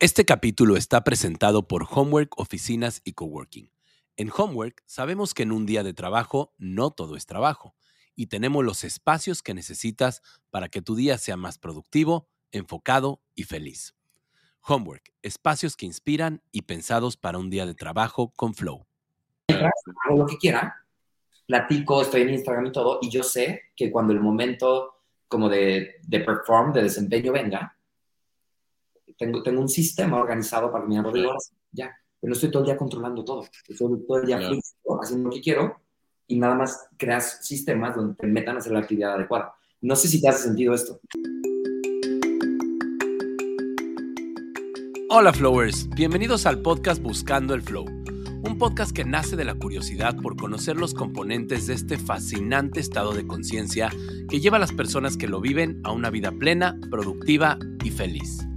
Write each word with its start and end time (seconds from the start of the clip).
Este 0.00 0.24
capítulo 0.24 0.76
está 0.76 1.02
presentado 1.02 1.66
por 1.66 1.84
Homework 1.90 2.38
Oficinas 2.38 3.02
y 3.02 3.14
Coworking. 3.14 3.72
En 4.16 4.30
Homework 4.30 4.84
sabemos 4.86 5.34
que 5.34 5.42
en 5.42 5.50
un 5.50 5.66
día 5.66 5.82
de 5.82 5.92
trabajo 5.92 6.54
no 6.56 6.92
todo 6.92 7.16
es 7.16 7.26
trabajo 7.26 7.74
y 8.14 8.28
tenemos 8.28 8.64
los 8.64 8.84
espacios 8.84 9.42
que 9.42 9.54
necesitas 9.54 10.22
para 10.50 10.68
que 10.68 10.82
tu 10.82 10.94
día 10.94 11.18
sea 11.18 11.36
más 11.36 11.58
productivo, 11.58 12.28
enfocado 12.52 13.20
y 13.34 13.42
feliz. 13.42 13.96
Homework, 14.60 15.12
espacios 15.22 15.76
que 15.76 15.86
inspiran 15.86 16.42
y 16.52 16.62
pensados 16.62 17.16
para 17.16 17.38
un 17.38 17.50
día 17.50 17.66
de 17.66 17.74
trabajo 17.74 18.32
con 18.36 18.54
flow. 18.54 18.86
Hago 19.48 20.16
lo 20.16 20.26
que 20.26 20.38
quiera, 20.38 20.76
platico, 21.44 22.02
estoy 22.02 22.20
en 22.20 22.34
Instagram 22.34 22.66
y 22.66 22.72
todo, 22.72 23.00
y 23.02 23.10
yo 23.10 23.24
sé 23.24 23.62
que 23.74 23.90
cuando 23.90 24.12
el 24.12 24.20
momento 24.20 24.94
como 25.26 25.48
de, 25.48 25.96
de 26.02 26.20
perform, 26.20 26.72
de 26.72 26.84
desempeño 26.84 27.32
venga, 27.32 27.77
tengo, 29.18 29.42
tengo 29.42 29.60
un 29.60 29.68
sistema 29.68 30.18
organizado 30.18 30.72
para 30.72 30.86
me 30.86 30.98
haga 30.98 31.12
ya. 31.72 31.94
Pero 32.20 32.30
no 32.30 32.34
estoy 32.34 32.50
todo 32.50 32.62
el 32.62 32.66
día 32.66 32.76
controlando 32.76 33.24
todo. 33.24 33.44
Estoy 33.68 34.04
todo 34.06 34.18
el 34.18 34.26
día 34.26 34.38
haciendo 35.00 35.28
lo 35.28 35.34
que 35.34 35.40
quiero 35.40 35.80
y 36.26 36.38
nada 36.38 36.54
más 36.54 36.88
creas 36.96 37.44
sistemas 37.46 37.94
donde 37.94 38.14
te 38.14 38.26
metan 38.26 38.56
a 38.56 38.58
hacer 38.58 38.72
la 38.72 38.80
actividad 38.80 39.14
adecuada. 39.14 39.54
No 39.80 39.94
sé 39.94 40.08
si 40.08 40.20
te 40.20 40.28
hace 40.28 40.44
sentido 40.44 40.74
esto. 40.74 41.00
Hola 45.10 45.32
Flowers, 45.32 45.88
bienvenidos 45.90 46.44
al 46.44 46.60
podcast 46.60 47.00
Buscando 47.00 47.54
el 47.54 47.62
Flow, 47.62 47.86
un 47.86 48.58
podcast 48.58 48.92
que 48.94 49.04
nace 49.04 49.36
de 49.36 49.44
la 49.44 49.54
curiosidad 49.54 50.14
por 50.16 50.36
conocer 50.36 50.76
los 50.76 50.92
componentes 50.92 51.66
de 51.66 51.74
este 51.74 51.96
fascinante 51.96 52.80
estado 52.80 53.14
de 53.14 53.26
conciencia 53.26 53.90
que 54.28 54.40
lleva 54.40 54.58
a 54.58 54.60
las 54.60 54.72
personas 54.72 55.16
que 55.16 55.26
lo 55.26 55.40
viven 55.40 55.80
a 55.84 55.92
una 55.92 56.10
vida 56.10 56.30
plena, 56.30 56.78
productiva 56.90 57.58
y 57.82 57.90
feliz. 57.90 58.48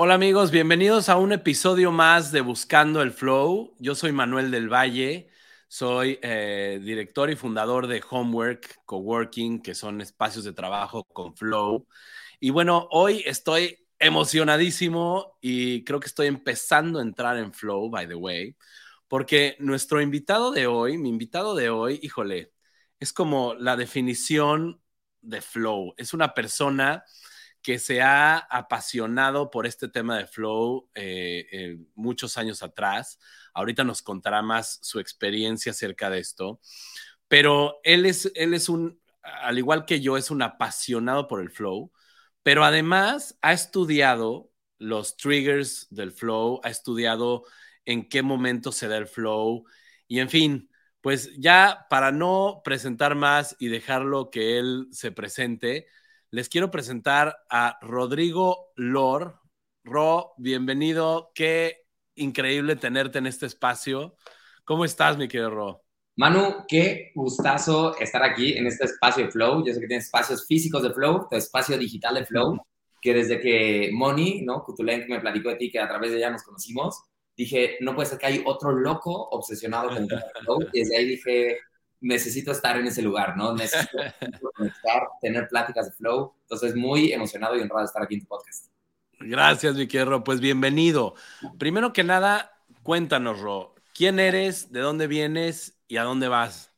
Hola 0.00 0.14
amigos, 0.14 0.52
bienvenidos 0.52 1.08
a 1.08 1.16
un 1.16 1.32
episodio 1.32 1.90
más 1.90 2.30
de 2.30 2.40
Buscando 2.40 3.02
el 3.02 3.10
Flow. 3.10 3.74
Yo 3.78 3.94
soy 3.94 4.12
Manuel 4.12 4.50
del 4.50 4.72
Valle, 4.72 5.28
soy 5.66 6.18
eh, 6.22 6.80
director 6.82 7.28
y 7.30 7.36
fundador 7.36 7.88
de 7.88 8.02
Homework, 8.08 8.80
Coworking, 8.84 9.60
que 9.60 9.74
son 9.74 10.00
espacios 10.00 10.44
de 10.44 10.52
trabajo 10.52 11.04
con 11.04 11.34
Flow. 11.36 11.86
Y 12.40 12.50
bueno, 12.50 12.86
hoy 12.92 13.22
estoy 13.26 13.88
emocionadísimo 13.98 15.36
y 15.40 15.84
creo 15.84 16.00
que 16.00 16.06
estoy 16.06 16.28
empezando 16.28 17.00
a 17.00 17.02
entrar 17.02 17.36
en 17.36 17.52
Flow, 17.52 17.90
by 17.90 18.06
the 18.06 18.14
way, 18.14 18.56
porque 19.08 19.56
nuestro 19.58 20.00
invitado 20.00 20.52
de 20.52 20.68
hoy, 20.68 20.96
mi 20.96 21.08
invitado 21.08 21.54
de 21.54 21.70
hoy, 21.70 21.98
híjole, 22.02 22.52
es 23.00 23.12
como 23.12 23.54
la 23.54 23.76
definición 23.76 24.80
de 25.28 25.40
Flow. 25.40 25.94
Es 25.96 26.14
una 26.14 26.34
persona 26.34 27.04
que 27.62 27.78
se 27.78 28.00
ha 28.00 28.38
apasionado 28.38 29.50
por 29.50 29.66
este 29.66 29.88
tema 29.88 30.16
de 30.16 30.26
flow 30.26 30.88
eh, 30.94 31.46
eh, 31.52 31.78
muchos 31.94 32.38
años 32.38 32.62
atrás. 32.62 33.18
Ahorita 33.52 33.84
nos 33.84 34.00
contará 34.00 34.42
más 34.42 34.78
su 34.82 35.00
experiencia 35.00 35.72
acerca 35.72 36.08
de 36.08 36.20
esto. 36.20 36.60
Pero 37.28 37.80
él 37.82 38.06
es, 38.06 38.30
él 38.34 38.54
es 38.54 38.68
un, 38.68 39.00
al 39.22 39.58
igual 39.58 39.84
que 39.84 40.00
yo, 40.00 40.16
es 40.16 40.30
un 40.30 40.42
apasionado 40.42 41.28
por 41.28 41.40
el 41.40 41.50
flow, 41.50 41.92
pero 42.42 42.64
además 42.64 43.36
ha 43.42 43.52
estudiado 43.52 44.50
los 44.78 45.16
triggers 45.16 45.88
del 45.90 46.12
flow, 46.12 46.60
ha 46.64 46.70
estudiado 46.70 47.44
en 47.84 48.08
qué 48.08 48.22
momento 48.22 48.72
se 48.72 48.88
da 48.88 48.96
el 48.96 49.08
flow 49.08 49.64
y 50.06 50.20
en 50.20 50.30
fin, 50.30 50.70
pues 51.00 51.30
ya 51.38 51.86
para 51.90 52.12
no 52.12 52.60
presentar 52.64 53.14
más 53.14 53.56
y 53.58 53.68
dejarlo 53.68 54.30
que 54.30 54.58
él 54.58 54.88
se 54.90 55.12
presente, 55.12 55.86
les 56.30 56.48
quiero 56.48 56.70
presentar 56.70 57.38
a 57.48 57.78
Rodrigo 57.80 58.72
Lor. 58.76 59.40
Ro, 59.84 60.34
bienvenido. 60.36 61.30
Qué 61.34 61.86
increíble 62.16 62.76
tenerte 62.76 63.18
en 63.18 63.26
este 63.26 63.46
espacio. 63.46 64.16
¿Cómo 64.64 64.84
estás, 64.84 65.16
mi 65.16 65.28
querido 65.28 65.50
Ro? 65.50 65.84
Manu, 66.16 66.64
qué 66.66 67.12
gustazo 67.14 67.96
estar 67.98 68.24
aquí 68.24 68.58
en 68.58 68.66
este 68.66 68.86
espacio 68.86 69.24
de 69.24 69.30
Flow. 69.30 69.64
Yo 69.64 69.72
sé 69.72 69.80
que 69.80 69.86
tienes 69.86 70.06
espacios 70.06 70.46
físicos 70.46 70.82
de 70.82 70.92
Flow, 70.92 71.28
tu 71.30 71.36
espacio 71.36 71.78
digital 71.78 72.16
de 72.16 72.26
Flow, 72.26 72.58
que 73.00 73.14
desde 73.14 73.40
que 73.40 73.90
Moni, 73.94 74.42
¿no? 74.42 74.64
Kutulenk 74.64 75.08
me 75.08 75.20
platicó 75.20 75.50
de 75.50 75.56
ti, 75.56 75.70
que 75.70 75.78
a 75.78 75.86
través 75.86 76.10
de 76.10 76.18
ella 76.18 76.30
nos 76.30 76.42
conocimos, 76.42 77.00
dije, 77.38 77.76
no 77.80 77.94
puede 77.94 78.08
ser 78.08 78.18
que 78.18 78.26
hay 78.26 78.42
otro 78.44 78.72
loco 78.72 79.28
obsesionado 79.30 79.90
con 79.90 79.98
el 80.02 80.08
Flow. 80.42 80.58
Y 80.72 80.80
desde 80.80 80.96
ahí 80.96 81.04
dije, 81.06 81.58
necesito 82.00 82.50
estar 82.50 82.76
en 82.76 82.86
ese 82.88 83.00
lugar, 83.00 83.36
¿no? 83.36 83.54
Necesito 83.54 83.96
conectar, 84.56 85.08
tener 85.20 85.48
pláticas 85.48 85.86
de 85.86 85.92
flow. 85.92 86.34
Entonces, 86.42 86.74
muy 86.74 87.12
emocionado 87.12 87.56
y 87.56 87.60
honrado 87.60 87.80
de 87.80 87.86
estar 87.86 88.02
aquí 88.02 88.14
en 88.14 88.22
tu 88.22 88.26
podcast. 88.26 88.66
Gracias, 89.20 89.76
mi 89.76 89.86
querido 89.86 90.22
Pues 90.24 90.40
bienvenido. 90.40 91.14
Primero 91.58 91.92
que 91.92 92.02
nada, 92.02 92.60
cuéntanos, 92.82 93.40
Ro, 93.40 93.74
¿quién 93.94 94.18
eres, 94.18 94.72
de 94.72 94.80
dónde 94.80 95.06
vienes 95.06 95.80
y 95.86 95.96
a 95.96 96.02
dónde 96.02 96.26
vas? 96.26 96.72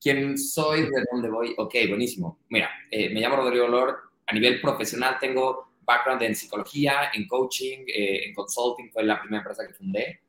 ¿Quién 0.00 0.36
soy, 0.36 0.82
de 0.82 1.04
dónde 1.12 1.30
voy? 1.30 1.54
Ok, 1.58 1.74
buenísimo. 1.88 2.40
Mira, 2.48 2.70
eh, 2.90 3.14
me 3.14 3.20
llamo 3.20 3.36
Rodrigo 3.36 3.68
Lord. 3.68 3.94
A 4.26 4.34
nivel 4.34 4.60
profesional 4.60 5.18
tengo 5.20 5.71
background 5.84 6.22
en 6.22 6.34
psicología, 6.34 7.10
en 7.14 7.26
coaching, 7.26 7.84
eh, 7.86 8.26
en 8.26 8.34
consulting. 8.34 8.90
Fue 8.92 9.02
la 9.04 9.20
primera 9.20 9.38
empresa 9.38 9.66
que 9.66 9.74
fundé. 9.74 10.20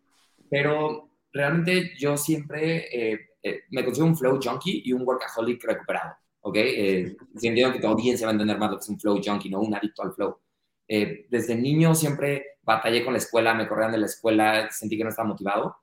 Pero 0.50 1.10
realmente 1.32 1.94
yo 1.98 2.18
siempre... 2.18 2.88
Eh, 2.92 3.20
eh, 3.44 3.64
me 3.72 3.84
considero 3.84 4.08
un 4.08 4.16
flow 4.16 4.40
junkie 4.42 4.84
y 4.86 4.94
un 4.94 5.06
workaholic 5.06 5.62
recuperado, 5.66 6.16
¿ok? 6.42 6.56
Eh, 6.56 7.18
entiendo 7.34 7.74
que 7.74 7.80
tu 7.80 7.88
audiencia 7.88 8.26
va 8.26 8.32
a 8.32 8.36
entender 8.36 8.58
más 8.58 8.72
lo 8.72 8.78
que 8.78 8.84
es 8.84 8.90
un 8.90 8.98
flow 8.98 9.20
junkie, 9.24 9.50
no 9.50 9.60
un 9.60 9.76
adicto 9.76 10.02
al 10.02 10.14
flow. 10.14 10.40
Eh, 10.88 11.26
desde 11.30 11.54
niño 11.56 11.94
siempre 11.94 12.58
batallé 12.62 13.04
con 13.04 13.12
la 13.12 13.20
escuela, 13.20 13.54
me 13.54 13.68
corrían 13.68 13.92
de 13.92 13.98
la 13.98 14.06
escuela, 14.06 14.72
sentí 14.72 14.98
que 14.98 15.04
no 15.04 15.10
estaba 15.10 15.28
motivado, 15.28 15.76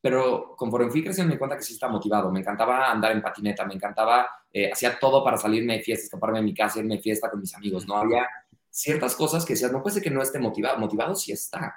pero 0.00 0.56
conforme 0.56 0.90
fui 0.90 1.04
creciendo 1.04 1.28
me 1.28 1.34
di 1.34 1.38
cuenta 1.38 1.56
que 1.56 1.62
sí 1.62 1.74
estaba 1.74 1.92
motivado, 1.92 2.32
me 2.32 2.40
encantaba 2.40 2.90
andar 2.90 3.12
en 3.12 3.22
patineta, 3.22 3.64
me 3.64 3.74
encantaba, 3.74 4.28
eh, 4.52 4.72
hacía 4.72 4.98
todo 4.98 5.22
para 5.22 5.36
salirme 5.36 5.74
de 5.74 5.82
fiesta, 5.84 6.06
escaparme 6.06 6.40
de 6.40 6.44
mi 6.44 6.54
casa, 6.54 6.80
irme 6.80 6.96
de 6.96 7.02
fiesta 7.02 7.30
con 7.30 7.38
mis 7.38 7.54
amigos, 7.54 7.86
no 7.86 7.96
había 7.96 8.28
ciertas 8.70 9.14
cosas 9.14 9.44
que 9.44 9.54
decías, 9.54 9.72
no 9.72 9.82
puede 9.82 9.94
ser 9.94 10.02
que 10.02 10.10
no 10.10 10.22
esté 10.22 10.38
motivado, 10.38 10.78
motivado 10.78 11.14
sí 11.14 11.32
está. 11.32 11.74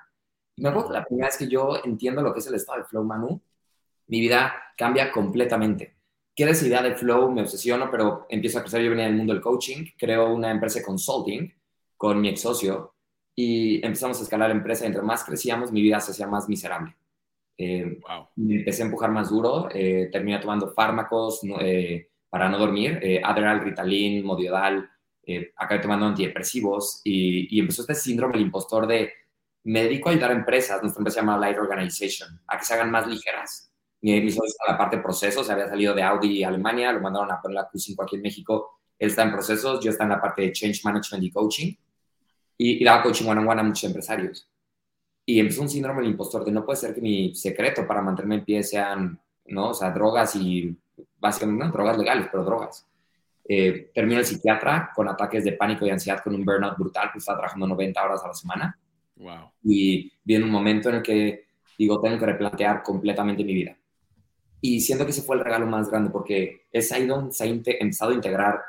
Y 0.56 0.62
me 0.62 0.70
acuerdo 0.70 0.90
que 0.90 0.94
la 0.94 1.06
primera 1.06 1.28
vez 1.28 1.38
que 1.38 1.48
yo 1.48 1.78
entiendo 1.84 2.22
lo 2.22 2.34
que 2.34 2.40
es 2.40 2.48
el 2.48 2.56
estado 2.56 2.80
de 2.80 2.86
flow, 2.86 3.04
Manu, 3.04 3.42
mi 4.08 4.20
vida 4.20 4.54
cambia 4.78 5.12
completamente. 5.12 5.98
Quiero 6.36 6.52
esa 6.52 6.66
idea 6.66 6.82
de 6.82 6.96
flow, 6.96 7.32
me 7.32 7.42
obsesiono, 7.42 7.90
pero 7.92 8.26
empiezo 8.30 8.60
a 8.60 8.62
crecer. 8.62 8.82
Yo 8.82 8.90
venía 8.90 9.06
del 9.06 9.16
mundo 9.16 9.34
del 9.34 9.42
coaching, 9.42 9.86
creo 9.98 10.34
una 10.34 10.52
empresa 10.52 10.80
de 10.80 10.86
consulting 10.86 11.54
con 11.98 12.20
mi 12.20 12.30
ex 12.30 12.42
socio 12.42 12.96
y 13.36 13.86
empezamos 13.86 14.20
a 14.20 14.24
escalar 14.24 14.50
la 14.50 14.56
empresa. 14.56 14.86
Entre 14.86 15.02
más 15.02 15.24
crecíamos, 15.24 15.72
mi 15.72 15.82
vida 15.82 16.00
se 16.00 16.12
hacía 16.12 16.28
más 16.28 16.50
miserable. 16.50 16.96
Eh, 17.58 18.00
me 18.36 18.56
empecé 18.56 18.82
a 18.82 18.86
empujar 18.86 19.12
más 19.12 19.30
duro, 19.30 19.70
eh, 19.72 20.10
terminé 20.12 20.40
tomando 20.40 20.72
fármacos 20.74 21.42
eh, 21.62 22.10
para 22.30 22.50
no 22.50 22.58
dormir, 22.58 23.00
eh, 23.04 23.22
Adderall, 23.24 23.62
Ritalin, 23.62 24.26
Modiodal, 24.26 24.90
acabé 25.56 25.82
tomando 25.82 26.06
antidepresivos 26.06 27.02
y, 27.04 27.56
y, 27.56 27.60
empezó 27.60 27.82
este 27.82 27.96
síndrome 27.96 28.34
del 28.34 28.44
impostor 28.44 28.88
de 28.88 29.12
me 29.64 29.84
dedico 29.84 30.10
a 30.10 30.12
ayudar 30.12 30.32
a 30.32 30.36
empresas, 30.36 30.82
nuestra 30.82 31.00
empresa 31.00 31.16
se 31.16 31.22
llama 31.22 31.38
Light 31.38 31.58
Organization, 31.58 32.42
a 32.48 32.58
que 32.58 32.66
se 32.66 32.74
hagan 32.74 32.92
más 32.92 33.08
ligeras 33.08 33.74
mi, 34.04 34.20
mi 34.20 34.32
a 34.32 34.72
la 34.72 34.78
parte 34.78 34.98
de 34.98 35.02
procesos, 35.02 35.50
había 35.50 35.68
salido 35.70 35.96
de 35.96 36.04
Audi 36.04 36.44
Alemania, 36.44 36.92
lo 36.92 37.00
mandaron 37.00 37.32
a 37.32 37.42
poner 37.42 37.56
la 37.56 37.72
Q5 37.72 38.04
aquí 38.04 38.18
en 38.18 38.22
México. 38.22 38.82
Él 39.00 39.10
está 39.10 39.24
en 39.24 39.32
procesos, 39.32 39.84
yo 39.84 39.92
está 39.92 40.04
en 40.04 40.10
la 40.10 40.22
parte 40.22 40.42
de 40.42 40.52
change 40.52 40.82
management 40.84 41.24
y 41.24 41.32
coaching. 41.32 41.74
Y, 42.58 42.82
y 42.82 42.84
daba 42.84 43.02
coaching 43.02 43.26
one 43.26 43.40
on 43.40 43.48
one 43.48 43.62
a 43.62 43.64
muchos 43.64 43.86
empresarios. 43.86 44.50
Y 45.26 45.40
empezó 45.40 45.62
un 45.62 45.70
síndrome 45.70 46.02
del 46.02 46.12
impostor 46.12 46.44
de 46.44 46.52
no 46.52 46.66
puede 46.66 46.78
ser 46.78 46.94
que 46.94 47.00
mi 47.00 47.34
secreto 47.34 47.88
para 47.88 48.02
mantenerme 48.02 48.36
en 48.36 48.46
pie 48.46 48.64
sean, 48.64 49.22
¿no? 49.46 49.70
O 49.70 49.74
sea, 49.74 49.92
drogas 49.92 50.36
y 50.36 50.78
básicamente, 51.18 51.64
no, 51.64 51.72
drogas 51.72 51.98
legales, 51.98 52.28
pero 52.30 52.44
drogas. 52.44 52.86
Eh, 53.48 53.92
termino 53.94 54.20
el 54.20 54.26
psiquiatra 54.26 54.92
con 54.96 55.08
ataques 55.08 55.44
de 55.44 55.54
pánico 55.54 55.86
y 55.86 55.90
ansiedad, 55.90 56.22
con 56.24 56.34
un 56.36 56.46
burnout 56.46 56.78
brutal, 56.78 57.10
que 57.12 57.20
estaba 57.20 57.40
trabajando 57.40 57.68
90 57.68 58.04
horas 58.04 58.24
a 58.24 58.28
la 58.28 58.34
semana. 58.34 58.80
Wow. 59.16 59.52
Y 59.64 60.12
viene 60.24 60.46
un 60.46 60.52
momento 60.52 60.90
en 60.90 60.96
el 60.96 61.02
que 61.02 61.46
digo, 61.78 62.00
tengo 62.00 62.18
que 62.18 62.26
replantear 62.26 62.84
completamente 62.84 63.44
mi 63.44 63.54
vida 63.54 63.78
y 64.66 64.80
siento 64.80 65.04
que 65.04 65.12
ese 65.12 65.24
fue 65.24 65.36
el 65.36 65.44
regalo 65.44 65.68
más 65.68 65.90
grande 65.90 66.10
porque 66.10 66.68
es 66.72 66.90
ahí 66.94 67.06
donde 67.06 67.34
se 67.34 67.44
ha 67.44 67.48
empezado 67.48 68.12
a 68.12 68.16
integrar 68.16 68.62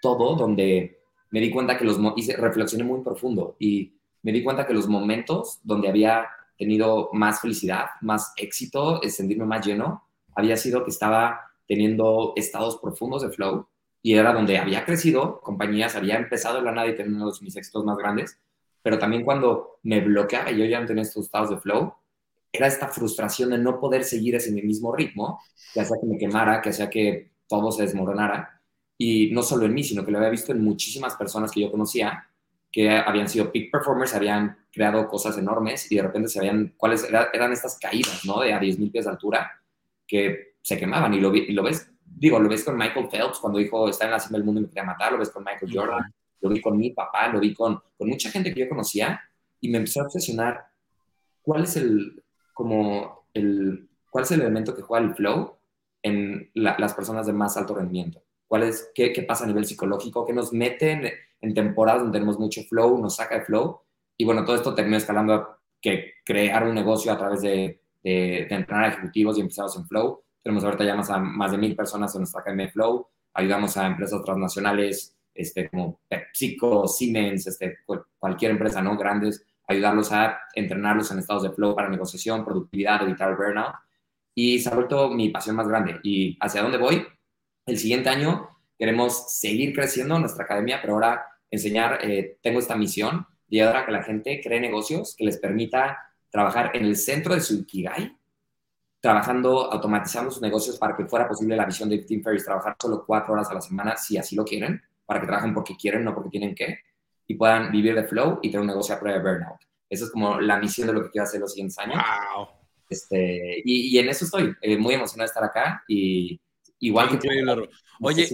todo, 0.00 0.34
donde 0.34 1.02
me 1.30 1.40
di 1.40 1.50
cuenta 1.50 1.76
que 1.76 1.84
los, 1.84 2.00
hice, 2.16 2.38
reflexioné 2.38 2.84
muy 2.84 3.02
profundo 3.02 3.54
y 3.58 3.92
me 4.22 4.32
di 4.32 4.42
cuenta 4.42 4.66
que 4.66 4.72
los 4.72 4.88
momentos 4.88 5.60
donde 5.62 5.90
había 5.90 6.26
tenido 6.56 7.10
más 7.12 7.42
felicidad, 7.42 7.84
más 8.00 8.32
éxito, 8.38 9.02
sentirme 9.06 9.44
más 9.44 9.66
lleno, 9.66 10.02
había 10.34 10.56
sido 10.56 10.84
que 10.84 10.90
estaba 10.90 11.38
teniendo 11.68 12.32
estados 12.34 12.78
profundos 12.78 13.20
de 13.20 13.28
flow 13.28 13.66
y 14.02 14.14
era 14.14 14.32
donde 14.32 14.58
había 14.58 14.84
crecido, 14.84 15.40
compañías, 15.40 15.94
había 15.96 16.16
empezado 16.16 16.58
en 16.58 16.64
la 16.64 16.72
nada 16.72 16.88
y 16.88 16.96
teniendo 16.96 17.32
mis 17.40 17.56
éxitos 17.56 17.84
más 17.84 17.96
grandes, 17.96 18.38
pero 18.82 18.98
también 18.98 19.24
cuando 19.24 19.78
me 19.84 20.00
bloqueaba 20.00 20.50
y 20.50 20.58
yo 20.58 20.64
ya 20.64 20.80
no 20.80 20.86
tenía 20.86 21.02
estos 21.02 21.26
estados 21.26 21.50
de 21.50 21.58
flow, 21.58 21.94
era 22.52 22.66
esta 22.66 22.88
frustración 22.88 23.50
de 23.50 23.58
no 23.58 23.80
poder 23.80 24.04
seguir 24.04 24.34
ese 24.34 24.52
mismo 24.52 24.94
ritmo, 24.94 25.40
que 25.72 25.80
hacía 25.80 25.96
que 26.00 26.06
me 26.06 26.18
quemara, 26.18 26.60
que 26.60 26.70
hacía 26.70 26.90
que 26.90 27.32
todo 27.46 27.70
se 27.72 27.82
desmoronara. 27.82 28.60
y 28.98 29.30
no 29.32 29.42
solo 29.42 29.66
en 29.66 29.74
mí, 29.74 29.82
sino 29.84 30.04
que 30.04 30.12
lo 30.12 30.18
había 30.18 30.30
visto 30.30 30.52
en 30.52 30.62
muchísimas 30.62 31.14
personas 31.16 31.50
que 31.50 31.60
yo 31.60 31.70
conocía 31.70 32.28
que 32.72 32.90
habían 32.90 33.28
sido 33.28 33.52
peak 33.52 33.70
performers, 33.70 34.14
habían 34.14 34.56
creado 34.72 35.06
cosas 35.06 35.36
enormes 35.36 35.92
y 35.92 35.96
de 35.96 36.02
repente 36.02 36.28
se 36.28 36.38
habían, 36.38 36.74
cuáles 36.76 37.04
eran 37.04 37.52
estas 37.52 37.78
caídas, 37.78 38.24
¿no? 38.24 38.40
De 38.40 38.52
a 38.54 38.58
10.000 38.58 38.90
pies 38.90 39.04
de 39.04 39.10
altura 39.10 39.52
que 40.06 40.54
se 40.62 40.78
quemaban 40.78 41.12
y 41.12 41.20
lo, 41.20 41.34
y 41.34 41.52
lo 41.52 41.62
ves, 41.62 41.91
digo, 42.22 42.38
lo 42.38 42.48
ves 42.48 42.62
con 42.62 42.76
Michael 42.76 43.08
Phelps 43.10 43.40
cuando 43.40 43.58
dijo, 43.58 43.88
está 43.88 44.04
en 44.04 44.12
la 44.12 44.20
cima 44.20 44.38
del 44.38 44.44
mundo 44.44 44.60
y 44.60 44.62
me 44.62 44.68
quería 44.68 44.84
matar, 44.84 45.10
lo 45.10 45.18
ves 45.18 45.30
con 45.30 45.42
Michael 45.42 45.72
Jordan, 45.74 46.14
lo 46.40 46.50
vi 46.50 46.60
con 46.60 46.76
mi 46.76 46.90
papá, 46.90 47.26
lo 47.26 47.40
vi 47.40 47.52
con, 47.52 47.82
con 47.98 48.08
mucha 48.08 48.30
gente 48.30 48.54
que 48.54 48.60
yo 48.60 48.68
conocía 48.68 49.20
y 49.60 49.68
me 49.68 49.78
empezó 49.78 50.00
a 50.00 50.04
obsesionar 50.04 50.66
cuál 51.42 51.64
es 51.64 51.76
el, 51.76 52.22
como 52.54 53.26
el, 53.34 53.88
cuál 54.08 54.22
es 54.22 54.30
el 54.30 54.40
elemento 54.40 54.72
que 54.72 54.82
juega 54.82 55.04
el 55.04 55.16
flow 55.16 55.56
en 56.00 56.48
las 56.54 56.94
personas 56.94 57.26
de 57.26 57.32
más 57.32 57.56
alto 57.56 57.74
rendimiento. 57.74 58.22
¿Cuál 58.46 58.62
es, 58.62 58.92
qué, 58.94 59.12
qué, 59.12 59.22
pasa 59.22 59.42
a 59.42 59.48
nivel 59.48 59.64
psicológico? 59.64 60.24
¿Qué 60.24 60.32
nos 60.32 60.52
mete 60.52 61.18
en, 61.40 61.54
temporadas 61.54 62.02
donde 62.02 62.18
tenemos 62.18 62.38
mucho 62.38 62.62
flow, 62.62 62.98
nos 63.00 63.16
saca 63.16 63.40
de 63.40 63.44
flow? 63.46 63.80
Y 64.16 64.24
bueno, 64.24 64.44
todo 64.44 64.54
esto 64.54 64.76
terminó 64.76 64.96
escalando 64.96 65.34
a 65.34 65.58
que 65.80 66.12
crear 66.24 66.68
un 66.68 66.74
negocio 66.76 67.10
a 67.10 67.18
través 67.18 67.42
de, 67.42 67.80
de, 68.04 68.46
entrenar 68.48 68.84
a 68.84 68.88
ejecutivos 68.88 69.36
y 69.36 69.40
empezados 69.40 69.76
en 69.76 69.86
flow. 69.88 70.22
Tenemos 70.42 70.64
ahorita 70.64 70.84
ya 70.84 70.94
más, 70.94 71.10
a, 71.10 71.18
más 71.18 71.52
de 71.52 71.58
mil 71.58 71.76
personas 71.76 72.14
en 72.14 72.22
nuestra 72.22 72.40
academia 72.40 72.66
de 72.66 72.72
flow. 72.72 73.06
Ayudamos 73.34 73.76
a 73.76 73.86
empresas 73.86 74.22
transnacionales 74.24 75.16
este, 75.34 75.70
como 75.70 76.00
PepsiCo, 76.08 76.86
Siemens, 76.86 77.46
este, 77.46 77.78
cualquier 78.18 78.52
empresa, 78.52 78.82
¿no? 78.82 78.96
Grandes, 78.96 79.44
ayudarlos 79.66 80.12
a 80.12 80.38
entrenarlos 80.54 81.10
en 81.10 81.18
estados 81.18 81.44
de 81.44 81.50
flow 81.50 81.74
para 81.74 81.88
negociación, 81.88 82.44
productividad, 82.44 83.02
evitar 83.02 83.36
burnout. 83.36 83.74
Y 84.34 84.58
se 84.58 84.70
ha 84.70 84.74
vuelto 84.74 85.10
mi 85.10 85.30
pasión 85.30 85.56
más 85.56 85.68
grande. 85.68 86.00
¿Y 86.02 86.36
hacia 86.40 86.62
dónde 86.62 86.78
voy? 86.78 87.06
El 87.66 87.78
siguiente 87.78 88.08
año 88.08 88.48
queremos 88.78 89.32
seguir 89.32 89.74
creciendo 89.74 90.18
nuestra 90.18 90.44
academia, 90.44 90.80
pero 90.80 90.94
ahora 90.94 91.24
enseñar, 91.50 91.98
eh, 92.02 92.38
tengo 92.42 92.58
esta 92.58 92.76
misión 92.76 93.26
de 93.46 93.60
ayudar 93.60 93.76
a 93.76 93.86
que 93.86 93.92
la 93.92 94.02
gente 94.02 94.40
cree 94.42 94.60
negocios 94.60 95.14
que 95.16 95.24
les 95.24 95.38
permita 95.38 95.98
trabajar 96.30 96.70
en 96.74 96.86
el 96.86 96.96
centro 96.96 97.34
de 97.34 97.40
su 97.40 97.54
Ikigai, 97.54 98.16
trabajando, 99.02 99.72
automatizando 99.72 100.30
sus 100.30 100.40
negocios 100.40 100.78
para 100.78 100.96
que 100.96 101.04
fuera 101.06 101.26
posible 101.26 101.56
la 101.56 101.66
visión 101.66 101.88
de 101.88 101.98
Tim 101.98 102.22
Ferriss, 102.22 102.44
trabajar 102.44 102.76
solo 102.80 103.04
cuatro 103.04 103.34
horas 103.34 103.50
a 103.50 103.54
la 103.54 103.60
semana, 103.60 103.96
si 103.96 104.16
así 104.16 104.36
lo 104.36 104.44
quieren, 104.44 104.80
para 105.04 105.20
que 105.20 105.26
trabajen 105.26 105.52
porque 105.52 105.76
quieren, 105.76 106.04
no 106.04 106.14
porque 106.14 106.30
tienen 106.30 106.54
que, 106.54 106.78
y 107.26 107.34
puedan 107.34 107.72
vivir 107.72 107.96
de 107.96 108.04
flow 108.04 108.38
y 108.42 108.48
tener 108.48 108.60
un 108.60 108.68
negocio 108.68 108.94
a 108.94 109.00
prueba 109.00 109.18
de 109.18 109.24
burnout. 109.24 109.60
Esa 109.90 110.04
es 110.04 110.10
como 110.12 110.40
la 110.40 110.56
misión 110.56 110.86
de 110.86 110.92
lo 110.92 111.02
que 111.02 111.10
quiero 111.10 111.24
hacer 111.24 111.40
los 111.40 111.50
siguientes 111.50 111.76
años. 111.78 111.96
Wow. 112.36 112.46
Este, 112.88 113.60
y, 113.64 113.98
en 113.98 114.08
eso 114.08 114.24
estoy, 114.24 114.54
eh, 114.62 114.76
muy 114.76 114.94
emocionado 114.94 115.26
de 115.26 115.30
estar 115.30 115.44
acá 115.44 115.82
y 115.88 116.40
igual 116.78 117.08
que... 117.08 117.14
Increíble. 117.16 117.70
Oye, 118.00 118.28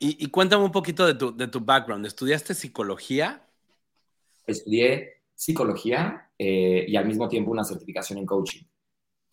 y, 0.00 0.24
y, 0.24 0.26
cuéntame 0.26 0.64
un 0.64 0.72
poquito 0.72 1.06
de 1.06 1.14
tu, 1.14 1.36
de 1.36 1.46
tu 1.46 1.60
background. 1.60 2.04
¿Estudiaste 2.04 2.54
psicología? 2.54 3.46
Estudié 4.44 5.22
psicología 5.36 6.30
eh, 6.36 6.84
y 6.88 6.96
al 6.96 7.06
mismo 7.06 7.28
tiempo 7.28 7.52
una 7.52 7.62
certificación 7.62 8.18
en 8.18 8.26
coaching. 8.26 8.64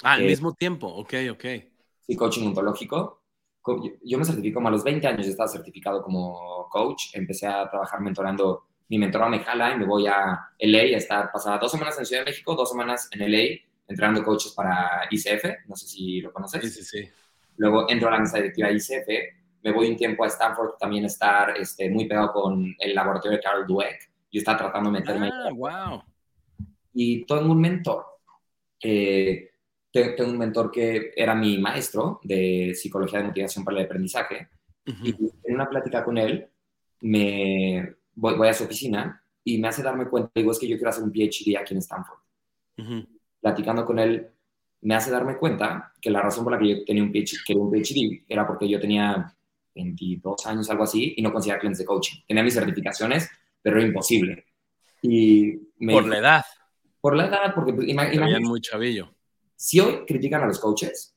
Ah, 0.04 0.14
al 0.14 0.26
mismo 0.26 0.54
tiempo, 0.54 0.88
ok, 0.88 1.14
ok. 1.32 1.46
Sí, 2.02 2.16
coaching 2.16 2.48
ontológico 2.48 3.20
yo 4.04 4.18
me 4.18 4.26
certifico 4.26 4.56
como 4.56 4.70
a 4.70 4.72
los 4.72 4.84
20 4.84 5.08
años, 5.08 5.28
estaba 5.28 5.50
certificado 5.50 6.02
como 6.02 6.68
coach, 6.70 7.14
empecé 7.14 7.48
a 7.48 7.70
trabajar 7.70 8.02
mentorando, 8.02 8.68
mi 8.88 8.98
mentora 8.98 9.30
me 9.30 9.40
jala 9.40 9.74
y 9.74 9.78
me 9.78 9.86
voy 9.86 10.08
a 10.08 10.40
LA 10.58 10.80
a 10.80 10.98
estar 10.98 11.32
pasada 11.32 11.58
dos 11.58 11.72
semanas 11.72 11.98
en 12.00 12.06
Ciudad 12.06 12.24
de 12.24 12.32
México, 12.32 12.56
dos 12.56 12.70
semanas 12.70 13.08
en 13.12 13.22
LA, 13.22 13.60
entrenando 13.88 14.24
coaches 14.24 14.54
para 14.54 15.08
ICF, 15.10 15.68
no 15.68 15.76
sé 15.76 15.88
si 15.88 16.22
lo 16.22 16.32
conoces. 16.32 16.62
Sí, 16.74 16.84
sí, 16.84 16.84
sí. 16.84 17.10
Luego 17.58 17.90
entro 17.90 18.08
a 18.08 18.12
la 18.12 18.20
mesa 18.20 18.38
directiva 18.38 18.70
de 18.70 18.76
ICF, 18.76 19.08
me 19.64 19.72
voy 19.74 19.90
un 19.90 19.98
tiempo 19.98 20.24
a 20.24 20.28
Stanford 20.28 20.78
también 20.80 21.06
estar 21.06 21.58
este, 21.58 21.90
muy 21.90 22.08
pegado 22.08 22.32
con 22.32 22.76
el 22.80 22.96
laboratorio 22.96 23.38
de 23.38 23.44
Carol 23.44 23.68
Dweck, 23.68 24.10
yo 24.32 24.40
estaba 24.40 24.58
tratando 24.58 24.92
de 24.92 25.00
meterme. 25.00 25.30
Ah, 25.32 25.50
wow. 25.54 26.04
Y 26.94 27.26
tengo 27.26 27.52
un 27.52 27.60
mentor. 27.60 28.06
Eh, 28.82 29.49
tengo 30.10 30.32
un 30.32 30.38
mentor 30.38 30.72
que 30.72 31.12
era 31.16 31.36
mi 31.36 31.58
maestro 31.58 32.20
de 32.24 32.74
psicología 32.76 33.20
de 33.20 33.26
motivación 33.26 33.64
para 33.64 33.78
el 33.80 33.86
aprendizaje. 33.86 34.50
Y 34.86 35.10
en 35.44 35.56
una 35.56 35.70
plática 35.70 36.04
con 36.04 36.18
él, 36.18 36.48
me 37.02 37.96
voy, 38.16 38.48
a 38.48 38.54
su 38.54 38.64
oficina 38.64 39.24
y 39.44 39.60
me 39.60 39.68
hace 39.68 39.84
darme 39.84 40.08
cuenta, 40.08 40.32
digo, 40.34 40.52
es 40.52 40.60
que 40.60 40.68
yo 40.68 40.78
quiero 40.78 40.90
hacer 40.90 41.04
un 41.04 41.12
PhD 41.12 41.56
aquí 41.58 41.74
en 41.74 41.80
Stanford. 41.80 42.20
Platicando 43.40 43.86
con 43.86 44.00
él, 44.00 44.28
me 44.82 44.96
hace 44.96 45.12
darme 45.12 45.38
cuenta 45.38 45.94
que 46.02 46.10
la 46.10 46.22
razón 46.22 46.44
por 46.44 46.54
la 46.54 46.60
que 46.60 46.70
yo 46.70 46.86
tenía 46.86 47.04
un 47.04 47.12
PhD, 47.12 47.56
un 47.56 47.72
PhD 47.72 48.26
era 48.28 48.48
porque 48.48 48.68
yo 48.68 48.80
tenía 48.80 49.36
22 49.76 50.46
años, 50.48 50.70
algo 50.70 50.84
así, 50.84 51.14
y 51.18 51.22
no 51.22 51.32
conseguía 51.32 51.60
clientes 51.60 51.80
de 51.80 51.86
coaching. 51.86 52.22
Tenía 52.28 52.44
mis 52.44 52.54
certificaciones, 52.54 53.30
pero 53.62 53.78
era 53.78 53.88
imposible. 53.88 54.46
Y 55.02 55.56
por 55.92 56.08
la 56.08 56.18
edad. 56.18 56.46
Por 57.00 57.16
la 57.16 57.28
edad, 57.28 57.54
porque 57.54 57.74
pues, 57.74 57.88
imagínate. 57.88 58.40
muy 58.40 58.60
chavillo 58.60 59.14
si 59.60 59.78
hoy 59.82 60.06
critican 60.08 60.42
a 60.42 60.48
los 60.48 60.58
coaches, 60.58 61.14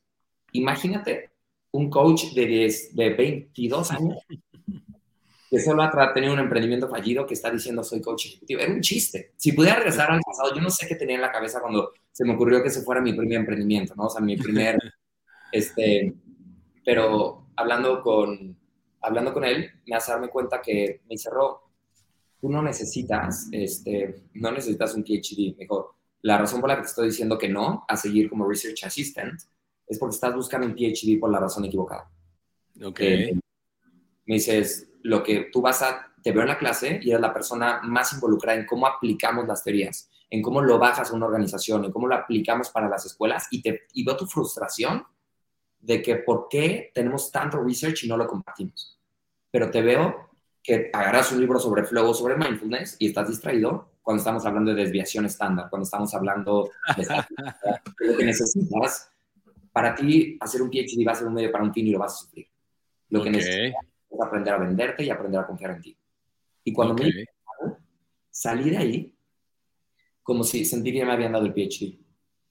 imagínate 0.51 1.31
un 1.71 1.89
coach 1.89 2.33
de, 2.33 2.45
10, 2.45 2.93
de 2.93 3.13
22 3.13 3.91
años 3.91 4.17
que 5.49 5.59
solo 5.61 5.81
ha 5.81 6.13
tenido 6.13 6.33
un 6.33 6.39
emprendimiento 6.39 6.89
fallido 6.89 7.25
que 7.25 7.35
está 7.35 7.49
diciendo 7.49 7.85
soy 7.85 8.01
coach 8.01 8.25
ejecutivo. 8.25 8.59
Era 8.59 8.73
un 8.73 8.81
chiste. 8.81 9.31
Si 9.37 9.53
pudiera 9.53 9.77
regresar 9.77 10.11
al 10.11 10.19
pasado, 10.19 10.53
yo 10.53 10.61
no 10.61 10.69
sé 10.69 10.87
qué 10.87 10.95
tenía 10.95 11.15
en 11.15 11.21
la 11.21 11.31
cabeza 11.31 11.61
cuando 11.61 11.93
se 12.11 12.25
me 12.25 12.33
ocurrió 12.33 12.61
que 12.61 12.67
ese 12.67 12.81
fuera 12.81 12.99
mi 12.99 13.13
primer 13.13 13.39
emprendimiento, 13.39 13.95
¿no? 13.95 14.07
O 14.07 14.09
sea, 14.09 14.19
mi 14.19 14.35
primer, 14.35 14.77
este, 15.53 16.13
pero 16.83 17.47
hablando 17.55 18.01
con, 18.01 18.57
hablando 18.99 19.33
con 19.33 19.45
él, 19.45 19.71
me 19.85 19.95
hace 19.95 20.11
darme 20.11 20.27
cuenta 20.27 20.61
que 20.61 20.99
me 21.09 21.17
cerró, 21.17 21.61
tú 22.41 22.49
no 22.49 22.61
necesitas, 22.61 23.47
este, 23.53 24.23
no 24.33 24.51
necesitas 24.51 24.93
un 24.95 25.03
PhD. 25.05 25.55
Me 25.55 25.63
dijo, 25.63 25.95
la 26.23 26.37
razón 26.37 26.61
por 26.61 26.69
la 26.69 26.77
que 26.77 26.83
te 26.83 26.87
estoy 26.87 27.07
diciendo 27.07 27.37
que 27.37 27.49
no 27.49 27.85
a 27.87 27.95
seguir 27.95 28.29
como 28.29 28.47
Research 28.47 28.85
Assistant 28.85 29.41
es 29.85 29.99
porque 29.99 30.15
estás 30.15 30.33
buscando 30.33 30.65
un 30.65 30.73
PhD 30.73 31.19
por 31.19 31.29
la 31.29 31.39
razón 31.39 31.65
equivocada. 31.65 32.09
Ok. 32.81 32.99
Eh, 33.01 33.33
me 34.25 34.35
dices, 34.35 34.89
lo 35.03 35.21
que 35.21 35.49
tú 35.51 35.61
vas 35.61 35.81
a, 35.81 36.13
te 36.23 36.31
veo 36.31 36.43
en 36.43 36.47
la 36.47 36.57
clase 36.57 36.99
y 37.03 37.09
eres 37.09 37.21
la 37.21 37.33
persona 37.33 37.81
más 37.83 38.13
involucrada 38.13 38.57
en 38.57 38.65
cómo 38.65 38.87
aplicamos 38.87 39.45
las 39.45 39.63
teorías, 39.63 40.09
en 40.29 40.41
cómo 40.41 40.61
lo 40.61 40.79
bajas 40.79 41.11
a 41.11 41.13
una 41.13 41.25
organización, 41.25 41.83
en 41.83 41.91
cómo 41.91 42.07
lo 42.07 42.15
aplicamos 42.15 42.69
para 42.69 42.87
las 42.87 43.05
escuelas 43.05 43.47
y, 43.51 43.61
te, 43.61 43.81
y 43.93 44.05
veo 44.05 44.15
tu 44.15 44.25
frustración 44.25 45.05
de 45.77 46.01
que 46.01 46.15
por 46.15 46.47
qué 46.49 46.91
tenemos 46.93 47.29
tanto 47.33 47.61
research 47.61 48.05
y 48.05 48.07
no 48.07 48.15
lo 48.15 48.27
compartimos. 48.27 48.97
Pero 49.51 49.69
te 49.69 49.81
veo 49.81 50.29
que 50.63 50.89
agarras 50.93 51.33
un 51.33 51.41
libro 51.41 51.59
sobre 51.59 51.83
flow 51.83 52.13
sobre 52.13 52.37
mindfulness 52.37 52.95
y 52.97 53.07
estás 53.07 53.27
distraído 53.27 53.92
cuando 54.03 54.19
estamos 54.19 54.45
hablando 54.45 54.73
de 54.73 54.83
desviación 54.83 55.25
estándar, 55.25 55.69
cuando 55.69 55.85
estamos 55.85 56.13
hablando 56.13 56.69
de, 56.97 57.03
lo 57.99 58.17
que 58.17 58.25
necesitas, 58.25 59.09
para 59.71 59.95
ti 59.95 60.37
hacer 60.39 60.61
un 60.61 60.69
PhD 60.69 61.07
va 61.07 61.13
a 61.13 61.15
ser 61.15 61.27
un 61.27 61.33
medio 61.33 61.51
para 61.51 61.63
un 61.63 61.73
fin 61.73 61.87
y 61.87 61.91
lo 61.91 61.99
vas 61.99 62.13
a 62.13 62.17
sufrir. 62.17 62.47
Lo 63.09 63.23
que 63.23 63.31
necesitas 63.31 63.85
es 64.09 64.21
aprender 64.21 64.53
a 64.53 64.57
venderte 64.57 65.03
y 65.03 65.09
aprender 65.09 65.39
a 65.41 65.47
confiar 65.47 65.71
en 65.71 65.81
ti. 65.81 65.97
Y 66.65 66.73
cuando 66.73 66.95
me 66.95 67.11
salí 68.29 68.69
de 68.69 68.77
ahí, 68.77 69.15
como 70.21 70.43
si 70.43 70.65
sentí 70.65 70.93
que 70.93 71.05
me 71.05 71.13
habían 71.13 71.31
dado 71.31 71.45
el 71.45 71.53
PhD. 71.53 71.97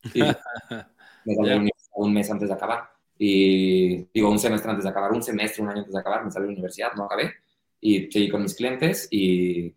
me 1.24 1.34
salí 1.34 1.70
un 1.94 2.14
mes 2.14 2.30
antes 2.30 2.48
de 2.48 2.54
acabar. 2.54 2.90
Y 3.18 4.04
digo, 4.12 4.30
un 4.30 4.38
semestre 4.38 4.70
antes 4.70 4.84
de 4.84 4.90
acabar, 4.90 5.12
un 5.12 5.22
semestre, 5.22 5.62
un 5.62 5.68
año 5.68 5.80
antes 5.80 5.92
de 5.92 6.00
acabar, 6.00 6.24
me 6.24 6.30
salí 6.30 6.44
de 6.44 6.48
la 6.48 6.54
universidad, 6.54 6.92
no 6.96 7.04
acabé. 7.04 7.32
Y 7.80 8.10
seguí 8.10 8.28
con 8.28 8.42
mis 8.42 8.54
clientes 8.54 9.08
y 9.10 9.74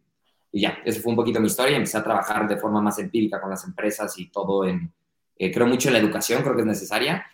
y 0.55 0.62
ya, 0.62 0.79
eso 0.85 1.01
fue 1.01 1.09
un 1.09 1.17
poquito 1.17 1.41
mi 1.41 1.47
historia. 1.47 1.75
Empecé 1.75 1.97
a 1.97 2.03
trabajar 2.03 2.47
de 2.47 2.55
forma 2.55 2.79
más 2.79 2.97
empírica 2.97 3.41
con 3.41 3.50
las 3.50 3.65
empresas 3.65 4.17
y 4.17 4.29
todo 4.29 4.65
en, 4.65 4.89
eh, 5.38 5.51
creo 5.51 5.67
mucho 5.67 5.89
en 5.89 5.93
la 5.95 6.00
educación, 6.00 6.43
creo 6.43 6.55
que 6.55 6.62
es 6.62 6.67
necesaria, 6.67 7.25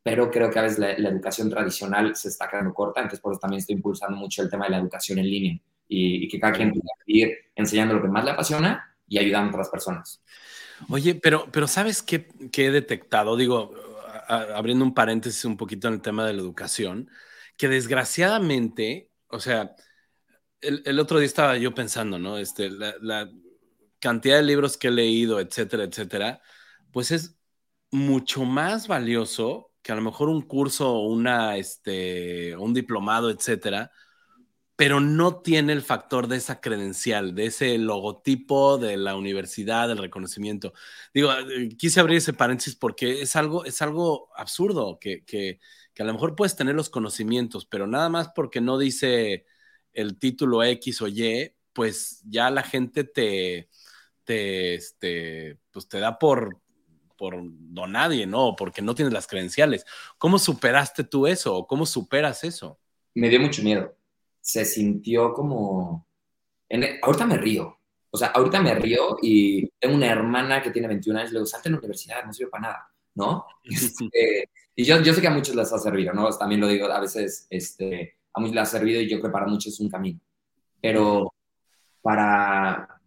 pero 0.00 0.30
creo 0.30 0.48
que 0.48 0.60
a 0.60 0.62
veces 0.62 0.78
la, 0.78 0.92
educación 0.92 1.50
tradicional 1.50 2.14
se 2.14 2.28
está 2.28 2.48
quedando 2.48 2.72
corta, 2.72 3.00
entonces 3.00 3.18
por 3.18 3.32
eso 3.32 3.40
también 3.40 3.58
estoy 3.58 3.74
impulsando 3.74 4.16
mucho 4.16 4.42
el 4.42 4.48
tema 4.48 4.66
de 4.66 4.70
la 4.70 4.78
educación 4.78 5.18
en 5.18 5.28
línea 5.28 5.60
y, 5.88 6.28
que 6.28 6.38
cada 6.38 6.52
quien 6.52 6.70
pueda 6.70 6.84
ir 7.06 7.36
enseñando 7.56 7.94
lo 7.94 8.02
que 8.02 8.06
más 8.06 8.24
le 8.24 8.30
apasiona 8.30 8.96
y 9.08 9.18
ayudando 9.18 9.48
a 9.48 9.54
otras 9.54 9.70
personas. 9.70 10.22
Oye, 10.88 11.16
pero, 11.16 11.48
pero 11.50 11.66
¿sabes 11.66 12.00
qué, 12.00 12.28
qué 12.52 12.66
he 12.66 12.70
detectado? 12.70 13.36
Digo, 13.36 13.74
abriendo 14.28 14.84
un 14.84 14.94
paréntesis 14.94 15.44
un 15.44 15.56
poquito 15.56 15.88
en 15.88 15.94
el 15.94 16.00
tema 16.00 16.24
de 16.24 16.32
la 16.32 16.42
educación, 16.42 17.10
que 17.56 17.66
desgraciadamente, 17.66 19.10
o 19.26 19.40
sea, 19.40 19.74
el, 20.60 20.98
otro 21.00 21.18
día 21.18 21.26
estaba 21.26 21.56
yo 21.56 21.74
pensando, 21.74 22.18
¿no? 22.18 22.38
Este, 22.38 22.70
la, 22.70 23.30
cantidad 24.00 24.36
de 24.36 24.44
libros 24.44 24.76
que 24.76 24.88
he 24.88 24.90
leído, 24.92 25.40
etcétera, 25.40 25.82
etcétera, 25.84 26.40
pues 26.92 27.10
es 27.10 27.36
mucho 27.90 28.44
más 28.44 28.86
valioso 28.86 29.72
que 29.82 29.90
a 29.90 29.96
lo 29.96 30.02
mejor 30.02 30.28
un 30.28 30.42
curso, 30.42 31.00
una, 31.00 31.56
este, 31.56 32.56
un 32.56 32.74
diplomado, 32.74 33.28
etcétera, 33.30 33.90
pero 34.76 35.00
no 35.00 35.40
tiene 35.40 35.72
el 35.72 35.82
factor 35.82 36.28
de 36.28 36.36
esa 36.36 36.60
credencial, 36.60 37.34
de 37.34 37.46
ese 37.46 37.76
logotipo 37.78 38.78
de 38.78 38.96
la 38.96 39.16
universidad, 39.16 39.88
del 39.88 39.98
reconocimiento. 39.98 40.72
Digo, 41.12 41.32
eh, 41.32 41.70
quise 41.76 41.98
abrir 41.98 42.18
ese 42.18 42.32
paréntesis 42.34 42.76
porque 42.76 43.22
es 43.22 43.34
algo, 43.34 43.64
es 43.64 43.82
algo 43.82 44.30
absurdo 44.36 44.98
que, 45.00 45.24
que 45.24 45.58
que 45.98 46.04
a 46.04 46.06
lo 46.06 46.12
mejor 46.12 46.36
puedes 46.36 46.54
tener 46.54 46.76
los 46.76 46.90
conocimientos, 46.90 47.66
pero 47.66 47.88
nada 47.88 48.08
más 48.08 48.28
porque 48.28 48.60
no 48.60 48.78
dice 48.78 49.46
el 49.92 50.18
título 50.18 50.62
X 50.62 51.02
o 51.02 51.08
Y, 51.08 51.52
pues 51.72 52.22
ya 52.28 52.50
la 52.50 52.62
gente 52.62 53.04
te, 53.04 53.68
te, 54.24 54.74
este, 54.74 55.58
pues 55.70 55.88
te 55.88 56.00
da 56.00 56.18
por, 56.18 56.60
por 57.16 57.42
no 57.42 57.86
nadie, 57.86 58.26
¿no? 58.26 58.54
Porque 58.56 58.82
no 58.82 58.94
tienes 58.94 59.12
las 59.12 59.26
credenciales. 59.26 59.84
¿Cómo 60.18 60.38
superaste 60.38 61.04
tú 61.04 61.26
eso? 61.26 61.54
¿O 61.56 61.66
cómo 61.66 61.86
superas 61.86 62.44
eso? 62.44 62.78
Me 63.14 63.28
dio 63.28 63.40
mucho 63.40 63.62
miedo. 63.62 63.96
Se 64.40 64.64
sintió 64.64 65.32
como... 65.32 66.06
Ahorita 67.02 67.26
me 67.26 67.36
río. 67.36 67.78
O 68.10 68.16
sea, 68.16 68.28
ahorita 68.28 68.60
me 68.60 68.74
río 68.74 69.18
y 69.22 69.68
tengo 69.78 69.94
una 69.94 70.10
hermana 70.10 70.62
que 70.62 70.70
tiene 70.70 70.88
21 70.88 71.18
años, 71.18 71.32
le 71.32 71.38
digo, 71.38 71.46
salte 71.46 71.68
en 71.68 71.74
la 71.74 71.78
universidad, 71.78 72.24
no 72.24 72.32
sirve 72.32 72.50
para 72.50 72.62
nada, 72.62 72.92
¿no? 73.14 73.46
Este, 73.64 74.50
y 74.74 74.84
yo, 74.84 75.00
yo 75.02 75.12
sé 75.12 75.20
que 75.20 75.26
a 75.26 75.32
muchos 75.32 75.54
les 75.54 75.72
ha 75.72 75.78
servido, 75.78 76.12
¿no? 76.12 76.28
También 76.30 76.60
lo 76.60 76.68
digo, 76.68 76.86
a 76.86 77.00
veces 77.00 77.46
este, 77.50 78.17
a 78.38 78.40
muchos 78.40 78.54
les 78.54 78.62
ha 78.62 78.78
servido 78.78 79.00
y 79.00 79.08
yo 79.08 79.18
creo 79.18 79.30
que 79.30 79.32
para 79.32 79.46
muchos 79.46 79.72
es 79.72 79.80
un 79.80 79.88
camino. 79.88 80.20
Pero 80.80 81.32
para, 82.02 83.00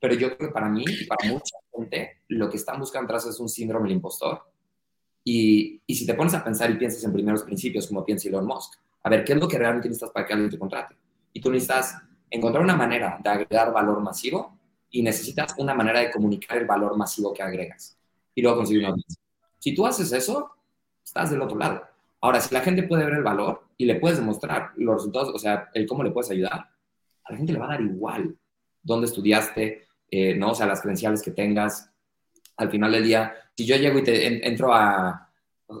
pero 0.00 0.14
yo 0.14 0.36
creo 0.36 0.48
que 0.48 0.54
para 0.54 0.68
mí 0.68 0.84
y 0.86 1.06
para 1.06 1.28
mucha 1.28 1.56
gente, 1.74 2.22
lo 2.28 2.48
que 2.48 2.56
están 2.56 2.78
buscando 2.78 3.06
atrás 3.06 3.26
es 3.26 3.38
un 3.40 3.48
síndrome 3.48 3.88
del 3.88 3.96
impostor. 3.96 4.42
Y, 5.24 5.82
y, 5.86 5.94
si 5.94 6.06
te 6.06 6.14
pones 6.14 6.34
a 6.34 6.44
pensar 6.44 6.70
y 6.70 6.74
piensas 6.74 7.02
en 7.02 7.12
primeros 7.12 7.42
principios, 7.42 7.88
como 7.88 8.04
piensa 8.04 8.28
Elon 8.28 8.46
Musk, 8.46 8.74
a 9.02 9.10
ver, 9.10 9.24
¿qué 9.24 9.32
es 9.32 9.40
lo 9.40 9.48
que 9.48 9.58
realmente 9.58 9.88
necesitas 9.88 10.12
para 10.12 10.24
que 10.24 10.32
alguien 10.32 10.50
te 10.50 10.58
contrate? 10.58 10.96
Y 11.32 11.40
tú 11.40 11.50
necesitas 11.50 11.96
encontrar 12.30 12.62
una 12.62 12.76
manera 12.76 13.18
de 13.22 13.28
agregar 13.28 13.72
valor 13.72 14.00
masivo 14.00 14.58
y 14.90 15.02
necesitas 15.02 15.54
una 15.58 15.74
manera 15.74 16.00
de 16.00 16.10
comunicar 16.10 16.58
el 16.58 16.66
valor 16.66 16.96
masivo 16.96 17.32
que 17.34 17.42
agregas. 17.42 17.98
Y 18.34 18.42
luego 18.42 18.58
conseguir 18.58 18.82
una 18.82 18.90
audiencia. 18.90 19.20
Si 19.58 19.74
tú 19.74 19.86
haces 19.86 20.12
eso, 20.12 20.52
estás 21.04 21.30
del 21.30 21.42
otro 21.42 21.58
lado. 21.58 21.82
Ahora, 22.20 22.40
si 22.40 22.54
la 22.54 22.60
gente 22.60 22.84
puede 22.84 23.04
ver 23.04 23.14
el 23.14 23.22
valor 23.22 23.65
y 23.76 23.84
le 23.84 23.96
puedes 23.96 24.18
demostrar 24.18 24.72
los 24.76 24.96
resultados, 24.96 25.30
o 25.34 25.38
sea, 25.38 25.70
el 25.74 25.86
cómo 25.86 26.02
le 26.02 26.10
puedes 26.10 26.30
ayudar, 26.30 26.70
a 27.24 27.32
la 27.32 27.36
gente 27.36 27.52
le 27.52 27.58
va 27.58 27.66
a 27.66 27.70
dar 27.70 27.80
igual 27.80 28.36
dónde 28.82 29.06
estudiaste, 29.06 29.86
eh, 30.10 30.34
¿no? 30.34 30.52
O 30.52 30.54
sea, 30.54 30.66
las 30.66 30.80
credenciales 30.80 31.22
que 31.22 31.32
tengas. 31.32 31.90
Al 32.56 32.70
final 32.70 32.92
del 32.92 33.04
día, 33.04 33.34
si 33.54 33.66
yo 33.66 33.76
llego 33.76 33.98
y 33.98 34.02
te 34.04 34.48
entro 34.48 34.72
a 34.72 35.26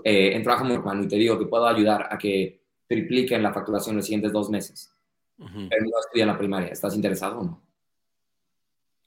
eh, 0.04 0.32
entro 0.34 0.52
a 0.52 0.96
y 1.00 1.08
te 1.08 1.16
digo 1.16 1.38
que 1.38 1.46
puedo 1.46 1.66
ayudar 1.66 2.08
a 2.10 2.18
que 2.18 2.60
tripliquen 2.88 3.42
la 3.42 3.52
facturación 3.52 3.92
en 3.92 3.96
los 3.98 4.06
siguientes 4.06 4.32
dos 4.32 4.50
meses, 4.50 4.92
pero 5.36 5.84
no 5.84 6.00
estudia 6.00 6.22
en 6.22 6.28
la 6.28 6.38
primaria, 6.38 6.68
¿estás 6.68 6.94
interesado 6.94 7.38
o 7.38 7.44
no? 7.44 7.62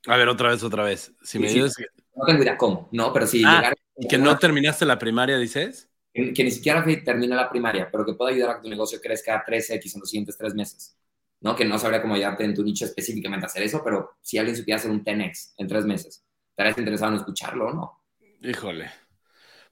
A 0.08 0.16
ver, 0.16 0.30
otra 0.30 0.50
vez, 0.50 0.64
otra 0.64 0.84
vez. 0.84 1.14
Si 1.22 1.38
me 1.38 1.50
dices 1.50 1.76
No 2.16 2.26
tengo 2.26 2.42
idea 2.42 2.58
cómo, 2.58 2.88
¿no? 2.94 3.12
Pero 3.12 3.28
si 3.28 3.44
ah, 3.46 3.74
¿Y 3.98 4.08
que 4.08 4.18
no 4.18 4.38
terminaste 4.38 4.86
la 4.86 4.98
primaria, 4.98 5.38
dices? 5.38 5.89
Que, 6.34 6.44
ni 6.44 6.52
siquiera 6.52 6.84
termina 7.04 7.36
la 7.36 7.50
primaria, 7.50 7.90
pero 7.92 8.06
que 8.06 8.14
pueda 8.14 8.32
ayudar 8.32 8.50
a 8.52 8.56
que 8.56 8.64
tu 8.64 8.70
negocio 8.70 9.00
crezca 9.02 9.44
3X 9.46 9.96
en 9.96 10.00
los 10.00 10.10
siguientes 10.10 10.38
tres 10.38 10.54
meses. 10.56 10.98
¿no? 11.42 11.56
Que 11.56 11.66
no 11.66 11.78
sabría 11.80 12.02
cómo 12.02 12.16
ayudarte 12.16 12.44
en 12.44 12.54
tu 12.54 12.64
nicho 12.64 12.86
específicamente 12.86 13.46
a 13.46 13.48
hacer 13.48 13.64
eso, 13.64 13.82
pero 13.84 14.12
si 14.22 14.38
alguien 14.38 14.56
supiera 14.56 14.78
hacer 14.78 14.92
un 14.92 15.04
10X 15.04 15.54
en 15.58 15.68
tres 15.68 15.86
meses, 15.86 16.26
¿estarías 16.50 16.78
interesado 16.78 17.12
en 17.14 17.18
escucharlo 17.20 17.68
o 17.68 17.74
no? 17.74 18.04
Híjole. 18.42 18.90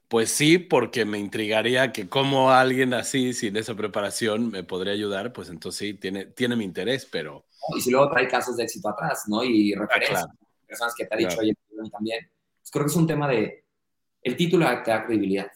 Pues 0.08 0.30
sí, 0.30 0.56
porque 0.56 1.04
me 1.04 1.18
intrigaría 1.18 1.92
que 1.92 2.08
como 2.08 2.50
alguien 2.50 2.94
así, 2.94 3.34
sin 3.34 3.56
esa 3.56 3.74
preparación, 3.74 4.50
me 4.50 4.64
podría 4.64 4.94
ayudar, 4.94 5.34
pues 5.34 5.50
entonces 5.50 5.78
sí, 5.78 5.94
tiene, 5.94 6.24
tiene 6.24 6.56
mi 6.56 6.64
interés, 6.64 7.04
pero... 7.04 7.44
Y 7.76 7.80
si 7.82 7.90
luego 7.90 8.08
trae 8.08 8.26
casos 8.26 8.56
de 8.56 8.62
éxito 8.62 8.88
atrás, 8.88 9.24
¿no? 9.26 9.44
Y 9.44 9.74
ah, 9.74 9.80
referencias, 9.80 10.26
personas 10.66 10.94
que 10.96 11.04
te 11.04 11.14
ha 11.14 11.18
dicho, 11.18 11.38
oye, 11.38 11.54
también. 11.92 12.30
Pues 12.58 12.70
creo 12.70 12.86
que 12.86 12.90
es 12.90 12.96
un 12.96 13.06
tema 13.06 13.28
de... 13.28 13.64
El 14.22 14.34
título 14.34 14.66
te 14.82 14.90
da 14.90 15.04
credibilidad 15.04 15.50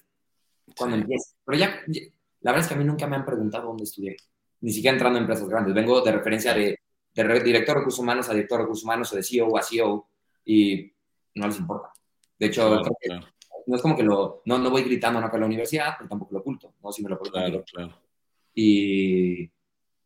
cuando 0.77 0.97
empiezas. 0.97 1.37
Pero 1.45 1.59
ya, 1.59 1.81
la 2.41 2.53
verdad 2.53 2.61
es 2.61 2.69
que 2.69 2.75
a 2.75 2.77
mí 2.77 2.85
nunca 2.85 3.07
me 3.07 3.17
han 3.17 3.25
preguntado 3.25 3.69
dónde 3.69 3.85
estudié 3.85 4.17
ni 4.63 4.73
siquiera 4.73 4.95
entrando 4.95 5.19
en 5.19 5.25
empresas 5.25 5.49
grandes. 5.49 5.75
Vengo 5.75 6.01
de 6.01 6.13
referencia 6.13 6.55
de, 6.55 6.79
director 7.15 7.75
de 7.75 7.81
recursos 7.81 7.99
humanos 7.99 8.29
a 8.29 8.33
director 8.33 8.59
de 8.59 8.63
recursos 8.63 8.85
humanos 8.85 9.13
o 9.13 9.17
de 9.17 9.23
CEO 9.23 9.57
a 9.57 9.63
CEO 9.63 10.07
y 10.45 10.93
no 11.35 11.47
les 11.47 11.59
importa. 11.59 11.93
De 12.39 12.47
hecho, 12.47 12.81
no 13.67 13.77
es 13.77 13.83
como 13.83 13.97
que 13.97 14.03
lo, 14.03 14.43
no, 14.47 14.59
no 14.59 14.71
voy 14.71 14.83
gritando 14.85 15.21
no, 15.21 15.27
a 15.27 15.39
la 15.39 15.47
universidad, 15.47 15.95
pero 15.99 16.09
tampoco 16.09 16.35
lo 16.35 16.41
oculto, 16.41 16.75
¿no? 16.83 16.93
Si 16.93 17.03
me 17.03 17.11
lo 17.11 17.19
claro, 17.19 17.63
claro. 17.65 18.01
Y, 18.55 19.51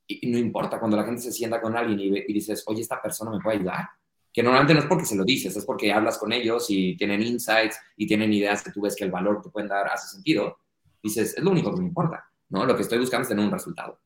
y, 0.07 0.31
no 0.31 0.39
importa, 0.39 0.79
cuando 0.79 0.97
la 0.97 1.05
gente 1.05 1.21
se 1.21 1.33
sienta 1.33 1.61
con 1.61 1.77
alguien 1.77 1.99
y, 1.99 2.19
y, 2.19 2.33
dices, 2.33 2.65
oye, 2.67 2.81
esta 2.81 3.01
persona 3.01 3.31
me 3.31 3.41
puede 3.41 3.59
ayudar, 3.59 3.89
que 4.37 4.43
normalmente 4.43 4.75
no 4.75 4.81
es 4.81 4.87
porque 4.87 5.07
se 5.07 5.17
lo 5.17 5.25
dices, 5.25 5.57
es 5.57 5.65
porque 5.65 5.91
hablas 5.91 6.19
con 6.19 6.31
ellos 6.31 6.67
y 6.69 6.95
tienen 6.99 7.23
insights 7.23 7.81
y 7.97 8.07
tienen 8.07 8.31
ideas 8.35 8.63
que 8.63 8.71
tú 8.71 8.83
ves 8.83 8.95
que 8.95 9.05
el 9.05 9.11
valor 9.11 9.41
que 9.43 9.49
pueden 9.49 9.67
dar 9.67 9.89
hace 9.89 10.09
sentido, 10.09 10.59
dices, 11.03 11.39
es 11.39 11.43
lo 11.43 11.53
único 11.53 11.75
que 11.75 11.81
me 11.81 11.87
importa, 11.87 12.23
¿no? 12.51 12.67
Lo 12.67 12.77
que 12.77 12.83
estoy 12.83 12.99
buscando 12.99 13.23
es 13.23 13.31
tener 13.31 13.43
un 13.43 13.51
resultado. 13.51 13.99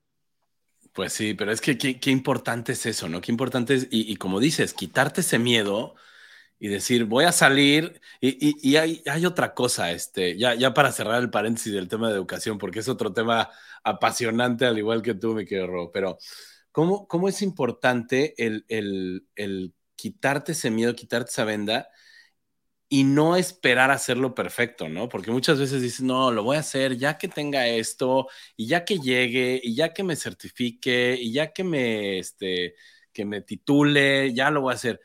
Pues 0.93 1.15
sí, 1.15 1.35
pero 1.35 1.51
es 1.51 1.61
que 1.61 1.77
qué, 1.77 2.11
importante 2.13 2.75
es 2.75 2.87
eso, 2.87 3.09
¿no? 3.09 3.21
Qué 3.21 3.33
importante 3.33 3.75
es, 3.75 3.89
y, 3.91 4.15
como 4.19 4.39
dices, 4.39 4.73
quitarte 4.73 5.23
ese 5.23 5.41
miedo 5.41 5.97
y 6.61 6.69
decir, 6.69 7.07
voy 7.07 7.25
a 7.25 7.33
salir. 7.33 8.01
Y, 8.21 8.77
hay, 8.77 9.27
otra 9.27 9.53
cosa, 9.53 9.91
este, 9.91 10.39
ya, 10.39 10.55
ya 10.55 10.73
para 10.73 10.93
cerrar 10.93 11.21
el 11.21 11.31
paréntesis 11.31 11.73
del 11.73 11.89
tema 11.89 12.09
de 12.09 12.15
educación, 12.15 12.57
porque 12.57 12.79
es 12.79 12.89
otro 12.89 13.13
tema 13.13 13.51
apasionante, 13.83 14.65
al 14.65 14.79
igual 14.79 15.03
que 15.03 15.15
tú, 15.15 15.35
mi 15.35 15.45
querido 15.45 15.67
Ro, 15.67 15.91
pero 15.93 16.19
¿cómo, 16.71 17.09
cómo 17.09 17.29
es 17.29 17.43
importante 17.43 18.35
el, 18.39 18.65
el 18.69 19.75
quitarte 20.01 20.53
ese 20.53 20.71
miedo, 20.71 20.95
quitarte 20.95 21.31
esa 21.31 21.45
venda 21.45 21.89
y 22.89 23.05
no 23.05 23.37
esperar 23.37 23.91
hacerlo 23.91 24.35
perfecto, 24.35 24.89
¿no? 24.89 25.09
Porque 25.09 25.31
muchas 25.31 25.61
veces 25.61 25.81
dices, 25.83 26.03
no, 26.03 26.33
lo 26.33 26.43
voy 26.43 26.57
a 26.57 26.61
hacer 26.61 26.97
ya 26.97 27.19
que 27.19 27.29
tenga 27.29 27.69
esto, 27.69 28.29
y 28.57 28.67
ya 28.67 28.85
que 28.85 28.99
llegue, 28.99 29.61
y 29.63 29.77
ya 29.77 29.93
que 29.93 30.03
me 30.03 30.17
certifique, 30.17 31.17
y 31.21 31.33
ya 31.33 31.53
que 31.53 31.63
me, 31.63 32.19
este, 32.19 32.75
que 33.13 33.25
me 33.25 33.43
titule, 33.43 34.35
ya 34.35 34.51
lo 34.51 34.63
voy 34.63 34.73
a 34.73 34.75
hacer. 34.75 35.01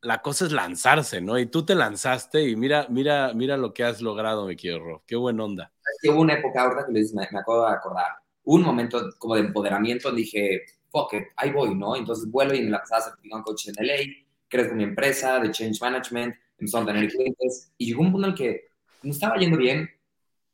La 0.00 0.22
cosa 0.22 0.46
es 0.46 0.52
lanzarse, 0.52 1.20
¿no? 1.20 1.38
Y 1.38 1.46
tú 1.46 1.64
te 1.64 1.74
lanzaste 1.74 2.48
y 2.48 2.56
mira, 2.56 2.86
mira, 2.90 3.32
mira 3.34 3.56
lo 3.56 3.72
que 3.74 3.84
has 3.84 4.00
logrado, 4.00 4.46
mi 4.46 4.56
querido 4.56 4.80
Rob. 4.80 5.02
Qué 5.06 5.14
buena 5.14 5.44
onda. 5.44 5.72
Que 6.02 6.10
hubo 6.10 6.22
una 6.22 6.34
época, 6.34 6.62
ahorita 6.62 6.86
que 6.86 6.92
me, 6.92 7.28
me 7.30 7.38
acabo 7.38 7.66
de 7.66 7.72
acordar, 7.72 8.06
un 8.44 8.62
momento 8.62 9.10
como 9.18 9.36
de 9.36 9.42
empoderamiento, 9.42 10.10
dije, 10.10 10.62
fuck 10.90 11.12
it, 11.12 11.28
ahí 11.36 11.52
voy, 11.52 11.74
¿no? 11.76 11.94
Entonces 11.94 12.28
vuelo 12.28 12.54
y 12.54 12.62
me 12.62 12.70
la 12.70 12.80
pasaba 12.80 13.02
certificando 13.02 13.44
coach 13.44 13.68
en 13.68 13.74
LA, 13.78 13.96
crezco 14.50 14.74
mi 14.74 14.84
empresa 14.84 15.38
de 15.38 15.50
change 15.50 15.80
management, 15.80 16.34
empezaron 16.58 16.88
a 16.88 16.92
tener 16.92 17.10
clientes 17.10 17.72
y 17.78 17.86
llegó 17.86 18.02
un 18.02 18.12
punto 18.12 18.26
en 18.26 18.32
el 18.32 18.38
que 18.38 18.64
no 19.02 19.12
estaba 19.12 19.36
yendo 19.36 19.56
bien 19.56 19.88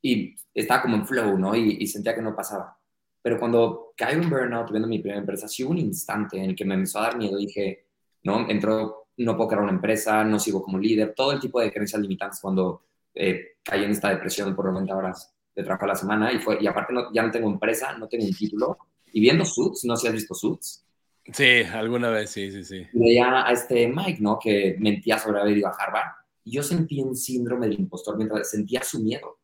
y 0.02 0.36
estaba 0.54 0.82
como 0.82 0.96
en 0.96 1.06
flow, 1.06 1.36
¿no? 1.38 1.56
Y, 1.56 1.84
sentía 1.86 2.14
que 2.14 2.22
no 2.22 2.36
pasaba. 2.36 2.78
Pero 3.22 3.40
cuando 3.40 3.92
caigo 3.96 4.22
en 4.22 4.30
burnout 4.30 4.70
viendo 4.70 4.86
mi 4.86 5.00
primera 5.00 5.20
empresa, 5.20 5.48
sí 5.48 5.64
hubo 5.64 5.72
un 5.72 5.78
instante 5.78 6.36
en 6.38 6.50
el 6.50 6.54
que 6.54 6.64
me 6.64 6.74
empezó 6.74 7.00
a 7.00 7.02
dar 7.02 7.16
miedo. 7.16 7.36
Dije, 7.38 7.86
no, 8.22 8.48
entró, 8.48 9.08
no 9.16 9.36
puedo 9.36 9.48
crear 9.48 9.64
una 9.64 9.72
empresa, 9.72 10.22
no 10.22 10.38
sigo 10.38 10.62
como 10.62 10.78
líder, 10.78 11.14
todo 11.14 11.32
el 11.32 11.40
tipo 11.40 11.60
de 11.60 11.72
creencias 11.72 12.00
limitantes 12.00 12.38
cuando 12.40 12.82
eh, 13.14 13.56
caí 13.64 13.82
en 13.84 13.90
esta 13.90 14.10
depresión 14.10 14.54
por 14.54 14.66
90 14.66 14.96
horas 14.96 15.34
de 15.54 15.64
trabajo 15.64 15.86
a 15.86 15.88
la 15.88 15.94
semana 15.96 16.32
y, 16.32 16.38
fue, 16.38 16.58
y 16.60 16.66
aparte 16.66 16.94
ya 17.12 17.22
no 17.22 17.30
tengo 17.30 17.50
empresa, 17.50 17.96
no 17.98 18.06
tengo 18.06 18.24
un 18.24 18.34
título. 18.34 18.78
Y 19.12 19.20
viendo 19.20 19.44
Suits, 19.44 19.84
no 19.84 19.96
sé 19.96 20.02
si 20.02 20.06
has 20.08 20.14
visto 20.14 20.34
Suits, 20.34 20.85
Sí, 21.32 21.62
alguna 21.72 22.10
vez, 22.10 22.30
sí, 22.30 22.50
sí, 22.50 22.64
sí. 22.64 22.86
Veía 22.92 23.46
a 23.46 23.52
este 23.52 23.88
Mike, 23.88 24.18
¿no? 24.20 24.38
Que 24.38 24.76
mentía 24.78 25.18
sobre 25.18 25.40
haber 25.40 25.58
ido 25.58 25.68
a 25.68 25.72
Harvard. 25.72 26.12
Y 26.44 26.52
yo 26.52 26.62
sentí 26.62 27.00
un 27.00 27.16
síndrome 27.16 27.66
del 27.66 27.80
impostor 27.80 28.16
mientras 28.16 28.50
sentía 28.50 28.82
su 28.82 29.00
miedo. 29.00 29.38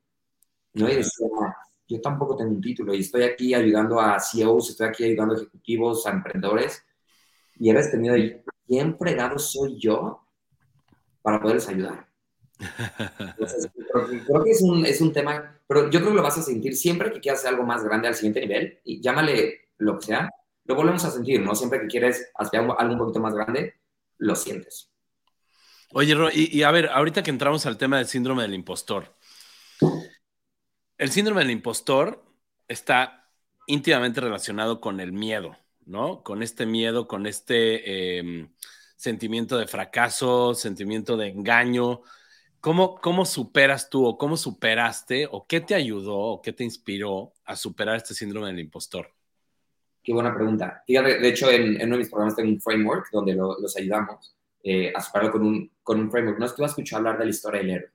¿no? 0.75 0.89
Y 0.89 0.97
decía, 0.97 1.27
yo 1.89 2.01
tampoco 2.01 2.37
tengo 2.37 2.53
un 2.53 2.61
título 2.61 2.95
y 2.95 3.01
estoy 3.01 3.25
aquí 3.25 3.53
ayudando 3.55 4.01
a 4.01 4.19
CEOs, 4.21 4.71
estoy 4.71 4.87
aquí 4.87 5.05
ayudando 5.05 5.35
a 5.35 5.39
ejecutivos, 5.39 6.07
a 6.07 6.11
emprendedores. 6.11 6.85
Y 7.57 7.71
eres 7.71 7.91
tenido 7.91 8.15
¿quién 8.67 8.97
fregado 8.97 9.39
soy 9.39 9.79
yo 9.79 10.27
para 11.21 11.41
poderles 11.41 11.69
ayudar? 11.69 12.07
Entonces, 13.19 13.69
creo, 14.27 14.45
que 14.45 14.51
es 14.51 14.63
un, 14.63 14.87
es 14.87 15.01
un 15.01 15.13
tema, 15.13 15.61
pero 15.67 15.91
yo 15.91 16.01
creo 16.01 16.11
que 16.11 16.17
lo 16.17 16.23
vas 16.23 16.39
a 16.39 16.43
sentir 16.43 16.77
siempre 16.77 17.13
que 17.13 17.21
quieras 17.21 17.41
hacer 17.41 17.55
algo 17.55 17.67
más 17.67 17.85
grande 17.85 18.09
al 18.09 18.15
siguiente 18.15 18.41
nivel, 18.41 18.81
y 18.85 19.01
llámale 19.01 19.69
lo 19.79 19.99
que 19.99 20.07
sea, 20.07 20.31
lo 20.65 20.75
volvemos 20.75 21.05
a 21.05 21.11
sentir, 21.11 21.41
¿no? 21.41 21.55
Siempre 21.55 21.81
que 21.81 21.87
quieres 21.87 22.31
hacer 22.35 22.61
algo, 22.61 22.77
un 22.79 22.99
poquito 22.99 23.21
más 23.21 23.35
grande, 23.35 23.81
lo 24.19 24.37
sientes. 24.37 24.91
Oye, 25.93 26.17
y, 26.33 26.63
a 26.63 26.71
ver, 26.71 26.89
ahorita 26.89 27.23
que 27.23 27.31
entramos 27.31 27.67
al 27.67 27.77
tema 27.77 27.99
del 27.99 28.07
síndrome 28.07 28.43
del 28.43 28.55
impostor. 28.55 29.15
El 30.97 31.11
síndrome 31.11 31.43
del 31.43 31.51
impostor 31.51 32.25
está 32.69 33.29
íntimamente 33.67 34.21
relacionado 34.21 34.81
con 34.81 35.01
el 35.01 35.13
miedo, 35.13 35.57
¿no? 35.85 36.23
Con 36.23 36.43
este 36.43 36.65
miedo, 36.65 37.09
con 37.09 37.27
este 37.27 38.19
em, 38.19 38.55
sentimiento 38.97 39.59
de 39.59 39.67
fracaso, 39.67 40.55
sentimiento 40.55 41.17
de 41.17 41.29
engaño. 41.29 42.03
¿Cómo, 42.61 42.95
¿Cómo 43.01 43.27
superas 43.27 43.91
tú 43.91 44.07
o 44.07 44.17
cómo 44.17 44.37
superaste 44.37 45.29
o 45.31 45.47
qué 45.47 45.61
te 45.61 45.75
ayudó 45.75 46.17
o 46.17 46.43
qué 46.43 46.53
te 46.53 46.65
inspiró 46.65 47.35
a 47.45 47.57
superar 47.57 47.97
este 47.97 48.15
síndrome 48.15 48.47
del 48.47 48.61
impostor? 48.61 49.13
Qué 50.03 50.13
buena 50.13 50.35
pregunta. 50.35 50.83
de 50.87 51.29
hecho, 51.29 51.51
en, 51.51 51.77
uno 51.77 51.95
de 51.95 51.99
mis 51.99 52.09
programas 52.09 52.35
tengo 52.35 52.49
un 52.49 52.61
framework 52.61 53.11
donde 53.13 53.35
los 53.35 53.77
ayudamos 53.77 54.35
eh, 54.65 54.93
a 54.95 55.01
superarlo 55.01 55.33
con 55.33 55.43
un, 55.43 55.71
con 55.83 56.01
un 56.01 56.11
framework. 56.11 56.39
¿No 56.39 56.47
es 56.47 56.53
que 56.53 56.65
has 56.65 56.73
escuchado 56.73 56.99
hablar 56.99 57.19
de 57.19 57.25
la 57.25 57.31
historia 57.31 57.61
del 57.61 57.71
héroe? 57.71 57.91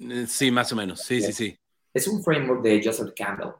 Eh, 0.00 0.26
sí, 0.26 0.50
más 0.50 0.72
o 0.72 0.76
menos. 0.76 1.00
Sí, 1.00 1.20
sí, 1.20 1.32
sí. 1.32 1.56
es 1.94 2.08
un 2.08 2.22
framework 2.22 2.62
de 2.62 2.80
Joseph 2.82 3.12
Campbell, 3.14 3.52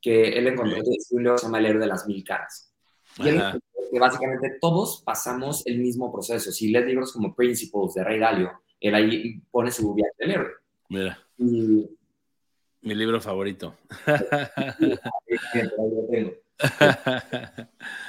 que 0.00 0.30
él 0.30 0.46
encontró 0.46 0.76
en 0.76 0.82
un 0.82 0.96
libro 1.10 1.34
que 1.34 1.38
se 1.38 1.46
llama 1.46 1.58
El 1.58 1.66
héroe 1.66 1.80
de 1.80 1.86
las 1.86 2.06
mil 2.06 2.24
caras. 2.24 2.72
Y 3.18 3.28
él 3.28 3.42
que 3.90 3.98
básicamente 3.98 4.56
todos 4.60 5.02
pasamos 5.04 5.66
el 5.66 5.80
mismo 5.80 6.12
proceso. 6.12 6.52
Si 6.52 6.70
lees 6.70 6.86
libros 6.86 7.12
como 7.12 7.34
Principles 7.34 7.94
de 7.94 8.04
Ray 8.04 8.20
Dalio, 8.20 8.62
él 8.78 8.94
ahí 8.94 9.40
pone 9.50 9.70
su 9.70 9.92
viaje 9.94 10.12
del 10.18 10.30
héroe. 10.30 10.50
Mira. 10.88 11.18
Mi 11.36 12.94
libro 12.94 13.20
favorito. 13.20 13.74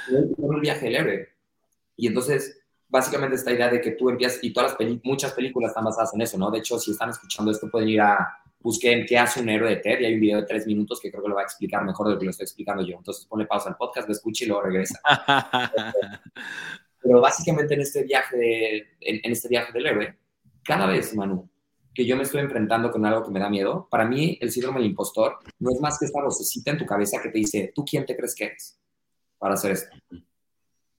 el 0.08 0.60
viaje 0.60 0.86
del 0.86 0.96
héroe. 0.96 1.28
Y 1.96 2.06
entonces, 2.06 2.60
básicamente 2.88 3.36
esta 3.36 3.52
idea 3.52 3.68
de 3.68 3.80
que 3.80 3.92
tú 3.92 4.10
empiezas, 4.10 4.42
y 4.42 4.52
todas 4.52 4.76
las 4.78 4.88
muchas 5.04 5.32
películas 5.32 5.70
están 5.70 5.84
basadas 5.84 6.14
en 6.14 6.22
eso, 6.22 6.38
¿no? 6.38 6.50
De 6.50 6.58
hecho, 6.58 6.78
si 6.78 6.90
están 6.90 7.10
escuchando 7.10 7.50
esto, 7.50 7.70
pueden 7.70 7.88
ir 7.88 8.00
a 8.00 8.42
busquen 8.62 9.04
qué 9.06 9.18
hace 9.18 9.40
un 9.40 9.48
héroe 9.48 9.70
de 9.70 9.76
TED 9.76 10.00
y 10.00 10.04
hay 10.04 10.14
un 10.14 10.20
video 10.20 10.40
de 10.40 10.46
tres 10.46 10.66
minutos 10.66 11.00
que 11.00 11.10
creo 11.10 11.22
que 11.22 11.28
lo 11.28 11.34
va 11.34 11.42
a 11.42 11.44
explicar 11.44 11.84
mejor 11.84 12.06
de 12.06 12.14
lo 12.14 12.18
que 12.18 12.26
lo 12.26 12.30
estoy 12.30 12.44
explicando 12.44 12.84
yo. 12.84 12.96
Entonces 12.96 13.26
ponle 13.26 13.46
pausa 13.46 13.68
al 13.68 13.76
podcast, 13.76 14.08
lo 14.08 14.12
escucha 14.14 14.44
y 14.44 14.48
luego 14.48 14.62
regresa. 14.62 15.00
Pero 17.02 17.20
básicamente 17.20 17.74
en 17.74 17.80
este 17.80 18.04
viaje, 18.04 18.36
de, 18.36 18.76
en, 19.00 19.32
este 19.32 19.48
viaje 19.48 19.72
del 19.72 19.86
héroe, 19.86 20.16
cada 20.62 20.86
vez, 20.86 21.14
Manu, 21.14 21.50
que 21.94 22.06
yo 22.06 22.16
me 22.16 22.22
estoy 22.22 22.40
enfrentando 22.40 22.90
con 22.90 23.04
algo 23.04 23.22
que 23.22 23.30
me 23.30 23.40
da 23.40 23.50
miedo, 23.50 23.86
para 23.90 24.04
mí 24.04 24.38
el 24.40 24.50
síndrome 24.50 24.80
del 24.80 24.90
impostor 24.90 25.38
no 25.58 25.70
es 25.70 25.80
más 25.80 25.98
que 25.98 26.06
esta 26.06 26.22
vocecita 26.22 26.70
en 26.70 26.78
tu 26.78 26.86
cabeza 26.86 27.20
que 27.20 27.28
te 27.28 27.38
dice, 27.38 27.72
¿tú 27.74 27.84
quién 27.84 28.06
te 28.06 28.16
crees 28.16 28.34
que 28.34 28.44
eres 28.44 28.78
para 29.38 29.54
hacer 29.54 29.72
esto? 29.72 29.96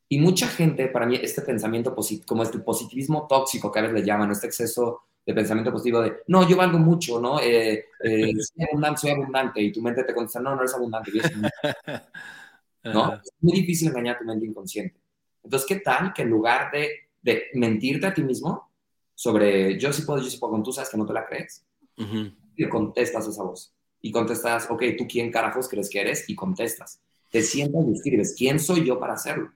Y 0.10 0.20
mucha 0.20 0.48
gente, 0.48 0.88
para 0.88 1.08
mí, 1.08 1.16
este 1.16 1.42
pensamiento, 1.42 1.96
como 2.28 2.44
este 2.44 2.60
positivismo 2.60 3.26
tóxico 3.28 3.72
que 3.72 3.80
a 3.80 3.82
veces 3.82 4.00
le 4.00 4.06
llaman, 4.06 4.30
este 4.30 4.46
exceso 4.46 5.02
de 5.26 5.34
pensamiento 5.34 5.72
positivo 5.72 6.02
de, 6.02 6.18
no, 6.28 6.48
yo 6.48 6.56
valgo 6.56 6.78
mucho, 6.78 7.20
¿no? 7.20 7.40
Eh, 7.40 7.86
eh, 8.04 8.34
soy 8.38 8.66
abundante, 8.70 9.02
soy 9.02 9.12
abundante, 9.12 9.62
y 9.62 9.72
tu 9.72 9.82
mente 9.82 10.04
te 10.04 10.14
contesta, 10.14 10.40
no, 10.40 10.56
no 10.56 10.62
eres 10.62 10.76
abundante, 10.76 11.12
¿no? 12.84 13.14
Es 13.16 13.32
muy 13.40 13.54
difícil 13.54 13.88
engañar 13.88 14.18
a 14.18 14.20
tu 14.20 14.26
mente 14.26 14.46
inconsciente. 14.46 15.00
Entonces, 15.44 15.68
¿qué 15.68 15.78
tal 15.78 16.14
que 16.14 16.22
en 16.22 16.30
lugar 16.30 16.72
de, 16.72 17.10
de 17.22 17.46
mentirte 17.54 18.06
a 18.06 18.14
ti 18.14 18.24
mismo 18.24 18.73
sobre, 19.16 19.80
yo 19.80 19.94
sí 19.94 20.04
puedo, 20.04 20.22
yo 20.22 20.30
sí 20.30 20.38
puedo, 20.38 20.52
cuando 20.52 20.66
tú 20.66 20.74
sabes 20.74 20.90
que 20.90 20.98
no 20.98 21.06
te 21.06 21.14
la 21.14 21.26
crees, 21.26 21.66
y 22.56 22.70
contestas 22.70 23.28
esa 23.28 23.44
voz. 23.44 23.74
Y 24.02 24.12
contestas, 24.12 24.70
ok, 24.70 24.84
¿tú 24.98 25.08
quién 25.08 25.32
carajos 25.32 25.70
crees 25.70 25.90
que 25.90 26.02
eres? 26.02 26.30
Y 26.30 26.36
contestas. 26.36 27.00
Te 27.30 27.42
sientas 27.42 27.86
y 27.88 27.94
escribes, 27.94 28.36
¿quién 28.38 28.60
soy 28.60 28.86
yo 28.86 29.00
para 29.00 29.14
hacerlo? 29.14 29.52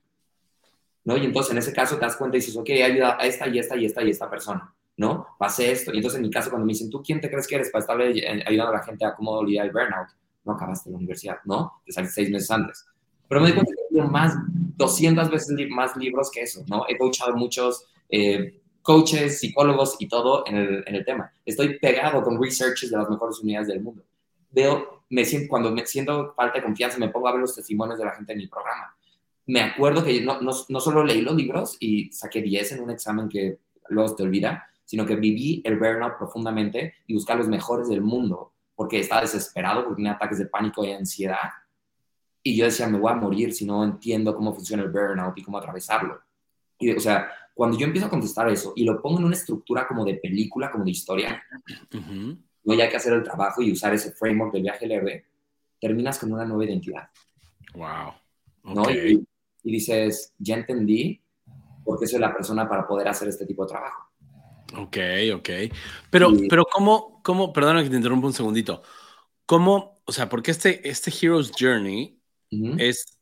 ¿No? 1.03 1.17
Y 1.17 1.25
entonces 1.25 1.51
en 1.51 1.57
ese 1.57 1.73
caso 1.73 1.95
te 1.95 2.05
das 2.05 2.15
cuenta 2.15 2.37
y 2.37 2.39
dices, 2.39 2.55
ok, 2.55 2.69
ayuda 2.69 3.17
a 3.19 3.25
esta 3.25 3.47
y 3.47 3.59
esta 3.59 3.75
y 3.75 3.85
esta 3.85 4.03
y 4.03 4.09
esta 4.09 4.29
persona. 4.29 4.73
¿no? 4.97 5.27
Pasé 5.37 5.71
esto. 5.71 5.93
Y 5.93 5.97
entonces 5.97 6.17
en 6.17 6.23
mi 6.23 6.31
caso, 6.31 6.49
cuando 6.49 6.65
me 6.65 6.73
dicen, 6.73 6.89
¿tú 6.89 7.01
quién 7.01 7.21
te 7.21 7.29
crees 7.29 7.47
que 7.47 7.55
eres 7.55 7.69
para 7.69 7.81
estar 7.81 8.01
ayudando 8.01 8.73
a 8.73 8.77
la 8.77 8.83
gente 8.83 9.05
a 9.05 9.15
cómo 9.15 9.43
lidiar 9.43 9.67
el 9.67 9.71
burnout? 9.71 10.09
No 10.43 10.53
acabaste 10.53 10.89
la 10.89 10.97
universidad, 10.97 11.37
¿no? 11.45 11.81
Te 11.85 11.91
saliste 11.91 12.15
seis 12.15 12.31
meses 12.31 12.49
antes. 12.49 12.85
Pero 13.29 13.41
me 13.41 13.47
di 13.47 13.53
cuenta 13.53 13.71
que 13.73 13.81
he 13.81 13.93
leído 13.93 14.09
más, 14.09 14.33
200 14.75 15.29
veces 15.29 15.55
más 15.69 15.95
libros 15.97 16.31
que 16.31 16.41
eso, 16.41 16.63
¿no? 16.67 16.85
He 16.87 16.97
coachado 16.97 17.35
muchos 17.35 17.85
eh, 18.09 18.59
coaches, 18.87 19.41
psicólogos 19.41 19.97
y 19.99 20.07
todo 20.07 20.45
en 20.47 20.55
el, 20.55 20.83
en 20.87 20.95
el 20.95 21.03
tema. 21.03 21.29
Estoy 21.45 21.77
pegado 21.77 22.23
con 22.23 22.41
researches 22.41 22.89
de 22.89 22.95
las 22.95 23.09
mejores 23.09 23.37
unidades 23.39 23.67
del 23.67 23.81
mundo. 23.81 24.01
Veo, 24.49 25.03
me 25.09 25.25
siento, 25.25 25.49
cuando 25.49 25.71
me 25.71 25.85
siento 25.85 26.33
falta 26.33 26.59
de 26.59 26.63
confianza, 26.63 26.97
me 26.97 27.09
pongo 27.09 27.27
a 27.27 27.33
ver 27.33 27.41
los 27.41 27.53
testimonios 27.53 27.99
de 27.99 28.05
la 28.05 28.15
gente 28.15 28.31
en 28.31 28.37
mi 28.37 28.47
programa. 28.47 28.95
Me 29.47 29.59
acuerdo 29.59 30.05
que 30.05 30.21
no, 30.21 30.39
no, 30.39 30.53
no 30.69 30.79
solo 30.79 31.03
leí 31.03 31.19
los 31.19 31.35
libros 31.35 31.75
y 31.81 32.09
saqué 32.13 32.41
10 32.41 32.71
en 32.71 32.83
un 32.83 32.91
examen 32.91 33.27
que 33.27 33.59
luego 33.89 34.15
te 34.15 34.23
olvida, 34.23 34.65
sino 34.85 35.05
que 35.05 35.17
viví 35.17 35.61
el 35.65 35.77
burnout 35.77 36.17
profundamente 36.17 36.93
y 37.07 37.13
buscar 37.13 37.35
los 37.35 37.49
mejores 37.49 37.89
del 37.89 37.99
mundo, 37.99 38.53
porque 38.73 39.01
estaba 39.01 39.19
desesperado, 39.19 39.83
porque 39.83 39.97
tenía 39.97 40.13
ataques 40.13 40.37
de 40.37 40.45
pánico 40.45 40.85
y 40.85 40.93
ansiedad. 40.93 41.49
Y 42.41 42.55
yo 42.55 42.63
decía, 42.63 42.87
me 42.87 42.99
voy 42.99 43.11
a 43.11 43.15
morir 43.15 43.53
si 43.53 43.65
no 43.65 43.83
entiendo 43.83 44.33
cómo 44.33 44.53
funciona 44.53 44.83
el 44.83 44.91
burnout 44.91 45.37
y 45.37 45.43
cómo 45.43 45.57
atravesarlo. 45.57 46.21
Y, 46.79 46.91
o 46.91 46.99
sea, 47.01 47.29
cuando 47.57 47.75
yo 47.75 47.87
empiezo 47.87 48.05
a 48.05 48.11
contestar 48.11 48.47
eso 48.49 48.73
y 48.75 48.83
lo 48.83 49.01
pongo 49.01 49.17
en 49.17 49.25
una 49.25 49.35
estructura 49.35 49.87
como 49.87 50.05
de 50.05 50.13
película, 50.13 50.69
como 50.69 50.85
de 50.85 50.91
historia, 50.91 51.43
no 51.91 52.73
hay 52.73 52.87
que 52.87 52.95
hacer 52.95 53.13
el 53.13 53.23
trabajo 53.23 53.63
y 53.63 53.71
usar 53.71 53.95
ese 53.95 54.11
framework 54.11 54.53
del 54.53 54.61
viaje 54.61 54.85
leve, 54.85 55.25
terminas 55.81 56.19
con 56.19 56.31
una 56.31 56.45
nueva 56.45 56.65
identidad. 56.65 57.09
Wow. 57.73 58.13
¿no? 58.75 58.91
Y, 58.91 59.25
y, 59.63 59.71
dices, 59.71 60.35
ya 60.37 60.53
entendí 60.53 61.19
por 61.83 61.99
qué 61.99 62.05
soy 62.05 62.19
la 62.19 62.31
persona 62.31 62.69
para 62.69 62.87
poder 62.87 63.07
hacer 63.07 63.27
este 63.27 63.47
tipo 63.47 63.65
de 63.65 63.69
trabajo. 63.69 64.07
Ok, 64.77 64.97
ok. 65.33 65.49
Pero, 66.11 66.31
pero 66.47 66.63
¿cómo, 66.71 67.23
cómo, 67.23 67.51
perdona 67.51 67.83
que 67.83 67.89
te 67.89 67.95
interrumpa 67.95 68.27
un 68.27 68.33
segundito, 68.33 68.83
cómo, 69.47 69.99
o 70.05 70.11
sea, 70.11 70.29
porque 70.29 70.51
este, 70.51 70.87
este 70.87 71.11
Hero's 71.11 71.51
Journey 71.57 72.21
es, 72.77 73.17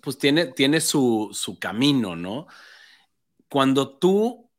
pues 0.00 0.16
tiene, 0.16 0.46
tiene 0.46 0.80
su, 0.80 1.28
su 1.34 1.58
camino, 1.58 2.16
¿no? 2.16 2.46
Cuando 3.48 3.98
tú 3.98 4.50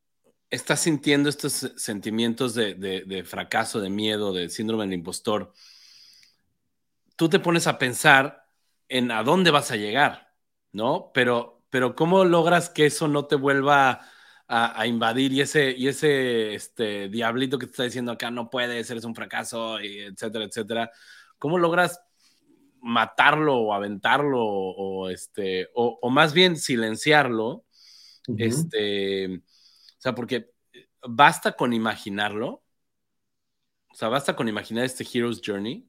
estás 0.50 0.80
sintiendo 0.80 1.28
estos 1.28 1.72
sentimientos 1.76 2.54
de, 2.54 3.24
fracaso, 3.26 3.80
de 3.80 3.90
miedo, 3.90 4.32
de 4.32 4.48
síndrome 4.48 4.84
del 4.84 4.94
impostor, 4.94 5.52
tú 7.16 7.28
te 7.28 7.38
pones 7.38 7.66
a 7.66 7.78
pensar 7.78 8.46
en 8.88 9.10
a 9.10 9.22
dónde 9.22 9.50
vas 9.50 9.70
a 9.70 9.76
llegar, 9.76 10.34
¿no? 10.72 11.12
Pero, 11.14 11.62
pero 11.70 11.94
¿cómo 11.94 12.24
logras 12.24 12.70
que 12.70 12.86
eso 12.86 13.06
no 13.08 13.26
te 13.26 13.36
vuelva 13.36 14.00
a, 14.52 14.84
invadir 14.88 15.32
y 15.32 15.42
ese, 15.42 15.76
ese 15.88 16.54
este, 16.54 17.08
diablito 17.08 17.56
que 17.56 17.66
te 17.66 17.70
está 17.70 17.84
diciendo 17.84 18.10
acá 18.10 18.32
no 18.32 18.50
puedes, 18.50 18.90
eres 18.90 19.04
un 19.04 19.14
fracaso, 19.14 19.80
y 19.80 20.00
etcétera, 20.00 20.44
etcétera, 20.44 20.90
¿cómo 21.38 21.56
logras 21.56 22.00
matarlo 22.80 23.56
o 23.58 23.72
aventarlo 23.72 24.44
o, 24.44 25.08
este, 25.08 25.68
o, 25.74 26.10
más 26.10 26.32
bien 26.32 26.56
silenciarlo? 26.56 27.64
Este, 28.38 29.36
o 29.36 29.40
sea, 30.00 30.14
porque 30.14 30.50
basta 31.08 31.52
con 31.52 31.72
imaginarlo. 31.72 32.62
O 33.92 33.94
sea, 33.94 34.08
basta 34.08 34.36
con 34.36 34.48
imaginar 34.48 34.84
este 34.84 35.04
Hero's 35.04 35.40
Journey. 35.44 35.88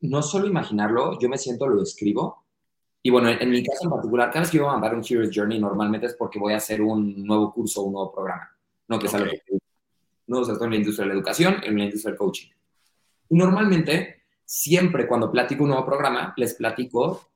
No 0.00 0.22
solo 0.22 0.46
imaginarlo, 0.46 1.18
yo 1.18 1.28
me 1.28 1.38
siento, 1.38 1.66
lo 1.66 1.82
escribo 1.82 2.48
y 3.02 3.10
bueno, 3.10 3.30
en, 3.30 3.50
mi 3.50 3.62
caso 3.62 3.84
en 3.84 3.90
particular, 3.90 4.28
cada 4.28 4.40
vez 4.40 4.50
que 4.50 4.58
yo 4.58 4.64
voy 4.64 4.70
a 4.70 4.74
mandar 4.74 4.94
un 4.94 5.04
Hero's 5.08 5.30
Journey, 5.32 5.58
normalmente 5.58 6.06
es 6.06 6.14
porque 6.14 6.38
voy 6.38 6.52
a 6.52 6.56
hacer 6.56 6.82
un 6.82 7.24
nuevo 7.24 7.52
curso, 7.52 7.82
un 7.82 7.92
nuevo 7.92 8.12
programa. 8.12 8.50
No 8.88 8.98
que 8.98 9.06
es 9.06 9.14
algo 9.14 9.30
que 9.30 9.58
no, 10.26 10.40
o 10.40 10.44
sea, 10.44 10.52
estoy 10.52 10.66
en 10.66 10.72
la 10.72 10.76
industria 10.76 11.04
de 11.04 11.08
la 11.08 11.14
educación, 11.14 11.56
en 11.62 11.78
la 11.78 11.84
industria 11.84 12.10
del 12.10 12.18
coaching. 12.18 12.48
Y 13.30 13.34
normalmente, 13.34 14.24
siempre 14.44 15.08
cuando 15.08 15.32
platico 15.32 15.62
un 15.62 15.70
nuevo 15.70 15.86
programa, 15.86 16.34
les 16.36 16.54
platico 16.54 17.30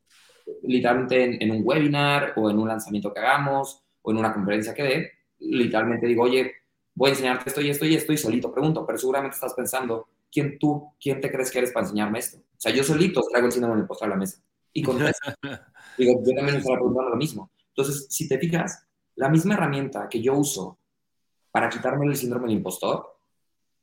literalmente 0.64 1.42
en, 1.42 1.50
un 1.50 1.62
webinar 1.64 2.34
o 2.36 2.50
en 2.50 2.58
un 2.58 2.68
lanzamiento 2.68 3.12
que 3.14 3.20
hagamos 3.20 3.81
o 4.02 4.10
en 4.10 4.18
una 4.18 4.32
conferencia 4.32 4.74
que 4.74 4.82
dé, 4.82 5.10
literalmente 5.38 6.06
digo, 6.06 6.24
oye, 6.24 6.52
voy 6.94 7.08
a 7.08 7.12
enseñarte 7.12 7.48
esto 7.48 7.60
y 7.60 7.70
esto 7.70 7.86
y 7.86 7.94
esto 7.94 8.12
y 8.12 8.18
solito 8.18 8.52
pregunto, 8.52 8.86
pero 8.86 8.98
seguramente 8.98 9.34
estás 9.34 9.54
pensando, 9.54 10.08
¿quién 10.30 10.58
tú, 10.58 10.92
quién 11.00 11.20
te 11.20 11.30
crees 11.30 11.50
que 11.50 11.58
eres 11.58 11.72
para 11.72 11.86
enseñarme 11.86 12.18
esto? 12.18 12.38
O 12.38 12.60
sea, 12.60 12.72
yo 12.72 12.84
solito 12.84 13.22
traigo 13.30 13.46
el 13.46 13.52
síndrome 13.52 13.76
del 13.76 13.86
postre 13.86 14.06
a 14.06 14.10
la 14.10 14.16
mesa 14.16 14.42
y 14.72 14.82
con 14.82 14.98
Digo, 15.98 16.22
yo 16.24 16.34
también 16.34 16.56
estaba 16.56 16.76
preguntando 16.76 17.10
lo 17.10 17.16
mismo. 17.16 17.50
Entonces, 17.68 18.06
si 18.10 18.28
te 18.28 18.38
fijas, 18.38 18.86
la 19.16 19.28
misma 19.28 19.54
herramienta 19.54 20.08
que 20.08 20.22
yo 20.22 20.34
uso 20.34 20.78
para 21.50 21.68
quitarme 21.68 22.06
el 22.06 22.16
síndrome 22.16 22.46
del 22.46 22.56
impostor 22.56 23.18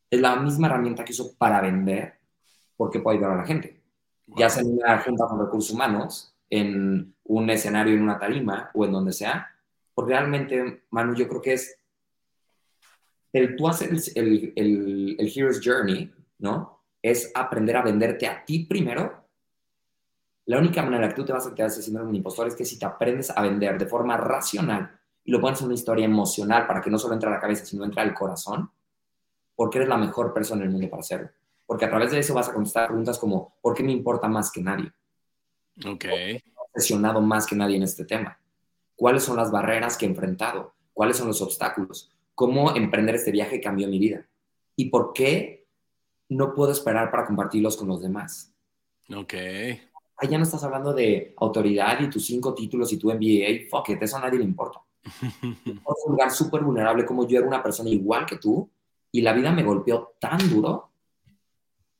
es 0.09 0.19
la 0.19 0.35
misma 0.35 0.67
herramienta 0.67 1.05
que 1.05 1.11
uso 1.11 1.35
para 1.37 1.61
vender 1.61 2.19
porque 2.75 2.99
puedo 2.99 3.17
ayudar 3.17 3.33
a 3.33 3.41
la 3.41 3.45
gente. 3.45 3.81
Ya 4.25 4.49
sea 4.49 4.63
en 4.63 4.73
una 4.73 4.99
junta 5.01 5.27
con 5.27 5.39
recursos 5.39 5.71
humanos, 5.71 6.35
en 6.49 7.15
un 7.25 7.49
escenario, 7.49 7.93
en 7.93 8.01
una 8.01 8.17
tarima 8.17 8.71
o 8.73 8.85
en 8.85 8.91
donde 8.91 9.13
sea. 9.13 9.47
Porque 9.99 10.13
realmente, 10.13 10.83
Manu, 10.91 11.15
yo 11.15 11.27
creo 11.27 11.41
que 11.41 11.53
es 11.53 11.77
el 13.33 13.55
tú 13.55 13.67
hacer 13.67 13.91
el, 14.15 14.53
el, 14.55 15.15
el 15.19 15.31
Hero's 15.35 15.59
Journey, 15.63 16.11
¿no? 16.39 16.83
Es 17.01 17.31
aprender 17.35 17.77
a 17.77 17.83
venderte 17.83 18.27
a 18.27 18.43
ti 18.43 18.65
primero 18.65 19.29
la 20.49 20.57
única 20.57 20.81
manera 20.81 21.07
que 21.07 21.13
tú 21.13 21.23
te 21.23 21.31
vas 21.31 21.45
a 21.45 21.53
quedar 21.53 21.69
ese 21.69 21.83
síndrome 21.83 22.09
de 22.09 22.17
impostor 22.17 22.47
es 22.47 22.55
que 22.55 22.65
si 22.65 22.79
te 22.79 22.85
aprendes 22.87 23.29
a 23.29 23.39
vender 23.43 23.77
de 23.77 23.85
forma 23.85 24.17
racional 24.17 24.99
y 25.23 25.31
lo 25.31 25.39
pones 25.39 25.59
en 25.59 25.67
una 25.67 25.75
historia 25.75 26.05
emocional 26.05 26.65
para 26.65 26.81
que 26.81 26.89
no 26.89 26.97
solo 26.97 27.13
entre 27.13 27.29
a 27.29 27.33
la 27.33 27.39
cabeza, 27.39 27.63
sino 27.65 27.85
entre 27.85 28.01
al 28.01 28.15
corazón, 28.15 28.71
porque 29.55 29.77
eres 29.77 29.87
la 29.87 29.97
mejor 29.97 30.33
persona 30.33 30.61
en 30.61 30.69
el 30.69 30.73
mundo 30.73 30.89
para 30.89 31.01
hacerlo. 31.01 31.29
Porque 31.67 31.85
a 31.85 31.89
través 31.91 32.09
de 32.09 32.17
eso 32.17 32.33
vas 32.33 32.49
a 32.49 32.53
contestar 32.53 32.87
preguntas 32.87 33.19
como, 33.19 33.59
¿por 33.61 33.75
qué 33.75 33.83
me 33.83 33.91
importa 33.91 34.27
más 34.27 34.51
que 34.51 34.63
nadie? 34.63 34.91
Ok. 35.85 36.05
obsesionado 36.55 37.21
más 37.21 37.45
que 37.45 37.55
nadie 37.55 37.77
en 37.77 37.83
este 37.83 38.05
tema. 38.05 38.35
¿Cuáles 38.99 39.23
son 39.23 39.37
las 39.37 39.51
barreras 39.51 39.97
que 39.97 40.05
he 40.05 40.09
enfrentado? 40.09 40.73
¿Cuáles 40.93 41.17
son 41.17 41.27
los 41.27 41.41
obstáculos? 41.41 42.11
¿Cómo 42.35 42.75
emprender 42.75 43.15
este 43.15 43.31
viaje 43.31 43.61
cambió 43.61 43.87
mi 43.87 43.97
vida? 43.97 44.27
¿Y 44.75 44.89
por 44.89 45.13
qué 45.13 45.65
no 46.27 46.53
puedo 46.53 46.71
esperar 46.71 47.09
para 47.09 47.25
compartirlos 47.25 47.77
con 47.77 47.87
los 47.87 48.01
demás? 48.01 48.53
Ok 49.15 49.33
ahí 50.19 50.29
ya 50.29 50.37
no 50.37 50.43
estás 50.43 50.63
hablando 50.63 50.93
de 50.93 51.33
autoridad 51.37 51.99
y 52.01 52.09
tus 52.09 52.25
cinco 52.25 52.53
títulos 52.53 52.91
y 52.91 52.97
tu 52.97 53.09
MBA, 53.09 53.69
fuck 53.69 53.89
it, 53.89 54.01
eso 54.01 54.17
a 54.17 54.21
nadie 54.21 54.39
le 54.39 54.45
importa. 54.45 54.81
es 55.03 56.05
un 56.05 56.11
lugar 56.11 56.31
súper 56.31 56.61
vulnerable 56.61 57.05
como 57.05 57.25
yo 57.27 57.39
era 57.39 57.47
una 57.47 57.63
persona 57.63 57.89
igual 57.89 58.25
que 58.25 58.37
tú 58.37 58.69
y 59.11 59.21
la 59.21 59.33
vida 59.33 59.51
me 59.51 59.63
golpeó 59.63 60.15
tan 60.19 60.37
duro 60.49 60.91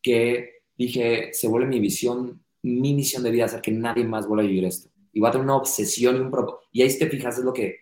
que 0.02 0.64
dije, 0.78 1.34
se 1.34 1.48
vuelve 1.48 1.68
mi 1.68 1.80
visión, 1.80 2.44
mi 2.62 2.94
misión 2.94 3.24
de 3.24 3.32
vida, 3.32 3.46
hacer 3.46 3.62
que 3.62 3.72
nadie 3.72 4.04
más 4.04 4.28
vuelva 4.28 4.44
a 4.44 4.48
vivir 4.48 4.66
esto. 4.66 4.89
Y 5.14 5.20
va 5.20 5.30
a 5.30 5.32
tener 5.32 5.46
una 5.46 5.56
obsesión 5.56 6.16
y 6.16 6.20
un 6.20 6.32
propósito. 6.32 6.70
Y 6.72 6.82
ahí, 6.82 6.90
si 6.90 7.00
te 7.00 7.10
fijas, 7.10 7.38
es 7.38 7.44
lo 7.44 7.54
que, 7.54 7.78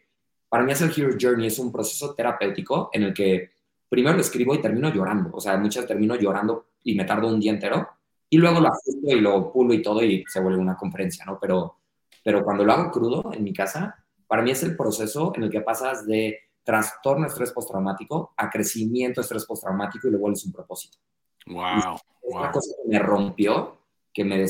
para 0.50 0.64
mí 0.64 0.72
hacer 0.72 0.92
Hero 0.96 1.16
Journey 1.20 1.48
es 1.48 1.60
un 1.60 1.72
proceso 1.72 2.14
terapéutico 2.14 2.90
en 2.94 3.04
el 3.04 3.14
que 3.14 3.52
primero 3.90 4.16
lo 4.16 4.22
escribo 4.22 4.54
y 4.54 4.62
termino 4.62 4.94
llorando. 4.94 5.30
O 5.34 5.40
sea, 5.40 5.58
muchas 5.58 5.86
termino 5.86 6.16
llorando 6.16 6.68
y 6.84 6.96
me 6.96 7.06
tardo 7.06 7.28
un 7.28 7.40
día 7.40 7.52
entero. 7.52 7.88
Y 8.30 8.38
luego 8.38 8.60
lo 8.60 8.68
ajusto 8.68 9.10
y 9.10 9.22
lo 9.22 9.52
pulo 9.52 9.74
y 9.74 9.82
todo 9.82 10.04
y 10.04 10.24
se 10.28 10.42
vuelve 10.42 10.60
una 10.60 10.76
conferencia, 10.76 11.26
¿no? 11.26 11.38
Pero, 11.40 11.78
pero 12.24 12.44
cuando 12.44 12.66
lo 12.66 12.74
hago 12.74 12.92
crudo 12.92 13.32
en 13.34 13.44
mi 13.44 13.54
casa, 13.54 14.04
para 14.28 14.42
mí 14.42 14.52
es 14.52 14.64
el 14.64 14.76
proceso 14.76 15.32
en 15.36 15.44
el 15.44 15.50
que 15.50 15.62
pasas 15.62 16.06
de 16.06 16.40
trastorno 16.64 17.28
estrés 17.28 17.54
postraumático 17.54 18.34
a 18.36 18.50
crecimiento 18.50 19.22
estrés 19.22 19.46
postraumático 19.46 20.08
y 20.08 20.12
le 20.12 20.18
vuelves 20.18 20.46
un 20.46 20.52
propósito. 20.52 20.98
Wow. 21.46 21.96
Esta 22.30 22.52
cosa 22.52 22.76
que 22.84 22.90
me 22.90 23.00
rompió, 23.00 23.78
que 24.14 24.26
me, 24.26 24.46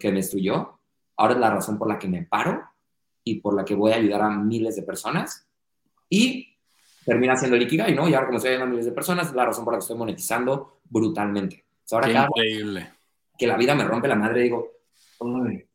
que 0.00 0.10
me 0.10 0.16
destruyó, 0.16 0.79
ahora 1.20 1.34
es 1.34 1.40
la 1.40 1.50
razón 1.50 1.78
por 1.78 1.86
la 1.86 1.98
que 1.98 2.08
me 2.08 2.22
paro 2.22 2.62
y 3.22 3.40
por 3.40 3.54
la 3.54 3.64
que 3.64 3.74
voy 3.74 3.92
a 3.92 3.96
ayudar 3.96 4.22
a 4.22 4.30
miles 4.30 4.74
de 4.76 4.82
personas. 4.82 5.46
Y 6.08 6.56
termina 7.04 7.36
siendo 7.36 7.56
el 7.56 7.62
Ikigai, 7.62 7.94
¿no? 7.94 8.08
Y 8.08 8.14
ahora 8.14 8.26
como 8.26 8.38
estoy 8.38 8.52
ayudando 8.52 8.68
a 8.68 8.70
miles 8.70 8.86
de 8.86 8.92
personas, 8.92 9.28
es 9.28 9.34
la 9.34 9.44
razón 9.44 9.64
por 9.64 9.74
la 9.74 9.78
que 9.78 9.82
estoy 9.82 9.98
monetizando 9.98 10.80
brutalmente. 10.84 11.66
ahora 11.92 12.06
Qué 12.08 12.14
increíble. 12.14 12.90
Que 13.36 13.46
la 13.46 13.56
vida 13.58 13.74
me 13.74 13.84
rompe 13.84 14.08
la 14.08 14.16
madre, 14.16 14.42
digo, 14.42 14.66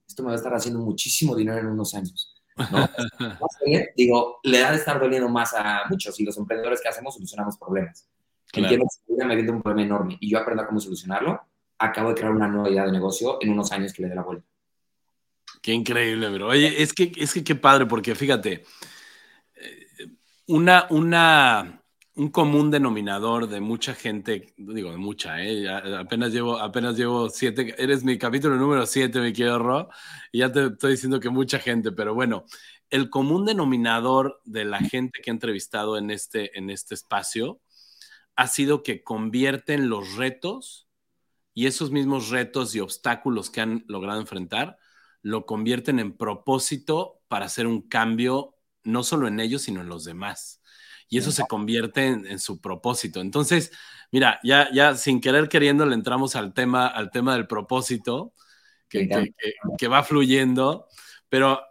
esto 0.08 0.24
me 0.24 0.28
va 0.28 0.34
a 0.34 0.38
estar 0.38 0.54
haciendo 0.54 0.80
muchísimo 0.80 1.36
dinero 1.36 1.60
en 1.60 1.68
unos 1.68 1.94
años. 1.94 2.36
¿no? 2.58 2.88
digo, 3.96 4.40
le 4.44 4.60
da 4.60 4.72
de 4.72 4.78
estar 4.78 5.00
doliendo 5.00 5.30
más 5.30 5.54
a 5.54 5.84
muchos 5.90 6.20
y 6.20 6.26
los 6.26 6.38
emprendedores 6.38 6.82
que 6.82 6.90
hacemos 6.90 7.14
solucionamos 7.14 7.58
problemas. 7.58 8.10
Claro. 8.52 8.68
Entiendo 8.68 8.88
que 9.06 9.26
me 9.26 9.36
viene 9.36 9.52
un 9.52 9.62
problema 9.62 9.86
enorme 9.86 10.18
y 10.20 10.32
yo 10.32 10.40
aprendo 10.40 10.64
a 10.64 10.68
cómo 10.68 10.80
solucionarlo, 10.80 11.40
acabo 11.78 12.10
de 12.10 12.16
crear 12.16 12.32
una 12.32 12.48
nueva 12.48 12.70
idea 12.70 12.86
de 12.86 12.92
negocio 12.92 13.38
en 13.42 13.52
unos 13.52 13.72
años 13.72 13.94
que 13.94 14.02
le 14.02 14.10
dé 14.10 14.16
la 14.16 14.24
vuelta. 14.24 14.48
Qué 15.66 15.74
increíble, 15.74 16.30
bro. 16.30 16.50
Oye, 16.50 16.80
es 16.84 16.94
que, 16.94 17.12
es 17.18 17.34
que 17.34 17.44
qué 17.44 17.56
padre, 17.56 17.88
porque 17.88 18.14
fíjate, 18.14 18.66
una, 20.46 20.86
una, 20.92 21.82
un 22.14 22.30
común 22.30 22.70
denominador 22.70 23.50
de 23.50 23.62
mucha 23.62 23.96
gente, 23.96 24.54
digo, 24.58 24.92
de 24.92 24.98
mucha, 24.98 25.44
¿eh? 25.44 25.68
apenas 25.98 26.32
llevo, 26.32 26.60
apenas 26.60 26.96
llevo 26.96 27.32
siete, 27.32 27.74
eres 27.80 28.04
mi 28.04 28.20
capítulo 28.20 28.58
número 28.58 28.86
siete, 28.86 29.20
me 29.20 29.34
quiero 29.34 29.58
Ro, 29.58 29.90
y 30.32 30.42
ya 30.42 30.52
te 30.52 30.68
estoy 30.68 30.92
diciendo 30.92 31.20
que 31.20 31.32
mucha 31.32 31.58
gente, 31.58 31.92
pero 31.92 32.14
bueno, 32.14 32.46
el 32.92 33.10
común 33.10 33.44
denominador 33.44 34.42
de 34.46 34.66
la 34.66 34.82
gente 34.82 35.20
que 35.24 35.32
he 35.32 35.34
entrevistado 35.34 35.98
en 35.98 36.12
este, 36.12 36.56
en 36.60 36.70
este 36.70 36.94
espacio 36.94 37.60
ha 38.36 38.46
sido 38.46 38.84
que 38.84 39.02
convierten 39.02 39.90
los 39.90 40.16
retos 40.16 40.88
y 41.56 41.66
esos 41.66 41.90
mismos 41.90 42.30
retos 42.30 42.76
y 42.76 42.82
obstáculos 42.82 43.50
que 43.50 43.62
han 43.62 43.84
logrado 43.88 44.22
enfrentar, 44.22 44.78
lo 45.26 45.46
convierten 45.46 46.00
en 46.00 46.16
propósito 46.16 47.22
para 47.28 47.48
hacer 47.48 47.66
un 47.66 47.82
cambio, 47.82 48.56
no 48.84 49.04
solo 49.04 49.28
en 49.28 49.40
ellos, 49.40 49.64
sino 49.64 49.82
en 49.82 49.90
los 49.90 50.04
demás 50.06 50.62
y 51.08 51.18
eso 51.18 51.32
se 51.32 51.46
convierte 51.48 52.06
en, 52.08 52.40
su 52.40 52.60
propósito. 52.60 53.22
Entonces, 53.22 53.72
mira, 54.12 54.40
ya, 54.44 54.70
ya 54.74 54.96
sin 54.96 55.22
querer 55.22 55.50
queriendo 55.50 55.86
le 55.86 55.94
entramos 55.94 56.36
al 56.36 56.54
tema, 56.54 56.88
al 56.88 57.12
tema 57.12 57.36
del 57.36 57.48
propósito, 57.48 58.34
que, 58.90 59.08
que, 59.78 59.88
va 59.88 60.04
fluyendo, 60.04 60.88
pero 61.28 61.62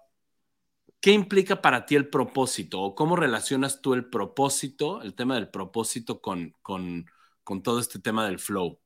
¿qué 1.00 1.12
implica 1.12 1.62
para 1.62 1.86
ti 1.86 1.94
el 1.94 2.08
propósito 2.08 2.80
o 2.80 2.94
cómo 2.94 3.16
relacionas 3.16 3.80
tú 3.80 3.94
el 3.94 4.06
propósito, 4.06 5.02
el 5.02 5.14
tema 5.14 5.36
del 5.36 5.48
propósito 5.48 6.20
con, 6.20 6.54
con, 6.60 7.06
con 7.42 7.62
todo 7.62 7.80
este 7.80 7.98
tema 7.98 8.26
del 8.26 8.38
flow? 8.38 8.78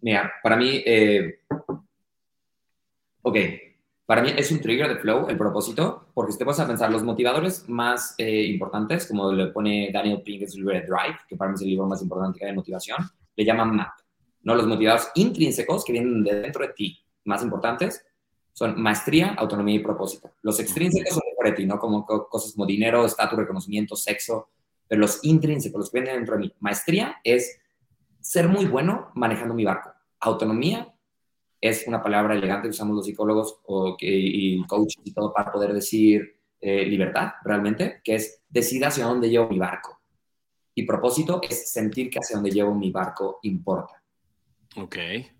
Mira, 0.00 0.32
para 0.42 0.56
mí, 0.56 0.82
eh, 0.84 1.40
ok, 3.28 3.36
para 4.06 4.22
mí 4.22 4.32
es 4.36 4.50
un 4.50 4.60
trigger 4.60 4.88
de 4.88 4.96
flow, 4.96 5.28
el 5.28 5.36
propósito, 5.36 6.08
porque 6.14 6.32
si 6.32 6.38
te 6.38 6.44
vas 6.44 6.58
a 6.60 6.66
pensar, 6.66 6.90
los 6.90 7.02
motivadores 7.02 7.68
más 7.68 8.14
eh, 8.16 8.44
importantes, 8.44 9.06
como 9.06 9.30
le 9.32 9.48
pone 9.48 9.90
Daniel 9.92 10.22
Pink 10.22 10.42
en 10.42 10.50
su 10.50 10.58
libro 10.58 10.74
Drive, 10.74 11.18
que 11.28 11.36
para 11.36 11.50
mí 11.50 11.56
es 11.56 11.60
el 11.60 11.68
libro 11.68 11.86
más 11.86 12.00
importante 12.00 12.38
que 12.38 12.46
hay 12.46 12.52
de 12.52 12.56
motivación, 12.56 12.98
le 13.36 13.44
llaman 13.44 13.76
MAP. 13.76 13.92
¿no? 14.44 14.54
Los 14.54 14.66
motivadores 14.66 15.10
intrínsecos 15.14 15.84
que 15.84 15.92
vienen 15.92 16.24
de 16.24 16.40
dentro 16.40 16.66
de 16.66 16.72
ti, 16.72 16.98
más 17.24 17.42
importantes, 17.42 18.02
son 18.54 18.80
maestría, 18.80 19.34
autonomía 19.34 19.76
y 19.76 19.80
propósito. 19.80 20.32
Los 20.42 20.58
extrínsecos 20.58 21.14
son 21.14 21.22
de 21.44 21.52
ti, 21.52 21.66
¿no? 21.66 21.78
Como 21.78 22.04
cosas 22.04 22.52
como 22.52 22.66
dinero, 22.66 23.04
estatus, 23.04 23.38
reconocimiento, 23.38 23.94
sexo, 23.94 24.48
pero 24.88 25.00
los 25.02 25.22
intrínsecos, 25.22 25.78
los 25.78 25.90
que 25.90 26.00
vienen 26.00 26.16
dentro 26.16 26.34
de 26.34 26.40
mí. 26.40 26.52
Maestría 26.58 27.16
es 27.22 27.60
ser 28.20 28.48
muy 28.48 28.64
bueno 28.64 29.10
manejando 29.14 29.54
mi 29.54 29.64
barco. 29.64 29.92
Autonomía 30.18 30.92
es 31.60 31.86
una 31.86 32.02
palabra 32.02 32.34
elegante 32.34 32.68
que 32.68 32.70
usamos 32.70 32.96
los 32.96 33.06
psicólogos 33.06 33.60
o 33.66 33.96
que, 33.96 34.06
y 34.08 34.64
coaches 34.66 35.02
y 35.04 35.12
todo 35.12 35.32
para 35.32 35.50
poder 35.50 35.72
decir 35.72 36.36
eh, 36.60 36.84
libertad 36.86 37.32
realmente, 37.44 38.00
que 38.02 38.16
es 38.16 38.42
decir 38.48 38.84
hacia 38.84 39.06
dónde 39.06 39.28
llevo 39.28 39.48
mi 39.48 39.58
barco. 39.58 40.00
Y 40.74 40.84
propósito 40.84 41.40
es 41.42 41.72
sentir 41.72 42.10
que 42.10 42.18
hacia 42.18 42.36
dónde 42.36 42.50
llevo 42.50 42.74
mi 42.74 42.90
barco 42.90 43.40
importa. 43.42 44.02
Ok. 44.76 44.96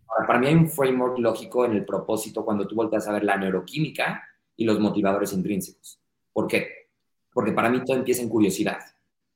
Ahora, 0.09 0.27
para 0.27 0.39
mí 0.39 0.47
hay 0.47 0.55
un 0.55 0.69
framework 0.69 1.19
lógico 1.19 1.65
en 1.65 1.73
el 1.73 1.85
propósito 1.85 2.45
cuando 2.45 2.67
tú 2.67 2.75
volteas 2.75 3.07
a 3.07 3.13
ver 3.13 3.25
la 3.25 3.37
neuroquímica 3.37 4.23
y 4.57 4.65
los 4.65 4.81
motivadores 4.81 5.33
intrínsecos. 5.33 6.01
¿Por 6.33 6.49
qué? 6.49 6.89
Porque 7.33 7.53
para 7.53 7.71
mí 7.71 7.85
todo 7.85 7.97
empieza 7.97 8.23
en 8.23 8.29
curiosidad, 8.29 8.79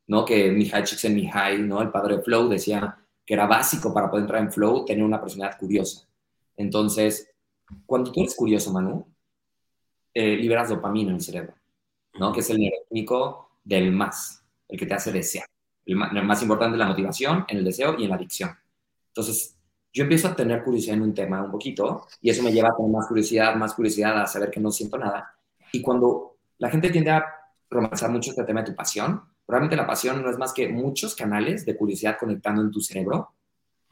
¿no? 0.08 0.24
Que 0.24 0.50
Mihai 0.50 0.82
Csikszentmihalyi, 0.82 1.62
¿no? 1.62 1.82
El 1.82 1.90
padre 1.90 2.16
de 2.16 2.22
Flow 2.22 2.48
decía 2.48 2.96
que 3.24 3.34
era 3.34 3.46
básico 3.46 3.94
para 3.94 4.10
poder 4.10 4.22
entrar 4.22 4.42
en 4.42 4.52
Flow 4.52 4.84
tener 4.84 5.04
una 5.04 5.20
personalidad 5.20 5.58
curiosa. 5.58 6.08
Entonces, 6.56 7.30
cuando 7.86 8.12
tú 8.12 8.20
eres 8.20 8.34
curioso, 8.34 8.72
Manu, 8.72 9.06
eh, 10.14 10.36
liberas 10.36 10.68
dopamina 10.68 11.10
en 11.10 11.16
el 11.16 11.22
cerebro, 11.22 11.54
¿no? 12.18 12.32
Que 12.32 12.40
es 12.40 12.50
el 12.50 12.58
neuroquímico 12.58 13.50
del 13.64 13.92
más, 13.92 14.44
el 14.68 14.78
que 14.78 14.86
te 14.86 14.94
hace 14.94 15.12
desear. 15.12 15.46
El 15.84 15.96
más, 15.96 16.42
importante 16.42 16.74
es 16.74 16.78
la 16.78 16.86
motivación, 16.86 17.44
en 17.48 17.58
el 17.58 17.64
deseo 17.64 17.98
y 17.98 18.04
en 18.04 18.10
la 18.10 18.16
adicción. 18.16 18.50
Entonces, 19.08 19.58
yo 19.92 20.04
empiezo 20.04 20.28
a 20.28 20.36
tener 20.36 20.62
curiosidad 20.62 20.96
en 20.96 21.02
un 21.02 21.14
tema 21.14 21.42
un 21.42 21.50
poquito 21.50 22.06
y 22.20 22.30
eso 22.30 22.42
me 22.42 22.52
lleva 22.52 22.68
a 22.68 22.76
tener 22.76 22.90
más 22.90 23.06
curiosidad, 23.06 23.54
más 23.56 23.74
curiosidad, 23.74 24.20
a 24.20 24.26
saber 24.26 24.50
que 24.50 24.60
no 24.60 24.70
siento 24.70 24.96
nada. 24.96 25.34
Y 25.72 25.82
cuando 25.82 26.36
la 26.58 26.70
gente 26.70 26.90
tiende 26.90 27.10
a 27.10 27.24
romantizar 27.68 28.10
mucho 28.10 28.30
este 28.30 28.44
tema 28.44 28.62
de 28.62 28.70
tu 28.70 28.76
pasión, 28.76 29.22
realmente 29.48 29.76
la 29.76 29.86
pasión 29.86 30.22
no 30.22 30.30
es 30.30 30.38
más 30.38 30.52
que 30.52 30.68
muchos 30.68 31.14
canales 31.14 31.66
de 31.66 31.76
curiosidad 31.76 32.16
conectando 32.18 32.62
en 32.62 32.70
tu 32.70 32.80
cerebro 32.80 33.32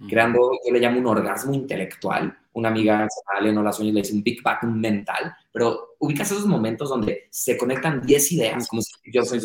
creando, 0.08 0.52
yo 0.64 0.72
le 0.72 0.80
llamo 0.80 0.98
un 0.98 1.06
orgasmo 1.06 1.54
intelectual. 1.54 2.36
Una 2.60 2.68
amiga 2.68 3.08
sale, 3.26 3.52
no 3.52 3.62
la 3.62 3.72
sueña, 3.72 3.92
le 3.92 4.02
dice 4.02 4.14
un 4.14 4.22
Big 4.22 4.42
Bang 4.42 4.64
mental, 4.64 5.34
pero 5.50 5.96
ubicas 5.98 6.30
esos 6.30 6.46
momentos 6.46 6.90
donde 6.90 7.28
se 7.30 7.56
conectan 7.56 8.02
10 8.02 8.32
ideas, 8.32 8.68
como 8.68 8.82
si 8.82 8.92
yo 9.10 9.24
soy 9.24 9.40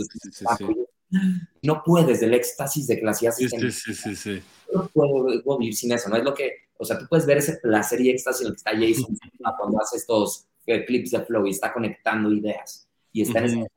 No 1.62 1.82
puedes 1.82 2.20
del 2.20 2.34
éxtasis 2.34 2.88
de 2.88 3.00
que 3.00 3.06
las 3.06 3.22
ideas 3.22 3.38
sí, 3.38 3.48
sí, 3.48 3.94
sí, 3.94 4.16
sí, 4.16 4.44
No 4.74 4.90
puedo, 4.94 5.58
vivir 5.58 5.76
sin 5.76 5.94
eso, 5.94 6.10
¿no? 6.10 6.18
Es 6.18 6.24
lo 6.26 6.34
que, 6.34 6.52
o 6.78 6.84
sea, 6.84 7.00
tú 7.00 7.06
puedes 7.08 7.26
ver 7.26 7.38
ese 7.38 7.58
placer 7.58 8.02
y 8.02 8.10
éxtasis 8.10 8.42
en 8.42 8.48
el 8.48 8.54
que 8.54 8.58
está 8.58 8.72
Jason 8.72 9.18
cuando 9.58 9.82
hace 9.82 9.96
estos 9.96 10.46
eh, 10.66 10.84
clips 10.86 11.12
de 11.12 11.22
flow 11.22 11.48
y 11.48 11.52
está 11.52 11.72
conectando 11.72 12.30
ideas 12.34 12.86
y 13.14 13.22
está 13.22 13.40
en 13.40 13.46
ese 13.46 13.68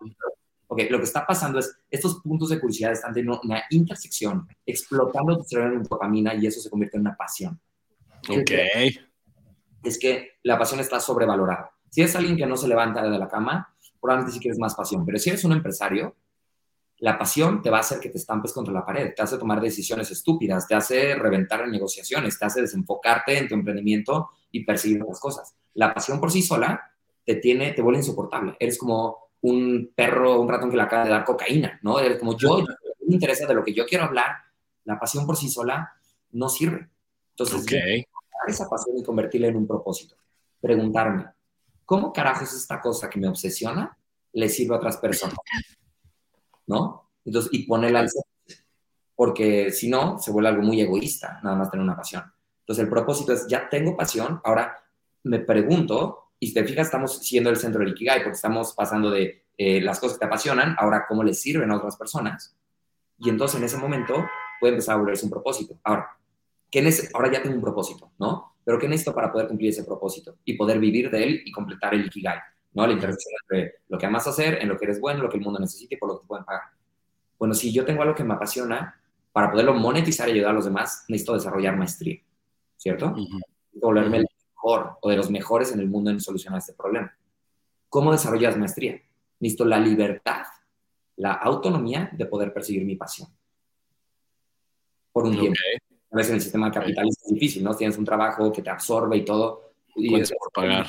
Ok, 0.71 0.83
lo 0.91 0.99
que 0.99 1.05
está 1.05 1.27
pasando 1.27 1.61
es, 1.61 1.79
estos 1.91 2.21
puntos 2.21 2.51
de 2.51 2.61
curiosidad 2.61 2.93
están 2.93 3.17
en 3.17 3.31
una 3.31 3.65
intersección, 3.71 4.47
explotando 4.67 5.39
tu 5.39 5.45
cerebro 5.45 5.77
en 5.77 5.83
dopamina 5.83 6.35
y 6.35 6.47
eso 6.47 6.61
se 6.61 6.69
convierte 6.69 6.99
en 6.99 7.03
una 7.03 7.17
pasión. 7.17 7.59
Ok. 8.29 8.51
Es 9.83 9.99
que 9.99 10.39
la 10.43 10.59
pasión 10.59 10.81
está 10.81 11.01
sobrevalorada. 11.01 11.71
Si 11.91 12.01
eres 12.01 12.17
alguien 12.17 12.37
que 12.37 12.47
no 12.47 12.57
se 12.57 12.69
levanta 12.69 13.03
de 13.03 13.19
la 13.19 13.29
cama, 13.29 13.75
probablemente 14.01 14.35
sí 14.35 14.41
quieres 14.41 14.59
más 14.59 14.75
pasión, 14.75 15.05
pero 15.05 15.19
si 15.19 15.31
eres 15.31 15.45
un 15.45 15.53
empresario, 15.53 16.17
la 16.99 17.17
pasión 17.17 17.63
te 17.63 17.71
va 17.71 17.79
a 17.79 17.81
hacer 17.81 18.01
que 18.01 18.09
te 18.09 18.19
estampes 18.19 18.53
contra 18.53 18.73
la 18.73 18.85
pared, 18.85 19.15
te 19.15 19.23
hace 19.23 19.39
tomar 19.39 19.61
decisiones 19.61 20.11
estúpidas, 20.11 20.67
te 20.67 20.75
hace 20.75 21.15
reventar 21.15 21.63
en 21.63 21.71
negociaciones, 21.71 22.39
te 22.39 22.45
hace 22.45 22.61
desenfocarte 22.61 23.39
en 23.39 23.49
tu 23.49 23.55
emprendimiento 23.55 24.31
y 24.51 24.65
perseguir 24.65 25.05
las 25.07 25.21
cosas. 25.21 25.55
La 25.75 25.95
pasión 25.95 26.19
por 26.19 26.33
sí 26.33 26.43
sola 26.43 26.91
te 27.25 27.37
tiene, 27.37 27.73
te 27.73 27.83
vuelve 27.83 28.01
insoportable. 28.01 28.57
Eres 28.59 28.79
como 28.79 29.29
un 29.43 29.93
perro, 29.95 30.41
un 30.41 30.49
ratón 30.49 30.71
que 30.71 30.77
le 30.77 30.83
acaba 30.83 31.05
de 31.05 31.11
dar 31.11 31.25
cocaína, 31.25 31.79
¿no? 31.83 31.97
Como 32.19 32.37
yo, 32.37 32.65
me 33.07 33.15
interesa 33.15 33.47
de 33.47 33.55
lo 33.55 33.65
que 33.65 33.75
yo 33.75 33.87
quiero 33.87 34.05
hablar, 34.05 34.33
la 34.85 34.99
pasión 34.99 35.25
por 35.25 35.37
sí 35.37 35.49
sola 35.49 35.93
no 36.33 36.49
sirve. 36.49 36.89
Entonces, 37.31 37.63
okay. 37.63 38.05
Esa 38.51 38.69
pasión 38.69 38.97
y 38.99 39.03
convertirla 39.03 39.49
en 39.49 39.57
un 39.57 39.67
propósito. 39.67 40.17
Preguntarme, 40.61 41.27
¿cómo 41.85 42.13
carajos 42.13 42.53
esta 42.53 42.81
cosa 42.81 43.09
que 43.09 43.21
me 43.21 43.29
obsesiona 43.29 43.97
le 44.33 44.49
sirve 44.49 44.75
a 44.75 44.79
otras 44.79 44.97
personas? 44.99 45.37
¿No? 46.67 47.11
Entonces, 47.25 47.51
y 47.53 47.67
ponerla 47.67 48.01
al 48.01 48.09
porque 49.15 49.73
si 49.73 49.91
no, 49.91 50.19
se 50.21 50.31
vuelve 50.31 50.51
algo 50.51 50.63
muy 50.63 50.81
egoísta, 50.81 51.41
nada 51.43 51.57
más 51.57 51.73
tener 51.73 51.83
una 51.83 51.97
pasión. 51.97 52.23
Entonces, 52.61 52.85
el 52.85 52.89
propósito 52.89 53.33
es, 53.33 53.49
ya 53.49 53.69
tengo 53.69 53.97
pasión, 53.97 54.41
ahora 54.45 54.79
me 55.25 55.41
pregunto 55.41 56.29
y 56.39 56.49
si 56.49 56.55
te 56.55 56.65
fijas, 56.65 56.87
estamos 56.87 57.19
siendo 57.19 57.51
el 57.51 57.57
centro 57.57 57.81
del 57.81 57.91
Ikigai 57.91 58.23
porque 58.23 58.37
estamos 58.37 58.75
pasando 58.75 59.11
de 59.11 59.45
eh, 59.57 59.81
las 59.81 59.99
cosas 59.99 60.17
que 60.17 60.21
te 60.21 60.27
apasionan, 60.27 60.77
ahora 60.79 61.05
cómo 61.09 61.25
les 61.25 61.41
sirven 61.41 61.71
a 61.73 61.79
otras 61.79 61.97
personas. 61.97 62.57
Y 63.19 63.29
entonces 63.29 63.59
en 63.59 63.65
ese 63.65 63.77
momento 63.77 64.25
puede 64.61 64.75
empezar 64.75 64.95
a 64.95 64.99
volverse 64.99 65.25
un 65.25 65.31
propósito. 65.31 65.79
Ahora, 65.83 66.17
¿Qué 66.71 66.87
Ahora 67.15 67.33
ya 67.33 67.43
tengo 67.43 67.57
un 67.57 67.63
propósito, 67.63 68.13
¿no? 68.19 68.57
Pero 68.65 68.79
¿qué 68.79 68.89
necesito 68.89 69.15
para 69.15 69.33
poder 69.33 69.49
cumplir 69.49 69.71
ese 69.71 69.85
propósito 69.85 70.37
y 70.45 70.55
poder 70.55 70.79
vivir 70.79 71.11
de 71.11 71.23
él 71.23 71.43
y 71.45 71.51
completar 71.51 71.95
el 71.95 72.07
Ikigai? 72.07 72.39
¿no? 72.75 72.87
La 72.87 72.93
intersección 72.93 73.35
entre 73.43 73.75
lo 73.89 73.99
que 73.99 74.07
amas 74.07 74.27
hacer, 74.27 74.59
en 74.61 74.69
lo 74.69 74.77
que 74.77 74.85
eres 74.85 75.01
bueno, 75.01 75.23
lo 75.23 75.31
que 75.31 75.39
el 75.39 75.43
mundo 75.43 75.59
necesita 75.59 75.95
y 75.95 75.99
por 75.99 76.11
lo 76.11 76.17
que 76.17 76.23
te 76.23 76.29
pueden 76.29 76.45
pagar. 76.45 76.63
Bueno, 77.39 77.55
si 77.55 77.73
yo 77.73 77.85
tengo 77.85 78.03
algo 78.03 78.15
que 78.15 78.25
me 78.25 78.35
apasiona, 78.35 79.01
para 79.33 79.51
poderlo 79.51 79.75
monetizar 79.75 80.29
y 80.29 80.33
ayudar 80.33 80.51
a 80.51 80.55
los 80.55 80.65
demás, 80.65 81.05
necesito 81.09 81.35
desarrollar 81.35 81.77
maestría, 81.77 82.21
¿cierto? 82.77 83.15
Volverme 83.73 84.19
el 84.19 84.27
mejor 84.55 84.99
o 85.01 85.11
de 85.11 85.17
los 85.17 85.31
mejores 85.31 85.73
en 85.73 85.81
el 85.81 85.89
mundo 85.89 86.11
en 86.11 86.21
solucionar 86.21 86.59
este 86.59 86.73
problema. 86.73 87.17
¿Cómo 87.89 88.11
desarrollas 88.11 88.57
maestría? 88.57 89.01
Necesito 89.41 89.65
la 89.65 89.79
libertad, 89.79 90.43
la 91.17 91.33
autonomía 91.35 92.11
de 92.13 92.27
poder 92.27 92.53
perseguir 92.53 92.85
mi 92.85 92.97
pasión. 92.97 93.29
Por 95.13 95.27
un 95.27 95.39
tiempo. 95.39 95.59
A 96.11 96.17
veces 96.17 96.31
en 96.31 96.37
el 96.37 96.43
sistema 96.43 96.71
capitalista 96.71 97.23
es 97.25 97.33
difícil, 97.33 97.65
¿no? 97.65 97.75
Tienes 97.75 97.99
un 97.99 98.05
trabajo 98.05 98.53
que 98.53 98.63
te 98.63 98.71
absorbe 98.71 99.19
y 99.19 99.25
todo. 99.25 99.73
Y 99.95 100.19
es 100.19 100.33
por 100.33 100.53
pagar. 100.53 100.87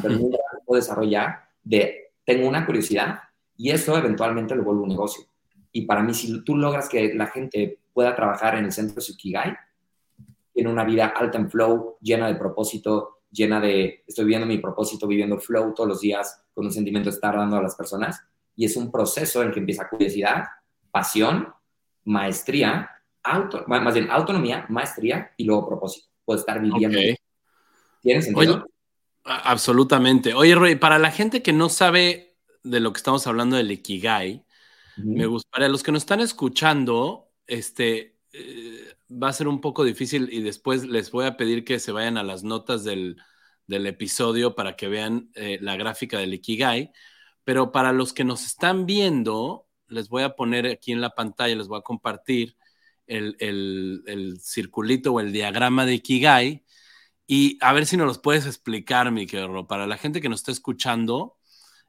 Pero 0.00 0.18
puedo 0.66 0.80
desarrollar 0.80 1.48
de, 1.62 2.12
tengo 2.24 2.48
una 2.48 2.64
curiosidad 2.64 3.20
y 3.56 3.70
eso 3.70 3.96
eventualmente 3.96 4.54
lo 4.54 4.64
vuelve 4.64 4.82
un 4.82 4.88
negocio. 4.88 5.24
Y 5.72 5.82
para 5.82 6.02
mí, 6.02 6.14
si 6.14 6.42
tú 6.44 6.56
logras 6.56 6.88
que 6.88 7.14
la 7.14 7.26
gente 7.26 7.78
pueda 7.92 8.14
trabajar 8.14 8.56
en 8.56 8.64
el 8.64 8.72
centro 8.72 9.00
Sukigai, 9.00 9.56
tiene 10.52 10.70
una 10.70 10.84
vida 10.84 11.06
alta 11.06 11.38
en 11.38 11.50
flow, 11.50 11.96
llena 12.00 12.28
de 12.28 12.34
propósito, 12.34 13.22
llena 13.30 13.60
de, 13.60 14.04
estoy 14.06 14.26
viviendo 14.26 14.46
mi 14.46 14.58
propósito, 14.58 15.06
viviendo 15.06 15.38
flow 15.38 15.72
todos 15.72 15.88
los 15.88 16.00
días 16.00 16.44
con 16.52 16.66
un 16.66 16.72
sentimiento 16.72 17.08
de 17.08 17.14
estar 17.14 17.34
dando 17.34 17.56
a 17.56 17.62
las 17.62 17.74
personas. 17.74 18.22
Y 18.54 18.66
es 18.66 18.76
un 18.76 18.92
proceso 18.92 19.40
en 19.40 19.48
el 19.48 19.54
que 19.54 19.60
empieza 19.60 19.88
curiosidad, 19.88 20.44
pasión, 20.90 21.48
maestría, 22.04 22.90
auto, 23.22 23.64
más 23.66 23.94
bien 23.94 24.10
autonomía, 24.10 24.66
maestría 24.68 25.32
y 25.36 25.44
luego 25.44 25.68
propósito. 25.68 26.08
Puedo 26.24 26.40
estar 26.40 26.60
viviendo. 26.60 26.98
¿Tiene 28.00 28.22
sentido? 28.22 28.66
absolutamente. 29.24 30.34
Oye, 30.34 30.54
Roy, 30.54 30.76
para 30.76 30.98
la 30.98 31.10
gente 31.10 31.42
que 31.42 31.52
no 31.52 31.68
sabe 31.68 32.36
de 32.62 32.80
lo 32.80 32.92
que 32.92 32.98
estamos 32.98 33.26
hablando 33.26 33.56
del 33.56 33.70
Ikigai, 33.70 34.44
me 34.96 35.26
gustaría, 35.26 35.68
los 35.68 35.82
que 35.82 35.92
nos 35.92 36.02
están 36.02 36.20
escuchando, 36.20 37.30
este, 37.46 38.18
eh, 38.32 38.94
va 39.10 39.28
a 39.28 39.32
ser 39.32 39.48
un 39.48 39.60
poco 39.60 39.84
difícil 39.84 40.28
y 40.30 40.42
después 40.42 40.84
les 40.84 41.10
voy 41.10 41.24
a 41.24 41.36
pedir 41.36 41.64
que 41.64 41.78
se 41.78 41.92
vayan 41.92 42.18
a 42.18 42.22
las 42.22 42.44
notas 42.44 42.84
del, 42.84 43.16
episodio 43.68 44.54
para 44.54 44.76
que 44.76 44.86
vean 44.86 45.30
eh, 45.34 45.56
la 45.62 45.76
gráfica 45.76 46.18
del 46.18 46.34
Ikigai. 46.34 46.92
Pero 47.42 47.72
para 47.72 47.92
los 47.92 48.12
que 48.12 48.22
nos 48.22 48.44
están 48.44 48.84
viendo, 48.84 49.66
les 49.88 50.10
voy 50.10 50.24
a 50.24 50.36
poner 50.36 50.66
aquí 50.66 50.92
en 50.92 51.00
la 51.00 51.10
pantalla, 51.10 51.56
les 51.56 51.68
voy 51.68 51.78
a 51.78 51.82
compartir 51.82 52.56
el, 53.16 54.02
el 54.06 54.40
circulito 54.40 55.12
o 55.12 55.20
el 55.20 55.32
diagrama 55.32 55.86
de 55.86 55.94
Ikigai. 55.94 56.64
Y 57.26 57.58
a 57.60 57.72
ver 57.72 57.86
si 57.86 57.96
nos 57.96 58.06
los 58.06 58.18
puedes 58.18 58.46
explicar, 58.46 59.10
mi 59.10 59.26
querido 59.26 59.66
Para 59.66 59.86
la 59.86 59.96
gente 59.96 60.20
que 60.20 60.28
nos 60.28 60.40
está 60.40 60.52
escuchando, 60.52 61.38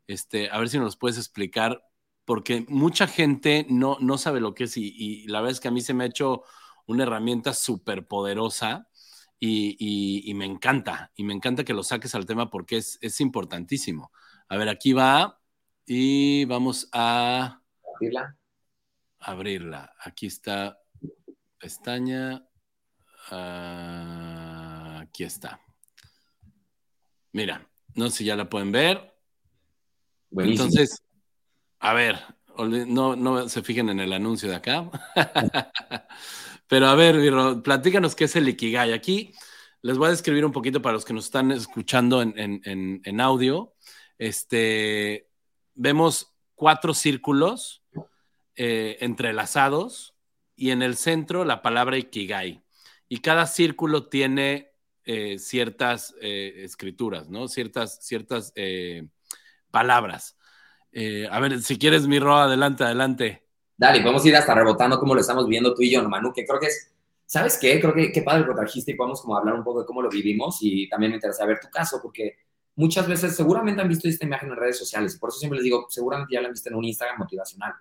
este, 0.08 0.50
a 0.50 0.58
ver 0.60 0.70
si 0.70 0.78
nos 0.78 0.86
los 0.86 0.98
puedes 0.98 1.18
explicar 1.18 1.84
porque 2.26 2.66
mucha 2.70 3.08
gente 3.08 3.66
no, 3.70 3.98
no 4.00 4.18
sabe 4.18 4.40
lo 4.40 4.54
que 4.54 4.66
es 4.66 4.78
y, 4.78 5.28
la 5.28 5.42
verdad 5.42 5.52
es 5.52 5.60
que 5.60 5.68
a 5.68 5.72
mí 5.72 5.82
se 5.82 5.94
me 5.94 6.04
ha 6.06 6.08
hecho 6.08 6.44
una 6.86 7.04
herramienta 7.04 7.54
súper 7.54 8.08
poderosa 8.08 8.88
y, 9.40 10.32
me 10.36 10.46
encanta, 10.46 11.12
y 11.16 11.24
me 11.26 11.34
encanta 11.34 11.66
que 11.66 11.74
lo 11.74 11.84
saques 11.84 12.16
al 12.16 12.26
tema 12.26 12.50
porque 12.50 12.78
es, 12.78 12.98
es 13.02 13.20
importantísimo. 13.20 14.12
A 14.48 14.56
ver, 14.56 14.70
aquí 14.70 14.94
va 14.94 15.42
y 15.86 16.46
vamos 16.46 16.88
a 16.94 17.62
abrirla. 17.96 18.38
Abrirla. 19.20 19.94
Aquí 20.00 20.28
está 20.28 20.80
pestaña. 21.64 22.46
Ah, 23.32 25.00
aquí 25.02 25.24
está. 25.24 25.62
Mira, 27.32 27.66
no 27.96 28.10
sé 28.10 28.18
si 28.18 28.26
ya 28.26 28.36
la 28.36 28.50
pueden 28.50 28.74
ver. 28.74 29.16
Entonces, 30.32 31.02
a 31.80 31.94
ver, 31.94 32.20
no, 32.58 33.16
no 33.16 33.48
se 33.48 33.62
fijen 33.62 33.88
en 33.88 34.02
el 34.02 34.12
anuncio 34.12 34.50
de 34.50 34.56
acá. 34.56 34.92
Pero 36.68 36.88
a 36.88 36.96
ver, 36.96 37.62
platícanos 37.64 38.14
qué 38.14 38.26
es 38.26 38.36
el 38.36 38.50
Ikigai. 38.50 38.92
Aquí 38.92 39.34
les 39.82 39.98
voy 39.98 40.08
a 40.08 40.12
describir 40.12 40.44
un 40.44 40.52
poquito 40.52 40.82
para 40.82 40.94
los 40.94 41.06
que 41.06 41.14
nos 41.14 41.26
están 41.26 41.54
escuchando 41.54 42.22
en, 42.22 43.22
audio. 43.22 43.74
Este, 44.18 45.30
vemos 45.76 46.36
cuatro 46.56 46.94
círculos 46.94 47.86
eh, 48.58 48.98
entrelazados 49.00 50.13
y 50.56 50.72
en 50.72 50.82
el 50.82 50.96
centro 50.96 51.46
la 51.46 51.62
palabra 51.62 51.98
Ikigai. 51.98 52.64
Y 53.08 53.20
cada 53.20 53.46
círculo 53.48 54.08
tiene 54.08 54.72
eh, 55.06 55.38
ciertas 55.40 56.16
eh, 56.22 56.62
escrituras, 56.64 57.30
¿no? 57.30 57.48
Ciertas, 57.48 58.00
ciertas 58.06 58.54
palabras. 59.72 60.38
Eh, 60.94 61.28
a 61.30 61.40
ver, 61.40 61.60
si 61.62 61.78
quieres, 61.80 62.06
mi 62.08 62.18
adelante, 62.18 62.84
adelante. 62.84 63.44
Dale, 63.76 64.02
podemos 64.02 64.24
ir 64.28 64.36
hasta 64.36 64.54
rebotando 64.54 65.00
como 65.00 65.16
lo 65.16 65.22
estamos 65.22 65.48
viendo 65.48 65.74
tú 65.74 65.82
y 65.82 65.92
yo, 65.92 66.08
Manu, 66.08 66.32
que 66.32 66.46
creo 66.46 66.60
que 66.60 66.68
es, 66.68 66.94
¿sabes 67.26 67.58
qué? 67.60 67.80
Creo 67.82 67.94
que 67.96 68.12
qué 68.12 68.22
padre 68.22 68.46
lo 68.46 68.54
trajiste 68.54 68.92
y 68.92 68.96
podemos 68.96 69.20
como 69.22 69.36
hablar 69.36 69.56
un 69.56 69.64
poco 69.64 69.82
de 69.82 69.88
cómo 69.88 70.04
lo 70.04 70.10
vivimos 70.10 70.60
y 70.62 70.88
también 70.88 71.12
me 71.12 71.18
interesa 71.18 71.46
ver 71.48 71.60
tu 71.60 71.70
caso, 71.70 72.00
porque 72.02 72.38
muchas 72.76 73.08
veces 73.08 73.36
seguramente 73.36 73.82
han 73.82 73.90
visto 73.90 74.08
esta 74.08 74.26
imagen 74.26 74.50
en 74.50 74.56
redes 74.56 74.78
sociales 74.78 75.18
por 75.18 75.30
eso 75.30 75.40
siempre 75.40 75.58
les 75.58 75.64
digo, 75.64 75.88
seguramente 75.90 76.34
ya 76.34 76.42
la 76.42 76.48
han 76.48 76.54
visto 76.54 76.70
en 76.70 76.76
un 76.76 76.86
Instagram 76.86 77.18
motivacional. 77.18 77.74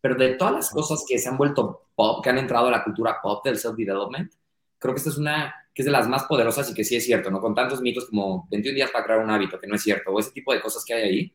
Pero 0.00 0.14
de 0.14 0.34
todas 0.34 0.54
las 0.54 0.70
cosas 0.70 1.04
que 1.06 1.18
se 1.18 1.28
han 1.28 1.36
vuelto 1.36 1.88
pop, 1.94 2.22
que 2.22 2.30
han 2.30 2.38
entrado 2.38 2.68
a 2.68 2.70
la 2.70 2.84
cultura 2.84 3.18
pop 3.22 3.44
del 3.44 3.58
self-development, 3.58 4.32
creo 4.78 4.94
que 4.94 4.98
esta 4.98 5.10
es 5.10 5.18
una 5.18 5.54
que 5.74 5.82
es 5.82 5.86
de 5.86 5.92
las 5.92 6.08
más 6.08 6.24
poderosas 6.24 6.70
y 6.70 6.74
que 6.74 6.84
sí 6.84 6.96
es 6.96 7.04
cierto, 7.04 7.30
¿no? 7.30 7.40
Con 7.40 7.54
tantos 7.54 7.80
mitos 7.80 8.06
como 8.06 8.48
21 8.50 8.74
días 8.74 8.90
para 8.90 9.04
crear 9.04 9.20
un 9.20 9.30
hábito, 9.30 9.58
que 9.58 9.66
no 9.66 9.76
es 9.76 9.82
cierto, 9.82 10.10
o 10.10 10.18
ese 10.18 10.32
tipo 10.32 10.52
de 10.52 10.60
cosas 10.60 10.84
que 10.84 10.94
hay 10.94 11.02
ahí 11.02 11.32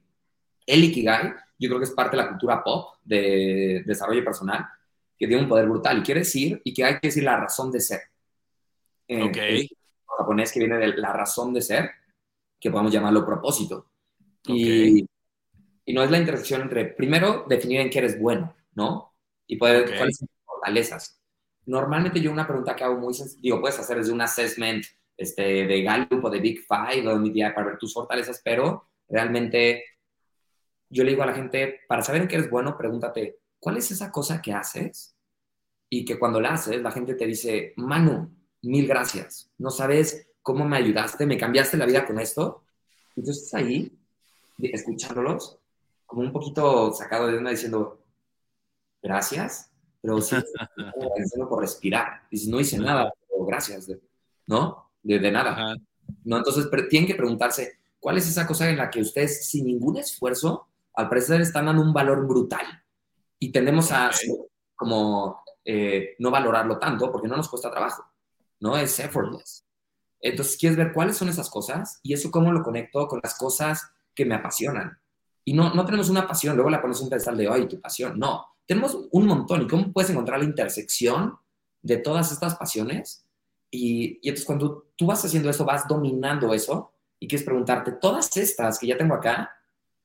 el 0.66 0.84
Ikigai, 0.84 1.34
yo 1.60 1.70
creo 1.70 1.80
que 1.80 1.86
es 1.86 1.92
parte 1.92 2.18
de 2.18 2.24
la 2.24 2.30
cultura 2.30 2.64
pop 2.64 2.96
de 3.04 3.84
desarrollo 3.86 4.24
personal, 4.24 4.66
que 5.18 5.28
tiene 5.28 5.44
un 5.44 5.50
poder 5.50 5.68
brutal. 5.68 6.00
Y 6.00 6.04
quiere 6.04 6.22
decir, 6.22 6.62
y 6.64 6.74
que 6.74 6.84
hay 6.84 6.94
que 6.96 7.08
decir 7.08 7.24
la 7.24 7.38
razón 7.38 7.72
de 7.72 7.80
ser. 7.80 8.02
Eh, 9.08 9.24
ok. 9.24 10.18
japonés 10.18 10.52
que 10.52 10.60
viene 10.60 10.78
de 10.78 10.88
la 10.98 11.14
razón 11.14 11.54
de 11.54 11.62
ser, 11.62 11.92
que 12.60 12.72
podemos 12.72 12.92
llamarlo 12.92 13.26
propósito. 13.26 13.92
Y, 14.48 15.06
y, 15.86 15.94
no 15.94 16.04
es 16.04 16.12
la 16.12 16.18
intersección 16.18 16.62
entre, 16.62 16.86
primero, 16.86 17.46
definir 17.48 17.82
en 17.82 17.90
qué 17.90 18.00
eres 18.00 18.20
bueno, 18.20 18.56
¿no? 18.74 19.14
Y 19.48 19.58
poder, 19.58 19.96
cuáles 19.96 20.18
son 20.18 20.28
tus 20.28 20.46
fortalezas. 20.46 21.22
Normalmente 21.66 22.20
yo 22.20 22.32
una 22.32 22.48
pregunta 22.48 22.76
que 22.76 22.84
hago 22.84 22.98
muy 22.98 23.14
sencilla, 23.14 23.42
digo, 23.42 23.62
puedes 23.62 23.80
hacer 23.80 23.98
desde 23.98 24.14
un 24.14 24.22
assessment 24.22 24.86
este, 25.18 25.66
de 25.66 25.84
Gallup 25.84 26.26
o 26.26 26.30
de 26.30 26.40
Big 26.40 26.66
Five 26.68 27.08
o 27.08 27.20
de 27.20 27.30
día 27.30 27.54
para 27.54 27.68
ver 27.68 27.78
tus 27.78 27.94
fortalezas, 27.94 28.42
pero 28.44 28.90
realmente 29.08 29.84
yo 30.90 31.04
le 31.04 31.12
digo 31.12 31.24
a 31.24 31.28
la 31.28 31.34
gente, 31.34 31.82
para 31.88 32.02
saber 32.02 32.24
en 32.24 32.28
qué 32.28 32.36
eres 32.36 32.50
bueno, 32.50 32.78
pregúntate, 32.78 33.40
¿cuál 33.60 33.78
es 33.78 33.92
esa 33.92 34.12
cosa 34.12 34.42
que 34.42 34.54
haces? 34.54 35.16
Y 35.90 36.06
que 36.06 36.18
cuando 36.20 36.40
la 36.40 36.54
haces, 36.54 36.82
la 36.82 36.92
gente 36.92 37.16
te 37.16 37.26
dice, 37.26 37.74
Manu, 37.78 38.30
mil 38.62 38.88
gracias. 38.88 39.52
No 39.58 39.70
sabes 39.70 40.30
cómo 40.42 40.66
me 40.66 40.78
ayudaste, 40.78 41.26
me 41.26 41.38
cambiaste 41.38 41.78
la 41.78 41.86
vida 41.86 42.06
con 42.06 42.20
esto. 42.20 42.64
Y 43.16 43.24
tú 43.24 43.32
estás 43.32 43.54
ahí, 43.56 43.98
escuchándolos, 44.60 45.60
como 46.06 46.22
un 46.22 46.32
poquito 46.32 46.94
sacado 46.94 47.28
de 47.28 47.38
una 47.38 47.52
diciendo, 47.52 48.00
gracias, 49.02 49.72
pero 50.02 50.22
sí, 50.22 50.36
agradeciendo 50.78 51.50
por 51.50 51.62
respirar. 51.62 52.24
Y 52.30 52.38
si 52.38 52.50
no 52.50 52.60
hice 52.60 52.78
nada, 52.78 53.12
pero 53.28 53.46
gracias, 53.46 53.90
¿no? 54.48 54.92
De, 55.02 55.20
de 55.20 55.32
nada. 55.32 55.76
¿No? 56.24 56.38
Entonces, 56.38 56.70
tienen 56.90 57.08
que 57.08 57.16
preguntarse, 57.16 57.80
¿cuál 58.00 58.18
es 58.18 58.28
esa 58.28 58.46
cosa 58.46 58.70
en 58.70 58.78
la 58.78 58.90
que 58.90 59.02
ustedes, 59.02 59.50
sin 59.50 59.66
ningún 59.66 59.98
esfuerzo, 59.98 60.68
al 60.94 61.10
parecer 61.10 61.42
están 61.42 61.66
dando 61.66 61.82
un 61.82 61.94
valor 61.94 62.26
brutal 62.26 62.66
y 63.40 63.52
tendemos 63.52 63.92
a 63.92 64.12
como 64.76 65.44
eh, 65.64 66.16
no 66.20 66.32
valorarlo 66.32 66.78
tanto 66.78 67.12
porque 67.12 67.28
no 67.28 67.38
nos 67.38 67.50
cuesta 67.50 67.72
trabajo, 67.72 68.06
¿no? 68.60 68.78
Es 68.78 69.00
effortless. 69.00 69.66
Entonces, 70.20 70.58
quieres 70.58 70.78
ver 70.78 70.94
cuáles 70.94 71.18
son 71.18 71.30
esas 71.30 71.50
cosas 71.50 72.00
y 72.04 72.14
eso 72.14 72.32
cómo 72.32 72.52
lo 72.52 72.64
conecto 72.64 73.08
con 73.08 73.20
las 73.24 73.38
cosas 73.38 73.92
que 74.14 74.26
me 74.26 74.36
apasionan. 74.36 75.00
Y 75.46 75.54
no, 75.54 75.74
no 75.74 75.86
tenemos 75.86 76.10
una 76.10 76.28
pasión, 76.28 76.56
luego 76.56 76.70
la 76.70 76.82
pones 76.82 77.00
un 77.00 77.10
pedestal 77.10 77.38
de, 77.38 77.48
ay, 77.48 77.68
tu 77.68 77.80
pasión. 77.80 78.20
No, 78.20 78.46
tenemos 78.66 78.98
un 79.12 79.28
montón. 79.28 79.62
¿Y 79.62 79.68
cómo 79.68 79.94
puedes 79.94 80.10
encontrar 80.10 80.40
la 80.40 80.46
intersección 80.46 81.38
de 81.82 81.98
todas 81.98 82.32
estas 82.32 82.56
pasiones? 82.56 83.24
Y, 83.70 84.20
y 84.22 84.30
entonces 84.30 84.46
cuando 84.46 84.88
tú 84.96 85.06
vas 85.06 85.24
haciendo 85.24 85.50
eso, 85.50 85.64
vas 85.64 85.88
dominando 85.88 86.54
eso 86.54 86.92
y 87.20 87.28
quieres 87.28 87.46
preguntarte, 87.46 87.94
todas 87.94 88.36
estas 88.38 88.80
que 88.80 88.88
ya 88.88 88.98
tengo 88.98 89.16
acá, 89.16 89.52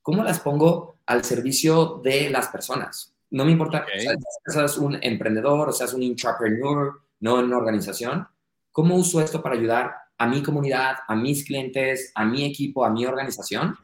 ¿cómo 0.02 0.22
las 0.22 0.40
pongo 0.40 0.96
al 1.06 1.24
servicio 1.24 2.00
de 2.04 2.30
las 2.30 2.48
personas? 2.48 3.14
No 3.30 3.44
me 3.44 3.52
importa 3.52 3.86
si 3.96 4.52
seas 4.52 4.76
un 4.76 4.98
emprendedor 5.02 5.68
o 5.68 5.72
seas 5.72 5.94
un 5.94 6.02
entrepreneur, 6.02 7.00
no 7.20 7.38
en 7.38 7.46
una 7.46 7.58
organización. 7.58 8.26
¿Cómo 8.72 8.96
uso 8.96 9.20
esto 9.20 9.42
para 9.42 9.54
ayudar 9.54 9.94
a 10.18 10.26
mi 10.26 10.42
comunidad, 10.42 10.96
a 11.06 11.14
mis 11.14 11.44
clientes, 11.44 12.12
a 12.14 12.24
mi 12.24 12.44
equipo, 12.44 12.84
a 12.84 12.90
mi 12.90 13.06
organización? 13.06 13.76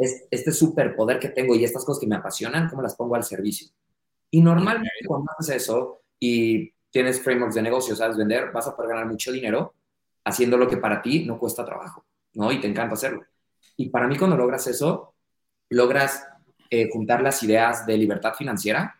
Es, 0.00 0.26
este 0.30 0.52
superpoder 0.52 1.18
que 1.18 1.28
tengo 1.28 1.54
y 1.54 1.64
estas 1.64 1.84
cosas 1.84 2.00
que 2.00 2.06
me 2.06 2.16
apasionan, 2.16 2.68
¿cómo 2.68 2.82
las 2.82 2.94
pongo 2.94 3.14
al 3.14 3.24
servicio? 3.24 3.68
Y 4.30 4.40
normalmente 4.40 5.06
cuando 5.06 5.30
haces 5.38 5.56
eso 5.56 6.02
y 6.18 6.72
tienes 6.90 7.20
frameworks 7.20 7.54
de 7.54 7.62
negocio, 7.62 7.96
sabes 7.96 8.16
vender, 8.16 8.50
vas 8.52 8.66
a 8.66 8.76
poder 8.76 8.90
ganar 8.90 9.06
mucho 9.06 9.32
dinero 9.32 9.74
haciendo 10.24 10.56
lo 10.56 10.68
que 10.68 10.76
para 10.76 11.02
ti 11.02 11.24
no 11.24 11.38
cuesta 11.38 11.64
trabajo, 11.64 12.04
¿no? 12.34 12.52
Y 12.52 12.60
te 12.60 12.68
encanta 12.68 12.94
hacerlo. 12.94 13.24
Y 13.76 13.88
para 13.88 14.06
mí 14.06 14.16
cuando 14.16 14.36
logras 14.36 14.66
eso, 14.66 15.14
logras 15.70 16.26
eh, 16.68 16.88
juntar 16.92 17.22
las 17.22 17.42
ideas 17.42 17.86
de 17.86 17.96
libertad 17.96 18.34
financiera 18.34 18.96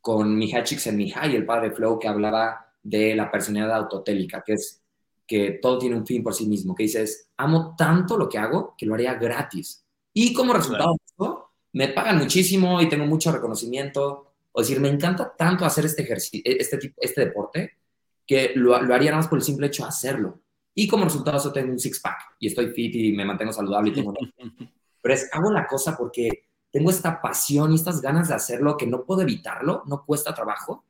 con 0.00 0.36
Mihai 0.36 0.64
Csikszentmihalyi, 0.64 1.36
el 1.36 1.46
padre 1.46 1.70
de 1.70 1.74
Flow, 1.74 1.98
que 1.98 2.08
hablaba 2.08 2.72
de 2.82 3.14
la 3.14 3.30
personalidad 3.30 3.76
autotélica, 3.76 4.42
que 4.42 4.54
es 4.54 4.82
que 5.26 5.58
todo 5.60 5.78
tiene 5.78 5.96
un 5.96 6.06
fin 6.06 6.22
por 6.22 6.34
sí 6.34 6.46
mismo, 6.46 6.74
que 6.74 6.84
dices, 6.84 7.30
amo 7.36 7.74
tanto 7.76 8.16
lo 8.16 8.28
que 8.28 8.38
hago 8.38 8.74
que 8.78 8.86
lo 8.86 8.94
haría 8.94 9.14
gratis. 9.14 9.84
Y 10.20 10.32
como 10.32 10.52
resultado 10.52 10.94
de 10.94 11.04
eso, 11.06 11.50
me 11.74 11.86
pagan 11.90 12.18
muchísimo 12.18 12.82
y 12.82 12.88
tengo 12.88 13.06
mucho 13.06 13.30
reconocimiento. 13.30 14.32
O 14.50 14.60
decir, 14.60 14.80
me 14.80 14.88
encanta 14.88 15.32
tanto 15.36 15.64
hacer 15.64 15.84
este 15.84 16.02
ejercicio, 16.02 16.42
este, 16.44 16.76
tipo, 16.76 16.96
este 17.00 17.26
deporte, 17.26 17.78
que 18.26 18.50
lo, 18.56 18.82
lo 18.82 18.94
haría 18.96 19.12
nada 19.12 19.22
más 19.22 19.28
por 19.28 19.38
el 19.38 19.44
simple 19.44 19.68
hecho 19.68 19.84
de 19.84 19.90
hacerlo. 19.90 20.40
Y 20.74 20.88
como 20.88 21.04
resultado 21.04 21.36
de 21.36 21.40
eso 21.40 21.52
tengo 21.52 21.70
un 21.70 21.78
six-pack 21.78 22.34
y 22.40 22.48
estoy 22.48 22.70
fit 22.70 22.96
y 22.96 23.12
me 23.12 23.24
mantengo 23.24 23.52
saludable 23.52 23.90
y 23.90 23.92
tengo... 23.92 24.12
Pero 25.00 25.14
es, 25.14 25.28
hago 25.32 25.52
la 25.52 25.68
cosa 25.68 25.96
porque 25.96 26.48
tengo 26.72 26.90
esta 26.90 27.22
pasión 27.22 27.70
y 27.70 27.76
estas 27.76 28.00
ganas 28.00 28.26
de 28.26 28.34
hacerlo 28.34 28.76
que 28.76 28.88
no 28.88 29.04
puedo 29.04 29.22
evitarlo, 29.22 29.84
no 29.86 30.04
cuesta 30.04 30.34
trabajo. 30.34 30.84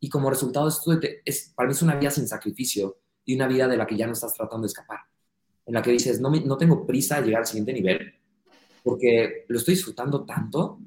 Y 0.00 0.08
como 0.08 0.30
resultado 0.30 0.68
esto 0.68 0.98
es, 1.26 1.52
para 1.54 1.66
mí 1.66 1.74
es 1.74 1.82
una 1.82 1.96
vida 1.96 2.10
sin 2.10 2.26
sacrificio 2.26 2.96
y 3.26 3.34
una 3.34 3.46
vida 3.46 3.68
de 3.68 3.76
la 3.76 3.86
que 3.86 3.98
ya 3.98 4.06
no 4.06 4.14
estás 4.14 4.32
tratando 4.32 4.62
de 4.62 4.68
escapar. 4.68 5.00
En 5.66 5.74
la 5.74 5.82
que 5.82 5.90
dices, 5.90 6.18
no, 6.18 6.30
no 6.30 6.56
tengo 6.56 6.86
prisa 6.86 7.20
de 7.20 7.26
llegar 7.26 7.42
al 7.42 7.46
siguiente 7.46 7.74
nivel 7.74 8.19
porque 8.82 9.44
lo 9.48 9.58
estoy 9.58 9.74
disfrutando 9.74 10.24
tanto 10.24 10.78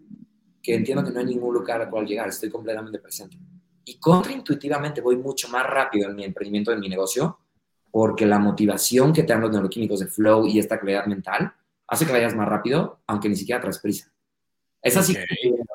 que 0.62 0.76
entiendo 0.76 1.04
que 1.04 1.12
no 1.12 1.20
hay 1.20 1.26
ningún 1.26 1.54
lugar 1.54 1.82
al 1.82 1.90
cual 1.90 2.06
llegar, 2.06 2.30
estoy 2.30 2.50
completamente 2.50 3.00
presente. 3.00 3.38
Y 3.86 3.96
contraintuitivamente 3.96 5.02
voy 5.02 5.18
mucho 5.18 5.50
más 5.50 5.66
rápido 5.68 6.10
en 6.10 6.16
mi 6.16 6.24
emprendimiento, 6.24 6.72
en 6.72 6.80
mi 6.80 6.88
negocio, 6.88 7.38
porque 7.92 8.26
la 8.26 8.40
motivación 8.40 9.12
que 9.12 9.24
te 9.24 9.34
dan 9.34 9.42
los 9.42 9.52
neuroquímicos 9.52 10.00
de 10.00 10.08
flow 10.08 10.48
y 10.48 10.60
esta 10.60 10.80
claridad 10.80 11.06
mental 11.06 11.54
hace 11.88 12.06
que 12.06 12.14
vayas 12.14 12.34
más 12.34 12.48
rápido, 12.48 13.02
aunque 13.08 13.28
ni 13.28 13.36
siquiera 13.36 13.60
traes 13.60 13.80
prisa. 13.80 14.12
Es 14.82 14.98
así. 14.98 15.16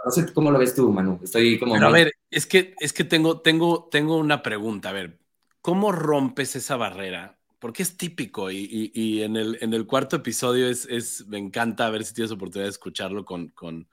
No 0.04 0.10
sé 0.10 0.32
cómo 0.32 0.50
lo 0.50 0.58
ves 0.58 0.74
tú, 0.74 0.90
Manu. 0.90 1.20
Estoy 1.22 1.58
como. 1.58 1.74
Pero 1.74 1.86
a 1.86 1.92
ver, 1.92 2.12
es 2.30 2.46
que, 2.46 2.74
es 2.80 2.92
que 2.92 3.04
tengo, 3.04 3.40
tengo, 3.40 3.88
tengo 3.90 4.16
una 4.16 4.42
pregunta. 4.42 4.90
A 4.90 4.92
ver, 4.92 5.18
¿cómo 5.60 5.92
rompes 5.92 6.56
esa 6.56 6.76
barrera? 6.76 7.37
Porque 7.58 7.82
es 7.82 7.96
típico 7.96 8.50
y, 8.50 8.92
y, 8.94 9.22
en, 9.22 9.36
el, 9.36 9.58
en 9.60 9.74
el 9.74 9.86
cuarto 9.86 10.16
episodio 10.16 10.68
es, 10.68 10.86
es, 10.86 11.26
me 11.26 11.38
encanta 11.38 11.86
a 11.86 11.90
ver 11.90 12.04
si 12.04 12.14
tienes 12.14 12.30
oportunidad 12.30 12.66
de 12.66 12.70
escucharlo 12.70 13.24
con, 13.24 13.48
con 13.48 13.88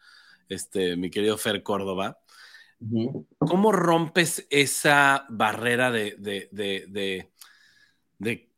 este, 0.49 0.95
mi 0.95 1.09
querido 1.09 1.37
Fer 1.37 1.63
Córdoba. 1.63 2.19
¿Cómo 3.39 3.71
rompes 3.71 4.45
esa 4.49 5.25
barrera 5.29 5.91
de, 5.91 6.15
de, 6.19 6.49
de, 6.51 7.31
de, 8.19 8.51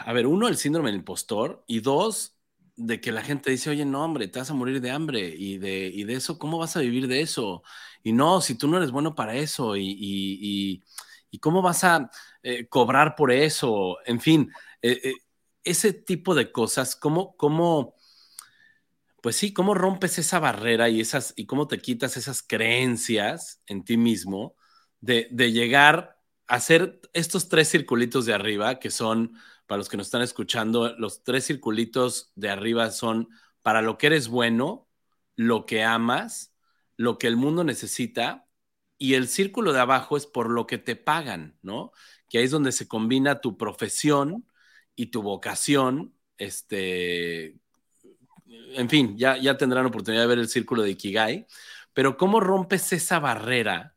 a 0.00 0.12
ver, 0.12 0.26
uno, 0.26 0.48
el 0.48 0.56
síndrome 0.56 0.90
del 0.90 1.00
impostor 1.00 1.64
y 1.66 1.80
dos, 1.80 2.36
de 2.76 3.00
que 3.00 3.12
la 3.12 3.22
gente 3.22 3.50
dice, 3.50 3.70
oye, 3.70 3.84
no, 3.84 4.04
hombre, 4.04 4.28
te 4.28 4.38
vas 4.38 4.50
a 4.50 4.54
morir 4.54 4.80
de 4.80 4.90
hambre 4.90 5.34
y 5.36 5.58
de, 5.58 5.90
y 5.92 6.04
de 6.04 6.14
eso, 6.14 6.38
¿cómo 6.38 6.58
vas 6.58 6.76
a 6.76 6.80
vivir 6.80 7.06
de 7.08 7.20
eso? 7.20 7.62
Y 8.02 8.12
no, 8.12 8.40
si 8.40 8.56
tú 8.56 8.68
no 8.68 8.76
eres 8.78 8.90
bueno 8.90 9.14
para 9.14 9.34
eso 9.34 9.76
y, 9.76 9.96
y, 9.98 10.82
y 11.34 11.40
cómo 11.40 11.62
vas 11.62 11.82
a 11.82 12.12
eh, 12.44 12.68
cobrar 12.68 13.16
por 13.16 13.32
eso, 13.32 13.98
en 14.06 14.20
fin, 14.20 14.52
eh, 14.82 15.00
eh, 15.02 15.14
ese 15.64 15.92
tipo 15.92 16.32
de 16.32 16.52
cosas, 16.52 16.94
¿cómo, 16.94 17.36
cómo, 17.36 17.96
pues 19.20 19.34
sí, 19.34 19.52
cómo 19.52 19.74
rompes 19.74 20.16
esa 20.20 20.38
barrera 20.38 20.88
y, 20.88 21.00
esas, 21.00 21.34
y 21.36 21.46
cómo 21.46 21.66
te 21.66 21.80
quitas 21.80 22.16
esas 22.16 22.40
creencias 22.40 23.60
en 23.66 23.82
ti 23.82 23.96
mismo 23.96 24.54
de, 25.00 25.26
de 25.32 25.50
llegar 25.50 26.20
a 26.46 26.54
hacer 26.54 27.00
estos 27.12 27.48
tres 27.48 27.68
circulitos 27.68 28.26
de 28.26 28.34
arriba 28.34 28.78
que 28.78 28.92
son 28.92 29.36
para 29.66 29.78
los 29.78 29.88
que 29.88 29.96
nos 29.96 30.06
están 30.06 30.22
escuchando, 30.22 30.94
los 30.98 31.24
tres 31.24 31.46
circulitos 31.46 32.30
de 32.36 32.50
arriba 32.50 32.92
son 32.92 33.28
para 33.62 33.82
lo 33.82 33.98
que 33.98 34.06
eres 34.06 34.28
bueno, 34.28 34.88
lo 35.34 35.66
que 35.66 35.82
amas, 35.82 36.54
lo 36.96 37.18
que 37.18 37.26
el 37.26 37.36
mundo 37.36 37.64
necesita, 37.64 38.46
y 38.98 39.14
el 39.14 39.28
círculo 39.28 39.72
de 39.72 39.80
abajo 39.80 40.16
es 40.16 40.26
por 40.26 40.50
lo 40.50 40.66
que 40.66 40.78
te 40.78 40.96
pagan, 40.96 41.58
¿no? 41.62 41.92
Que 42.28 42.38
ahí 42.38 42.44
es 42.44 42.50
donde 42.50 42.72
se 42.72 42.88
combina 42.88 43.40
tu 43.40 43.56
profesión 43.56 44.46
y 44.94 45.06
tu 45.06 45.22
vocación, 45.22 46.14
este, 46.38 47.56
en 48.46 48.88
fin, 48.88 49.16
ya, 49.18 49.36
ya 49.36 49.56
tendrán 49.56 49.86
oportunidad 49.86 50.22
de 50.22 50.28
ver 50.28 50.38
el 50.38 50.48
círculo 50.48 50.82
de 50.82 50.90
Ikigai, 50.90 51.46
pero 51.92 52.16
¿cómo 52.16 52.40
rompes 52.40 52.92
esa 52.92 53.18
barrera, 53.18 53.96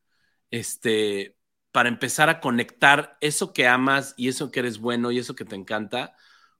este, 0.51 1.37
para 1.71 1.89
empezar 1.89 2.29
a 2.29 2.39
conectar 2.39 3.17
eso 3.21 3.53
que 3.53 3.67
amas 3.67 4.13
y 4.17 4.29
eso 4.29 4.51
que 4.51 4.61
eres 4.61 4.79
bueno 4.79 5.11
y 5.11 5.19
eso 5.19 5.35
que 5.35 5.45
te 5.45 5.55
encanta 5.55 6.15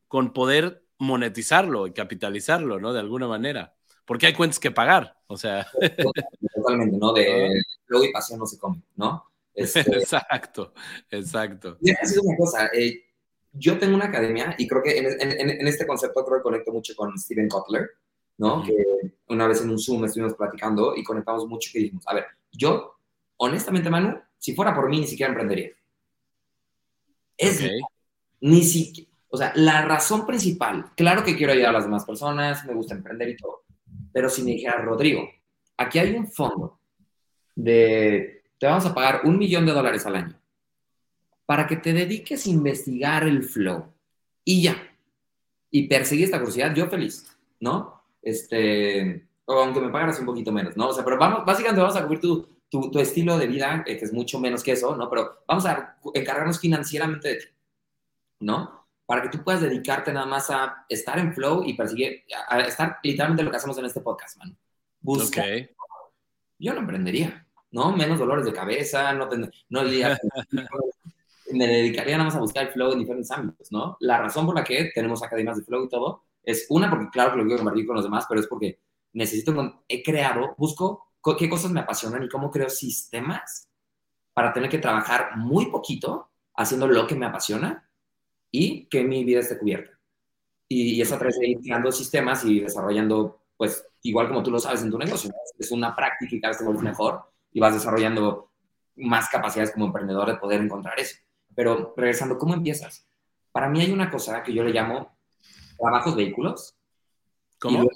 con 0.08 0.34
poder 0.34 0.86
monetizarlo 1.00 1.88
y 1.88 1.94
capitalizarlo, 1.94 2.80
¿no? 2.80 2.94
De 2.94 3.00
alguna 3.00 3.28
manera. 3.28 3.76
Porque 4.06 4.28
hay 4.28 4.34
cuentas 4.34 4.60
que 4.60 4.72
pagar, 4.72 5.18
o 5.28 5.38
sea. 5.38 5.68
Totalmente, 6.56 6.98
¿no? 6.98 7.14
De 7.14 7.62
luego 7.88 8.06
y 8.06 8.12
pasión 8.12 8.40
no 8.40 8.46
se 8.46 8.58
come, 8.58 8.82
¿no? 8.96 9.24
Este, 9.58 9.80
exacto, 9.80 10.72
exacto. 11.10 11.78
Y 11.82 11.92
sido 12.06 12.22
una 12.22 12.38
cosa, 12.38 12.68
eh, 12.68 13.06
yo 13.54 13.80
tengo 13.80 13.96
una 13.96 14.06
academia 14.06 14.54
y 14.56 14.68
creo 14.68 14.84
que 14.84 14.96
en, 15.00 15.08
en, 15.20 15.50
en, 15.50 15.68
este 15.68 15.88
concepto 15.88 16.24
creo 16.24 16.38
que 16.38 16.44
conecto 16.44 16.72
mucho 16.72 16.96
con 16.96 17.18
Steven 17.18 17.50
Kotler, 17.50 17.90
¿no? 18.38 18.64
Que 18.64 18.76
una 19.30 19.48
vez 19.48 19.62
en 19.62 19.72
un 19.72 19.80
Zoom 19.80 20.06
estuvimos 20.06 20.36
platicando 20.36 20.96
y 20.96 21.04
conectamos 21.04 21.48
mucho 21.48 21.72
y 21.74 21.80
dijimos, 21.82 22.08
a 22.08 22.14
ver, 22.14 22.26
yo, 22.52 23.00
honestamente, 23.38 23.90
Manu, 23.90 24.20
si 24.38 24.54
fuera 24.54 24.76
por 24.76 24.90
mí, 24.90 25.00
ni 25.00 25.08
siquiera 25.08 25.32
emprendería. 25.32 25.72
Es 27.36 27.64
ni 28.40 28.64
siquiera, 28.64 29.10
o 29.30 29.38
sea, 29.38 29.52
la 29.56 29.82
razón 29.86 30.26
principal, 30.26 30.92
claro 30.96 31.24
que 31.24 31.36
quiero 31.36 31.54
ayudar 31.54 31.70
a 31.70 31.74
las 31.74 31.86
demás 31.86 32.06
personas, 32.06 32.64
me 32.66 32.74
gusta 32.74 32.94
emprender 32.94 33.30
y 33.30 33.38
todo, 33.38 33.64
pero 34.14 34.30
si 34.30 34.44
me 34.44 34.52
dijera, 34.52 34.82
Rodrigo, 34.82 35.28
aquí 35.78 36.00
hay 36.00 36.16
un 36.16 36.28
fondo 36.32 36.77
de, 37.58 38.44
te 38.60 38.68
vamos 38.68 38.86
a 38.86 38.94
pagar 38.94 39.22
un 39.24 39.38
millón 39.38 39.66
de 39.66 39.72
dólares 39.72 40.06
al 40.06 40.16
año 40.16 40.40
para 41.46 41.66
que 41.66 41.78
te 41.78 41.92
dediques 41.92 42.46
a 42.46 42.50
investigar 42.50 43.24
el 43.24 43.44
flow 43.44 43.92
y 44.44 44.62
ya, 44.62 44.78
y 45.72 45.88
perseguir 45.88 46.26
esta 46.26 46.38
curiosidad, 46.38 46.74
yo 46.76 46.88
feliz, 46.88 47.26
¿no? 47.60 48.04
Este, 48.22 49.28
o 49.46 49.54
aunque 49.54 49.80
me 49.80 49.90
pagaras 49.90 50.20
un 50.20 50.26
poquito 50.26 50.52
menos, 50.52 50.78
¿no? 50.78 50.90
O 50.90 50.94
sea, 50.94 51.04
pero 51.04 51.18
vamos, 51.18 51.46
básicamente 51.46 51.82
vamos 51.82 51.96
a 51.96 52.04
cubrir 52.04 52.20
tu, 52.20 52.48
tu, 52.70 52.92
tu 52.92 53.00
estilo 53.00 53.38
de 53.38 53.48
vida, 53.48 53.84
eh, 53.88 53.98
que 53.98 54.06
es 54.06 54.14
mucho 54.14 54.40
menos 54.40 54.62
que 54.62 54.74
eso, 54.74 54.96
¿no? 54.96 55.10
Pero 55.10 55.40
vamos 55.48 55.66
a 55.66 55.98
encargarnos 56.14 56.60
financieramente 56.60 57.28
de 57.30 57.36
ti, 57.38 57.48
¿no? 58.42 58.86
Para 59.06 59.24
que 59.24 59.30
tú 59.30 59.44
puedas 59.44 59.62
dedicarte 59.62 60.14
nada 60.14 60.28
más 60.28 60.52
a 60.52 60.86
estar 60.90 61.18
en 61.18 61.34
flow 61.34 61.64
y 61.66 61.74
perseguir, 61.74 62.24
a 62.50 62.60
estar 62.60 63.00
literalmente 63.02 63.44
lo 63.44 63.50
que 63.50 63.58
hacemos 63.58 63.78
en 63.80 63.86
este 63.86 64.02
podcast, 64.02 64.38
man. 64.38 64.56
Busca. 65.00 65.44
Yo 66.60 66.74
no 66.74 66.80
emprendería, 66.82 67.47
¿no? 67.78 67.96
Menos 67.96 68.18
dolores 68.18 68.44
de 68.44 68.54
cabeza, 68.54 69.14
no, 69.14 69.30
no 69.70 69.82
me 71.54 71.68
dedicaría 71.68 72.18
nada 72.18 72.26
más 72.26 72.36
a 72.36 72.40
buscar 72.40 72.66
el 72.66 72.74
flow 72.74 72.92
en 72.92 73.00
diferentes 73.00 73.30
ámbitos, 73.30 73.72
¿no? 73.72 73.98
La 74.00 74.18
razón 74.18 74.48
por 74.48 74.56
la 74.56 74.64
que 74.64 74.92
tenemos 74.96 75.22
academias 75.22 75.58
de 75.58 75.64
flow 75.64 75.86
y 75.86 75.90
todo 75.90 76.24
es 76.44 76.66
una, 76.70 76.90
porque 76.90 77.10
claro 77.12 77.32
que 77.32 77.38
lo 77.38 77.44
quiero 77.44 77.58
compartir 77.58 77.86
con 77.86 77.96
los 77.96 78.04
demás, 78.04 78.26
pero 78.28 78.42
es 78.42 78.48
porque 78.48 78.80
necesito, 79.14 79.84
he 79.88 80.02
creado, 80.02 80.56
busco 80.58 81.04
qué 81.38 81.50
cosas 81.50 81.72
me 81.72 81.82
apasionan 81.82 82.24
y 82.24 82.30
cómo 82.30 82.50
creo 82.50 82.70
sistemas 82.70 83.70
para 84.34 84.54
tener 84.54 84.70
que 84.70 84.78
trabajar 84.78 85.36
muy 85.36 85.66
poquito 85.66 86.30
haciendo 86.56 86.88
lo 86.88 87.06
que 87.06 87.16
me 87.16 87.26
apasiona 87.26 87.88
y 88.50 88.86
que 88.86 89.04
mi 89.04 89.24
vida 89.26 89.42
esté 89.42 89.58
cubierta. 89.58 89.92
Y, 90.70 91.02
eso 91.02 91.18
trae 91.18 91.32
de 91.38 91.50
ir 91.50 91.60
creando 91.60 91.92
sistemas 91.92 92.44
y 92.46 92.62
desarrollando, 92.62 93.42
pues, 93.58 93.86
igual 94.04 94.30
como 94.30 94.42
tú 94.42 94.52
lo 94.52 94.60
sabes 94.60 94.82
en 94.84 94.92
tu 94.92 94.98
negocio, 94.98 95.32
es 95.60 95.72
una 95.72 95.96
práctica 95.96 96.36
y 96.36 96.40
cada 96.40 96.52
vez 96.52 96.58
te 96.60 96.64
vuelves 96.64 96.84
mejor 96.84 97.37
y 97.52 97.60
vas 97.60 97.74
desarrollando 97.74 98.52
más 98.96 99.30
capacidades 99.30 99.72
como 99.72 99.86
emprendedor 99.86 100.28
de 100.28 100.38
poder 100.38 100.62
encontrar 100.62 101.00
eso. 101.00 101.18
Pero 101.56 101.94
regresando, 101.96 102.38
¿cómo 102.38 102.54
empiezas? 102.54 103.08
Para 103.52 103.70
mí 103.70 103.82
hay 103.82 103.92
una 103.92 104.10
cosa 104.10 104.44
que 104.44 104.54
yo 104.54 104.64
le 104.64 104.72
llamo 104.72 105.18
trabajos 105.78 106.16
vehículos. 106.16 106.76
¿Cómo? 107.60 107.88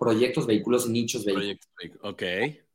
proyectos 0.00 0.46
vehículos 0.46 0.88
y 0.88 0.92
nichos 0.92 1.24
vehículos. 1.26 1.68
ok. 2.00 2.22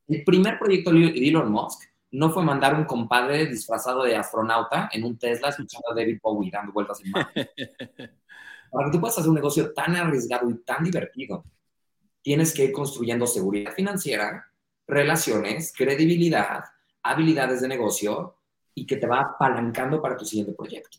El 0.06 0.22
primer 0.24 0.58
proyecto 0.60 0.92
de 0.92 1.08
Elon 1.08 1.50
Musk 1.50 1.82
no 2.12 2.30
fue 2.30 2.44
mandar 2.44 2.76
un 2.76 2.84
compadre 2.84 3.46
disfrazado 3.46 4.04
de 4.04 4.14
astronauta 4.14 4.88
en 4.92 5.02
un 5.04 5.18
Tesla 5.18 5.48
escuchando 5.48 5.90
a 5.90 5.94
David 5.94 6.20
Bowie 6.22 6.50
dando 6.52 6.72
vueltas 6.72 7.00
en 7.04 7.10
mano. 7.10 7.28
Para 8.70 8.86
que 8.86 8.92
tú 8.92 9.00
puedas 9.00 9.18
hacer 9.18 9.28
un 9.28 9.34
negocio 9.34 9.72
tan 9.74 9.96
arriesgado 9.96 10.48
y 10.48 10.54
tan 10.62 10.84
divertido, 10.84 11.44
tienes 12.22 12.54
que 12.54 12.64
ir 12.64 12.72
construyendo 12.72 13.26
seguridad 13.26 13.72
financiera, 13.74 14.46
relaciones, 14.86 15.72
credibilidad, 15.76 16.64
habilidades 17.02 17.60
de 17.60 17.68
negocio 17.68 18.36
y 18.74 18.86
que 18.86 18.96
te 18.96 19.06
va 19.06 19.20
apalancando 19.20 20.00
para 20.00 20.16
tu 20.16 20.24
siguiente 20.24 20.52
proyecto. 20.52 20.98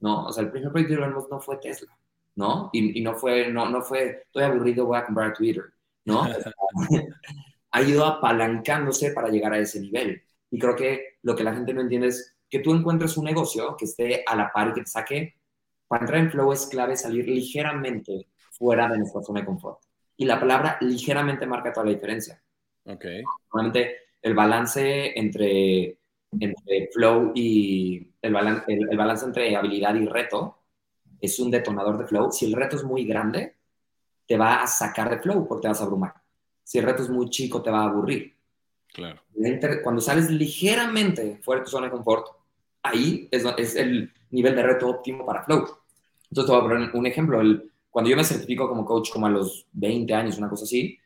¿No? 0.00 0.26
O 0.26 0.32
sea, 0.32 0.44
el 0.44 0.50
primer 0.50 0.70
proyecto 0.70 0.94
de 0.94 1.00
Elon 1.00 1.14
Musk 1.14 1.30
no 1.30 1.40
fue 1.40 1.56
Tesla, 1.56 1.96
¿no? 2.36 2.70
Y, 2.72 3.00
y 3.00 3.02
no, 3.02 3.14
fue, 3.14 3.50
no, 3.50 3.68
no 3.68 3.82
fue, 3.82 4.22
estoy 4.26 4.44
aburrido, 4.44 4.86
voy 4.86 4.98
a 4.98 5.04
comprar 5.04 5.34
Twitter, 5.34 5.64
¿no? 6.04 6.24
ha 7.70 7.82
ido 7.82 8.04
apalancándose 8.04 9.12
para 9.12 9.28
llegar 9.28 9.52
a 9.52 9.58
ese 9.58 9.80
nivel. 9.80 10.22
Y 10.50 10.58
creo 10.58 10.76
que 10.76 11.18
lo 11.22 11.34
que 11.34 11.44
la 11.44 11.54
gente 11.54 11.74
no 11.74 11.80
entiende 11.80 12.08
es 12.08 12.36
que 12.48 12.60
tú 12.60 12.74
encuentres 12.74 13.16
un 13.16 13.24
negocio 13.24 13.76
que 13.76 13.84
esté 13.84 14.24
a 14.26 14.34
la 14.34 14.52
par 14.52 14.68
y 14.68 14.72
que 14.74 14.80
te 14.82 14.90
saque. 14.90 15.34
Para 15.86 16.02
entrar 16.02 16.20
en 16.20 16.30
flow 16.30 16.52
es 16.52 16.66
clave 16.66 16.96
salir 16.96 17.28
ligeramente 17.28 18.28
fuera 18.52 18.88
de 18.88 18.98
nuestra 18.98 19.22
zona 19.22 19.40
de 19.40 19.46
confort. 19.46 19.80
Y 20.16 20.24
la 20.24 20.40
palabra 20.40 20.78
ligeramente 20.80 21.46
marca 21.46 21.72
toda 21.72 21.86
la 21.86 21.92
diferencia. 21.92 22.42
Ok. 22.88 23.04
Normalmente 23.52 23.96
el 24.22 24.34
balance 24.34 25.18
entre, 25.18 25.98
entre 26.40 26.88
flow 26.92 27.32
y 27.34 28.08
el, 28.22 28.36
el, 28.66 28.96
balance 28.96 29.26
entre 29.26 29.54
habilidad 29.54 29.94
y 29.94 30.06
reto 30.06 30.58
es 31.20 31.38
un 31.38 31.50
detonador 31.50 31.98
de 31.98 32.06
flow. 32.06 32.32
Si 32.32 32.46
el 32.46 32.54
reto 32.54 32.76
es 32.76 32.84
muy 32.84 33.04
grande, 33.04 33.56
te 34.26 34.36
va 34.36 34.62
a 34.62 34.66
sacar 34.66 35.10
de 35.10 35.18
flow 35.18 35.46
porque 35.46 35.62
te 35.62 35.68
vas 35.68 35.80
a 35.80 35.84
abrumar. 35.84 36.14
Si 36.62 36.78
el 36.78 36.84
reto 36.84 37.02
es 37.02 37.10
muy 37.10 37.28
chico, 37.30 37.62
te 37.62 37.70
va 37.70 37.82
a 37.82 37.90
aburrir. 37.90 38.34
Claro. 38.92 39.22
Cuando 39.82 40.00
sales 40.00 40.30
ligeramente 40.30 41.38
fuera 41.42 41.60
de 41.60 41.64
tu 41.66 41.70
zona 41.70 41.86
de 41.86 41.92
confort, 41.92 42.26
ahí 42.82 43.28
es, 43.30 43.44
es 43.56 43.76
el 43.76 44.12
nivel 44.30 44.56
de 44.56 44.62
reto 44.62 44.88
óptimo 44.88 45.24
para 45.24 45.44
flow. 45.44 45.66
Entonces 46.30 46.46
te 46.46 46.52
voy 46.52 46.58
a 46.58 46.68
poner 46.68 46.90
un 46.94 47.06
ejemplo. 47.06 47.40
El, 47.40 47.70
cuando 47.90 48.10
yo 48.10 48.16
me 48.16 48.24
certifico 48.24 48.68
como 48.68 48.84
coach 48.84 49.10
como 49.10 49.26
a 49.26 49.30
los 49.30 49.66
20 49.72 50.12
años, 50.14 50.38
una 50.38 50.48
cosa 50.48 50.64
así, 50.64 50.98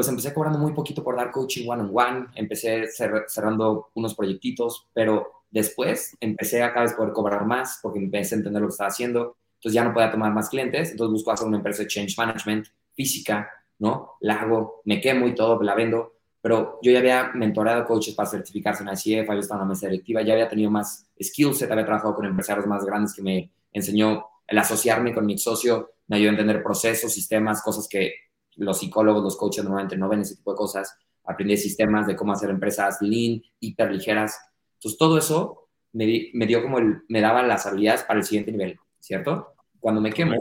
pues 0.00 0.08
empecé 0.08 0.32
cobrando 0.32 0.58
muy 0.58 0.72
poquito 0.72 1.04
por 1.04 1.14
dar 1.14 1.30
coaching 1.30 1.68
one-on-one, 1.68 2.28
empecé 2.34 2.86
cerrando 2.86 3.90
unos 3.92 4.14
proyectitos, 4.14 4.88
pero 4.94 5.44
después 5.50 6.16
empecé 6.20 6.62
a 6.62 6.72
cada 6.72 6.86
vez 6.86 6.94
poder 6.94 7.12
cobrar 7.12 7.44
más 7.44 7.80
porque 7.82 7.98
empecé 7.98 8.34
a 8.34 8.38
entender 8.38 8.62
lo 8.62 8.68
que 8.68 8.72
estaba 8.72 8.88
haciendo, 8.88 9.36
entonces 9.56 9.74
ya 9.74 9.84
no 9.84 9.92
podía 9.92 10.10
tomar 10.10 10.32
más 10.32 10.48
clientes, 10.48 10.92
entonces 10.92 11.12
busco 11.12 11.32
hacer 11.32 11.46
una 11.46 11.58
empresa 11.58 11.82
de 11.82 11.88
change 11.88 12.16
management 12.16 12.68
física, 12.94 13.50
¿no? 13.78 14.12
La 14.20 14.40
hago, 14.40 14.80
me 14.86 15.02
quemo 15.02 15.28
y 15.28 15.34
todo, 15.34 15.62
la 15.62 15.74
vendo, 15.74 16.14
pero 16.40 16.78
yo 16.80 16.92
ya 16.92 17.00
había 17.00 17.32
mentorado 17.34 17.84
coaches 17.84 18.14
para 18.14 18.30
certificarse 18.30 18.82
en 18.82 18.88
ICF, 18.88 19.28
había 19.28 19.42
estado 19.42 19.60
en 19.60 19.66
una 19.66 19.74
mesa 19.74 19.86
directiva, 19.86 20.22
ya 20.22 20.32
había 20.32 20.48
tenido 20.48 20.70
más 20.70 21.06
skill 21.22 21.52
set, 21.54 21.70
había 21.70 21.84
trabajado 21.84 22.14
con 22.14 22.24
empresarios 22.24 22.66
más 22.66 22.86
grandes 22.86 23.12
que 23.12 23.20
me 23.20 23.50
enseñó 23.70 24.24
el 24.46 24.56
asociarme 24.56 25.12
con 25.12 25.26
mi 25.26 25.36
socio, 25.36 25.90
me 26.08 26.16
ayudó 26.16 26.30
a 26.30 26.32
entender 26.32 26.62
procesos, 26.62 27.12
sistemas, 27.12 27.60
cosas 27.60 27.86
que 27.86 28.29
los 28.60 28.78
psicólogos, 28.78 29.22
los 29.22 29.36
coaches 29.36 29.64
normalmente 29.64 29.96
no 29.96 30.08
ven 30.08 30.20
ese 30.20 30.36
tipo 30.36 30.52
de 30.52 30.56
cosas. 30.56 30.96
Aprendí 31.24 31.56
sistemas 31.56 32.06
de 32.06 32.14
cómo 32.14 32.32
hacer 32.32 32.50
empresas 32.50 32.98
lean, 33.00 33.42
hiper 33.58 33.90
ligeras. 33.90 34.38
Entonces, 34.74 34.98
todo 34.98 35.18
eso 35.18 35.68
me, 35.92 36.30
me 36.34 36.46
dio 36.46 36.62
como 36.62 36.78
el, 36.78 37.02
me 37.08 37.20
daba 37.20 37.42
las 37.42 37.66
habilidades 37.66 38.02
para 38.02 38.20
el 38.20 38.24
siguiente 38.24 38.52
nivel, 38.52 38.78
¿cierto? 38.98 39.54
Cuando 39.78 40.00
me 40.00 40.12
quemo, 40.12 40.34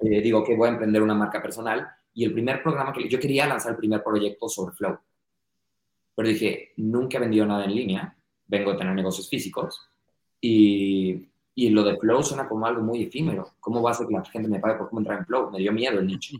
eh, 0.00 0.20
digo 0.22 0.42
que 0.44 0.56
voy 0.56 0.68
a 0.68 0.72
emprender 0.72 1.02
una 1.02 1.14
marca 1.14 1.42
personal 1.42 1.86
y 2.14 2.24
el 2.24 2.32
primer 2.32 2.62
programa 2.62 2.92
que 2.92 3.08
yo 3.08 3.20
quería 3.20 3.46
lanzar 3.46 3.72
el 3.72 3.78
primer 3.78 4.02
proyecto 4.02 4.48
sobre 4.48 4.74
Flow. 4.74 4.98
Pero 6.14 6.28
dije, 6.28 6.72
nunca 6.78 7.18
he 7.18 7.20
vendido 7.20 7.44
nada 7.44 7.64
en 7.64 7.74
línea, 7.74 8.16
vengo 8.46 8.72
de 8.72 8.78
tener 8.78 8.94
negocios 8.94 9.28
físicos 9.28 9.90
y, 10.40 11.28
y 11.54 11.68
lo 11.68 11.82
de 11.82 11.98
Flow 11.98 12.22
suena 12.22 12.48
como 12.48 12.64
algo 12.64 12.82
muy 12.82 13.02
efímero. 13.02 13.56
¿Cómo 13.60 13.82
va 13.82 13.90
a 13.90 13.94
ser 13.94 14.06
que 14.06 14.14
la 14.14 14.24
gente 14.24 14.48
me 14.48 14.58
pague 14.58 14.78
por 14.78 14.88
cómo 14.88 15.00
entrar 15.00 15.18
en 15.18 15.26
Flow? 15.26 15.50
Me 15.50 15.58
dio 15.58 15.72
miedo 15.72 15.98
el 15.98 16.06
nicho. 16.06 16.38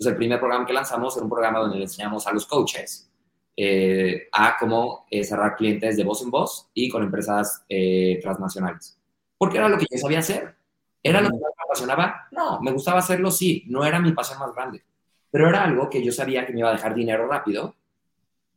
Entonces, 0.00 0.12
el 0.12 0.16
primer 0.16 0.38
programa 0.38 0.64
que 0.64 0.72
lanzamos 0.72 1.14
era 1.14 1.24
un 1.24 1.30
programa 1.30 1.58
donde 1.58 1.76
le 1.76 1.82
enseñamos 1.82 2.26
a 2.26 2.32
los 2.32 2.46
coaches 2.46 3.12
eh, 3.54 4.28
a 4.32 4.56
cómo 4.58 5.04
eh, 5.10 5.22
cerrar 5.22 5.56
clientes 5.56 5.94
de 5.98 6.04
voz 6.04 6.22
en 6.22 6.30
voz 6.30 6.70
y 6.72 6.88
con 6.88 7.02
empresas 7.02 7.66
eh, 7.68 8.18
transnacionales. 8.22 8.98
Porque 9.36 9.58
era 9.58 9.68
lo 9.68 9.76
que 9.76 9.84
yo 9.90 9.98
sabía 9.98 10.20
hacer. 10.20 10.56
¿Era 11.02 11.20
lo 11.20 11.28
que 11.28 11.36
me 11.36 11.42
apasionaba? 11.66 12.28
No, 12.30 12.62
me 12.62 12.72
gustaba 12.72 13.00
hacerlo, 13.00 13.30
sí. 13.30 13.64
No 13.66 13.84
era 13.84 14.00
mi 14.00 14.12
pasión 14.12 14.38
más 14.38 14.54
grande. 14.54 14.82
Pero 15.30 15.50
era 15.50 15.64
algo 15.64 15.90
que 15.90 16.02
yo 16.02 16.12
sabía 16.12 16.46
que 16.46 16.54
me 16.54 16.60
iba 16.60 16.70
a 16.70 16.72
dejar 16.72 16.94
dinero 16.94 17.26
rápido 17.26 17.74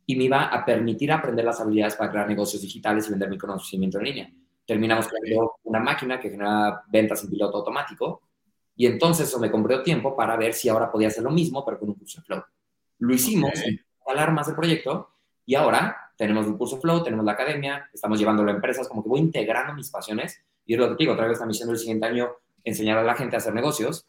y 0.06 0.16
me 0.16 0.24
iba 0.24 0.44
a 0.44 0.64
permitir 0.64 1.12
aprender 1.12 1.44
las 1.44 1.60
habilidades 1.60 1.96
para 1.96 2.10
crear 2.10 2.26
negocios 2.26 2.62
digitales 2.62 3.06
y 3.06 3.10
vender 3.10 3.28
mi 3.28 3.36
conocimiento 3.36 3.98
en 3.98 4.04
línea. 4.04 4.32
Terminamos 4.64 5.08
creando 5.08 5.56
una 5.64 5.80
máquina 5.80 6.18
que 6.18 6.30
genera 6.30 6.84
ventas 6.88 7.22
en 7.22 7.28
piloto 7.28 7.58
automático 7.58 8.22
y 8.76 8.86
entonces 8.86 9.28
eso 9.28 9.38
me 9.38 9.50
compró 9.50 9.82
tiempo 9.82 10.16
para 10.16 10.36
ver 10.36 10.54
si 10.54 10.68
ahora 10.68 10.90
podía 10.90 11.08
hacer 11.08 11.22
lo 11.22 11.30
mismo, 11.30 11.64
pero 11.64 11.78
con 11.78 11.90
un 11.90 11.94
curso 11.94 12.20
de 12.20 12.24
Flow. 12.24 12.44
Lo 12.98 13.14
hicimos, 13.14 13.50
okay. 13.50 13.80
hablar 14.06 14.32
más 14.32 14.46
del 14.46 14.56
proyecto 14.56 15.10
y 15.46 15.54
ahora 15.54 15.96
tenemos 16.16 16.46
un 16.46 16.56
curso 16.56 16.80
Flow, 16.80 17.02
tenemos 17.02 17.24
la 17.24 17.32
academia, 17.32 17.88
estamos 17.92 18.18
llevándolo 18.18 18.50
a 18.50 18.54
empresas, 18.54 18.88
como 18.88 19.02
que 19.02 19.08
voy 19.08 19.20
integrando 19.20 19.74
mis 19.74 19.90
pasiones 19.90 20.40
y 20.66 20.74
es 20.74 20.78
lo 20.78 20.88
que 20.88 20.96
digo, 20.98 21.12
otra 21.12 21.26
vez 21.26 21.34
esta 21.34 21.46
misión 21.46 21.68
del 21.68 21.78
siguiente 21.78 22.06
año, 22.06 22.30
enseñar 22.64 22.98
a 22.98 23.04
la 23.04 23.14
gente 23.14 23.36
a 23.36 23.38
hacer 23.38 23.54
negocios, 23.54 24.06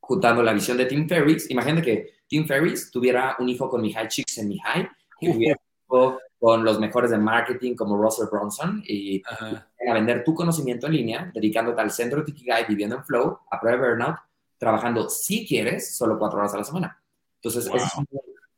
juntando 0.00 0.42
la 0.42 0.52
visión 0.52 0.76
de 0.76 0.86
Tim 0.86 1.08
Ferriss. 1.08 1.50
Imagínate 1.50 1.82
que 1.82 2.12
Tim 2.28 2.46
Ferriss 2.46 2.90
tuviera 2.90 3.36
un 3.38 3.48
hijo 3.48 3.68
con 3.68 3.80
Mihai 3.80 4.08
Chicks 4.08 4.38
en 4.38 4.48
Mihai, 4.48 4.88
que 5.18 5.32
tuviera 5.32 5.56
un 5.56 5.96
hijo 5.96 6.18
con 6.44 6.62
los 6.62 6.78
mejores 6.78 7.10
de 7.10 7.16
marketing 7.16 7.74
como 7.74 7.96
Russell 7.96 8.26
Bronson 8.30 8.82
y 8.86 9.22
a 9.26 9.94
vender 9.94 10.22
tu 10.22 10.34
conocimiento 10.34 10.86
en 10.86 10.92
línea, 10.92 11.30
dedicándote 11.32 11.80
al 11.80 11.90
centro 11.90 12.18
de 12.18 12.26
Tikigai, 12.26 12.66
viviendo 12.68 12.96
en 12.96 13.04
Flow, 13.06 13.38
a 13.50 13.58
prueba 13.58 13.80
de 13.80 13.88
burnout, 13.88 14.16
trabajando, 14.58 15.08
si 15.08 15.46
quieres, 15.46 15.96
solo 15.96 16.18
cuatro 16.18 16.38
horas 16.38 16.52
a 16.52 16.58
la 16.58 16.64
semana. 16.64 17.02
Entonces, 17.36 17.72
es, 17.74 17.82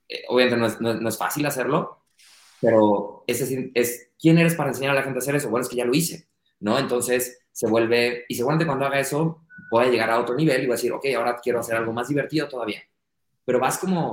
eh, 0.08 0.24
obviamente 0.26 0.56
no 0.56 0.66
es, 0.66 0.80
no, 0.80 1.08
es, 1.08 1.16
fácil 1.16 1.46
hacerlo, 1.46 2.06
pero 2.60 3.22
es, 3.24 3.40
es, 3.42 4.10
¿quién 4.18 4.36
eres 4.38 4.56
para 4.56 4.70
enseñar 4.70 4.90
a 4.90 4.94
la 4.94 5.02
gente 5.04 5.18
a 5.18 5.22
hacer 5.22 5.36
eso? 5.36 5.48
Bueno, 5.48 5.62
es 5.62 5.68
que 5.68 5.76
ya 5.76 5.84
lo 5.84 5.94
hice, 5.94 6.26
¿no? 6.58 6.80
Entonces, 6.80 7.38
se 7.52 7.68
vuelve, 7.68 8.24
y 8.28 8.34
seguramente 8.34 8.66
cuando 8.66 8.86
haga 8.86 8.98
eso, 8.98 9.42
voy 9.70 9.84
a 9.84 9.90
llegar 9.90 10.10
a 10.10 10.18
otro 10.18 10.34
nivel 10.34 10.60
y 10.60 10.66
voy 10.66 10.72
a 10.72 10.74
decir, 10.74 10.90
ok, 10.90 11.06
ahora 11.16 11.38
quiero 11.40 11.60
hacer 11.60 11.76
algo 11.76 11.92
más 11.92 12.08
divertido 12.08 12.48
todavía. 12.48 12.82
Pero 13.44 13.60
vas 13.60 13.78
como 13.78 14.10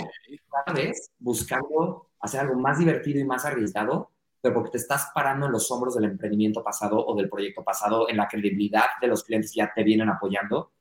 cada 0.52 0.80
vez 0.80 1.10
buscando 1.18 2.12
hacer 2.24 2.40
algo 2.40 2.56
más 2.56 2.80
divertido 2.80 3.20
y 3.20 3.26
más 3.26 3.46
arriesgado, 3.46 4.10
pero 4.42 4.56
porque 4.56 4.72
te 4.72 4.78
estás 4.78 5.12
parando 5.14 5.46
en 5.46 5.52
los 5.52 5.70
hombros 5.72 5.96
del 5.96 6.06
emprendimiento 6.06 6.64
pasado 6.64 7.06
o 7.06 7.16
del 7.16 7.30
proyecto 7.30 7.64
pasado, 7.64 8.10
en 8.10 8.18
la 8.18 8.28
credibilidad 8.28 8.86
de 9.00 9.08
los 9.08 9.24
clientes 9.24 9.52
que 9.52 9.58
ya 9.58 9.72
te 9.74 9.84
vienen 9.84 10.10
apoyando 10.10 10.72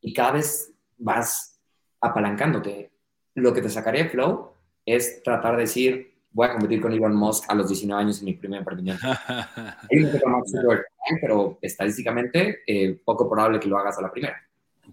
y 0.00 0.12
cada 0.12 0.32
vez 0.32 0.72
vas 0.98 1.60
apalancándote. 2.00 2.90
Lo 3.34 3.54
que 3.54 3.62
te 3.62 3.70
sacaría 3.70 4.04
de 4.04 4.10
Flow 4.10 4.52
es 4.84 5.22
tratar 5.22 5.54
de 5.54 5.62
decir, 5.62 6.18
voy 6.32 6.48
a 6.48 6.52
competir 6.52 6.80
con 6.80 6.92
Elon 6.92 7.14
Musk 7.14 7.44
a 7.48 7.54
los 7.54 7.68
19 7.68 8.02
años 8.02 8.18
en 8.18 8.24
mi 8.24 8.34
primer 8.34 8.58
emprendimiento. 8.58 9.06
pero 11.20 11.58
estadísticamente 11.62 12.62
eh, 12.66 13.00
poco 13.04 13.30
probable 13.30 13.60
que 13.60 13.68
lo 13.68 13.78
hagas 13.78 13.98
a 13.98 14.02
la 14.02 14.10
primera. 14.10 14.36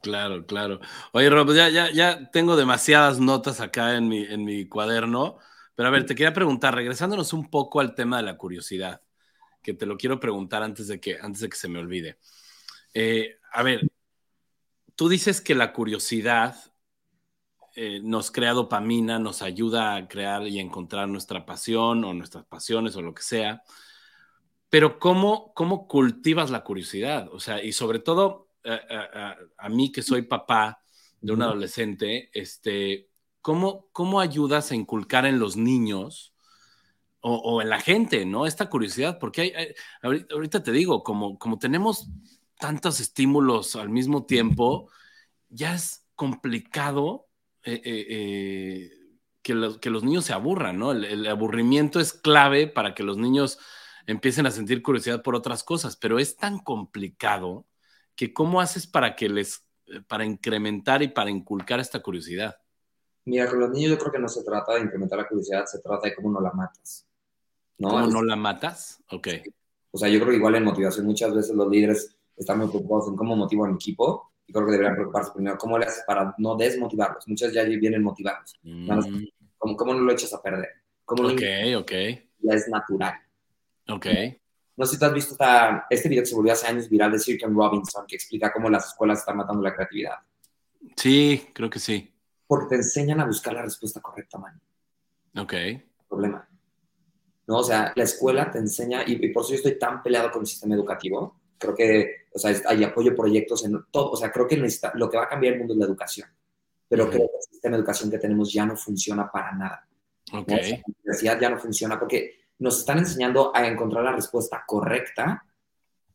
Claro, 0.01 0.45
claro. 0.45 0.80
Oye, 1.14 1.30
Rob, 1.30 1.51
ya, 1.53 1.70
ya, 1.70 1.89
ya 1.91 2.30
tengo 2.30 2.56
demasiadas 2.56 3.20
notas 3.20 3.60
acá 3.60 3.95
en 3.95 4.08
mi, 4.08 4.24
en 4.24 4.43
mi 4.43 4.68
cuaderno. 4.68 5.39
Pero 5.76 5.90
a 5.90 5.92
ver, 5.92 6.06
te 6.06 6.16
quería 6.16 6.34
preguntar, 6.34 6.74
regresándonos 6.74 7.34
un 7.34 7.50
poco 7.50 7.80
al 7.80 7.94
tema 7.94 8.18
de 8.18 8.24
la 8.24 8.38
curiosidad, 8.38 9.02
que 9.62 9.74
te 9.74 9.86
lo 9.86 9.98
quiero 9.98 10.20
preguntar 10.20 10.64
antes 10.64 10.88
de 10.88 11.00
que, 11.00 11.18
antes 11.20 11.42
de 11.42 11.50
que 11.50 11.58
se 11.58 11.68
me 11.68 11.80
olvide. 11.80 12.18
Eh, 12.94 13.40
a 13.52 13.62
ver, 13.62 13.88
tú 14.96 15.10
dices 15.10 15.42
que 15.42 15.54
la 15.54 15.74
curiosidad 15.74 16.56
eh, 17.76 18.00
nos 18.02 18.32
crea 18.32 18.54
dopamina, 18.54 19.20
nos 19.20 19.42
ayuda 19.42 19.96
a 19.96 20.08
crear 20.08 20.48
y 20.48 20.60
encontrar 20.60 21.10
nuestra 21.10 21.46
pasión 21.46 22.06
o 22.06 22.14
nuestras 22.14 22.46
pasiones 22.46 22.96
o 22.96 23.02
lo 23.02 23.14
que 23.14 23.24
sea, 23.24 23.64
pero 24.70 24.98
¿cómo, 24.98 25.54
cómo 25.54 25.88
cultivas 25.88 26.52
la 26.52 26.64
curiosidad? 26.64 27.28
O 27.34 27.40
sea, 27.40 27.62
y 27.62 27.74
sobre 27.74 28.00
todo 28.00 28.50
a, 28.64 28.74
a, 28.74 29.38
a 29.58 29.70
mí 29.70 29.92
que 29.92 30.02
soy 30.02 30.24
papá 30.24 30.82
de 31.22 31.34
un 31.34 31.42
adolescente, 31.42 32.30
este, 32.34 33.10
¿cómo, 33.46 33.88
cómo 33.91 34.22
ayudas 34.22 34.72
a 34.72 34.76
inculcar 34.76 35.28
en 35.28 35.38
los 35.38 35.56
niños 35.56 36.34
o, 37.20 37.62
en 37.62 37.70
la 37.70 37.80
gente, 37.80 38.26
¿no? 38.26 38.48
Esta 38.48 38.72
curiosidad, 38.72 39.20
porque 39.20 39.76
ahorita 40.02 40.64
te 40.64 40.72
digo, 40.72 41.04
como, 41.04 41.38
como 41.38 41.60
tenemos 41.60 42.10
tantos 42.58 43.00
estímulos 43.00 43.76
al 43.76 43.89
mismo 43.89 44.26
tiempo, 44.26 44.89
ya 45.50 45.76
es 45.76 46.08
complicado 46.16 47.28
eh, 47.62 47.82
eh, 47.86 48.06
eh, 48.10 48.91
que, 49.43 49.78
que, 49.80 49.89
los 49.91 50.04
niños 50.04 50.26
se 50.26 50.34
aburran, 50.34 50.80
¿no? 50.80 50.91
El, 50.91 51.28
aburrimiento 51.28 52.00
es 52.00 52.14
clave 52.14 52.66
para 52.66 52.96
que 52.96 53.04
los 53.04 53.18
niños 53.18 53.60
empiecen 54.08 54.48
a 54.48 54.52
sentir 54.52 54.82
curiosidad 54.82 55.22
por 55.22 55.36
otras 55.36 55.64
cosas, 55.64 55.98
pero 55.98 56.18
es 56.18 56.36
tan 56.36 56.58
complicado 56.58 57.68
que 58.16 58.34
cómo 58.34 58.60
haces 58.60 58.88
para 58.88 59.16
que 59.16 59.30
les, 59.30 59.68
para 60.08 60.26
incrementar 60.26 61.04
y 61.04 61.10
para 61.10 61.30
inculcar 61.30 61.80
esta 61.80 62.02
curiosidad. 62.02 62.56
Mira, 63.26 63.50
con 63.50 63.60
los 63.60 63.72
niños 63.72 63.92
yo 63.92 63.98
creo 63.98 64.12
que 64.12 64.20
no 64.20 64.30
se 64.30 64.44
trata 64.44 64.76
de 64.76 64.82
incrementar 64.82 65.18
la 65.18 65.28
curiosidad, 65.28 65.66
se 65.66 65.80
trata 65.80 66.08
de 66.08 66.16
cómo 66.16 66.32
no 66.32 66.40
la 66.40 66.52
matas. 66.52 67.08
¿no? 67.80 67.90
¿Cómo 67.90 68.08
no 68.08 68.22
la 68.22 68.36
matas? 68.36 69.04
Ok. 69.12 69.28
O 69.92 69.98
sea, 69.98 70.10
yo 70.10 70.20
creo 70.20 70.32
que 70.32 70.38
igual 70.38 70.56
en 70.56 70.64
motivación 70.64 71.06
muchas 71.06 71.34
veces 71.34 71.56
los 71.56 71.68
líderes 71.68 72.16
están 72.38 72.60
muy 72.60 72.68
preocupados 72.68 73.08
en 73.08 73.16
cómo 73.16 73.36
motivo 73.36 73.66
a 73.66 73.70
mi 73.70 73.76
equipo 73.76 74.32
y 74.46 74.54
creo 74.54 74.66
que 74.66 74.74
deberían 74.74 74.96
preocuparse 74.96 75.32
primero 75.34 75.58
cómo 75.58 75.80
le 75.80 75.86
haces 75.86 76.04
para 76.06 76.36
no 76.38 76.56
desmotivarlos. 76.56 77.28
Muchas 77.28 77.52
ya 77.52 77.64
vienen 77.64 78.04
motivados. 78.04 78.60
Mm. 78.62 78.90
¿Cómo, 79.58 79.94
no 79.94 80.02
lo 80.02 80.12
echas 80.12 80.32
a 80.34 80.42
perder? 80.42 80.70
¿Cómo 81.04 81.28
ok, 81.30 81.42
ok. 81.80 81.92
Ya 82.40 82.54
es 82.54 82.68
natural. 82.68 83.16
Ok. 83.90 84.06
No 84.78 84.86
sé 84.86 84.94
si 84.94 85.00
tú 85.00 85.06
has 85.06 85.14
visto 85.14 85.32
esta, 85.32 85.88
este 85.90 86.10
video 86.10 86.22
que 86.22 86.28
se 86.28 86.36
volvió 86.36 86.54
hace 86.54 86.68
años 86.68 86.90
viral 86.90 87.12
de 87.12 87.18
Sir 87.18 87.40
Robinson 87.42 88.06
que 88.08 88.16
explica 88.16 88.54
cómo 88.54 88.70
las 88.70 88.88
escuelas 88.88 89.20
están 89.20 89.38
matando 89.38 89.64
la 89.64 89.74
creatividad. 89.74 90.18
Sí, 90.96 91.50
creo 91.54 91.70
que 91.70 91.80
sí 91.80 92.14
porque 92.48 92.68
te 92.70 92.76
enseñan 92.76 93.20
a 93.20 93.26
buscar 93.26 93.54
la 93.54 93.64
respuesta 93.64 94.02
correcta, 94.02 94.38
man. 94.38 94.60
Ok. 95.38 95.54
Problema. 96.08 96.48
¿no? 97.48 97.58
O 97.58 97.64
sea, 97.64 97.93
la 97.96 98.04
escuela 98.04 98.52
te 98.52 98.60
enseña, 98.60 99.04
y, 99.06 99.30
por 99.30 99.43
eso 99.43 99.52
yo 99.52 99.58
estoy 99.58 99.78
tan 99.78 100.02
peleado 100.02 100.32
con 100.32 100.41
el 100.41 100.48
sistema 100.48 100.76
educativo, 100.76 101.39
creo 101.58 101.76
que, 101.76 102.28
o 102.34 102.39
sea, 102.39 102.56
hay 102.68 102.84
apoyo 102.84 103.16
proyectos 103.16 103.66
en 103.66 103.86
todo, 103.91 104.12
o 104.12 104.16
sea, 104.16 104.32
creo 104.32 104.48
que 104.48 104.58
lo 104.96 105.10
que 105.10 105.18
va 105.18 105.24
a 105.24 105.30
cambiar 105.30 105.54
el 105.54 105.60
mundo 105.60 105.74
es 105.74 105.80
la 105.80 105.86
educación, 105.86 106.30
pero 106.88 107.10
creo 107.10 107.28
que 107.28 107.38
el 107.38 107.52
sistema 107.52 107.76
de 107.76 107.82
educación 107.82 108.12
que 108.12 108.20
tenemos 108.20 108.52
ya 108.52 108.66
no 108.66 108.76
funciona 108.76 109.32
para 109.32 109.52
nada. 109.54 109.88
Ok. 110.34 110.50
la 110.50 110.82
universidad 110.88 111.39
ya 111.39 111.50
no 111.52 111.60
funciona 111.60 112.00
porque 112.00 112.46
nos 112.58 112.80
están 112.80 112.98
enseñando 112.98 113.56
a 113.56 113.68
encontrar 113.68 114.04
la 114.04 114.14
respuesta 114.14 114.64
correcta 114.66 115.46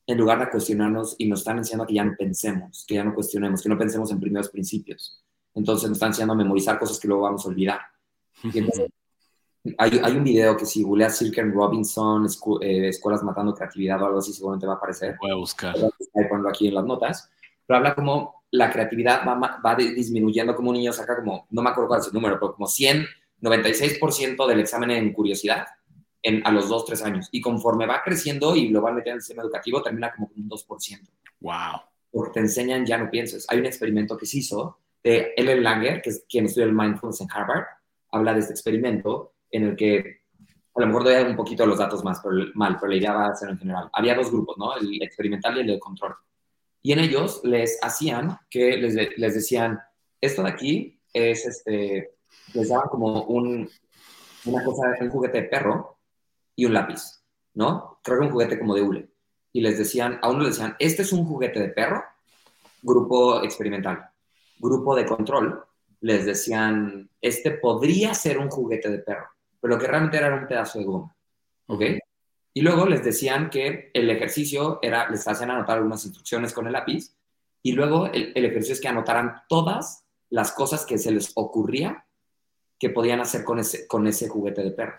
en 0.05 0.19
lugar 0.19 0.41
de 0.41 0.51
cuestionarnos 0.51 1.15
y 1.19 1.29
nos 1.29 1.41
están 1.41 1.59
enseñando 1.59 1.87
que 1.87 1.95
ya 1.95 2.05
no 2.05 2.17
pensemos, 2.19 2.85
que 2.89 2.97
ya 2.97 3.05
no 3.05 3.15
cuestionemos, 3.15 3.63
que 3.63 3.69
no 3.69 3.79
pensemos 3.79 4.11
en 4.11 4.19
primeros 4.19 4.51
principios. 4.51 5.23
Entonces 5.55 5.89
nos 5.89 5.97
están 5.97 6.11
enseñando 6.11 6.35
a 6.35 6.37
memorizar 6.37 6.79
cosas 6.79 6.99
que 6.99 7.09
luego 7.09 7.25
vamos 7.25 7.45
a 7.45 7.49
olvidar. 7.49 7.81
hay, 9.79 10.01
hay, 10.03 10.17
un 10.17 10.25
video 10.25 10.57
que 10.57 10.65
si 10.65 10.83
googleas 10.83 11.19
Silken 11.19 11.53
Robinson, 11.53 12.27
eh, 12.61 12.89
Escuelas 12.89 13.23
Matando 13.23 13.55
Creatividad 13.55 14.03
o 14.03 14.07
algo 14.07 14.19
así, 14.19 14.33
seguramente 14.33 14.67
va 14.67 14.75
a 14.75 14.77
aparecer. 14.77 15.17
Voy 15.21 15.31
a 15.31 15.35
buscar. 15.35 15.75
Voy 15.79 16.25
a 16.25 16.29
ponerlo 16.29 16.49
aquí 16.49 16.69
en 16.69 16.75
las 16.75 16.85
notas. 16.85 17.31
Pero 17.67 17.79
habla 17.79 17.95
como 17.95 18.41
la 18.51 18.71
creatividad 18.71 19.23
va, 19.27 19.61
va 19.65 19.75
disminuyendo, 19.77 20.55
como 20.57 20.71
un 20.71 20.77
niño 20.77 20.93
saca 20.93 21.17
como, 21.17 21.47
no 21.51 21.63
me 21.63 21.71
acuerdo 21.71 21.89
cuál 21.89 22.01
es 22.01 22.09
el 22.09 22.15
número, 22.15 22.39
pero 22.41 22.55
como 22.55 22.67
100, 22.67 23.07
96% 23.41 24.47
del 24.47 24.61
examen 24.61 24.91
en 24.91 25.13
curiosidad 25.13 25.67
en, 26.23 26.47
a 26.47 26.51
los 26.51 26.69
2, 26.69 26.85
3 26.85 27.03
años. 27.03 27.29
Y 27.31 27.41
conforme 27.41 27.87
va 27.87 28.03
creciendo 28.05 28.57
y 28.57 28.69
lo 28.69 28.83
van 28.83 28.97
metiendo 28.97 29.15
en 29.15 29.19
el 29.19 29.23
sistema 29.23 29.43
educativo, 29.43 29.83
termina 29.83 30.13
como 30.13 30.31
un 30.37 30.49
2%. 30.49 31.09
¡Wow! 31.41 31.81
Porque 32.11 32.33
te 32.33 32.41
enseñan, 32.41 32.85
ya 32.85 32.99
no 32.99 33.11
pienses. 33.11 33.47
Hay 33.49 33.59
un 33.59 33.67
experimento 33.67 34.17
que 34.17 34.27
se 34.27 34.39
hizo 34.39 34.79
de 35.03 35.33
Ellen 35.37 35.63
Langer, 35.63 36.03
que 36.03 36.11
es 36.11 36.25
quien 36.29 36.47
estudia 36.47 36.67
el 36.67 36.75
mindfulness 36.75 37.21
en 37.21 37.29
Harvard, 37.33 37.65
habla 38.13 38.35
de 38.35 38.41
este 38.41 38.53
experimento 38.53 39.35
en 39.51 39.65
el 39.65 39.77
que, 39.77 40.21
a 40.75 40.81
lo 40.81 40.87
mejor 40.87 41.05
doy 41.05 41.15
un 41.23 41.37
poquito 41.37 41.67
los 41.67 41.79
datos 41.79 42.05
más 42.05 42.23
mal, 42.55 42.77
pero 42.81 42.91
la 42.91 42.97
idea 42.97 43.13
va 43.13 43.27
a 43.27 43.35
ser 43.35 43.51
en 43.51 43.59
general. 43.59 43.91
Había 43.93 44.15
dos 44.15 44.31
grupos, 44.31 44.57
¿no? 44.59 44.77
El 44.77 45.03
experimental 45.03 45.57
y 45.57 45.61
el 45.61 45.67
de 45.67 45.79
control. 45.79 46.15
Y 46.83 46.93
en 46.93 47.01
ellos 47.01 47.41
les 47.45 47.79
hacían 47.83 48.39
que 48.49 48.77
les, 48.77 48.95
les 48.95 49.35
decían, 49.35 49.79
esto 50.21 50.43
de 50.43 50.51
aquí 50.51 51.01
es 51.13 51.47
este, 51.47 52.15
les 52.55 52.69
daban 52.69 52.89
como 52.89 53.25
un, 53.25 53.69
una 54.45 54.65
cosa, 54.65 54.83
un 55.01 55.11
juguete 55.11 55.43
de 55.43 55.49
perro 55.49 55.99
y 56.55 56.65
un 56.65 56.75
lápiz, 56.75 57.23
¿no? 57.55 57.99
Creo 58.03 58.21
que 58.21 58.27
un 58.27 58.33
juguete 58.33 58.59
como 58.59 58.75
de 58.75 58.83
hule. 58.83 59.11
Y 59.53 59.61
les 59.61 59.79
decían, 59.79 60.19
a 60.23 60.31
uno 60.31 60.41
le 60.41 60.51
decían, 60.51 60.77
este 60.79 61.03
es 61.03 61.13
un 61.13 61.25
juguete 61.25 61.61
de 61.61 61.69
perro, 61.69 62.03
grupo 62.83 63.43
experimental. 63.43 64.10
Grupo 64.61 64.95
de 64.95 65.07
control, 65.07 65.65
les 66.01 66.25
decían, 66.25 67.11
este 67.21 67.51
podría 67.51 68.15
ser 68.15 68.39
un 68.39 68.49
juguete 68.49 68.91
de 68.91 68.99
perro, 68.99 69.27
pero 69.61 69.75
lo 69.75 69.81
que 69.81 69.87
realmente 69.87 70.19
era 70.19 70.35
un 70.35 70.47
pedazo 70.47 70.79
de 70.79 70.85
goma, 70.85 71.17
¿ok? 71.67 71.83
Y 72.53 72.63
luego 72.63 72.87
les 72.87 73.05
decían 73.05 73.49
que 73.49 73.91
el 73.95 74.11
ejercicio 74.11 74.79
era, 74.83 75.09
les 75.11 75.27
hacían 75.27 75.51
anotar 75.51 75.79
algunas 75.79 76.05
instrucciones 76.05 76.53
con 76.53 76.67
el 76.67 76.73
lápiz, 76.73 77.15
y 77.63 77.73
luego 77.73 78.07
el, 78.07 78.33
ejercicio 78.37 78.75
es 78.75 78.81
que 78.81 78.89
anotaran 78.89 79.43
todas 79.49 80.05
las 80.31 80.53
cosas 80.53 80.87
que 80.87 80.99
se 80.99 81.11
les 81.11 81.33
ocurría 81.35 82.07
que 82.79 82.91
podían 82.91 83.21
hacer 83.21 83.45
con 83.45 83.59
ese, 83.59 83.87
con 83.87 84.07
ese 84.07 84.29
juguete 84.29 84.63
de 84.63 84.71
perro. 84.71 84.99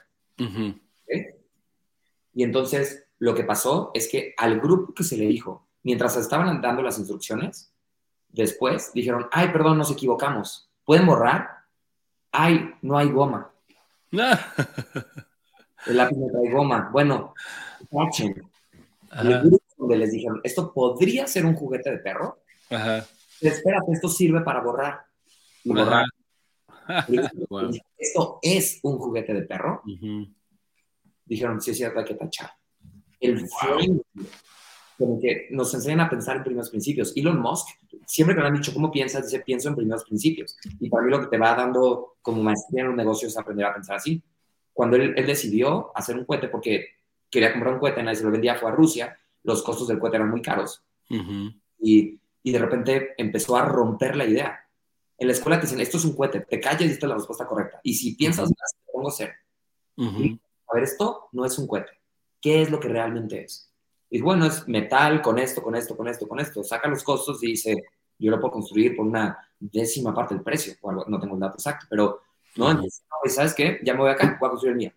Y 2.34 2.44
entonces 2.44 3.06
lo 3.20 3.34
que 3.34 3.44
pasó 3.44 3.92
es 3.94 4.08
que 4.08 4.34
al 4.38 4.60
grupo 4.60 4.94
que 4.94 5.04
se 5.04 5.18
le 5.18 5.26
dijo, 5.26 5.68
mientras 5.84 6.16
estaban 6.18 6.62
dando 6.62 6.82
las 6.82 7.00
instrucciones, 7.00 7.71
después 8.32 8.92
dijeron, 8.94 9.28
ay, 9.32 9.50
perdón, 9.50 9.78
nos 9.78 9.92
equivocamos, 9.92 10.70
¿pueden 10.86 11.06
borrar? 11.06 11.50
Ay, 12.32 12.72
no 12.82 12.98
hay 12.98 13.10
goma. 13.10 13.52
El 14.12 15.98
lápiz 15.98 16.18
no 16.18 16.28
trae 16.28 16.52
goma. 16.52 16.90
Bueno, 16.92 17.34
grupo 19.42 19.64
donde 19.78 19.98
les 19.98 20.12
dijeron, 20.12 20.40
esto 20.44 20.74
podría 20.74 21.28
ser 21.28 21.46
un 21.46 21.56
juguete 21.56 21.92
de 21.92 21.98
perro. 21.98 22.44
Ajá. 22.70 23.06
Espérate, 23.40 23.92
esto 23.92 24.08
sirve 24.08 24.42
para 24.42 24.62
borrar. 24.62 25.02
Y 25.64 25.74
borrar. 25.74 26.06
Esto 27.98 28.40
es 28.42 28.80
un 28.84 28.98
juguete 28.98 29.34
de 29.34 29.44
perro 29.44 29.82
dijeron, 31.32 31.62
sí 31.62 31.72
es 31.72 31.78
cierto, 31.78 32.00
hay 32.00 32.06
que 32.06 32.16
tachar. 32.16 32.52
El 33.22 33.40
wow. 33.40 34.04
Como 35.02 35.20
que 35.20 35.48
nos 35.52 35.74
enseñan 35.74 36.02
a 36.02 36.10
pensar 36.10 36.38
en 36.38 36.44
primeros 36.44 36.70
principios. 36.70 37.12
Elon 37.16 37.40
Musk, 37.40 37.68
siempre 38.06 38.36
que 38.36 38.42
me 38.42 38.48
han 38.48 38.54
dicho, 38.54 38.74
¿cómo 38.74 38.92
piensas? 38.92 39.26
Dice, 39.26 39.44
pienso 39.44 39.70
en 39.70 39.76
primeros 39.76 40.04
principios. 40.04 40.58
Y 40.80 40.90
para 40.90 41.04
mí 41.04 41.12
lo 41.12 41.20
que 41.20 41.28
te 41.28 41.38
va 41.38 41.56
dando 41.56 42.16
como 42.22 42.42
maestría 42.42 42.82
en 42.82 42.88
los 42.88 42.96
negocios 42.96 43.32
es 43.32 43.38
aprender 43.38 43.66
a 43.66 43.74
pensar 43.74 43.98
así. 43.98 44.22
Cuando 44.74 44.96
él, 44.96 45.14
decidió 45.26 45.92
hacer 45.96 46.16
un 46.18 46.26
cohete, 46.26 46.48
porque 46.48 46.86
quería 47.30 47.52
comprar 47.52 47.74
un 47.74 47.80
cohete, 47.80 48.04
nadie 48.04 48.18
se 48.18 48.24
lo 48.24 48.32
vendía, 48.32 48.56
fue 48.56 48.70
a 48.70 48.74
Rusia, 48.74 49.18
los 49.44 49.64
costos 49.64 49.88
del 49.88 50.00
cohete 50.00 50.18
eran 50.18 50.30
muy 50.30 50.42
caros. 50.42 50.84
y, 51.10 52.20
y, 52.44 52.52
de 52.52 52.60
repente 52.60 53.10
empezó 53.18 53.58
a 53.58 53.66
romper 53.66 54.16
la 54.16 54.26
idea. 54.26 54.60
En 55.18 55.28
la 55.28 55.34
escuela 55.34 55.60
te 55.60 55.66
dicen, 55.66 55.82
esto 55.82 55.98
es 55.98 56.06
un 56.06 56.16
cohete, 56.16 56.42
te 56.42 56.60
calles 56.60 56.90
y 56.90 56.94
esta 56.94 57.06
es 57.06 57.10
la 57.10 57.16
respuesta 57.16 57.46
correcta. 57.46 57.80
Y 57.84 57.94
si 57.94 58.16
piensas 58.16 58.50
más, 58.50 58.76
te 58.76 58.92
pongo 58.92 59.12
ser 59.12 59.34
a 60.72 60.76
ver, 60.76 60.84
esto 60.84 61.30
no 61.32 61.46
es 61.46 61.58
un 61.58 61.68
cohete. 61.68 61.92
¿Qué 62.40 62.62
es 62.62 62.72
lo 62.72 62.80
que 62.80 62.88
realmente 62.88 63.44
es? 63.44 63.71
Y 64.14 64.22
bueno, 64.22 64.46
es 64.46 64.68
metal 64.68 65.22
con 65.22 65.40
esto, 65.40 65.64
con 65.64 65.74
esto, 65.74 65.96
con 65.96 66.08
esto, 66.08 66.28
con 66.28 66.40
esto. 66.40 66.64
Saca 66.64 66.90
los 66.90 67.02
costos 67.02 67.42
y 67.44 67.48
dice, 67.48 67.86
yo 68.20 68.30
lo 68.30 68.40
puedo 68.40 68.52
construir 68.52 68.96
por 68.96 69.06
una 69.06 69.40
décima 69.58 70.14
parte 70.14 70.36
del 70.36 70.44
precio. 70.44 70.76
no 71.08 71.20
tengo 71.20 71.36
el 71.36 71.40
dato 71.40 71.56
exacto, 71.56 71.88
pero 71.90 72.22
no, 72.58 72.72
entonces, 72.72 73.04
¿sabes 73.28 73.54
qué? 73.54 73.80
Ya 73.84 73.94
me 73.94 74.02
voy 74.02 74.12
acá, 74.12 74.38
voy 74.38 74.48
a 74.48 74.50
construir 74.50 74.74
el 74.74 74.78
mío. 74.78 74.92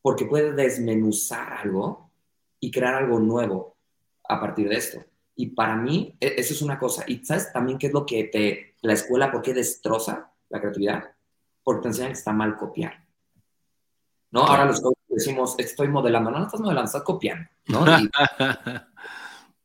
Porque 0.00 0.24
puede 0.24 0.52
desmenuzar 0.52 1.52
algo 1.52 2.12
y 2.60 2.70
crear 2.70 2.94
algo 2.94 3.18
nuevo 3.18 3.76
a 4.28 4.40
partir 4.40 4.68
de 4.68 4.76
esto. 4.76 5.04
Y 5.34 5.48
para 5.48 5.74
mí, 5.74 6.16
e, 6.20 6.34
eso 6.38 6.54
es 6.54 6.62
una 6.62 6.78
cosa. 6.78 7.02
¿Y 7.08 7.24
sabes 7.24 7.52
también 7.52 7.76
qué 7.76 7.88
es 7.88 7.92
lo 7.92 8.06
que 8.06 8.24
te, 8.24 8.76
la 8.82 8.92
escuela, 8.92 9.32
por 9.32 9.42
qué 9.42 9.52
destroza 9.52 10.32
la 10.48 10.60
creatividad? 10.60 11.12
Porque 11.64 11.82
te 11.82 11.88
enseñan 11.88 12.12
que 12.12 12.18
está 12.18 12.32
mal 12.32 12.56
copiar. 12.56 13.04
¿no? 14.30 14.42
Ahora 14.42 14.66
los 14.66 14.80
decimos, 15.18 15.54
estoy 15.58 15.88
modelando. 15.88 16.30
No, 16.30 16.38
no 16.38 16.46
estás 16.46 16.60
modelando, 16.60 16.86
estás 16.86 17.02
copiando, 17.02 17.48
¿no? 17.66 17.84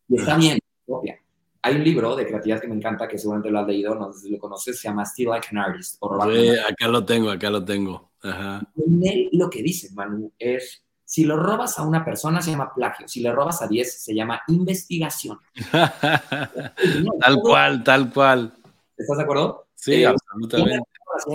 Y, 0.09 0.17
está 0.17 0.35
bien, 0.35 0.59
copia. 0.85 1.17
Hay 1.61 1.75
un 1.75 1.83
libro 1.83 2.13
de 2.15 2.27
creatividad 2.27 2.59
que 2.59 2.67
me 2.67 2.75
encanta, 2.75 3.07
que 3.07 3.17
seguramente 3.17 3.49
lo 3.49 3.59
has 3.59 3.67
leído, 3.67 3.95
no 3.95 4.11
sé 4.11 4.19
si 4.19 4.29
lo 4.29 4.37
conoces, 4.37 4.77
se 4.77 4.89
llama 4.89 5.05
Still 5.05 5.29
Like 5.29 5.47
an 5.51 5.57
Artist. 5.59 5.95
sí, 5.95 6.49
acá 6.59 6.87
lo 6.89 7.05
tengo, 7.05 7.31
acá 7.31 7.49
lo 7.49 7.63
tengo. 7.63 8.11
Ajá. 8.21 8.61
En 8.75 9.07
él 9.07 9.29
lo 9.31 9.49
que 9.49 9.63
dice, 9.63 9.89
Manu, 9.93 10.33
es, 10.37 10.83
si 11.05 11.23
lo 11.23 11.37
robas 11.37 11.79
a 11.79 11.83
una 11.83 12.03
persona 12.03 12.41
se 12.41 12.51
llama 12.51 12.73
plagio, 12.75 13.07
si 13.07 13.21
le 13.21 13.31
robas 13.31 13.61
a 13.61 13.67
10 13.67 14.03
se 14.03 14.13
llama 14.13 14.41
investigación. 14.49 15.39
tal 15.71 17.37
cual, 17.41 17.83
tal 17.83 18.11
cual. 18.13 18.53
¿Estás 18.97 19.17
de 19.17 19.23
acuerdo? 19.23 19.67
Sí, 19.73 20.03
eh, 20.03 20.07
absolutamente. 20.07 20.83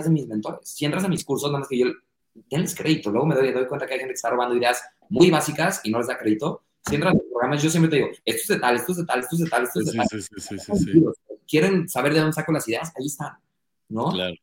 de 0.04 0.10
mis 0.10 0.28
mentores. 0.28 0.60
Si 0.68 0.84
entras 0.84 1.04
a 1.04 1.08
mis 1.08 1.24
cursos, 1.24 1.50
nada 1.50 1.60
más 1.60 1.68
que 1.68 1.78
yo 1.78 1.86
denles 2.50 2.74
crédito. 2.74 3.10
Luego 3.10 3.26
me 3.26 3.34
doy, 3.34 3.52
doy 3.52 3.66
cuenta 3.66 3.86
que 3.86 3.94
hay 3.94 4.00
gente 4.00 4.12
que 4.12 4.16
está 4.16 4.30
robando 4.30 4.56
ideas 4.56 4.82
muy 5.08 5.30
básicas 5.30 5.80
y 5.84 5.90
no 5.90 5.98
les 5.98 6.06
da 6.06 6.18
crédito. 6.18 6.62
Si 6.86 6.94
entran 6.94 7.14
en 7.14 7.22
programas, 7.30 7.62
yo 7.62 7.70
siempre 7.70 7.90
te 7.90 7.96
digo, 7.96 8.08
esto 8.24 8.42
es 8.42 8.48
de 8.48 8.58
tal, 8.58 8.76
esto 8.76 8.92
es 8.92 8.98
de 8.98 9.04
tal, 9.04 9.20
esto 9.20 9.34
es 9.36 9.44
de 9.44 9.50
tal, 9.50 9.64
esto 9.64 9.78
es 9.80 9.86
de 9.86 9.92
tal. 9.96 10.08
Sí, 10.08 10.20
sí, 10.20 10.58
sí, 10.58 11.04
Quieren 11.46 11.88
saber 11.88 12.12
de 12.12 12.20
dónde 12.20 12.34
saco 12.34 12.52
las 12.52 12.68
ideas, 12.68 12.92
ahí 12.96 13.06
están, 13.06 13.32
¿no? 13.88 14.10
Claro. 14.10 14.34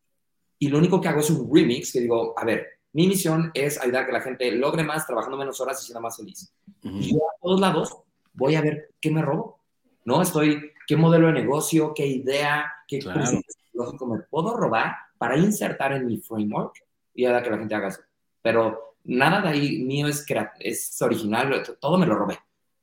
Y 0.57 0.69
lo 0.69 0.77
único 0.77 0.99
que 1.01 1.07
hago 1.07 1.19
es 1.19 1.29
un 1.29 1.49
remix 1.53 1.91
que 1.91 2.01
digo, 2.01 2.33
a 2.37 2.45
ver, 2.45 2.67
mi 2.93 3.07
misión 3.07 3.51
es 3.53 3.79
ayudar 3.81 4.03
a 4.03 4.05
que 4.05 4.13
la 4.13 4.21
gente 4.21 4.51
logre 4.53 4.83
más 4.83 5.05
trabajando 5.05 5.37
menos 5.37 5.59
horas 5.59 5.81
y 5.81 5.85
siendo 5.85 6.01
más 6.01 6.17
feliz. 6.17 6.53
Y 6.81 7.11
yo 7.11 7.17
a 7.17 7.35
todos 7.41 7.59
lados 7.59 7.97
voy 8.33 8.55
a 8.55 8.61
ver 8.61 8.93
qué 9.01 9.11
me 9.11 9.21
robo, 9.21 9.59
¿no? 10.05 10.21
Estoy, 10.21 10.71
qué 10.87 10.95
modelo 10.95 11.27
de 11.27 11.33
negocio, 11.33 11.93
qué 11.93 12.07
idea, 12.07 12.71
qué 12.87 12.99
claro. 12.99 13.41
lógico 13.73 14.07
me 14.07 14.19
puedo 14.19 14.55
robar 14.55 14.95
para 15.17 15.37
insertar 15.37 15.93
en 15.93 16.05
mi 16.05 16.17
framework 16.17 16.84
y 17.16 17.26
ahora 17.26 17.41
que 17.41 17.49
la 17.49 17.57
gente 17.57 17.74
haga 17.74 17.88
eso. 17.88 18.01
Pero 18.41 18.97
nada 19.05 19.41
de 19.41 19.49
ahí 19.49 19.84
mío 19.84 20.07
es, 20.07 20.26
es 20.59 21.01
original, 21.01 21.63
todo 21.80 21.97
me 21.97 22.05
lo 22.05 22.16
robé, 22.16 22.38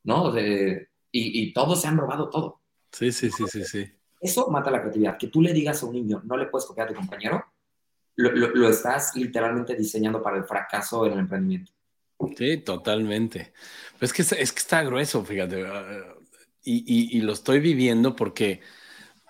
¿no? 0.04 0.36
y, 0.38 0.88
y 1.12 1.52
todos 1.52 1.80
se 1.80 1.88
han 1.88 1.98
robado 1.98 2.28
todo. 2.30 2.60
Sí, 2.90 3.12
sí, 3.12 3.30
sí, 3.30 3.44
sí, 3.48 3.64
sí. 3.64 3.92
Eso 4.20 4.48
mata 4.50 4.70
la 4.70 4.80
creatividad. 4.80 5.18
Que 5.18 5.26
tú 5.26 5.42
le 5.42 5.52
digas 5.52 5.82
a 5.82 5.86
un 5.86 5.94
niño, 5.94 6.22
no 6.24 6.36
le 6.36 6.46
puedes 6.46 6.66
copiar 6.66 6.86
a 6.86 6.90
tu 6.90 6.96
compañero, 6.96 7.44
lo, 8.16 8.30
lo, 8.30 8.68
estás 8.68 9.16
literalmente 9.16 9.74
diseñando 9.74 10.22
para 10.22 10.36
el 10.36 10.44
fracaso 10.44 11.06
en 11.06 11.14
el 11.14 11.18
emprendimiento. 11.20 11.72
Sí, 12.36 12.58
totalmente. 12.58 13.52
Pero 13.94 14.06
es 14.06 14.12
que, 14.12 14.22
es 14.22 14.52
que 14.52 14.58
está 14.58 14.82
grueso, 14.82 15.24
fíjate. 15.24 15.64
Y, 16.62 16.84
y, 16.86 17.18
y 17.18 17.20
lo 17.22 17.32
estoy 17.32 17.58
viviendo 17.58 18.14
porque 18.14 18.60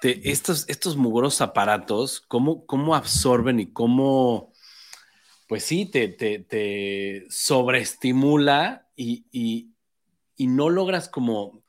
te, 0.00 0.30
estos, 0.30 0.68
estos 0.68 0.96
mugrosos 0.96 1.40
aparatos, 1.40 2.20
¿cómo, 2.20 2.66
cómo 2.66 2.94
absorben 2.94 3.60
y 3.60 3.72
cómo 3.72 4.51
pues 5.52 5.64
sí, 5.64 5.84
te, 5.84 6.08
te, 6.08 7.26
sobreestimula 7.28 8.88
y, 8.96 9.68
no 10.38 10.70
logras 10.70 11.10
como, 11.10 11.62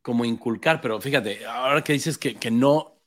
como 0.00 0.24
inculcar, 0.24 0.80
pero 0.80 0.98
fíjate, 0.98 1.44
ahora 1.44 1.84
que 1.84 1.92
dices 1.92 2.16
que, 2.16 2.50
no, 2.50 3.02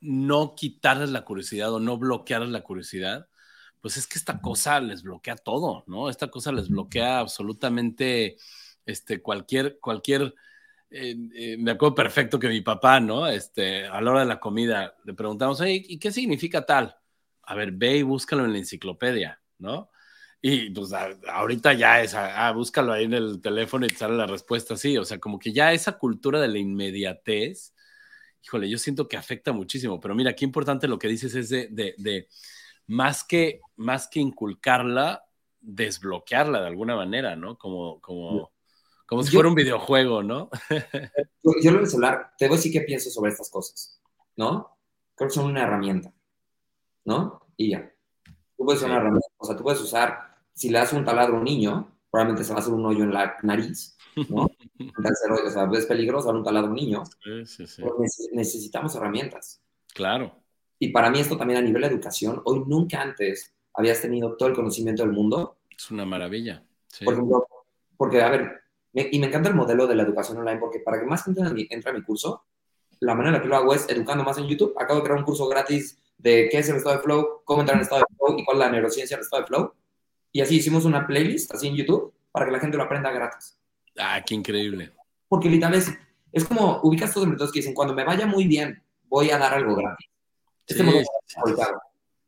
no 0.00 0.54
quitarles 0.54 1.08
la 1.08 1.24
curiosidad 1.24 1.72
o 1.72 1.80
no 1.80 1.96
bloquearles 1.96 2.50
la 2.50 2.60
curiosidad, 2.60 3.30
pues 3.80 3.96
es 3.96 4.06
que 4.06 4.18
esta 4.18 4.42
cosa 4.42 4.78
les 4.78 5.02
bloquea 5.02 5.36
todo, 5.36 5.82
¿no? 5.86 6.10
Esta 6.10 6.28
cosa 6.28 6.52
les 6.52 6.68
bloquea 6.68 7.20
absolutamente 7.20 8.36
este, 8.84 9.22
cualquier, 9.22 9.80
cualquier, 9.80 10.34
eh, 10.90 11.16
eh, 11.34 11.56
me 11.58 11.70
acuerdo 11.70 11.94
perfecto 11.94 12.38
que 12.38 12.50
mi 12.50 12.60
papá, 12.60 13.00
¿no? 13.00 13.26
Este, 13.26 13.86
a 13.86 14.02
la 14.02 14.10
hora 14.10 14.20
de 14.20 14.26
la 14.26 14.38
comida 14.38 14.94
le 15.06 15.14
preguntamos, 15.14 15.62
¿y 15.64 15.98
qué 15.98 16.12
significa 16.12 16.66
tal? 16.66 16.94
A 17.46 17.54
ver, 17.54 17.72
ve 17.72 17.98
y 17.98 18.02
búscalo 18.02 18.44
en 18.44 18.52
la 18.52 18.58
enciclopedia, 18.58 19.40
¿no? 19.58 19.90
Y 20.48 20.70
pues 20.70 20.92
ahorita 20.92 21.72
ya 21.72 22.02
es, 22.02 22.14
ah, 22.14 22.52
búscalo 22.52 22.92
ahí 22.92 23.04
en 23.04 23.14
el 23.14 23.40
teléfono 23.40 23.86
y 23.86 23.88
te 23.88 23.96
sale 23.96 24.16
la 24.16 24.26
respuesta 24.26 24.74
así. 24.74 24.96
O 24.96 25.04
sea, 25.04 25.18
como 25.18 25.38
que 25.38 25.52
ya 25.52 25.72
esa 25.72 25.98
cultura 25.98 26.40
de 26.40 26.48
la 26.48 26.58
inmediatez, 26.58 27.74
híjole, 28.42 28.68
yo 28.68 28.78
siento 28.78 29.08
que 29.08 29.16
afecta 29.16 29.52
muchísimo. 29.52 29.98
Pero 29.98 30.14
mira, 30.14 30.34
qué 30.34 30.44
importante 30.44 30.86
lo 30.86 30.98
que 30.98 31.08
dices 31.08 31.34
es 31.34 31.48
de, 31.48 31.68
de, 31.70 32.28
más, 32.86 33.24
que, 33.24 33.60
más 33.76 34.08
que 34.08 34.20
inculcarla, 34.20 35.24
desbloquearla 35.60 36.60
de 36.60 36.68
alguna 36.68 36.94
manera, 36.94 37.34
¿no? 37.34 37.58
Como, 37.58 38.00
como, 38.00 38.52
como 39.06 39.22
si 39.24 39.32
fuera 39.32 39.48
un 39.48 39.54
videojuego, 39.54 40.22
¿no? 40.22 40.50
yo, 41.42 41.52
yo 41.60 41.70
lo 41.72 41.78
del 41.78 41.88
celular, 41.88 42.32
te 42.38 42.46
voy 42.46 42.54
a 42.54 42.58
decir 42.58 42.72
qué 42.72 42.82
pienso 42.82 43.10
sobre 43.10 43.32
estas 43.32 43.50
cosas, 43.50 44.00
¿no? 44.36 44.78
Creo 45.16 45.28
que 45.28 45.34
son 45.34 45.46
una 45.46 45.62
herramienta, 45.62 46.12
¿no? 47.06 47.40
Y 47.56 47.70
ya. 47.70 47.90
Tú 48.56 48.64
puedes 48.64 48.80
usar 48.80 48.90
una 48.90 49.00
herramienta, 49.00 49.28
o 49.38 49.46
sea, 49.46 49.56
tú 49.56 49.62
puedes 49.62 49.80
usar, 49.80 50.36
si 50.52 50.68
le 50.68 50.78
das 50.78 50.92
un 50.92 51.04
taladro 51.04 51.36
a 51.36 51.38
un 51.38 51.44
niño, 51.44 51.98
probablemente 52.10 52.44
se 52.44 52.52
va 52.52 52.58
a 52.58 52.62
hacer 52.62 52.74
un 52.74 52.84
hoyo 52.84 53.04
en 53.04 53.12
la 53.12 53.36
nariz, 53.42 53.96
¿no? 54.28 54.42
o 55.46 55.50
sea, 55.50 55.68
es 55.72 55.86
peligroso 55.86 56.26
dar 56.26 56.36
un 56.36 56.44
taladro 56.44 56.68
a 56.68 56.70
un 56.70 56.76
niño. 56.76 57.02
Sí, 57.22 57.46
sí, 57.46 57.66
sí. 57.66 57.82
necesitamos 58.32 58.94
herramientas. 58.94 59.62
Claro. 59.94 60.34
Y 60.78 60.88
para 60.88 61.10
mí 61.10 61.20
esto 61.20 61.36
también 61.36 61.60
a 61.60 61.62
nivel 61.62 61.82
de 61.82 61.88
educación, 61.88 62.42
hoy 62.44 62.62
nunca 62.66 63.00
antes 63.00 63.54
habías 63.74 64.00
tenido 64.00 64.36
todo 64.36 64.48
el 64.48 64.54
conocimiento 64.54 65.02
del 65.02 65.12
mundo. 65.12 65.58
Es 65.70 65.90
una 65.90 66.04
maravilla. 66.04 66.62
Por 67.04 67.14
ejemplo, 67.14 67.46
porque, 67.96 68.22
a 68.22 68.30
ver, 68.30 68.62
y 68.92 69.18
me 69.18 69.26
encanta 69.26 69.50
el 69.50 69.54
modelo 69.54 69.86
de 69.86 69.94
la 69.94 70.02
educación 70.02 70.38
online, 70.38 70.58
porque 70.58 70.80
para 70.80 70.98
que 70.98 71.06
más 71.06 71.24
gente 71.24 71.42
entre 71.70 71.90
a 71.90 71.94
mi 71.94 72.02
curso, 72.02 72.44
la 73.00 73.14
manera 73.14 73.28
en 73.28 73.34
la 73.34 73.42
que 73.42 73.48
lo 73.48 73.56
hago 73.56 73.74
es 73.74 73.86
educando 73.88 74.24
más 74.24 74.38
en 74.38 74.46
YouTube. 74.46 74.74
Acabo 74.78 75.00
de 75.00 75.04
crear 75.04 75.18
un 75.18 75.24
curso 75.24 75.46
gratis 75.48 75.98
de 76.18 76.48
qué 76.50 76.58
es 76.58 76.68
el 76.68 76.76
estado 76.76 76.96
de 76.96 77.02
flow, 77.02 77.42
cómo 77.44 77.60
entrar 77.60 77.76
en 77.76 77.82
estado 77.82 78.02
de 78.02 78.16
flow 78.16 78.38
y 78.38 78.44
cuál 78.44 78.56
es 78.56 78.60
la 78.60 78.70
neurociencia 78.70 79.16
del 79.16 79.24
estado 79.24 79.42
de 79.42 79.48
flow. 79.48 79.72
Y 80.32 80.40
así 80.40 80.56
hicimos 80.56 80.84
una 80.84 81.06
playlist, 81.06 81.52
así 81.54 81.68
en 81.68 81.76
YouTube, 81.76 82.12
para 82.32 82.46
que 82.46 82.52
la 82.52 82.60
gente 82.60 82.76
lo 82.76 82.84
aprenda 82.84 83.10
gratis. 83.10 83.58
Ah, 83.98 84.22
qué 84.26 84.34
increíble. 84.34 84.92
Porque 85.28 85.48
literalmente 85.48 85.98
es, 86.32 86.44
como, 86.44 86.80
ubicas 86.82 87.12
todos 87.12 87.26
los 87.26 87.32
métodos 87.32 87.52
que 87.52 87.60
dicen, 87.60 87.74
cuando 87.74 87.94
me 87.94 88.04
vaya 88.04 88.26
muy 88.26 88.46
bien, 88.46 88.82
voy 89.04 89.30
a 89.30 89.38
dar 89.38 89.54
algo 89.54 89.74
gratis. 89.74 90.08
Este 90.66 90.84
sí, 90.84 91.04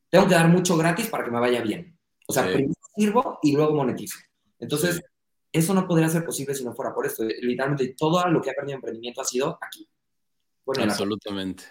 Tengo 0.08 0.28
que 0.28 0.34
dar 0.34 0.48
mucho 0.48 0.76
gratis 0.76 1.08
para 1.08 1.24
que 1.24 1.30
me 1.30 1.40
vaya 1.40 1.60
bien. 1.60 1.98
O 2.26 2.32
sea, 2.32 2.44
primero 2.44 2.74
sirvo 2.94 3.38
y 3.42 3.52
luego 3.52 3.74
monetizo. 3.74 4.18
Entonces, 4.58 5.00
eso 5.52 5.74
no 5.74 5.86
podría 5.86 6.08
ser 6.08 6.24
posible 6.24 6.54
si 6.54 6.64
no 6.64 6.74
fuera 6.74 6.94
por 6.94 7.06
esto. 7.06 7.24
Literalmente 7.24 7.94
todo 7.96 8.26
lo 8.28 8.40
que 8.40 8.50
ha 8.50 8.54
perdido 8.54 8.76
emprendimiento 8.76 9.20
ha 9.20 9.24
sido 9.24 9.58
aquí. 9.60 9.88
Absolutamente. 10.76 11.64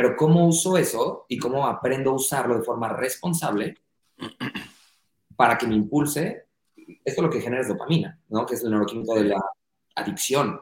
Pero 0.00 0.16
cómo 0.16 0.46
uso 0.46 0.78
eso 0.78 1.26
y 1.28 1.36
cómo 1.36 1.66
aprendo 1.66 2.12
a 2.12 2.14
usarlo 2.14 2.56
de 2.56 2.62
forma 2.62 2.88
responsable 2.88 3.76
para 5.36 5.58
que 5.58 5.66
me 5.66 5.74
impulse, 5.74 6.46
esto 7.04 7.20
lo 7.20 7.28
que 7.28 7.42
genera 7.42 7.60
es 7.60 7.68
dopamina, 7.68 8.18
¿no? 8.30 8.46
Que 8.46 8.54
es 8.54 8.62
el 8.62 8.70
neuroquímico 8.70 9.14
de 9.16 9.24
la 9.24 9.44
adicción. 9.96 10.58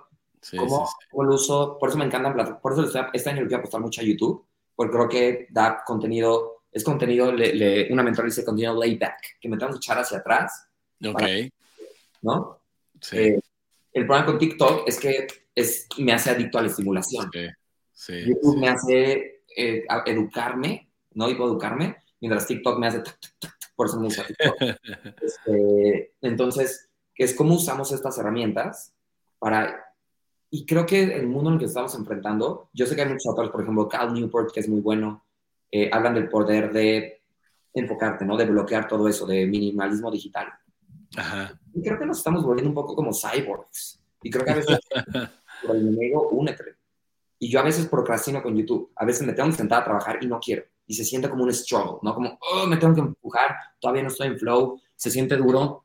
¿Cómo, 0.56 0.88
lo 1.22 1.36
uso? 1.36 1.78
Por 1.78 1.88
eso 1.88 1.98
me 1.98 2.06
encantan, 2.06 2.58
por 2.60 2.72
eso 2.72 3.08
este 3.12 3.30
año 3.30 3.42
le 3.42 3.46
voy 3.46 3.54
a 3.54 3.58
apostar 3.58 3.80
mucho 3.80 4.00
a 4.00 4.04
YouTube, 4.04 4.44
porque 4.74 4.92
creo 4.92 5.08
que 5.08 5.46
da 5.50 5.84
contenido, 5.86 6.64
es 6.72 6.82
contenido, 6.82 7.30
le, 7.30 7.92
una 7.92 8.02
mentora 8.02 8.26
dice 8.26 8.44
contenido 8.44 8.74
layback, 8.74 9.38
que 9.40 9.48
me 9.48 9.56
tengo 9.56 9.70
que 9.70 9.76
echar 9.76 9.98
hacia 10.00 10.18
atrás. 10.18 10.66
Ok. 11.06 11.22
¿No? 12.22 12.58
Sí. 13.00 13.18
Eh, 13.18 13.40
el 13.92 14.04
problema 14.04 14.26
con 14.26 14.38
TikTok 14.40 14.88
es 14.88 14.98
que 14.98 15.28
es, 15.54 15.86
me 15.98 16.12
hace 16.12 16.30
adicto 16.30 16.58
a 16.58 16.62
la 16.62 16.66
estimulación. 16.66 17.30
Sí. 17.98 18.26
YouTube 18.26 18.58
me 18.58 18.68
hace 18.68 19.42
eh, 19.56 19.84
educarme, 20.06 20.88
¿no? 21.14 21.26
Puedo 21.36 21.50
educarme, 21.50 21.96
mientras 22.20 22.46
TikTok 22.46 22.78
me 22.78 22.86
hace... 22.86 23.02
Por 23.74 23.88
eso 23.88 23.98
me 23.98 24.04
gusta 24.04 24.24
TikTok. 24.24 24.56
Este, 25.20 26.12
entonces, 26.20 26.88
es 27.16 27.34
cómo 27.34 27.56
usamos 27.56 27.90
estas 27.90 28.16
herramientas 28.18 28.94
para... 29.40 29.84
Y 30.48 30.64
creo 30.64 30.86
que 30.86 31.02
el 31.02 31.26
mundo 31.26 31.50
en 31.50 31.54
el 31.54 31.58
que 31.58 31.66
estamos 31.66 31.94
enfrentando, 31.96 32.70
yo 32.72 32.86
sé 32.86 32.94
que 32.94 33.02
hay 33.02 33.08
muchos 33.08 33.26
autores, 33.26 33.50
por 33.50 33.62
ejemplo, 33.62 33.88
Cal 33.88 34.14
Newport, 34.14 34.52
que 34.52 34.60
es 34.60 34.68
muy 34.68 34.80
bueno, 34.80 35.26
eh, 35.70 35.90
hablan 35.92 36.14
del 36.14 36.28
poder 36.28 36.72
de 36.72 37.20
enfocarte, 37.74 38.24
¿no? 38.24 38.36
De 38.36 38.46
bloquear 38.46 38.86
todo 38.86 39.08
eso, 39.08 39.26
de 39.26 39.44
minimalismo 39.44 40.10
digital. 40.10 40.48
Ajá. 41.16 41.60
Y 41.74 41.82
creo 41.82 41.98
que 41.98 42.06
nos 42.06 42.18
estamos 42.18 42.44
volviendo 42.44 42.70
un 42.70 42.76
poco 42.76 42.94
como 42.94 43.10
cyborgs. 43.12 44.00
Y 44.22 44.30
creo 44.30 44.44
que 44.44 44.50
a 44.52 44.54
veces 44.54 44.78
por 45.66 45.76
el 45.76 45.88
enemigo, 45.88 46.28
únete. 46.28 46.77
Y 47.38 47.50
yo 47.50 47.60
a 47.60 47.62
veces 47.62 47.86
procrastino 47.86 48.42
con 48.42 48.56
YouTube. 48.56 48.90
A 48.96 49.04
veces 49.04 49.26
me 49.26 49.32
tengo 49.32 49.48
que 49.50 49.56
sentar 49.56 49.82
a 49.82 49.84
trabajar 49.84 50.18
y 50.20 50.26
no 50.26 50.40
quiero. 50.40 50.64
Y 50.86 50.94
se 50.94 51.04
siente 51.04 51.28
como 51.28 51.44
un 51.44 51.52
struggle, 51.52 51.98
¿no? 52.02 52.14
Como, 52.14 52.38
oh, 52.40 52.66
me 52.66 52.76
tengo 52.76 52.94
que 52.94 53.00
empujar, 53.00 53.56
todavía 53.78 54.02
no 54.02 54.08
estoy 54.08 54.28
en 54.28 54.38
flow, 54.38 54.80
se 54.96 55.10
siente 55.10 55.36
duro. 55.36 55.84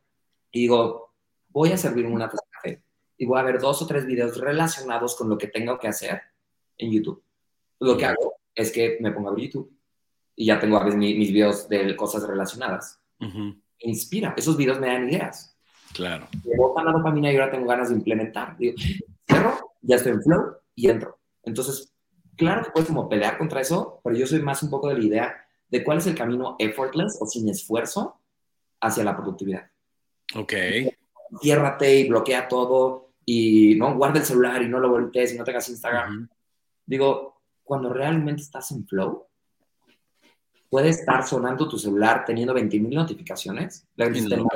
Y 0.52 0.62
digo, 0.62 1.14
voy 1.50 1.72
a 1.72 1.78
servirme 1.78 2.12
una 2.12 2.30
taza 2.30 2.44
de 2.44 2.50
café. 2.52 2.84
Y 3.18 3.26
voy 3.26 3.40
a 3.40 3.44
ver 3.44 3.60
dos 3.60 3.82
o 3.82 3.88
tres 3.88 4.06
videos 4.06 4.38
relacionados 4.38 5.16
con 5.16 5.30
lo 5.30 5.38
que 5.38 5.48
tengo 5.48 5.78
que 5.78 5.88
hacer 5.88 6.22
en 6.78 6.92
YouTube. 6.92 7.24
Lo 7.80 7.98
que 7.98 8.06
hago 8.06 8.36
es 8.56 8.72
que 8.72 8.98
me 9.02 9.12
pongo 9.12 9.30
a 9.30 9.32
ver 9.34 9.44
YouTube. 9.44 9.72
Y 10.36 10.48
ya 10.48 10.60
tengo 10.60 10.78
a 10.78 10.84
veces 10.84 10.98
mis, 10.98 11.32
videos 11.32 11.70
de 11.70 11.96
cosas 11.96 12.28
relacionadas. 12.28 13.00
Inspira. 13.80 14.34
Esos 14.36 14.58
videos 14.58 14.80
me 14.80 14.88
dan 14.88 15.08
ideas. 15.08 15.56
Claro. 15.94 16.28
Me 16.44 16.58
botan 16.58 16.86
la 16.86 16.92
dopamina 16.92 17.32
y 17.32 17.36
ahora 17.36 17.52
tengo 17.52 17.68
ganas 17.68 17.90
de 17.90 17.96
implementar. 17.96 18.58
Digo, 18.58 18.76
cierro, 19.28 19.76
ya 19.82 19.98
estoy 19.98 20.14
en 20.14 20.24
flow 20.24 20.56
y 20.76 20.90
entro. 20.90 21.20
Entonces, 21.44 21.94
claro 22.36 22.64
que 22.64 22.72
puedes 22.72 22.88
como 22.88 23.10
pelear 23.10 23.38
contra 23.38 23.62
eso, 23.62 24.02
pero 24.04 24.16
yo 24.16 24.28
soy 24.28 24.42
más 24.42 24.64
un 24.64 24.70
poco 24.70 24.90
de 24.90 24.98
la 24.98 25.04
idea 25.04 25.48
de 25.68 25.84
cuál 25.84 25.98
es 25.98 26.08
el 26.08 26.16
camino 26.16 26.56
effortless 26.60 27.18
o 27.20 27.26
sin 27.26 27.50
esfuerzo 27.50 28.20
hacia 28.80 29.04
la 29.04 29.16
productividad. 29.16 29.70
Ok. 30.36 30.54
Ciérrate 31.42 32.00
y 32.00 32.08
bloquea 32.08 32.48
todo 32.48 33.14
y 33.26 33.76
no 33.76 33.96
guarda 33.96 34.20
el 34.20 34.26
celular 34.26 34.62
y 34.62 34.70
no 34.70 34.80
lo 34.80 34.90
voltees 34.90 35.34
y 35.34 35.38
no 35.38 35.44
tengas 35.44 35.70
Instagram. 35.70 36.30
Digo, 36.86 37.42
cuando 37.64 37.92
realmente 37.92 38.42
estás 38.42 38.72
en 38.72 38.86
flow, 38.86 39.28
puede 40.70 40.90
estar 40.90 41.26
sonando 41.26 41.68
tu 41.68 41.78
celular 41.78 42.24
teniendo 42.26 42.54
20.000 42.54 42.94
notificaciones. 42.94 43.88
La 43.96 44.10
no, 44.10 44.48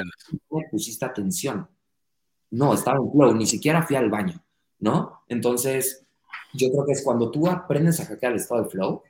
pusiste 0.71 1.05
atención. 1.05 1.67
No, 2.49 2.73
estaba 2.73 2.97
en 2.97 3.11
flow, 3.11 3.35
ni 3.35 3.45
siquiera 3.45 3.83
fui 3.83 3.95
al 3.95 4.09
baño, 4.09 4.43
¿no? 4.79 5.23
Entonces, 5.27 6.06
yo 6.53 6.69
creo 6.71 6.85
que 6.85 6.93
es 6.93 7.03
cuando 7.03 7.31
tú 7.31 7.47
aprendes 7.47 7.99
a 7.99 8.05
hackear 8.05 8.31
el 8.31 8.39
estado 8.39 8.63
de 8.63 8.69
flow, 8.69 9.03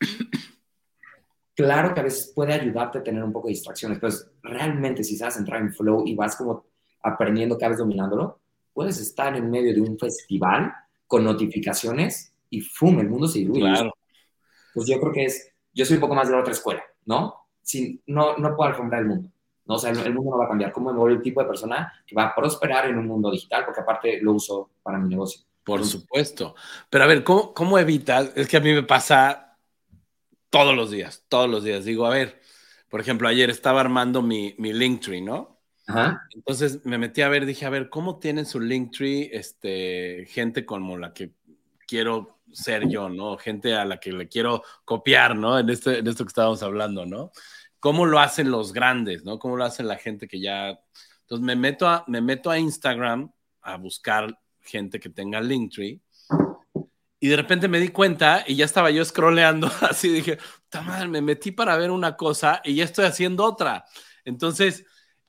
claro 1.54 1.94
que 1.94 2.00
a 2.00 2.04
veces 2.04 2.32
puede 2.34 2.52
ayudarte 2.52 2.98
a 2.98 3.02
tener 3.02 3.22
un 3.22 3.32
poco 3.32 3.48
de 3.48 3.54
distracciones, 3.54 3.98
pero 3.98 4.14
realmente 4.42 5.04
si 5.04 5.16
sabes 5.16 5.36
entrar 5.36 5.60
en 5.60 5.72
flow 5.72 6.04
y 6.06 6.14
vas 6.14 6.36
como 6.36 6.66
aprendiendo 7.02 7.58
cada 7.58 7.70
vez 7.70 7.78
dominándolo, 7.78 8.40
puedes 8.72 9.00
estar 9.00 9.36
en 9.36 9.50
medio 9.50 9.74
de 9.74 9.80
un 9.80 9.98
festival 9.98 10.72
con 11.06 11.24
notificaciones 11.24 12.32
y 12.48 12.60
¡fum! 12.60 12.98
El 13.00 13.08
mundo 13.08 13.26
se 13.26 13.40
diluye. 13.40 13.60
Claro. 13.60 13.92
Pues 14.74 14.86
yo 14.86 14.98
creo 15.00 15.12
que 15.12 15.24
es, 15.24 15.52
yo 15.72 15.84
soy 15.84 15.96
un 15.96 16.00
poco 16.00 16.14
más 16.14 16.28
de 16.28 16.34
la 16.34 16.40
otra 16.40 16.52
escuela, 16.52 16.82
¿no? 17.04 17.34
Sin, 17.62 18.02
no, 18.06 18.36
no 18.36 18.56
puedo 18.56 18.70
alfombrar 18.70 19.02
el 19.02 19.08
mundo. 19.08 19.30
¿no? 19.66 19.74
O 19.74 19.78
sea, 19.78 19.90
el, 19.90 20.14
mundo 20.14 20.32
no 20.32 20.38
va 20.38 20.46
a 20.46 20.48
cambiar. 20.48 20.72
¿Cómo 20.72 20.92
me 20.92 20.98
voy 20.98 21.12
el 21.12 21.22
tipo 21.22 21.40
de 21.40 21.46
persona 21.46 21.92
que 22.06 22.14
va 22.14 22.24
a 22.24 22.34
prosperar 22.34 22.86
en 22.86 22.98
un 22.98 23.06
mundo 23.06 23.30
digital? 23.30 23.64
Porque 23.64 23.80
aparte 23.80 24.20
lo 24.20 24.32
uso 24.32 24.70
para 24.82 24.98
mi 24.98 25.08
negocio. 25.08 25.42
Por 25.64 25.84
supuesto. 25.84 26.54
Pero 26.90 27.04
a 27.04 27.06
ver, 27.06 27.22
¿cómo, 27.22 27.54
¿cómo 27.54 27.78
evitas? 27.78 28.32
Es 28.34 28.48
que 28.48 28.56
a 28.56 28.60
mí 28.60 28.72
me 28.72 28.82
pasa 28.82 29.58
todos 30.50 30.74
los 30.74 30.90
días, 30.90 31.24
todos 31.28 31.48
los 31.48 31.64
días. 31.64 31.84
Digo, 31.84 32.04
a 32.06 32.10
ver, 32.10 32.40
por 32.88 33.00
ejemplo, 33.00 33.28
ayer 33.28 33.48
estaba 33.48 33.80
armando 33.80 34.22
mi, 34.22 34.54
mi 34.58 34.72
Linktree, 34.72 35.22
¿no? 35.22 35.62
Ajá. 35.86 36.22
Entonces 36.34 36.84
me 36.84 36.98
metí 36.98 37.22
a 37.22 37.28
ver, 37.28 37.46
dije, 37.46 37.64
a 37.64 37.70
ver, 37.70 37.88
¿cómo 37.88 38.18
tienen 38.18 38.46
su 38.46 38.60
Linktree 38.60 39.30
este, 39.32 40.26
gente 40.28 40.66
como 40.66 40.96
la 40.98 41.12
que 41.12 41.32
quiero 41.86 42.40
ser 42.52 42.88
yo, 42.88 43.08
¿no? 43.08 43.36
Gente 43.36 43.74
a 43.74 43.84
la 43.84 43.98
que 43.98 44.12
le 44.12 44.28
quiero 44.28 44.62
copiar, 44.84 45.36
¿no? 45.36 45.58
En, 45.58 45.70
este, 45.70 45.98
en 45.98 46.06
esto 46.06 46.24
que 46.24 46.28
estábamos 46.28 46.62
hablando, 46.62 47.06
¿no? 47.06 47.32
¿Cómo 47.80 48.06
lo 48.06 48.18
hacen 48.18 48.50
los 48.50 48.72
grandes, 48.72 49.24
¿no? 49.24 49.38
¿Cómo 49.38 49.56
lo 49.56 49.64
hacen 49.64 49.88
la 49.88 49.96
gente 49.96 50.28
que 50.28 50.40
ya... 50.40 50.78
Entonces 51.22 51.44
me 51.44 51.56
meto 51.56 51.88
a, 51.88 52.04
me 52.08 52.20
meto 52.20 52.50
a 52.50 52.58
Instagram 52.58 53.32
a 53.62 53.76
buscar 53.76 54.38
gente 54.62 55.00
que 55.00 55.10
tenga 55.10 55.40
Linktree. 55.40 56.00
Y 57.20 57.28
de 57.28 57.36
repente 57.36 57.68
me 57.68 57.78
di 57.78 57.88
cuenta 57.88 58.44
y 58.46 58.56
ya 58.56 58.64
estaba 58.64 58.90
yo 58.90 59.04
scrolleando, 59.04 59.68
así 59.82 60.08
dije, 60.08 60.38
madre, 60.74 61.08
me 61.08 61.22
metí 61.22 61.52
para 61.52 61.76
ver 61.76 61.90
una 61.90 62.16
cosa 62.16 62.60
y 62.64 62.74
ya 62.74 62.84
estoy 62.84 63.04
haciendo 63.04 63.44
otra. 63.44 63.84
Entonces, 64.24 64.84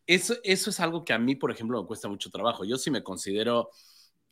eso, 0.07 0.35
eso 0.43 0.69
es 0.69 0.79
algo 0.79 1.05
que 1.05 1.13
a 1.13 1.19
mí, 1.19 1.35
por 1.35 1.51
ejemplo, 1.51 1.79
me 1.79 1.87
cuesta 1.87 2.07
mucho 2.07 2.29
trabajo. 2.29 2.65
Yo 2.65 2.77
sí 2.77 2.89
me 2.89 3.03
considero 3.03 3.69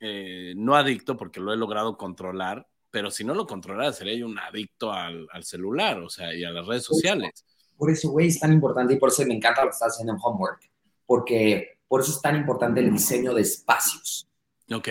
eh, 0.04 0.54
no 0.58 0.76
adicto 0.76 1.16
porque 1.16 1.40
lo 1.40 1.54
he 1.54 1.58
logrado 1.58 1.96
controlar, 1.96 2.68
pero 2.90 3.12
si 3.12 3.24
no 3.24 3.36
lo 3.36 3.46
controlara 3.46 3.94
sería 3.94 4.16
yo 4.16 4.26
un 4.26 4.40
adicto 4.40 4.92
al, 4.92 5.28
celular, 5.44 6.00
o 6.00 6.10
sea, 6.10 6.34
y 6.34 6.44
a 6.44 6.50
las 6.50 6.66
redes 6.66 6.84
sociales. 6.84 7.46
por 7.78 7.92
eso, 7.92 8.10
güey, 8.10 8.28
es 8.28 8.40
tan 8.40 8.52
importante 8.52 8.96
y 8.96 8.98
por 8.98 9.10
eso 9.10 9.24
me 9.28 9.36
encanta 9.36 9.62
lo 9.62 9.70
que 9.70 9.74
estás 9.74 9.94
haciendo 9.94 10.14
en 10.14 10.20
Homework, 10.20 10.72
porque 11.06 11.78
por 11.88 12.02
eso 12.02 12.12
es 12.12 12.22
tan 12.22 12.36
importante 12.36 12.80
el 12.80 12.92
diseño 12.92 13.32
de 13.36 13.44
espacios. 13.44 14.28
Ok. 14.74 14.88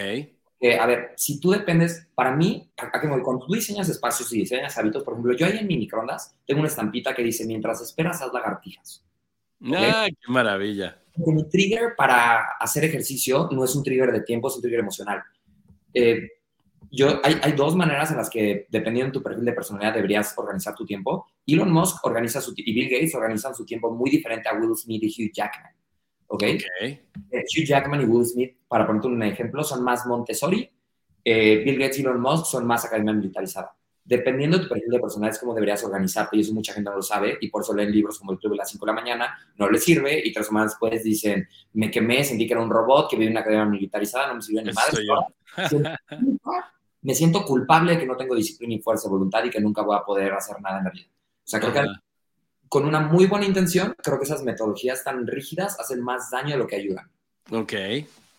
a 0.78 0.87
ver, 0.87 1.14
si 1.16 1.41
tú 1.41 1.51
dependes, 1.51 2.09
para 2.14 2.35
mí, 2.37 2.70
cuando 3.24 3.47
tú 3.47 3.55
diseñas 3.55 3.89
espacios 3.89 4.33
y 4.33 4.41
diseñas 4.41 4.76
hábitos, 4.76 5.03
por 5.03 5.14
ejemplo, 5.14 5.35
yo 5.37 5.47
ahí 5.47 5.59
en 5.59 5.66
mi 5.66 5.76
microondas 5.76 6.37
tengo 6.47 6.61
una 6.61 6.68
estampita 6.68 7.14
que 7.14 7.22
dice, 7.22 7.47
mientras 7.47 7.81
esperas, 7.81 8.20
haz 8.20 8.33
lagartijas. 8.33 9.05
¡Ay, 9.62 10.12
qué 10.12 10.33
maravilla! 10.33 10.97
mi 11.16 11.49
trigger 11.49 11.95
para 11.97 12.57
hacer 12.59 12.85
ejercicio 12.85 13.49
no 13.53 13.64
es 13.64 13.74
un 13.74 13.83
trigger 13.83 14.12
de 14.12 14.22
tiempo, 14.22 14.49
es 14.49 14.57
un 14.57 14.62
trigger 14.62 14.81
emocional. 14.81 15.22
Eh, 15.93 16.28
yo, 16.91 17.20
hay, 17.22 17.39
hay, 17.43 17.53
dos 17.53 17.76
maneras 17.76 18.11
en 18.11 18.16
las 18.16 18.31
que, 18.31 18.66
dependiendo 18.68 19.12
de 19.12 19.18
tu 19.18 19.22
perfil 19.22 19.45
de 19.45 19.53
personalidad, 19.53 19.95
deberías 19.95 20.37
organizar 20.37 20.74
tu 20.74 20.85
tiempo. 20.85 21.26
Elon 21.47 21.70
Musk 21.70 22.05
organiza 22.05 22.41
su 22.41 22.53
y 22.57 22.72
Bill 22.72 22.89
Gates 22.89 23.14
organizan 23.14 23.55
su 23.55 23.64
tiempo 23.64 23.91
muy 23.91 24.11
diferente 24.11 24.49
a 24.49 24.55
Will 24.55 24.76
Smith 24.76 25.03
y 25.05 25.09
Hugh 25.09 25.33
Jackman. 25.33 25.72
¿Ok? 26.33 26.45
okay. 26.45 27.01
Eh, 27.31 27.45
Hugh 27.45 27.64
Jackman 27.64 28.03
y 28.03 28.05
Will 28.05 28.24
Smith, 28.24 28.57
para 28.68 28.87
ponerte 28.87 29.09
un 29.09 29.20
ejemplo, 29.22 29.64
son 29.64 29.83
más 29.83 30.07
Montessori. 30.07 30.70
Eh, 31.24 31.62
Bill 31.64 31.78
Gates 31.78 31.99
y 31.99 32.03
Elon 32.03 32.20
Musk 32.20 32.47
son 32.47 32.66
más 32.66 32.85
academia 32.85 33.12
militarizada. 33.12 33.74
Dependiendo 34.05 34.57
de 34.57 34.62
tu 34.64 34.68
perfil 34.68 34.91
de 34.91 35.01
personalidad, 35.01 35.35
es 35.35 35.41
como 35.41 35.55
deberías 35.55 35.83
organizarte, 35.85 36.37
y 36.37 36.41
eso 36.41 36.55
mucha 36.55 36.72
gente 36.72 36.89
no 36.89 36.97
lo 36.97 37.03
sabe, 37.03 37.37
y 37.41 37.49
por 37.49 37.62
eso 37.62 37.74
leen 37.74 37.91
libros 37.91 38.18
como 38.18 38.33
el 38.33 38.39
Club 38.39 38.53
de 38.53 38.59
las 38.59 38.70
5 38.70 38.87
de 38.87 38.93
la 38.93 39.01
mañana, 39.01 39.39
no 39.57 39.68
les 39.68 39.83
sirve, 39.83 40.22
y 40.24 40.33
tres 40.33 40.47
semanas 40.47 40.72
después 40.72 41.03
dicen, 41.03 41.49
me 41.72 41.91
quemé, 41.91 42.22
sentí 42.24 42.47
que 42.47 42.55
era 42.55 42.62
un 42.62 42.70
robot, 42.70 43.11
que 43.11 43.16
vive 43.16 43.26
en 43.26 43.33
una 43.33 43.41
academia 43.41 43.66
militarizada, 43.66 44.28
no 44.28 44.37
me 44.37 44.43
sirvió 44.43 44.62
ni 44.62 44.72
madre 44.72 45.05
me 47.03 47.14
siento 47.14 47.45
culpable 47.45 47.93
de 47.93 47.99
que 47.99 48.07
no 48.07 48.16
tengo 48.16 48.35
disciplina 48.35 48.74
y 48.74 48.78
fuerza 48.78 49.09
de 49.09 49.12
voluntad 49.12 49.43
y 49.45 49.51
que 49.51 49.61
nunca 49.61 49.83
voy 49.83 49.97
a 49.97 50.05
poder 50.05 50.33
hacer 50.33 50.61
nada 50.61 50.78
en 50.78 50.85
la 50.85 50.91
vida. 50.91 51.07
O 51.09 51.47
sea, 51.51 51.59
creo 51.59 51.72
que 51.72 51.85
con 52.71 52.87
una 52.87 53.01
muy 53.01 53.27
buena 53.27 53.45
intención, 53.45 53.95
creo 54.01 54.16
que 54.16 54.25
esas 54.25 54.45
metodologías 54.45 55.03
tan 55.03 55.27
rígidas 55.27 55.79
hacen 55.81 56.01
más 56.01 56.31
daño 56.31 56.53
de 56.53 56.59
lo 56.59 56.68
que 56.68 56.77
ayudan. 56.77 57.11
Ok. 57.51 57.73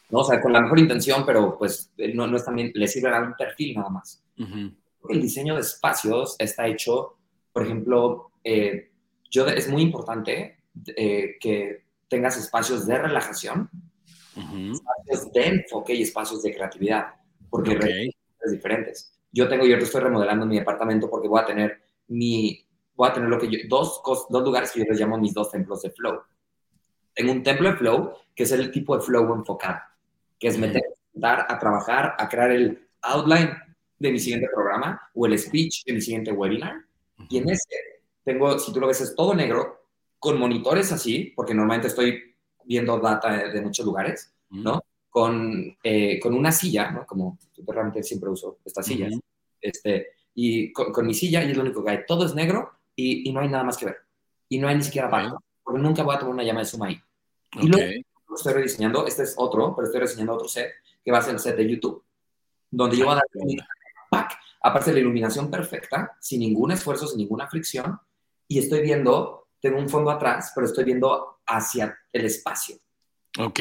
¿No? 0.10 0.20
O 0.20 0.24
sea, 0.24 0.42
con 0.42 0.54
la 0.54 0.62
mejor 0.62 0.80
intención, 0.80 1.26
pero 1.26 1.58
pues 1.58 1.92
no, 2.14 2.28
no 2.28 2.38
es 2.38 2.46
también, 2.46 2.72
le 2.74 2.88
sirve 2.88 3.14
a 3.14 3.20
un 3.20 3.34
perfil 3.34 3.76
nada 3.76 3.90
más. 3.90 4.24
El 4.38 5.22
diseño 5.22 5.56
de 5.56 5.62
espacios 5.62 6.38
está 6.40 6.66
hecho, 6.66 7.18
por 7.52 7.66
ejemplo, 7.66 8.32
eh, 8.42 8.92
yo, 9.30 9.48
es 9.48 9.68
muy 9.68 9.82
importante 9.82 10.60
eh, 10.96 11.36
que 11.38 11.84
tengas 12.08 12.38
espacios 12.38 12.88
de 12.88 12.98
relajación, 12.98 13.70
espacios 14.34 15.34
de 15.34 15.46
enfoque 15.46 15.94
y 15.94 16.04
espacios 16.04 16.42
de 16.42 16.56
creatividad. 16.56 17.16
Porque 17.50 17.78
diferentes. 18.50 19.14
Yo 19.34 19.50
tengo, 19.50 19.66
yo 19.66 19.76
estoy 19.76 20.02
remodelando 20.02 20.46
mi 20.46 20.58
departamento 20.58 21.10
porque 21.10 21.28
voy 21.28 21.42
a 21.42 21.46
tener 21.46 21.82
mi, 22.08 22.66
voy 23.02 23.10
a 23.10 23.14
tener 23.14 23.30
lo 23.30 23.40
que 23.40 23.50
yo, 23.50 23.58
dos, 23.68 24.02
dos 24.30 24.44
lugares 24.44 24.72
que 24.72 24.80
yo 24.80 24.86
les 24.88 25.00
llamo 25.00 25.18
mis 25.18 25.34
dos 25.34 25.50
templos 25.50 25.82
de 25.82 25.90
flow. 25.90 26.22
Tengo 27.16 27.32
un 27.32 27.42
templo 27.42 27.72
de 27.72 27.78
flow, 27.78 28.14
que 28.36 28.44
es 28.44 28.52
el 28.52 28.72
tipo 28.72 28.96
de 28.96 29.02
flow 29.02 29.34
enfocado, 29.34 29.80
que 30.40 30.48
es 30.48 30.58
meter, 30.58 30.84
a 31.24 31.60
trabajar, 31.60 32.16
a 32.18 32.30
crear 32.30 32.52
el 32.52 32.88
outline 33.02 33.52
de 33.98 34.12
mi 34.12 34.20
siguiente 34.20 34.48
programa 34.54 35.02
o 35.16 35.26
el 35.26 35.38
speech 35.38 35.84
de 35.86 35.94
mi 35.94 36.02
siguiente 36.02 36.32
webinar. 36.32 36.76
Y 37.30 37.38
en 37.40 37.50
ese 37.50 37.76
tengo, 38.24 38.60
si 38.60 38.72
tú 38.72 38.80
lo 38.80 38.88
ves, 38.88 39.02
es 39.02 39.16
todo 39.16 39.34
negro, 39.34 39.84
con 40.20 40.40
monitores 40.40 40.92
así, 40.92 41.34
porque 41.36 41.54
normalmente 41.54 41.88
estoy 41.88 42.36
viendo 42.64 43.00
data 43.00 43.32
de, 43.32 43.52
de 43.52 43.62
muchos 43.62 43.84
lugares, 43.84 44.32
¿no? 44.52 44.82
con, 45.12 45.78
eh, 45.84 46.20
con 46.20 46.34
una 46.34 46.52
silla, 46.52 46.90
¿no? 46.90 47.06
Como 47.06 47.38
realmente 47.68 48.02
siempre 48.02 48.30
uso 48.30 48.60
estas 48.64 48.86
sillas, 48.86 49.14
este, 49.60 50.08
y 50.34 50.72
con, 50.72 51.06
mi 51.06 51.14
silla 51.14 51.44
y 51.44 51.52
es 51.52 51.58
lo 51.58 51.64
único 51.64 51.84
que 51.84 51.92
hay. 51.92 52.00
Todo 52.08 52.26
es 52.26 52.34
negro 52.34 52.72
y, 53.02 53.30
y 53.30 53.34
no 53.34 53.40
hay 53.40 53.50
nada 53.50 53.64
más 53.64 53.78
que 53.78 53.86
ver. 53.86 53.98
Y 54.50 54.60
no 54.60 54.68
hay 54.68 54.76
ni 54.76 54.84
siquiera 54.84 55.08
okay. 55.08 55.30
porque 55.64 55.82
nunca 55.82 56.04
voy 56.04 56.16
a 56.16 56.20
tomar 56.20 56.34
una 56.36 56.44
llama 56.44 56.60
de 56.60 56.66
Zoom 56.66 56.84
ahí. 56.84 57.02
Y 57.60 57.68
luego 57.68 57.92
estoy 58.36 58.54
rediseñando, 58.54 59.06
este 59.06 59.24
es 59.24 59.34
otro, 59.38 59.76
pero 59.76 59.86
estoy 59.86 60.02
rediseñando 60.02 60.34
otro 60.34 60.48
set, 60.48 60.72
que 61.04 61.12
va 61.12 61.18
a 61.18 61.22
ser 61.22 61.34
el 61.34 61.40
set 61.40 61.56
de 61.56 61.70
YouTube, 61.70 62.04
donde 62.70 62.98
yo 62.98 63.06
voy 63.06 63.14
a 63.14 63.16
dar 63.16 63.26
un 63.34 63.58
pack, 64.10 64.38
aparte 64.62 64.92
de 64.92 64.96
la 64.96 65.02
iluminación 65.02 65.50
perfecta, 65.50 66.18
sin 66.20 66.40
ningún 66.40 66.72
esfuerzo, 66.72 67.08
sin 67.08 67.18
ninguna 67.18 67.48
fricción, 67.48 68.00
y 68.48 68.60
estoy 68.60 68.82
viendo, 68.82 69.50
tengo 69.60 69.80
un 69.80 69.90
fondo 69.90 70.12
atrás, 70.12 70.52
pero 70.56 70.68
estoy 70.68 70.86
viendo 70.86 71.42
hacia 71.46 71.98
el 72.12 72.26
espacio. 72.26 72.78
Ok 73.40 73.60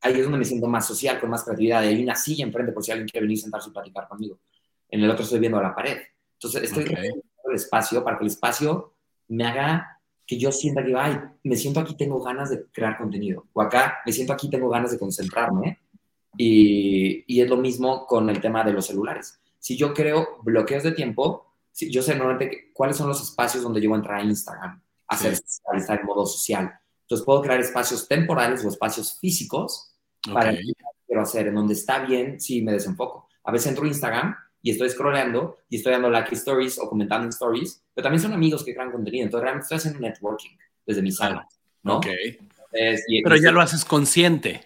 ahí 0.00 0.14
es 0.14 0.22
donde 0.22 0.38
me 0.38 0.44
siento 0.44 0.66
más 0.66 0.86
social, 0.86 1.20
con 1.20 1.30
más 1.30 1.44
creatividad. 1.44 1.82
hay 1.82 2.02
una 2.02 2.14
silla 2.14 2.44
enfrente 2.44 2.72
por 2.72 2.84
si 2.84 2.92
alguien 2.92 3.08
quiere 3.08 3.26
venir 3.26 3.38
a 3.38 3.42
sentarse 3.42 3.70
y 3.70 3.72
platicar 3.72 4.08
conmigo. 4.08 4.40
En 4.88 5.02
el 5.02 5.10
otro 5.10 5.24
estoy 5.24 5.40
viendo 5.40 5.60
la 5.60 5.74
pared. 5.74 5.98
Entonces 6.34 6.62
estoy 6.62 6.84
okay. 6.84 7.10
El 7.50 7.56
espacio 7.56 8.04
para 8.04 8.18
que 8.18 8.24
el 8.24 8.30
espacio 8.30 8.94
me 9.28 9.46
haga 9.46 10.00
que 10.26 10.38
yo 10.38 10.52
sienta 10.52 10.84
que, 10.84 10.94
ay, 10.94 11.18
me 11.42 11.56
siento 11.56 11.80
aquí, 11.80 11.96
tengo 11.96 12.22
ganas 12.22 12.50
de 12.50 12.66
crear 12.66 12.98
contenido. 12.98 13.46
O 13.54 13.62
acá, 13.62 13.98
me 14.04 14.12
siento 14.12 14.32
aquí, 14.32 14.50
tengo 14.50 14.68
ganas 14.68 14.90
de 14.90 14.98
concentrarme. 14.98 15.78
Y, 16.36 17.24
y 17.26 17.40
es 17.40 17.48
lo 17.48 17.56
mismo 17.56 18.06
con 18.06 18.28
el 18.28 18.40
tema 18.40 18.62
de 18.62 18.72
los 18.72 18.86
celulares. 18.86 19.40
Si 19.58 19.76
yo 19.76 19.94
creo 19.94 20.38
bloqueos 20.42 20.82
de 20.82 20.92
tiempo, 20.92 21.54
si, 21.72 21.90
yo 21.90 22.02
sé 22.02 22.14
normalmente 22.14 22.70
cuáles 22.74 22.96
son 22.96 23.08
los 23.08 23.22
espacios 23.22 23.62
donde 23.62 23.80
yo 23.80 23.88
voy 23.88 23.96
a 23.96 24.00
entrar 24.00 24.20
a 24.20 24.24
Instagram, 24.24 24.82
a 25.08 25.14
hacer 25.14 25.32
estar 25.32 25.98
en 26.00 26.06
modo 26.06 26.26
social 26.26 26.78
entonces 27.08 27.24
puedo 27.24 27.40
crear 27.40 27.58
espacios 27.58 28.06
temporales 28.06 28.62
o 28.62 28.68
espacios 28.68 29.18
físicos 29.18 29.94
para 30.30 30.52
lo 30.52 30.58
que 30.58 30.74
quiero 31.06 31.22
hacer, 31.22 31.46
en 31.46 31.54
donde 31.54 31.72
está 31.72 32.00
bien 32.00 32.38
si 32.38 32.60
me 32.60 32.72
desenfoco. 32.72 33.28
A 33.44 33.50
veces 33.50 33.68
entro 33.68 33.86
a 33.86 33.88
Instagram 33.88 34.36
y 34.62 34.70
estoy 34.70 34.90
scrolleando 34.90 35.58
y 35.68 35.76
estoy 35.76 35.92
dando 35.92 36.10
like 36.10 36.34
stories 36.34 36.78
o 36.78 36.88
comentando 36.88 37.24
en 37.24 37.30
stories, 37.30 37.82
pero 37.94 38.04
también 38.04 38.22
son 38.22 38.32
amigos 38.32 38.64
que 38.64 38.74
crean 38.74 38.90
contenido. 38.90 39.24
Entonces 39.24 39.42
realmente 39.42 39.64
estoy 39.64 39.78
haciendo 39.78 40.00
networking 40.00 40.56
desde 40.86 41.02
mi 41.02 41.12
sala, 41.12 41.48
¿no? 41.82 41.98
Ok. 41.98 42.06
pero 43.22 43.36
ya 43.36 43.50
lo 43.50 43.60
haces 43.60 43.84
consciente. 43.84 44.64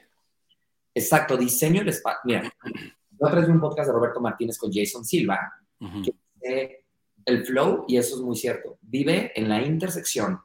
Exacto, 0.95 1.36
diseño 1.36 1.82
el 1.82 1.88
espacio. 1.88 2.20
Mira, 2.24 2.53
yo 3.11 3.26
traje 3.30 3.51
un 3.51 3.61
podcast 3.61 3.88
de 3.88 3.93
Roberto 3.93 4.20
Martínez 4.20 4.59
con 4.59 4.72
Jason 4.72 5.05
Silva, 5.05 5.53
que 5.78 6.14
dice 6.34 6.84
el 7.24 7.45
flow, 7.45 7.84
y 7.88 7.97
eso 7.97 8.16
es 8.16 8.22
muy 8.22 8.36
cierto, 8.36 8.78
vive 8.80 9.32
en 9.34 9.49
la 9.49 9.62
intersección 9.62 10.40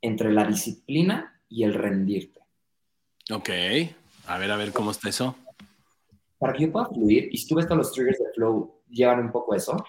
entre 0.00 0.32
la 0.32 0.44
disciplina 0.46 1.40
y 1.48 1.64
el 1.64 1.74
rendirte. 1.74 2.40
Ok, 3.30 3.50
a 4.26 4.38
ver, 4.38 4.50
a 4.50 4.56
ver 4.56 4.72
cómo 4.72 4.90
está 4.90 5.08
eso. 5.08 5.36
Para 6.38 6.52
que 6.52 6.64
yo 6.64 6.72
pueda 6.72 6.86
fluir, 6.86 7.28
y 7.32 7.38
si 7.38 7.48
tú 7.48 7.54
ves 7.54 7.66
que 7.66 7.74
los 7.74 7.92
triggers 7.92 8.18
de 8.18 8.32
flow 8.34 8.75
llevan 8.88 9.20
un 9.20 9.32
poco 9.32 9.54
eso, 9.54 9.84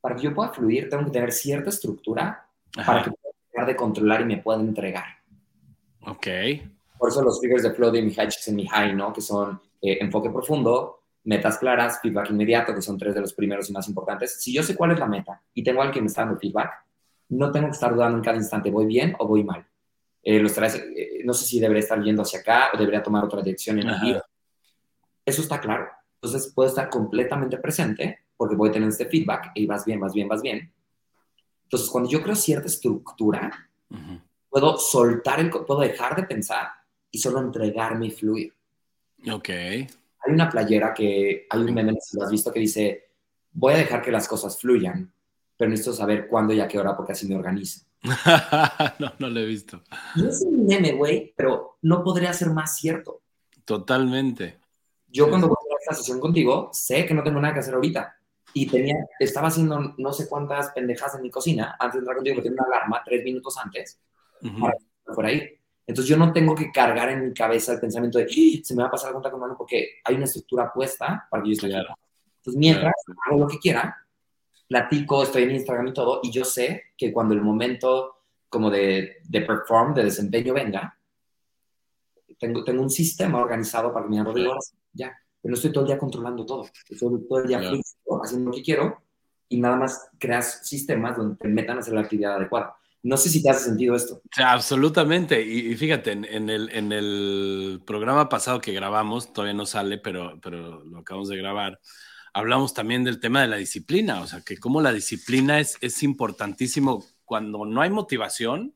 para 0.00 0.16
que 0.16 0.22
yo 0.22 0.34
pueda 0.34 0.50
fluir 0.50 0.88
tengo 0.88 1.04
que 1.04 1.10
tener 1.10 1.32
cierta 1.32 1.70
estructura 1.70 2.46
para 2.84 3.02
que 3.02 3.10
pueda 3.10 3.34
dejar 3.52 3.66
de 3.66 3.76
controlar 3.76 4.20
y 4.20 4.24
me 4.24 4.36
pueda 4.38 4.60
entregar. 4.60 5.04
Ok. 6.02 6.26
Por 6.98 7.10
eso 7.10 7.22
los 7.22 7.40
triggers 7.40 7.62
de 7.62 7.72
flow 7.72 7.90
de 7.90 8.02
mi 8.02 8.12
y 8.12 8.52
mi 8.52 8.66
high, 8.66 8.94
¿no? 8.94 9.12
Que 9.12 9.20
son 9.20 9.60
eh, 9.80 9.98
enfoque 10.00 10.30
profundo, 10.30 11.02
metas 11.24 11.58
claras, 11.58 12.00
feedback 12.00 12.30
inmediato, 12.30 12.74
que 12.74 12.82
son 12.82 12.96
tres 12.98 13.14
de 13.14 13.20
los 13.20 13.34
primeros 13.34 13.68
y 13.68 13.72
más 13.72 13.88
importantes. 13.88 14.40
Si 14.40 14.52
yo 14.52 14.62
sé 14.62 14.76
cuál 14.76 14.92
es 14.92 14.98
la 14.98 15.06
meta 15.06 15.42
y 15.54 15.62
tengo 15.62 15.80
alguien 15.80 15.94
que 15.94 16.00
me 16.00 16.06
está 16.06 16.22
dando 16.24 16.38
feedback, 16.38 16.70
no 17.30 17.50
tengo 17.50 17.66
que 17.66 17.72
estar 17.72 17.92
dudando 17.92 18.18
en 18.18 18.24
cada 18.24 18.36
instante, 18.36 18.70
¿voy 18.70 18.86
bien 18.86 19.14
o 19.18 19.26
voy 19.26 19.42
mal? 19.42 19.66
Eh, 20.22 20.44
eh, 20.44 21.22
no 21.24 21.34
sé 21.34 21.44
si 21.44 21.60
debería 21.60 21.82
estar 21.82 22.00
yendo 22.02 22.22
hacia 22.22 22.40
acá 22.40 22.70
o 22.72 22.78
debería 22.78 23.02
tomar 23.02 23.24
otra 23.24 23.42
dirección 23.42 23.78
en 23.78 23.86
mi 23.86 24.00
vida. 24.00 24.24
Eso 25.24 25.42
está 25.42 25.60
claro. 25.60 25.88
Entonces 26.26 26.52
puedo 26.52 26.68
estar 26.68 26.90
completamente 26.90 27.56
presente 27.58 28.26
porque 28.36 28.56
voy 28.56 28.68
a 28.68 28.72
tener 28.72 28.88
este 28.88 29.06
feedback 29.06 29.52
y 29.54 29.66
vas 29.66 29.84
bien, 29.84 30.00
vas 30.00 30.12
bien, 30.12 30.28
vas 30.28 30.42
bien. 30.42 30.72
Entonces, 31.64 31.88
cuando 31.88 32.10
yo 32.10 32.22
creo 32.22 32.36
cierta 32.36 32.66
estructura, 32.66 33.70
puedo 34.48 34.78
soltar 34.78 35.40
el, 35.40 35.50
puedo 35.50 35.80
dejar 35.80 36.14
de 36.14 36.24
pensar 36.24 36.68
y 37.10 37.18
solo 37.18 37.40
entregarme 37.40 38.06
y 38.06 38.10
fluir. 38.10 38.54
Ok. 39.32 39.48
Hay 39.48 40.32
una 40.32 40.48
playera 40.48 40.94
que, 40.94 41.46
hay 41.48 41.60
un 41.60 41.74
meme, 41.74 41.94
si 42.00 42.16
lo 42.16 42.24
has 42.24 42.30
visto, 42.30 42.52
que 42.52 42.60
dice, 42.60 43.10
voy 43.52 43.74
a 43.74 43.78
dejar 43.78 44.02
que 44.02 44.12
las 44.12 44.28
cosas 44.28 44.58
fluyan 44.58 45.12
pero 45.56 45.70
necesito 45.70 45.94
saber 45.94 46.28
cuándo 46.28 46.52
y 46.52 46.60
a 46.60 46.68
qué 46.68 46.78
hora 46.78 46.96
porque 46.96 47.12
así 47.12 47.26
me 47.26 47.36
organizo. 47.36 47.80
no, 48.98 49.12
no 49.18 49.28
lo 49.28 49.40
he 49.40 49.46
visto. 49.46 49.82
No 50.14 50.28
es 50.28 50.42
un 50.42 50.66
meme, 50.66 50.92
güey, 50.92 51.32
pero 51.36 51.78
no 51.82 52.04
podría 52.04 52.32
ser 52.32 52.50
más 52.50 52.76
cierto. 52.76 53.22
Totalmente. 53.64 54.58
Yo 55.08 55.28
cuando 55.28 55.48
voy 55.48 55.56
a 55.56 55.65
esta 55.86 55.94
sesión 55.94 56.18
contigo, 56.18 56.70
sé 56.72 57.06
que 57.06 57.14
no 57.14 57.22
tengo 57.22 57.40
nada 57.40 57.54
que 57.54 57.60
hacer 57.60 57.74
ahorita. 57.74 58.16
Y 58.52 58.66
tenía, 58.66 58.96
estaba 59.20 59.48
haciendo 59.48 59.94
no 59.98 60.12
sé 60.12 60.28
cuántas 60.28 60.70
pendejas 60.70 61.14
en 61.14 61.22
mi 61.22 61.30
cocina 61.30 61.76
antes 61.78 61.94
de 61.94 61.98
entrar 62.00 62.16
contigo, 62.16 62.36
porque 62.36 62.48
tenía 62.48 62.64
una 62.66 62.76
alarma 62.76 63.02
tres 63.04 63.22
minutos 63.22 63.56
antes 63.58 64.00
para 64.60 64.72
que 64.72 65.14
fuera 65.14 65.30
ahí. 65.30 65.60
Entonces 65.86 66.08
yo 66.08 66.16
no 66.16 66.32
tengo 66.32 66.54
que 66.54 66.72
cargar 66.72 67.10
en 67.10 67.28
mi 67.28 67.32
cabeza 67.32 67.72
el 67.72 67.80
pensamiento 67.80 68.18
de, 68.18 68.24
¡Ah! 68.24 68.60
se 68.64 68.74
me 68.74 68.82
va 68.82 68.88
a 68.88 68.90
pasar 68.90 69.08
algún 69.08 69.22
con 69.30 69.40
mano 69.40 69.54
porque 69.56 70.00
hay 70.04 70.16
una 70.16 70.24
estructura 70.24 70.72
puesta 70.72 71.26
para 71.30 71.42
que 71.42 71.50
yo 71.50 71.52
esté 71.52 71.68
claro. 71.68 71.94
Entonces 72.38 72.58
mientras 72.58 72.94
hago 73.26 73.38
lo 73.38 73.46
que 73.46 73.58
quiera, 73.58 73.96
platico, 74.68 75.22
estoy 75.22 75.44
en 75.44 75.52
Instagram 75.52 75.88
y 75.88 75.92
todo, 75.92 76.20
y 76.22 76.32
yo 76.32 76.44
sé 76.44 76.82
que 76.96 77.12
cuando 77.12 77.34
el 77.34 77.42
momento 77.42 78.22
como 78.48 78.70
de, 78.70 79.18
de 79.22 79.40
perform, 79.42 79.94
de 79.94 80.04
desempeño 80.04 80.54
venga, 80.54 80.98
tengo, 82.38 82.64
tengo 82.64 82.82
un 82.82 82.90
sistema 82.90 83.38
organizado 83.38 83.92
para 83.92 84.06
que 84.06 84.10
me 84.10 84.24
Rodrigo, 84.24 84.56
ya, 84.92 85.16
no 85.48 85.54
estoy 85.54 85.72
todo 85.72 85.84
el 85.84 85.88
día 85.88 85.98
controlando 85.98 86.44
todo, 86.44 86.64
estoy 86.88 86.98
todo 87.28 87.40
el 87.40 87.48
día 87.48 87.58
haciendo 87.58 88.50
lo 88.50 88.56
que 88.56 88.62
quiero 88.62 89.02
y 89.48 89.60
nada 89.60 89.76
más 89.76 90.08
creas 90.18 90.66
sistemas 90.66 91.16
donde 91.16 91.36
te 91.36 91.48
metan 91.48 91.76
a 91.76 91.80
hacer 91.80 91.94
la 91.94 92.00
actividad 92.00 92.36
adecuada. 92.36 92.76
No 93.02 93.16
sé 93.16 93.28
si 93.28 93.40
te 93.40 93.50
hace 93.50 93.66
sentido 93.66 93.94
esto. 93.94 94.20
absolutamente. 94.36 95.40
Y, 95.40 95.76
fíjate, 95.76 96.10
en, 96.10 96.50
el, 96.50 96.68
en 96.72 96.90
el 96.90 97.80
programa 97.86 98.28
pasado 98.28 98.60
que 98.60 98.72
grabamos, 98.72 99.32
todavía 99.32 99.54
no 99.54 99.64
sale, 99.64 99.98
pero, 99.98 100.40
pero 100.42 100.82
lo 100.82 100.98
acabamos 100.98 101.28
de 101.28 101.36
grabar, 101.36 101.78
hablamos 102.32 102.74
también 102.74 103.04
del 103.04 103.20
tema 103.20 103.40
de 103.42 103.48
la 103.48 103.56
disciplina, 103.56 104.20
o 104.20 104.26
sea, 104.26 104.40
que 104.40 104.58
como 104.58 104.80
la 104.80 104.92
disciplina 104.92 105.60
es, 105.60 105.78
es 105.80 106.02
importantísimo 106.02 107.04
cuando 107.24 107.64
no 107.64 107.80
hay 107.80 107.90
motivación, 107.90 108.74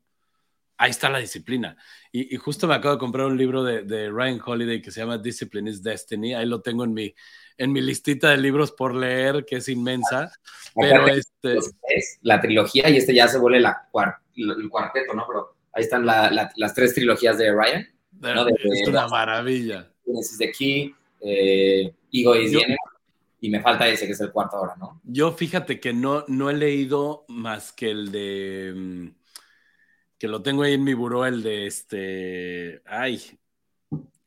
ahí 0.81 0.91
está 0.91 1.11
la 1.11 1.19
disciplina. 1.19 1.77
Y, 2.11 2.35
justo 2.37 2.67
me 2.67 2.75
acabo 2.75 2.95
de 2.95 2.99
comprar 2.99 3.27
un 3.27 3.37
libro 3.37 3.63
de, 3.63 3.83
de, 3.83 4.09
Ryan 4.09 4.41
Holiday 4.45 4.81
que 4.81 4.91
se 4.91 5.01
llama 5.01 5.19
Discipline 5.19 5.69
is 5.69 5.83
Destiny. 5.83 6.35
Ahí 6.35 6.47
lo 6.47 6.63
tengo 6.63 6.85
en 6.85 6.95
mi, 6.95 7.15
en 7.59 7.71
mi 7.71 7.83
listita 7.83 8.31
de 8.31 8.39
libros 8.39 8.73
por 8.73 8.95
leer, 8.95 9.45
que 9.45 9.57
es 9.57 9.69
inmensa. 9.69 10.33
Pero 10.75 11.07
este... 11.07 11.59
La 12.23 12.41
trilogía 12.41 12.89
y 12.89 12.97
este 12.97 13.15
ya 13.15 13.29
se 13.29 13.39
vuelve 13.39 13.61
la 13.61 13.89
el 14.35 14.69
cuarteto, 14.71 15.13
¿no? 15.13 15.27
Pero 15.27 15.55
ahí 15.73 15.83
están 15.83 16.07
las 16.07 16.75
tres 16.75 16.95
trilogías 16.95 17.37
de 17.37 17.53
Ryan. 17.53 17.87
es 18.59 18.89
una 18.89 19.07
maravilla. 19.07 19.93
Genesis 20.07 20.39
de 20.39 20.51
Key, 20.51 20.95
eh, 21.21 21.93
Ego 22.11 22.37
y 22.37 22.57
y 23.43 23.49
me 23.49 23.61
falta 23.61 23.89
ese 23.89 24.07
que 24.07 24.13
es 24.13 24.21
el 24.21 24.33
cuarto 24.33 24.57
ahora, 24.57 24.77
¿no? 24.79 25.01
Yo 25.05 25.33
fíjate 25.33 25.81
que 25.81 25.95
no, 25.95 26.25
no 26.29 26.51
he 26.51 26.55
leído 26.55 27.25
más 27.29 27.73
que 27.73 27.91
el 27.91 28.13
de 28.13 28.75
mm, 28.77 29.20
que 30.21 30.29
lo 30.29 30.43
tengo 30.43 30.63
ahí 30.63 30.75
en 30.75 30.85
mi 30.85 30.93
buró, 30.93 31.25
el 31.25 31.43
de 31.43 31.67
este, 31.67 32.83
ay, 32.85 33.23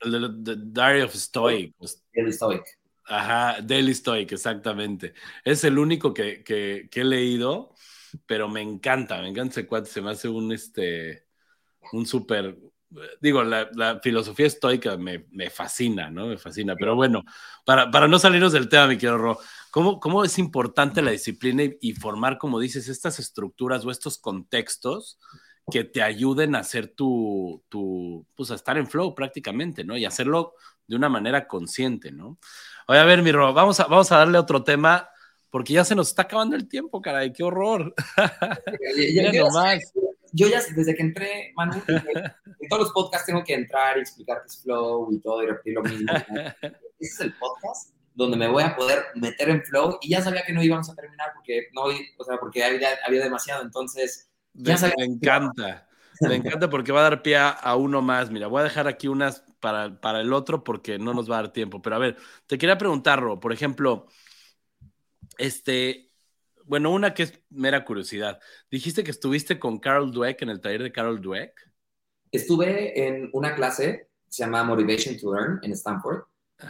el 0.01 0.43
de, 0.43 0.55
Diary 0.57 1.01
of 1.01 1.13
Stoic. 1.13 1.75
Daily 2.15 2.33
Stoic. 2.33 2.63
Ajá, 3.05 3.61
Daily 3.61 3.93
Stoic, 3.93 4.31
exactamente. 4.31 5.13
Es 5.45 5.63
el 5.63 5.77
único 5.77 6.11
que, 6.11 6.43
que, 6.43 6.89
he 6.91 7.03
leído, 7.03 7.75
pero 8.25 8.49
me 8.49 8.61
encanta, 8.61 9.21
me 9.21 9.29
encanta 9.29 9.51
ese 9.51 9.67
cuate, 9.67 9.87
se 9.87 10.01
me 10.01 10.09
hace 10.09 10.27
un, 10.27 10.51
este, 10.51 11.27
un 11.91 12.07
súper, 12.07 12.57
digo, 13.21 13.43
la, 13.43 13.69
la, 13.75 13.99
filosofía 13.99 14.47
estoica 14.47 14.97
me, 14.97 15.27
me, 15.29 15.51
fascina, 15.51 16.09
¿no? 16.09 16.25
Me 16.25 16.39
fascina, 16.39 16.75
pero 16.75 16.95
bueno, 16.95 17.23
para, 17.65 17.91
para 17.91 18.07
no 18.07 18.17
salirnos 18.17 18.53
del 18.53 18.67
tema, 18.67 18.87
mi 18.87 18.95
querido 18.97 19.19
Ro, 19.19 19.39
¿cómo, 19.69 19.99
¿cómo, 19.99 20.23
es 20.23 20.39
importante 20.39 21.03
la 21.03 21.11
disciplina 21.11 21.65
y, 21.65 21.77
y 21.81 21.93
formar, 21.93 22.39
como 22.39 22.59
dices, 22.59 22.87
estas 22.87 23.19
estructuras 23.19 23.85
o 23.85 23.91
estos 23.91 24.17
contextos 24.17 25.19
que 25.71 25.83
te 25.83 26.01
ayuden 26.01 26.55
a 26.55 26.59
hacer 26.59 26.89
tu, 26.89 27.63
tu, 27.69 28.25
pues 28.35 28.51
a 28.51 28.55
estar 28.55 28.77
en 28.77 28.87
flow 28.87 29.15
prácticamente, 29.15 29.83
¿no? 29.83 29.97
Y 29.97 30.05
hacerlo 30.05 30.55
de 30.87 30.95
una 30.95 31.09
manera 31.09 31.47
consciente, 31.47 32.11
¿no? 32.11 32.37
Oye, 32.87 32.99
a 32.99 33.05
ver, 33.05 33.23
mi 33.23 33.31
Ro, 33.31 33.53
vamos 33.53 33.79
a, 33.79 33.85
vamos 33.85 34.11
a 34.11 34.17
darle 34.17 34.37
otro 34.37 34.63
tema, 34.63 35.09
porque 35.49 35.73
ya 35.73 35.85
se 35.85 35.95
nos 35.95 36.09
está 36.09 36.23
acabando 36.23 36.55
el 36.55 36.67
tiempo, 36.67 37.01
caray, 37.01 37.31
qué 37.31 37.43
horror. 37.43 37.93
yo, 40.33 40.47
ya, 40.47 40.61
desde 40.75 40.95
que 40.95 41.01
entré, 41.01 41.53
Manu, 41.55 41.81
en 41.87 42.69
todos 42.69 42.83
los 42.83 42.91
podcasts 42.91 43.27
tengo 43.27 43.43
que 43.43 43.53
entrar 43.53 43.97
y 43.97 44.01
explicar 44.01 44.41
qué 44.41 44.47
es 44.47 44.61
flow 44.61 45.13
y 45.13 45.19
todo 45.19 45.43
y 45.43 45.47
repetir 45.47 45.75
lo 45.75 45.83
mismo. 45.83 46.13
Este 46.99 47.15
es 47.15 47.21
el 47.21 47.33
podcast 47.37 47.93
donde 48.13 48.37
me 48.37 48.47
voy 48.47 48.63
a 48.63 48.75
poder 48.75 49.05
meter 49.15 49.49
en 49.49 49.63
flow 49.63 49.97
y 50.01 50.09
ya 50.09 50.21
sabía 50.21 50.43
que 50.43 50.53
no 50.53 50.63
íbamos 50.63 50.89
a 50.89 50.95
terminar 50.95 51.31
porque 51.35 51.67
no, 51.73 51.83
o 51.83 52.23
sea, 52.23 52.37
porque 52.37 52.63
había, 52.63 52.89
había 53.05 53.23
demasiado, 53.23 53.63
entonces 53.63 54.29
me, 54.53 54.73
encanta. 55.03 55.87
Me 56.21 56.35
encanta 56.35 56.69
porque 56.69 56.91
va 56.91 57.01
a 57.01 57.09
dar 57.09 57.21
pie 57.21 57.37
a 57.37 57.75
uno 57.75 58.01
más. 58.01 58.31
Mira, 58.31 58.47
voy 58.47 58.61
a 58.61 58.63
dejar 58.63 58.87
aquí 58.87 59.07
unas 59.07 59.43
para, 59.63 60.01
para 60.01 60.19
el 60.19 60.33
otro 60.33 60.61
porque 60.61 60.99
no 60.99 61.13
nos 61.13 61.31
va 61.31 61.39
a 61.39 61.43
dar 61.43 61.53
tiempo. 61.53 61.81
Pero 61.81 61.95
a 61.95 61.99
ver, 61.99 62.17
te 62.47 62.57
quería 62.57 62.77
preguntar, 62.77 63.21
Ro, 63.21 63.39
por 63.39 63.53
ejemplo, 63.53 64.07
este, 65.37 66.11
bueno, 66.65 66.91
una 66.91 67.13
que 67.13 67.23
es 67.23 67.41
mera 67.49 67.85
curiosidad. 67.85 68.41
Dijiste 68.69 69.05
que 69.05 69.11
estuviste 69.11 69.59
con 69.59 69.79
Carol 69.79 70.11
Dweck 70.11 70.41
en 70.41 70.49
el 70.49 70.59
taller 70.59 70.83
de 70.83 70.91
Carol 70.91 71.21
Dweck. 71.21 71.53
Estuve 72.29 73.07
en 73.07 73.29
una 73.31 73.55
clase, 73.55 74.09
se 74.27 74.43
llama 74.43 74.65
Motivation 74.65 75.17
to 75.17 75.33
Learn 75.33 75.59
en 75.63 75.71
Stanford, 75.71 76.23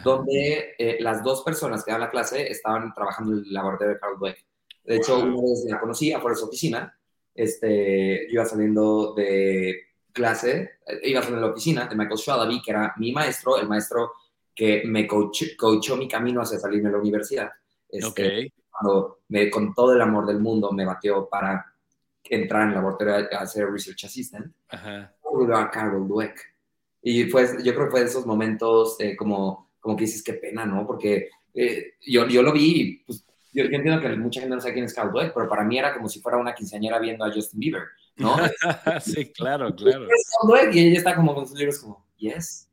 donde 0.03 0.75
eh, 0.77 0.97
las 0.99 1.23
dos 1.23 1.41
personas 1.41 1.83
que 1.83 1.91
dan 1.91 2.01
la 2.01 2.11
clase 2.11 2.51
estaban 2.51 2.93
trabajando 2.93 3.33
en 3.33 3.39
el 3.39 3.53
laboratorio 3.53 3.95
de 3.95 3.99
Carol 3.99 4.19
Dweck. 4.19 4.45
De 4.83 4.97
hecho, 4.97 5.17
una 5.17 5.41
vez 5.41 5.65
la 5.67 5.79
conocí 5.79 6.13
afuera 6.13 6.35
de 6.35 6.39
su 6.39 6.45
oficina 6.45 6.95
este, 7.35 8.27
yo 8.27 8.33
iba 8.33 8.45
saliendo 8.45 9.13
de 9.13 9.87
clase, 10.11 10.71
eh, 10.85 10.99
iba 11.03 11.21
saliendo 11.21 11.41
de 11.41 11.47
la 11.47 11.53
oficina 11.53 11.87
de 11.87 11.95
Michael 11.95 12.19
Shalaby, 12.19 12.61
que 12.61 12.71
era 12.71 12.93
mi 12.97 13.11
maestro, 13.11 13.57
el 13.59 13.67
maestro 13.67 14.11
que 14.55 14.83
me 14.85 15.07
coachó 15.07 15.97
mi 15.97 16.07
camino 16.07 16.41
hacia 16.41 16.59
salirme 16.59 16.89
de 16.89 16.95
la 16.95 17.01
universidad. 17.01 17.49
Este, 17.89 18.53
Cuando 18.69 19.19
me, 19.29 19.49
con 19.49 19.73
todo 19.73 19.93
el 19.93 20.01
amor 20.01 20.25
del 20.25 20.39
mundo 20.39 20.71
me 20.71 20.85
batió 20.85 21.27
para 21.29 21.65
entrar 22.23 22.63
en 22.63 22.69
el 22.69 22.75
laboratorio 22.75 23.15
a, 23.15 23.41
hacer 23.41 23.69
Research 23.69 24.05
Assistant, 24.05 24.53
Ajá. 24.69 25.13
a 25.55 25.71
Carol 25.71 26.07
Dweck. 26.07 26.39
Y 27.01 27.25
pues 27.25 27.61
yo 27.63 27.73
creo 27.73 27.85
que 27.85 27.91
fue 27.91 27.99
de 28.01 28.05
esos 28.05 28.25
momentos 28.25 28.95
eh, 28.99 29.15
como, 29.15 29.71
como 29.79 29.95
que 29.95 30.05
dices, 30.05 30.23
qué 30.23 30.33
pena, 30.33 30.65
¿no? 30.65 30.87
Porque 30.87 31.29
eh, 31.53 31.95
yo, 32.05 32.27
yo 32.27 32.41
lo 32.41 32.53
vi, 32.53 33.03
pues 33.05 33.25
yo, 33.53 33.63
entiendo 33.65 34.01
que 34.01 34.09
mucha 34.15 34.39
gente 34.39 34.55
no 34.55 34.61
sabe 34.61 34.73
quién 34.73 34.85
es 34.85 34.93
Carl 34.93 35.11
Dweck, 35.11 35.33
pero 35.33 35.47
para 35.47 35.63
mí 35.63 35.77
era 35.77 35.93
como 35.93 36.09
si 36.09 36.19
fuera 36.19 36.37
una 36.37 36.55
quinceañera 36.55 36.99
viendo 36.99 37.23
a 37.23 37.31
Justin 37.31 37.59
Bieber, 37.59 37.83
¿no? 38.15 38.35
sí, 39.01 39.31
claro, 39.31 39.73
claro. 39.75 40.07
Y 40.71 40.79
ella 40.79 40.97
está 40.97 41.15
como 41.15 41.35
con 41.35 41.47
sus 41.47 41.57
libros 41.57 41.79
como, 41.79 42.05
yes, 42.17 42.67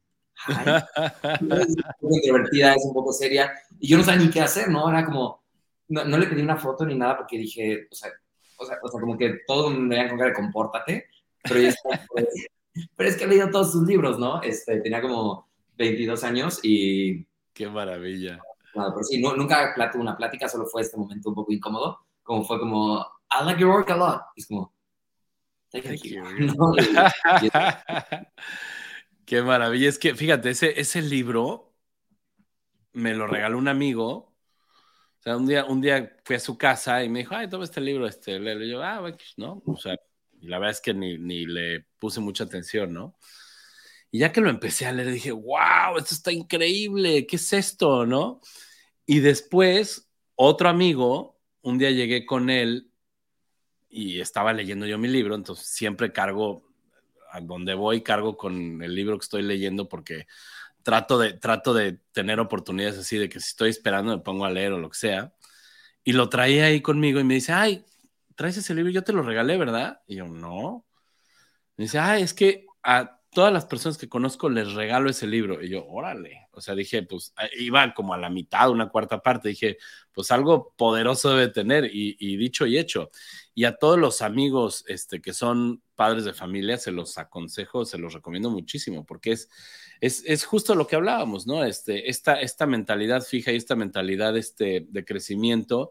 hi. 0.47 0.53
es 0.97 1.69
un 1.69 1.83
poco 2.01 2.17
introvertida, 2.17 2.75
es 2.75 2.85
un 2.85 2.95
poco 2.95 3.13
seria, 3.13 3.53
y 3.79 3.89
yo 3.89 3.99
no 3.99 4.05
sabía 4.05 4.25
ni 4.25 4.31
qué 4.31 4.41
hacer, 4.41 4.69
¿no? 4.69 4.89
Era 4.89 5.05
como, 5.05 5.43
no, 5.89 6.19
le 6.19 6.27
pedí 6.27 6.41
una 6.41 6.57
foto 6.57 6.87
ni 6.87 6.95
nada 6.95 7.19
porque 7.19 7.37
dije, 7.37 7.87
o 7.91 7.95
sea, 7.95 8.11
o 8.57 8.65
sea, 8.65 8.79
o 8.83 8.89
sea 8.89 9.01
como 9.01 9.19
que 9.19 9.41
todo 9.47 9.71
me 9.71 9.89
veían 9.89 10.09
con 10.09 10.19
cara 10.19 10.31
de 10.31 10.37
compórtate, 10.37 11.07
pero, 11.43 11.61
pero 12.97 13.09
es 13.09 13.17
que 13.17 13.25
he 13.25 13.29
leído 13.29 13.51
todos 13.51 13.73
sus 13.73 13.87
libros, 13.87 14.19
¿no? 14.19 14.43
Este, 14.43 14.81
tenía 14.81 15.03
como 15.03 15.49
22 15.77 16.25
años 16.25 16.61
y... 16.63 17.27
Qué 17.53 17.69
maravilla 17.69 18.41
pero 18.73 19.03
sí, 19.03 19.21
nunca 19.21 19.75
tuve 19.91 20.03
una 20.03 20.17
plática, 20.17 20.49
solo 20.49 20.67
fue 20.67 20.83
este 20.83 20.97
momento 20.97 21.29
un 21.29 21.35
poco 21.35 21.53
incómodo, 21.53 22.07
como 22.23 22.45
fue 22.45 22.59
como, 22.59 23.01
I 23.31 23.45
like 23.45 23.61
your 23.61 23.71
work 23.71 23.91
a 23.91 23.97
lot. 23.97 24.23
Y 24.37 24.41
es 24.41 24.47
como, 24.47 24.73
thank, 25.71 25.85
you. 26.03 26.23
Qué 29.25 29.43
maravilla. 29.43 29.89
Es 29.89 29.99
que, 29.99 30.15
fíjate, 30.15 30.51
ese, 30.51 30.81
ese 30.81 31.03
libro 31.03 31.73
me 32.93 33.15
lo 33.15 33.27
regaló 33.27 33.59
un 33.59 33.69
amigo. 33.69 34.35
O 35.21 35.23
sea, 35.23 35.37
un 35.37 35.47
día, 35.47 35.65
un 35.67 35.81
día 35.81 36.17
fui 36.25 36.37
a 36.37 36.41
su 36.41 36.57
casa 36.57 37.05
y 37.05 37.09
me 37.09 37.21
dijo, 37.21 37.35
ay, 37.35 37.49
toma 37.49 37.65
este 37.65 37.81
libro, 37.81 38.07
este, 38.07 38.41
le 38.41 38.69
yo, 38.69 38.83
ah, 38.83 39.01
¿no? 39.37 39.63
O 39.67 39.77
sea, 39.77 39.95
la 40.41 40.59
verdad 40.59 40.73
es 40.73 40.81
que 40.81 40.95
ni, 40.95 41.19
ni 41.19 41.47
le 41.47 41.87
puse 41.99 42.21
mucha 42.21 42.45
atención, 42.45 42.93
¿no? 42.93 43.17
Y 44.11 44.21
ya 44.21 44.33
que 44.33 44.41
lo 44.41 44.51
empecé 44.51 44.87
a 44.87 44.93
leer, 44.93 45.13
dije, 45.13 45.33
wow, 45.33 45.97
esto 45.99 46.15
está 46.15 46.33
increíble, 46.33 47.27
¿qué 47.27 47.37
es 47.37 47.53
esto? 47.53 48.07
¿No? 48.07 48.41
Y 49.07 49.21
después, 49.21 50.11
otro 50.35 50.69
amigo, 50.69 51.41
un 51.63 51.79
día 51.79 51.91
llegué 51.91 52.27
con 52.27 52.51
él 52.51 52.91
y 53.89 54.21
estaba 54.21 54.53
leyendo 54.53 54.87
yo 54.87 54.99
mi 54.99 55.09
libro, 55.09 55.35
entonces 55.35 55.67
siempre 55.67 56.13
cargo, 56.13 56.65
a 57.33 57.41
donde 57.41 57.75
voy, 57.75 58.03
cargo 58.03 58.37
con 58.37 58.83
el 58.83 58.95
libro 58.95 59.19
que 59.19 59.25
estoy 59.25 59.43
leyendo 59.43 59.89
porque 59.89 60.27
trato 60.83 61.19
de, 61.19 61.35
trato 61.35 61.75
de 61.75 62.01
tener 62.13 62.41
oportunidades 62.41 62.99
así, 62.99 63.19
de 63.19 63.29
que 63.29 63.41
si 63.41 63.51
estoy 63.51 63.71
esperando 63.71 64.17
me 64.17 64.23
pongo 64.23 64.45
a 64.45 64.51
leer 64.51 64.73
o 64.73 64.79
lo 64.79 64.91
que 64.91 64.99
sea. 64.99 65.33
Y 66.05 66.13
lo 66.13 66.29
traía 66.29 66.67
ahí 66.67 66.81
conmigo 66.81 67.21
y 67.21 67.25
me 67.25 67.35
dice, 67.35 67.53
ay, 67.53 67.85
traes 68.35 68.57
ese 68.57 68.75
libro, 68.75 68.91
yo 68.91 69.05
te 69.05 69.13
lo 69.13 69.23
regalé, 69.23 69.57
¿verdad? 69.59 70.03
Y 70.07 70.17
yo, 70.17 70.27
no. 70.29 70.87
Me 71.77 71.85
dice, 71.85 71.99
ay, 71.99 72.23
es 72.23 72.35
que 72.35 72.67
a 72.83 73.20
todas 73.33 73.53
las 73.53 73.65
personas 73.65 73.97
que 73.97 74.09
conozco 74.09 74.51
les 74.51 74.73
regalo 74.75 75.09
ese 75.09 75.27
libro. 75.27 75.63
Y 75.63 75.71
yo, 75.71 75.87
órale. 75.87 76.49
O 76.53 76.61
sea, 76.61 76.75
dije, 76.75 77.03
pues 77.05 77.33
ah, 77.37 77.47
iba 77.59 77.95
como 77.95 78.13
a 78.13 78.19
la 78.19 78.29
mitad, 78.29 78.71
una 78.71 78.89
cuarta 78.89 79.23
parte. 79.23 79.51
Dije, 79.51 79.79
pues 80.13 80.31
algo 80.31 80.75
poderoso 80.77 81.31
debe 81.31 81.49
tener. 81.49 81.91
Y, 81.93 82.37
dicho 82.37 82.67
y 82.67 82.79
hecho. 82.79 83.11
Y 83.55 83.65
a 83.65 83.77
todos 83.77 83.99
los 83.99 84.21
amigos 84.23 84.85
este, 84.89 85.21
que 85.21 85.33
son 85.33 85.83
padres 85.95 86.25
de 86.25 86.33
familia, 86.33 86.77
se 86.77 86.91
los 86.91 87.19
aconsejo, 87.19 87.85
se 87.85 87.99
los 87.99 88.15
recomiendo 88.15 88.51
muchísimo, 88.51 89.05
porque 89.05 89.33
es, 89.33 89.51
es, 90.01 90.25
es 90.27 90.45
justo 90.45 90.75
lo 90.75 90.87
que 90.87 90.97
hablábamos, 90.97 91.47
¿no? 91.47 91.65
Este, 91.65 92.09
esta, 92.11 92.41
esta 92.41 92.67
mentalidad 92.67 93.23
fija 93.23 93.53
y 93.53 93.57
esta 93.57 93.77
mentalidad 93.77 94.37
este, 94.37 94.87
de 94.89 95.05
crecimiento 95.05 95.91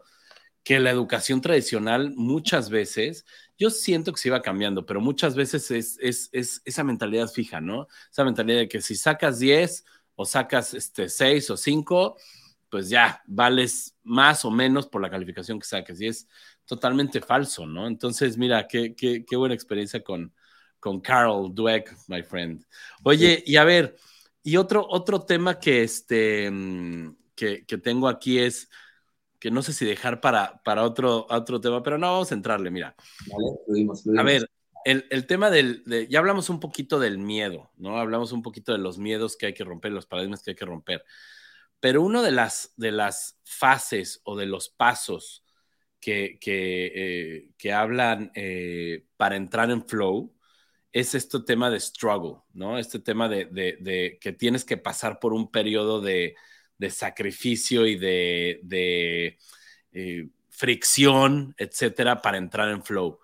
que 0.62 0.78
la 0.80 0.90
educación 0.90 1.40
tradicional 1.40 2.12
muchas 2.16 2.70
veces 2.70 3.24
yo 3.60 3.68
siento 3.68 4.12
que 4.12 4.18
se 4.18 4.28
iba 4.28 4.40
cambiando, 4.40 4.86
pero 4.86 5.02
muchas 5.02 5.34
veces 5.34 5.70
es, 5.70 5.98
es, 6.00 6.62
esa 6.64 6.82
mentalidad 6.82 7.28
fija, 7.28 7.60
¿no? 7.60 7.88
Esa 8.10 8.24
mentalidad 8.24 8.60
de 8.60 8.68
que 8.68 8.80
si 8.80 8.94
sacas 8.94 9.38
10 9.38 9.84
o 10.14 10.24
sacas 10.24 10.72
este, 10.72 11.10
6 11.10 11.50
o 11.50 11.56
5, 11.58 12.16
pues 12.70 12.88
ya 12.88 13.22
vales 13.26 13.94
más 14.02 14.46
o 14.46 14.50
menos 14.50 14.86
por 14.86 15.02
la 15.02 15.10
calificación 15.10 15.58
que 15.58 15.66
saques. 15.66 16.00
Y 16.00 16.06
es 16.06 16.26
totalmente 16.64 17.20
falso, 17.20 17.66
¿no? 17.66 17.86
Entonces, 17.86 18.38
mira, 18.38 18.66
qué, 18.66 18.94
qué, 18.94 19.26
qué 19.28 19.36
buena 19.36 19.54
experiencia 19.54 20.02
con, 20.02 20.32
con 20.78 21.00
Carol 21.02 21.54
Dweck, 21.54 21.94
my 22.08 22.22
friend. 22.22 22.64
Oye, 23.02 23.42
y 23.44 23.56
a 23.56 23.64
ver, 23.64 23.94
y 24.42 24.56
otro, 24.56 24.86
otro 24.88 25.20
tema 25.20 25.58
que, 25.58 25.82
este, 25.82 26.50
mm, 26.50 27.16
que, 27.34 27.66
que 27.66 27.76
tengo 27.76 28.08
aquí 28.08 28.38
es 28.38 28.70
que 29.40 29.50
no 29.50 29.62
sé 29.62 29.72
si 29.72 29.86
dejar 29.86 30.20
para, 30.20 30.62
para 30.62 30.84
otro, 30.84 31.26
otro 31.30 31.60
tema, 31.60 31.82
pero 31.82 31.96
no, 31.96 32.12
vamos 32.12 32.30
a 32.30 32.34
entrarle, 32.34 32.70
mira. 32.70 32.94
A 34.18 34.22
ver, 34.22 34.48
el, 34.84 35.26
tema 35.26 35.50
del, 35.50 35.82
ya 36.10 36.18
hablamos 36.18 36.50
un 36.50 36.60
poquito 36.60 37.00
del 37.00 37.16
miedo, 37.16 37.72
¿no? 37.76 37.98
Hablamos 37.98 38.32
un 38.32 38.42
poquito 38.42 38.72
de 38.72 38.78
los 38.78 38.98
miedos 38.98 39.36
que 39.36 39.46
hay 39.46 39.54
que 39.54 39.64
romper, 39.64 39.92
los 39.92 40.06
paradigmas 40.06 40.42
que 40.42 40.50
hay 40.50 40.56
que 40.56 40.66
romper. 40.66 41.04
Pero 41.80 42.02
una 42.02 42.22
de 42.22 42.32
las, 42.32 42.74
de 42.76 42.92
las 42.92 43.40
fases 43.42 44.20
o 44.24 44.36
de 44.36 44.44
los 44.44 44.68
pasos 44.68 45.42
que, 46.00 46.38
que, 46.38 47.48
eh, 47.64 47.72
hablan 47.72 48.30
eh, 48.34 49.06
para 49.16 49.36
entrar 49.36 49.70
en 49.70 49.86
flow 49.86 50.34
es 50.92 51.14
este 51.14 51.40
tema 51.40 51.70
de 51.70 51.80
struggle, 51.80 52.42
¿no? 52.52 52.78
Este 52.78 52.98
tema 52.98 53.30
de 53.30 54.18
que 54.20 54.32
tienes 54.32 54.66
que 54.66 54.76
pasar 54.76 55.18
por 55.18 55.32
un 55.32 55.50
periodo 55.50 56.02
de, 56.02 56.34
de 56.80 56.88
sacrificio 56.88 57.86
y 57.86 57.96
de, 57.96 59.38
eh, 59.92 60.28
fricción, 60.48 61.54
etcétera, 61.58 62.22
para 62.22 62.38
entrar 62.38 62.70
en 62.70 62.82
flow. 62.82 63.20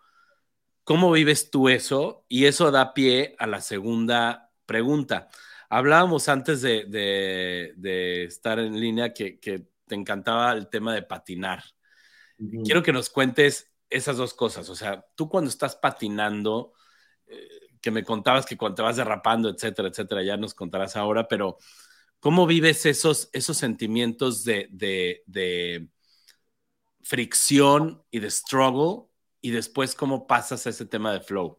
¿Cómo 0.85 1.11
vives 1.11 1.51
tú 1.51 1.71
eso? 1.71 2.27
Y 2.29 2.45
eso 2.45 2.71
da 2.71 2.93
pie 2.93 3.35
a 3.39 3.47
la 3.47 3.63
segunda 3.63 4.53
pregunta. 4.67 5.29
Hablábamos 5.71 6.29
antes 6.29 6.61
de, 6.61 7.73
estar 8.29 8.59
en 8.59 8.79
línea 8.79 9.15
que, 9.15 9.39
te 9.87 9.95
encantaba 9.95 10.53
el 10.53 10.69
tema 10.69 10.93
de 10.93 11.03
patinar. 11.03 11.63
Quiero 12.65 12.83
que 12.83 12.93
nos 12.93 13.09
cuentes 13.09 13.73
esas 13.89 14.19
dos 14.19 14.35
cosas. 14.35 14.69
O 14.69 14.75
sea, 14.75 15.07
tú 15.15 15.29
cuando 15.29 15.49
estás 15.49 15.77
patinando, 15.77 16.73
eh, 17.27 17.49
que 17.81 17.91
me 17.93 18.03
contabas 18.03 18.45
que 18.45 18.57
cuando 18.57 18.75
te 18.75 18.83
vas 18.83 18.97
derrapando, 18.97 19.49
etcétera, 19.49 19.89
etcétera, 19.89 20.23
ya 20.25 20.37
nos 20.37 20.55
contarás 20.55 20.97
ahora, 20.97 21.29
pero 21.29 21.57
¿Cómo 22.27 22.45
vives 22.45 22.85
esos, 22.87 23.31
esos 23.33 23.57
sentimientos 23.57 24.43
de, 24.43 25.89
fricción 27.01 28.03
y 28.11 28.19
de 28.19 28.29
struggle? 28.33 29.09
Y 29.41 29.53
después, 29.53 29.95
¿cómo 29.95 30.27
pasas 30.27 30.67
a 30.67 30.71
ese 30.71 30.87
tema 30.87 31.13
de 31.13 31.21
flow? 31.21 31.57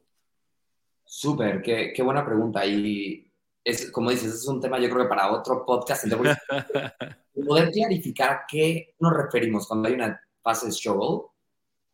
Súper, 1.06 1.62
qué, 1.62 2.02
buena 2.04 2.26
pregunta. 2.26 2.66
Y 2.66 3.32
es, 3.64 3.90
como 3.92 4.12
dices, 4.12 4.34
es 4.34 4.46
un 4.46 4.60
tema 4.60 4.78
yo 4.78 4.90
creo 4.90 5.04
que 5.04 5.08
para 5.08 5.32
otro 5.32 5.66
podcast. 5.66 6.04
poder 7.48 7.72
clarificar 7.72 8.30
a 8.32 8.46
qué 8.46 8.94
nos 9.00 9.16
referimos 9.16 9.70
cuando 9.70 9.88
hay 9.88 9.94
una 9.94 10.20
fase 10.44 10.66
de 10.66 10.74
struggle 10.74 11.30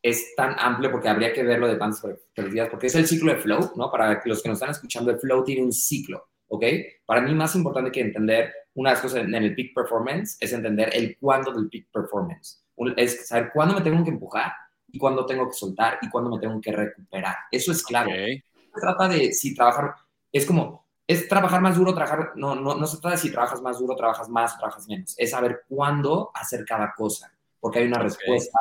es 0.02 0.34
tan 0.34 0.56
amplio 0.58 0.90
porque 0.90 1.08
habría 1.08 1.32
que 1.32 1.44
verlo 1.44 1.68
de 1.68 1.76
tantas 1.76 2.00
perspectivas, 2.00 2.70
porque 2.70 2.88
es 2.88 2.94
el 2.96 3.06
ciclo 3.06 3.32
de 3.32 3.38
flow, 3.38 3.70
¿no? 3.76 3.88
Para 3.88 4.20
los 4.24 4.42
que 4.42 4.48
nos 4.48 4.56
están 4.56 4.70
escuchando, 4.70 5.12
el 5.12 5.20
flow 5.20 5.44
tiene 5.44 5.62
un 5.62 5.72
ciclo. 5.72 6.28
¿ok? 6.48 6.64
Para 7.06 7.20
mí 7.20 7.34
más 7.34 7.54
importante 7.54 7.90
que 7.90 8.00
entender 8.00 8.52
una 8.74 8.90
de 8.90 8.94
las 8.94 9.02
cosas 9.02 9.24
en 9.24 9.34
el 9.34 9.54
peak 9.54 9.74
performance 9.74 10.36
es 10.40 10.52
entender 10.52 10.90
el 10.92 11.16
cuándo 11.18 11.52
del 11.52 11.68
peak 11.68 11.86
performance. 11.92 12.62
Es 12.96 13.28
saber 13.28 13.50
cuándo 13.52 13.74
me 13.74 13.80
tengo 13.80 14.02
que 14.02 14.10
empujar 14.10 14.52
y 14.90 14.98
cuándo 14.98 15.24
tengo 15.26 15.48
que 15.48 15.54
soltar 15.54 15.98
y 16.02 16.10
cuándo 16.10 16.30
me 16.30 16.38
tengo 16.38 16.60
que 16.60 16.72
recuperar. 16.72 17.36
Eso 17.50 17.72
es 17.72 17.82
clave. 17.82 18.44
Se 18.74 18.80
trata 18.80 19.08
de 19.08 19.32
si 19.32 19.54
trabajar, 19.54 19.94
es 20.32 20.44
como, 20.44 20.86
es 21.06 21.28
trabajar 21.28 21.60
más 21.60 21.76
duro, 21.76 21.94
trabajar, 21.94 22.32
no, 22.34 22.54
no, 22.54 22.74
no 22.74 22.86
se 22.86 22.98
trata 22.98 23.16
de 23.16 23.22
si 23.22 23.30
trabajas 23.30 23.62
más 23.62 23.78
duro, 23.78 23.94
trabajas 23.94 24.28
más, 24.28 24.56
trabajas 24.56 24.88
menos. 24.88 25.14
Es 25.18 25.30
saber 25.30 25.62
cuándo 25.68 26.30
hacer 26.34 26.64
cada 26.64 26.92
cosa, 26.94 27.32
porque 27.60 27.78
hay 27.78 27.86
una 27.86 27.98
respuesta 27.98 28.58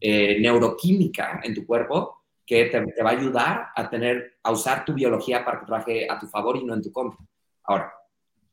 eh, 0.00 0.40
neuroquímica 0.40 1.40
en 1.42 1.54
tu 1.54 1.66
cuerpo 1.66 2.22
que 2.46 2.64
te, 2.66 3.02
va 3.02 3.10
a 3.10 3.12
ayudar 3.12 3.68
a 3.76 3.88
tener, 3.88 4.38
a 4.42 4.50
usar 4.50 4.84
tu 4.84 4.92
biología 4.92 5.44
para 5.44 5.60
que 5.60 5.66
trabaje 5.66 6.10
a 6.10 6.18
tu 6.18 6.26
favor 6.26 6.56
y 6.56 6.64
no 6.64 6.74
en 6.74 6.82
tu 6.82 6.90
contra. 6.90 7.18
Ahora, 7.64 7.92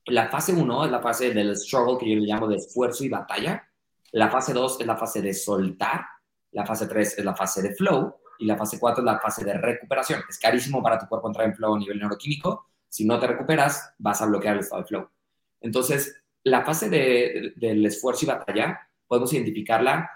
la 0.07 0.29
fase 0.29 0.53
1 0.53 0.85
es 0.85 0.91
la 0.91 1.01
fase 1.01 1.33
del 1.33 1.55
struggle 1.55 1.97
que 1.97 2.09
yo 2.09 2.19
le 2.19 2.25
llamo 2.25 2.47
de 2.47 2.57
esfuerzo 2.57 3.03
y 3.03 3.09
batalla. 3.09 3.67
La 4.11 4.29
fase 4.29 4.53
2 4.53 4.81
es 4.81 4.87
la 4.87 4.97
fase 4.97 5.21
de 5.21 5.33
soltar. 5.33 6.05
La 6.51 6.65
fase 6.65 6.87
3 6.87 7.19
es 7.19 7.25
la 7.25 7.35
fase 7.35 7.61
de 7.61 7.75
flow. 7.75 8.15
Y 8.39 8.45
la 8.45 8.55
fase 8.55 8.79
4 8.79 9.01
es 9.01 9.05
la 9.05 9.19
fase 9.19 9.43
de 9.43 9.53
recuperación. 9.53 10.21
Es 10.29 10.39
carísimo 10.39 10.81
para 10.81 10.97
tu 10.97 11.07
cuerpo 11.07 11.27
entrar 11.27 11.47
en 11.47 11.55
flow 11.55 11.75
a 11.75 11.79
nivel 11.79 11.99
neuroquímico. 11.99 12.67
Si 12.87 13.05
no 13.05 13.19
te 13.19 13.27
recuperas, 13.27 13.93
vas 13.97 14.21
a 14.21 14.25
bloquear 14.25 14.55
el 14.55 14.61
estado 14.61 14.81
de 14.81 14.87
flow. 14.87 15.09
Entonces, 15.59 16.23
la 16.43 16.63
fase 16.63 16.89
del 16.89 17.85
esfuerzo 17.85 18.25
y 18.25 18.29
batalla, 18.29 18.79
podemos 19.07 19.33
identificarla 19.33 20.09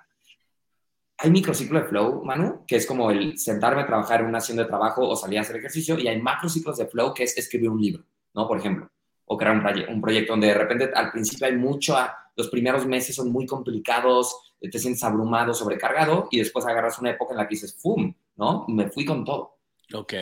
hay 1.23 1.29
microciclo 1.29 1.79
de 1.79 1.85
flow, 1.85 2.23
Manu, 2.25 2.65
que 2.65 2.77
es 2.77 2.87
como 2.87 3.11
el 3.11 3.37
sentarme 3.37 3.83
a 3.83 3.85
trabajar 3.85 4.21
en 4.21 4.27
una 4.27 4.39
acción 4.39 4.57
de 4.57 4.65
trabajo 4.65 5.07
o 5.07 5.15
salir 5.15 5.37
a 5.37 5.41
hacer 5.41 5.55
ejercicio, 5.55 5.99
y 5.99 6.07
hay 6.07 6.19
macrociclos 6.19 6.77
de 6.77 6.87
flow, 6.87 7.13
que 7.13 7.23
es 7.23 7.37
escribir 7.37 7.69
un 7.69 7.79
libro, 7.79 8.03
¿no? 8.33 8.47
Por 8.47 8.57
ejemplo, 8.57 8.89
o 9.31 9.37
crear 9.37 9.55
un, 9.55 9.93
un 9.95 10.01
proyecto 10.01 10.33
donde 10.33 10.47
de 10.47 10.53
repente 10.53 10.91
al 10.93 11.09
principio 11.09 11.47
hay 11.47 11.55
mucho, 11.55 11.95
los 12.35 12.49
primeros 12.49 12.85
meses 12.85 13.15
son 13.15 13.31
muy 13.31 13.45
complicados, 13.45 14.35
te 14.59 14.77
sientes 14.77 15.01
abrumado, 15.03 15.53
sobrecargado, 15.53 16.27
y 16.31 16.39
después 16.39 16.65
agarras 16.65 16.99
una 16.99 17.11
época 17.11 17.31
en 17.31 17.37
la 17.37 17.47
que 17.47 17.55
dices, 17.55 17.77
¡fum! 17.81 18.13
¿No? 18.35 18.65
Me 18.67 18.89
fui 18.89 19.05
con 19.05 19.23
todo. 19.23 19.57
Ok. 19.93 20.13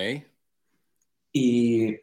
Y 1.31 1.95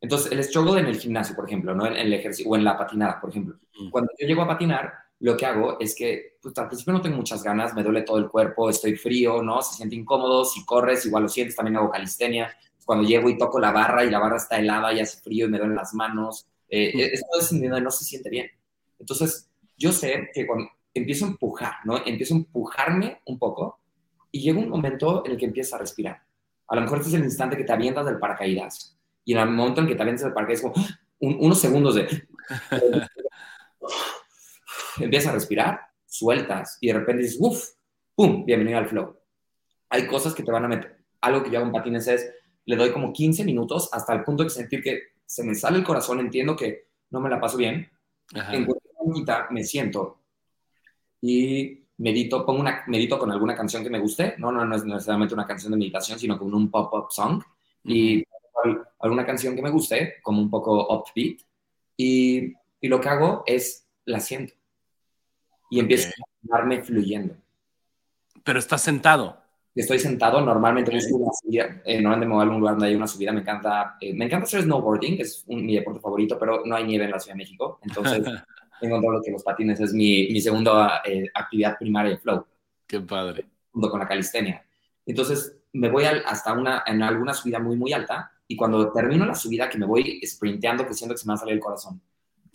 entonces 0.00 0.32
el 0.32 0.42
struggle 0.42 0.80
en 0.80 0.86
el 0.86 0.98
gimnasio, 0.98 1.36
por 1.36 1.46
ejemplo, 1.46 1.74
¿no? 1.74 1.86
En 1.86 1.96
el 1.96 2.14
ejercicio, 2.14 2.50
o 2.50 2.56
en 2.56 2.64
la 2.64 2.78
patinada, 2.78 3.20
por 3.20 3.28
ejemplo. 3.28 3.58
Cuando 3.90 4.10
yo 4.18 4.26
llego 4.26 4.40
a 4.40 4.48
patinar, 4.48 4.90
lo 5.20 5.36
que 5.36 5.44
hago 5.44 5.78
es 5.78 5.94
que 5.94 6.38
pues, 6.40 6.56
al 6.56 6.68
principio 6.68 6.94
no 6.94 7.02
tengo 7.02 7.16
muchas 7.16 7.42
ganas, 7.42 7.74
me 7.74 7.82
duele 7.82 8.02
todo 8.02 8.16
el 8.16 8.28
cuerpo, 8.28 8.70
estoy 8.70 8.96
frío, 8.96 9.42
¿no? 9.42 9.60
Se 9.60 9.76
siente 9.76 9.96
incómodo, 9.96 10.46
si 10.46 10.64
corres 10.64 11.04
igual 11.04 11.24
lo 11.24 11.28
sientes, 11.28 11.56
también 11.56 11.76
hago 11.76 11.90
calistenia. 11.90 12.56
Cuando 12.86 13.06
llego 13.06 13.28
y 13.28 13.36
toco 13.36 13.60
la 13.60 13.70
barra 13.70 14.02
y 14.02 14.10
la 14.10 14.18
barra 14.18 14.36
está 14.36 14.58
helada 14.58 14.92
y 14.94 15.00
hace 15.00 15.20
frío 15.20 15.46
y 15.46 15.50
me 15.50 15.58
duelen 15.58 15.76
las 15.76 15.94
manos, 15.94 16.46
eh, 16.74 17.10
esto 17.12 17.26
es 17.40 17.52
no 17.52 17.90
se 17.90 18.04
siente 18.04 18.30
bien. 18.30 18.50
Entonces, 18.98 19.50
yo 19.76 19.92
sé 19.92 20.30
que 20.32 20.46
cuando 20.46 20.68
empiezo 20.92 21.24
a 21.24 21.28
empujar, 21.28 21.74
¿no? 21.84 21.98
Empiezo 22.04 22.34
a 22.34 22.38
empujarme 22.38 23.20
un 23.26 23.38
poco 23.38 23.80
y 24.30 24.40
llega 24.40 24.58
un 24.58 24.68
momento 24.68 25.24
en 25.24 25.32
el 25.32 25.38
que 25.38 25.44
empiezas 25.46 25.74
a 25.74 25.78
respirar. 25.78 26.22
A 26.68 26.74
lo 26.74 26.80
mejor 26.80 26.98
este 26.98 27.10
es 27.10 27.14
el 27.14 27.24
instante 27.24 27.56
que 27.56 27.64
te 27.64 27.72
avientas 27.72 28.06
del 28.06 28.18
paracaídas. 28.18 28.98
Y 29.24 29.32
en 29.32 29.38
el 29.38 29.50
momento 29.50 29.80
en 29.80 29.86
que 29.86 29.94
te 29.94 30.02
avientas 30.02 30.24
del 30.24 30.32
paracaídas, 30.32 30.62
como 30.62 30.74
¡ah! 30.76 31.00
unos 31.20 31.60
segundos 31.60 31.94
de 31.94 32.06
empiezas 35.00 35.30
a 35.30 35.34
respirar, 35.34 35.80
sueltas 36.06 36.78
y 36.80 36.88
de 36.88 36.94
repente 36.94 37.22
dices, 37.22 37.38
uff, 37.40 37.70
pum, 38.14 38.44
bienvenido 38.44 38.78
al 38.78 38.88
flow. 38.88 39.16
Hay 39.90 40.06
cosas 40.06 40.34
que 40.34 40.42
te 40.42 40.50
van 40.50 40.64
a 40.64 40.68
meter. 40.68 40.98
Algo 41.20 41.42
que 41.42 41.50
yo 41.50 41.58
hago 41.58 41.66
en 41.66 41.72
patines 41.72 42.06
es, 42.08 42.30
le 42.66 42.76
doy 42.76 42.92
como 42.92 43.12
15 43.12 43.44
minutos 43.44 43.88
hasta 43.92 44.12
el 44.14 44.24
punto 44.24 44.44
de 44.44 44.50
sentir 44.50 44.82
que 44.82 45.13
se 45.26 45.44
me 45.44 45.54
sale 45.54 45.78
el 45.78 45.84
corazón, 45.84 46.20
entiendo 46.20 46.56
que 46.56 46.88
no 47.10 47.20
me 47.20 47.30
la 47.30 47.40
paso 47.40 47.56
bien. 47.56 47.90
En 48.50 48.66
cuenta 48.66 49.48
me 49.50 49.64
siento 49.64 50.20
y 51.20 51.86
medito, 51.98 52.44
pongo 52.44 52.60
una, 52.60 52.84
medito 52.86 53.18
con 53.18 53.30
alguna 53.30 53.54
canción 53.54 53.82
que 53.82 53.90
me 53.90 53.98
guste, 53.98 54.34
no, 54.38 54.50
no, 54.50 54.64
no 54.64 54.76
es 54.76 54.84
necesariamente 54.84 55.34
una 55.34 55.46
canción 55.46 55.72
de 55.72 55.78
meditación, 55.78 56.18
sino 56.18 56.38
con 56.38 56.52
un 56.52 56.70
pop-up 56.70 57.10
song, 57.10 57.42
y 57.84 58.24
alguna 58.98 59.24
canción 59.24 59.54
que 59.54 59.62
me 59.62 59.70
guste, 59.70 60.14
como 60.22 60.40
un 60.40 60.50
poco 60.50 60.86
upbeat, 60.94 61.40
y, 61.96 62.52
y 62.80 62.88
lo 62.88 63.00
que 63.00 63.08
hago 63.08 63.42
es 63.46 63.86
la 64.04 64.20
siento 64.20 64.54
y 65.70 65.80
empiezo 65.80 66.08
a 66.08 66.24
darme 66.42 66.82
fluyendo. 66.82 67.36
Pero 68.44 68.58
estás 68.58 68.82
sentado. 68.82 69.42
Estoy 69.74 69.98
sentado, 69.98 70.40
normalmente 70.40 70.94
busco 70.94 71.16
una 71.16 71.32
subida, 71.32 71.82
eh, 71.84 72.00
normalmente 72.00 72.26
me 72.26 72.34
voy 72.34 72.40
a 72.40 72.44
algún 72.44 72.60
lugar 72.60 72.74
donde 72.74 72.88
hay 72.88 72.94
una 72.94 73.08
subida, 73.08 73.32
me 73.32 73.40
encanta, 73.40 73.96
eh, 74.00 74.14
me 74.14 74.26
encanta 74.26 74.44
hacer 74.44 74.62
snowboarding, 74.62 75.20
es 75.20 75.44
mi 75.48 75.74
deporte 75.74 76.00
favorito, 76.00 76.38
pero 76.38 76.62
no 76.64 76.76
hay 76.76 76.84
nieve 76.84 77.06
en 77.06 77.10
la 77.10 77.18
Ciudad 77.18 77.34
de 77.34 77.42
México, 77.42 77.80
entonces 77.82 78.24
tengo 78.80 78.96
encontrado 78.96 79.22
que 79.24 79.32
los 79.32 79.42
patines 79.42 79.80
es 79.80 79.92
mi, 79.92 80.28
mi 80.30 80.40
segunda 80.40 81.02
eh, 81.04 81.26
actividad 81.34 81.76
primaria 81.76 82.12
de 82.12 82.18
flow. 82.18 82.46
Qué 82.86 83.00
padre. 83.00 83.46
Junto 83.72 83.90
con 83.90 83.98
la 83.98 84.06
calistenia. 84.06 84.64
Entonces 85.04 85.56
me 85.72 85.90
voy 85.90 86.04
hasta 86.04 86.52
una, 86.52 86.84
en 86.86 87.02
alguna 87.02 87.34
subida 87.34 87.58
muy, 87.58 87.76
muy 87.76 87.92
alta 87.92 88.30
y 88.46 88.54
cuando 88.54 88.92
termino 88.92 89.26
la 89.26 89.34
subida, 89.34 89.68
que 89.68 89.78
me 89.78 89.86
voy 89.86 90.20
sprinteando, 90.24 90.86
que 90.86 90.94
siento 90.94 91.14
que 91.14 91.18
se 91.18 91.26
me 91.26 91.32
va 91.32 91.34
a 91.34 91.38
salir 91.38 91.54
el 91.54 91.60
corazón, 91.60 92.00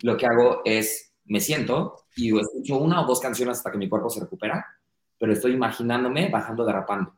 lo 0.03 0.15
que 0.15 0.25
hago 0.25 0.61
es 0.63 1.13
me 1.25 1.41
siento 1.41 2.05
y 2.15 2.37
escucho 2.37 2.77
una 2.77 3.01
o 3.01 3.05
dos 3.05 3.19
canciones 3.19 3.57
hasta 3.57 3.71
que 3.71 3.77
mi 3.77 3.89
cuerpo 3.89 4.09
se 4.09 4.21
recupera, 4.21 4.65
pero 5.19 5.33
estoy 5.33 5.51
imaginándome 5.53 6.29
bajando 6.29 6.65
derrapando. 6.65 7.15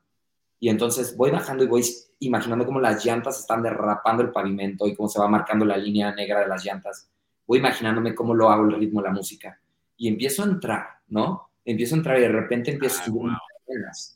Y 0.60 0.70
entonces 0.70 1.16
voy 1.16 1.32
bajando 1.32 1.64
y 1.64 1.68
voy 1.68 1.84
imaginando 2.20 2.66
cómo 2.66 2.80
las 2.80 3.04
llantas 3.06 3.40
están 3.40 3.64
derrapando 3.64 4.24
el 4.24 4.32
pavimento 4.32 4.88
y 4.88 4.96
cómo 4.96 5.08
se 5.08 5.20
va 5.20 5.28
marcando 5.28 5.66
la 5.66 5.78
línea 5.78 6.14
negra 6.14 6.42
de 6.42 6.48
las 6.48 6.64
llantas. 6.66 7.10
Voy 7.48 7.60
imaginándome 7.60 8.14
cómo 8.14 8.34
lo 8.34 8.50
hago 8.50 8.66
el 8.66 8.76
ritmo 8.76 9.02
de 9.02 9.08
la 9.08 9.14
música. 9.14 9.60
Y 9.98 10.08
empiezo 10.08 10.44
a 10.44 10.48
entrar, 10.48 10.88
¿no? 11.08 11.50
Empiezo 11.64 11.96
a 11.96 11.98
entrar 12.00 12.18
y 12.18 12.22
de 12.22 12.30
repente 12.30 12.72
empiezo 12.72 13.00
a 13.00 13.02
ah, 13.02 13.06
subir 13.06 13.32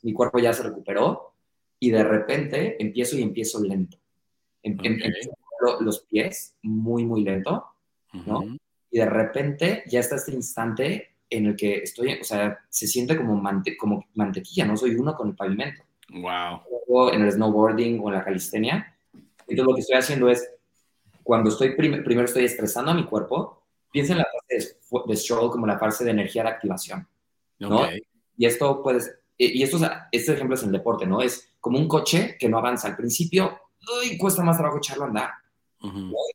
Mi 0.02 0.12
cuerpo 0.12 0.38
ya 0.38 0.52
se 0.52 0.62
recuperó 0.62 1.32
y 1.78 1.90
de 1.90 2.04
repente 2.04 2.76
empiezo 2.82 3.16
y 3.16 3.22
empiezo 3.22 3.62
lento. 3.62 3.98
Em, 4.62 4.76
em, 4.82 4.92
empiezo 4.92 5.32
los 5.80 6.00
pies 6.00 6.54
muy, 6.62 7.04
muy 7.04 7.24
lento, 7.24 7.66
¿no? 8.12 8.44
y 8.90 8.98
de 8.98 9.06
repente 9.06 9.84
ya 9.86 10.00
está 10.00 10.16
este 10.16 10.32
instante 10.32 11.15
en 11.28 11.46
el 11.46 11.56
que 11.56 11.78
estoy, 11.78 12.14
o 12.14 12.24
sea, 12.24 12.58
se 12.68 12.86
siente 12.86 13.16
como, 13.16 13.42
como 13.78 14.06
mantequilla, 14.14 14.64
no 14.64 14.76
soy 14.76 14.94
uno 14.94 15.14
con 15.14 15.28
el 15.28 15.34
pavimento. 15.34 15.82
Wow. 16.08 17.10
En 17.10 17.22
el 17.22 17.32
snowboarding 17.32 18.00
o 18.00 18.08
en 18.08 18.14
la 18.14 18.24
calistenia. 18.24 18.96
Entonces 19.40 19.64
lo 19.64 19.74
que 19.74 19.80
estoy 19.80 19.96
haciendo 19.96 20.28
es, 20.28 20.48
cuando 21.22 21.50
estoy 21.50 21.74
primero 21.74 22.24
estoy 22.24 22.44
estresando 22.44 22.92
a 22.92 22.94
mi 22.94 23.04
cuerpo, 23.04 23.64
piensa 23.90 24.12
en 24.12 24.18
la 24.18 24.26
fase 24.26 24.78
de, 25.06 25.16
struggle 25.16 25.50
como 25.50 25.66
la 25.66 25.78
fase 25.78 26.04
de 26.04 26.10
energía 26.10 26.42
de 26.42 26.50
activación. 26.50 27.06
¿no? 27.58 27.82
Y 28.36 28.46
esto 28.46 28.82
puedes, 28.82 29.18
y 29.38 29.62
esto, 29.62 29.78
este 30.12 30.32
ejemplo 30.34 30.54
es 30.54 30.62
en 30.62 30.68
el 30.68 30.74
deporte, 30.74 31.06
¿no? 31.06 31.20
Es 31.20 31.52
como 31.60 31.78
un 31.78 31.88
coche 31.88 32.36
que 32.38 32.48
no 32.48 32.58
avanza. 32.58 32.88
Al 32.88 32.96
principio, 32.96 33.58
uy, 34.00 34.16
cuesta 34.18 34.42
más 34.42 34.56
trabajo 34.56 34.78
echarlo 34.78 35.04
a 35.04 35.08
andar. 35.08 35.30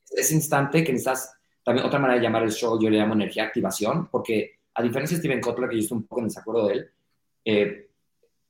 Ese 0.10 0.34
instante 0.34 0.84
que 0.84 0.92
necesitas, 0.92 1.34
también 1.64 1.86
otra 1.86 2.00
manera 2.00 2.20
de 2.20 2.26
llamar 2.26 2.44
el 2.44 2.52
show, 2.52 2.80
yo 2.82 2.90
le 2.90 2.98
llamo 2.98 3.14
energía 3.14 3.44
activación, 3.44 4.08
porque 4.08 4.61
a 4.74 4.84
diferencia 4.84 5.16
de 5.18 5.22
Steven 5.22 5.42
Kotler, 5.42 5.70
que 5.70 5.76
yo 5.76 5.82
estoy 5.82 5.98
un 5.98 6.04
poco 6.04 6.22
en 6.22 6.28
desacuerdo 6.28 6.68
de 6.68 6.74
él, 6.74 6.90
eh, 7.46 7.90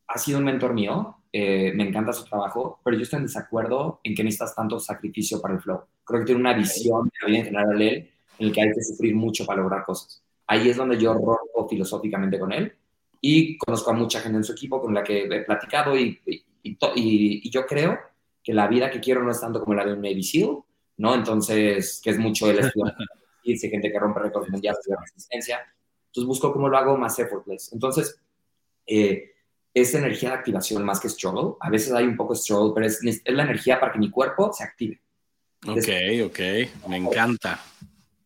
ha 0.08 0.18
sido 0.18 0.40
un 0.40 0.46
mentor 0.46 0.74
mío, 0.74 1.18
eh, 1.32 1.72
me 1.74 1.88
encanta 1.88 2.12
su 2.12 2.26
trabajo, 2.26 2.80
pero 2.84 2.98
yo 2.98 3.04
estoy 3.04 3.18
en 3.18 3.26
desacuerdo 3.26 4.02
en 4.04 4.14
que 4.14 4.24
necesitas 4.24 4.56
tanto 4.56 4.80
sacrificio 4.80 5.42
para 5.42 5.54
el 5.54 5.62
flow. 5.62 5.82
Creo 6.04 6.20
que 6.20 6.26
tiene 6.26 6.42
una 6.42 6.54
visión 6.54 7.06
de 7.06 7.12
la 7.22 7.28
vida 7.28 7.40
en 7.40 7.46
general 7.46 7.82
él, 7.82 8.12
en 8.40 8.48
el 8.48 8.52
que 8.52 8.62
hay 8.62 8.72
que 8.72 8.84
sufrir 8.84 9.16
mucho 9.16 9.46
para 9.46 9.62
lograr 9.62 9.86
cosas. 9.86 10.24
Ahí 10.48 10.68
es 10.68 10.76
donde 10.76 10.98
yo 10.98 11.14
rompo 11.14 11.68
filosóficamente 11.70 12.38
con 12.38 12.52
él 12.52 12.74
y 13.22 13.58
conozco 13.58 13.92
a 13.92 13.94
mucha 13.94 14.20
gente 14.20 14.38
en 14.38 14.44
su 14.44 14.52
equipo 14.52 14.82
con 14.82 14.94
la 14.94 15.04
que 15.04 15.24
he 15.24 15.42
platicado 15.44 15.98
y, 15.98 16.20
y, 16.26 16.44
y, 16.64 17.50
yo 17.50 17.66
creo 17.66 17.98
que 18.44 18.54
la 18.54 18.68
vida 18.68 18.90
que 18.90 19.00
quiero 19.00 19.24
no 19.24 19.32
es 19.32 19.40
tanto 19.40 19.62
como 19.62 19.76
la 19.76 19.86
de 19.86 19.94
un 19.94 20.02
Navy 20.02 20.24
SEAL, 20.24 20.58
¿no? 20.98 21.16
Entonces, 21.16 22.02
que 22.04 22.10
es 22.10 22.18
mucho 22.18 22.50
el 22.50 22.60
estudio 22.60 22.94
y 23.44 23.58
gente 23.58 23.92
que 23.92 24.00
rompe 24.00 24.20
récords 24.20 24.50
mundiales 24.50 24.84
de 24.86 24.96
resistencia. 25.00 25.60
Entonces 26.12 26.28
busco 26.28 26.52
cómo 26.52 26.68
lo 26.68 26.78
hago 26.78 26.98
más 26.98 27.18
effortless. 27.20 27.72
Entonces, 27.72 28.20
eh, 28.86 29.32
es 29.74 29.96
energía 29.96 30.30
de 30.30 30.36
activación 30.36 30.84
más 30.84 31.00
que 31.00 31.08
struggle. 31.08 31.56
A 31.62 31.70
veces 31.70 31.94
hay 31.94 32.04
un 32.04 32.18
poco 32.18 32.36
struggle, 32.36 32.74
pero 32.76 32.86
es, 32.86 33.02
es 33.02 33.22
la 33.26 33.44
energía 33.44 33.80
para 33.80 33.94
que 33.94 34.00
mi 34.00 34.12
cuerpo 34.12 34.52
se 34.52 34.66
active. 34.66 35.02
Ok, 35.66 35.88
ok, 36.26 36.40
me 36.90 36.98
encanta. 36.98 37.60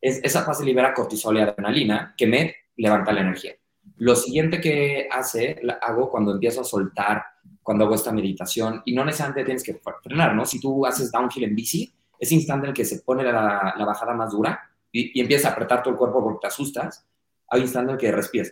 Es, 0.01 0.19
esa 0.23 0.43
fase 0.43 0.65
libera 0.65 0.93
cortisol 0.93 1.38
y 1.38 1.41
adrenalina 1.41 2.15
que 2.17 2.25
me 2.25 2.55
levanta 2.77 3.13
la 3.13 3.21
energía. 3.21 3.53
Lo 3.97 4.15
siguiente 4.15 4.59
que 4.59 5.07
hace, 5.11 5.61
hago 5.81 6.09
cuando 6.09 6.31
empiezo 6.31 6.61
a 6.61 6.63
soltar, 6.63 7.23
cuando 7.61 7.86
hago 7.86 7.93
esta 7.93 8.11
meditación, 8.11 8.81
y 8.86 8.95
no 8.95 9.05
necesariamente 9.05 9.45
tienes 9.45 9.63
que 9.63 9.79
frenar, 10.01 10.33
¿no? 10.33 10.45
Si 10.45 10.59
tú 10.59 10.86
haces 10.88 11.11
downhill 11.11 11.43
en 11.43 11.55
bici, 11.55 11.93
ese 12.17 12.33
instante 12.33 12.65
en 12.65 12.69
el 12.69 12.75
que 12.75 12.86
se 12.86 12.99
pone 13.01 13.23
la, 13.23 13.75
la 13.77 13.86
bajada 13.86 14.13
más 14.13 14.31
dura 14.31 14.59
y, 14.91 15.19
y 15.19 15.21
empieza 15.21 15.49
a 15.49 15.51
apretar 15.51 15.83
todo 15.83 15.93
el 15.93 15.97
cuerpo 15.97 16.23
porque 16.23 16.39
te 16.41 16.47
asustas, 16.47 17.05
hay 17.49 17.59
un 17.59 17.65
instante 17.65 17.91
en 17.91 17.95
el 17.95 17.99
que 17.99 18.11
respiras. 18.11 18.51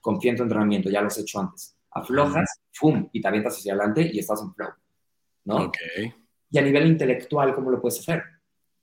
Confía 0.00 0.32
en 0.32 0.36
tu 0.36 0.42
entrenamiento, 0.42 0.90
ya 0.90 1.00
lo 1.00 1.08
has 1.08 1.18
hecho 1.18 1.40
antes. 1.40 1.76
Aflojas, 1.90 2.60
¡fum! 2.72 3.08
y 3.12 3.20
te 3.20 3.28
avientas 3.28 3.56
hacia 3.56 3.72
adelante 3.72 4.10
y 4.12 4.18
estás 4.18 4.42
en 4.42 4.52
flow. 4.52 4.70
¿no? 5.44 5.56
Ok. 5.66 5.76
Y 6.50 6.58
a 6.58 6.62
nivel 6.62 6.86
intelectual, 6.86 7.54
¿cómo 7.54 7.70
lo 7.70 7.80
puedes 7.80 7.98
hacer? 8.00 8.22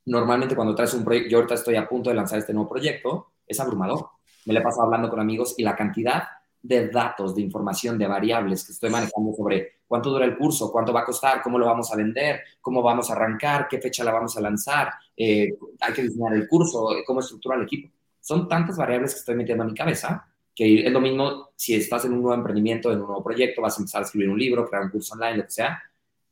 Normalmente 0.05 0.55
cuando 0.55 0.75
traes 0.75 0.93
un 0.93 1.03
proyecto, 1.03 1.29
yo 1.29 1.37
ahorita 1.37 1.55
estoy 1.55 1.75
a 1.75 1.87
punto 1.87 2.09
de 2.09 2.15
lanzar 2.15 2.39
este 2.39 2.53
nuevo 2.53 2.69
proyecto, 2.69 3.33
es 3.45 3.59
abrumador. 3.59 4.09
Me 4.45 4.53
lo 4.53 4.59
he 4.59 4.63
pasado 4.63 4.83
hablando 4.83 5.09
con 5.09 5.19
amigos 5.19 5.55
y 5.57 5.63
la 5.63 5.75
cantidad 5.75 6.23
de 6.61 6.89
datos, 6.89 7.35
de 7.35 7.41
información, 7.41 7.97
de 7.97 8.07
variables 8.07 8.65
que 8.65 8.71
estoy 8.71 8.89
manejando 8.89 9.33
sobre 9.33 9.81
cuánto 9.87 10.09
dura 10.09 10.25
el 10.25 10.37
curso, 10.37 10.71
cuánto 10.71 10.93
va 10.93 11.01
a 11.01 11.05
costar, 11.05 11.41
cómo 11.41 11.57
lo 11.57 11.65
vamos 11.65 11.91
a 11.91 11.95
vender, 11.95 12.41
cómo 12.59 12.81
vamos 12.81 13.09
a 13.09 13.13
arrancar, 13.13 13.67
qué 13.67 13.79
fecha 13.79 14.03
la 14.03 14.11
vamos 14.11 14.37
a 14.37 14.41
lanzar, 14.41 14.91
eh, 15.17 15.49
hay 15.79 15.93
que 15.93 16.03
diseñar 16.03 16.33
el 16.33 16.47
curso, 16.47 16.89
cómo 17.05 17.19
estructurar 17.19 17.59
el 17.59 17.65
equipo. 17.65 17.91
Son 18.21 18.47
tantas 18.47 18.77
variables 18.77 19.13
que 19.13 19.19
estoy 19.19 19.35
metiendo 19.35 19.63
en 19.63 19.71
mi 19.71 19.75
cabeza 19.75 20.31
que 20.55 20.85
es 20.85 20.91
lo 20.91 21.01
mismo 21.01 21.49
si 21.55 21.75
estás 21.75 22.05
en 22.05 22.13
un 22.13 22.21
nuevo 22.21 22.35
emprendimiento, 22.35 22.91
en 22.91 22.99
un 22.99 23.07
nuevo 23.07 23.23
proyecto, 23.23 23.61
vas 23.61 23.77
a 23.77 23.81
empezar 23.81 24.01
a 24.01 24.05
escribir 24.05 24.29
un 24.29 24.39
libro, 24.39 24.67
crear 24.67 24.83
un 24.83 24.89
curso 24.89 25.13
online, 25.13 25.37
lo 25.37 25.43
que 25.43 25.51
sea. 25.51 25.81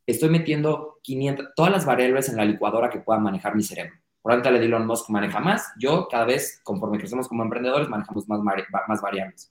Estoy 0.06 0.28
metiendo 0.28 0.98
500, 1.02 1.48
todas 1.54 1.72
las 1.72 1.86
variables 1.86 2.28
en 2.28 2.36
la 2.36 2.44
licuadora 2.44 2.90
que 2.90 3.00
pueda 3.00 3.18
manejar 3.18 3.54
mi 3.54 3.62
cerebro. 3.62 3.94
Por 4.20 4.32
ejemplo, 4.32 4.50
le 4.50 4.64
Elon 4.64 4.86
Musk 4.86 5.08
maneja 5.08 5.40
más. 5.40 5.72
Yo, 5.78 6.06
cada 6.08 6.26
vez, 6.26 6.60
conforme 6.62 6.98
crecemos 6.98 7.26
como 7.28 7.42
emprendedores, 7.42 7.88
manejamos 7.88 8.28
más, 8.28 8.40
más 8.86 9.00
variables. 9.00 9.50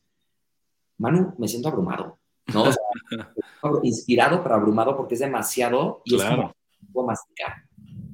Manu, 0.97 1.33
me 1.37 1.47
siento 1.47 1.69
abrumado. 1.69 2.19
¿no? 2.53 2.65
inspirado, 3.83 4.43
pero 4.43 4.55
abrumado 4.55 4.95
porque 4.95 5.15
es 5.15 5.19
demasiado 5.19 6.01
y 6.05 6.15
claro. 6.15 6.31
es 6.31 6.37
como 6.37 6.55
puedo 6.93 7.07
masticar. 7.07 7.63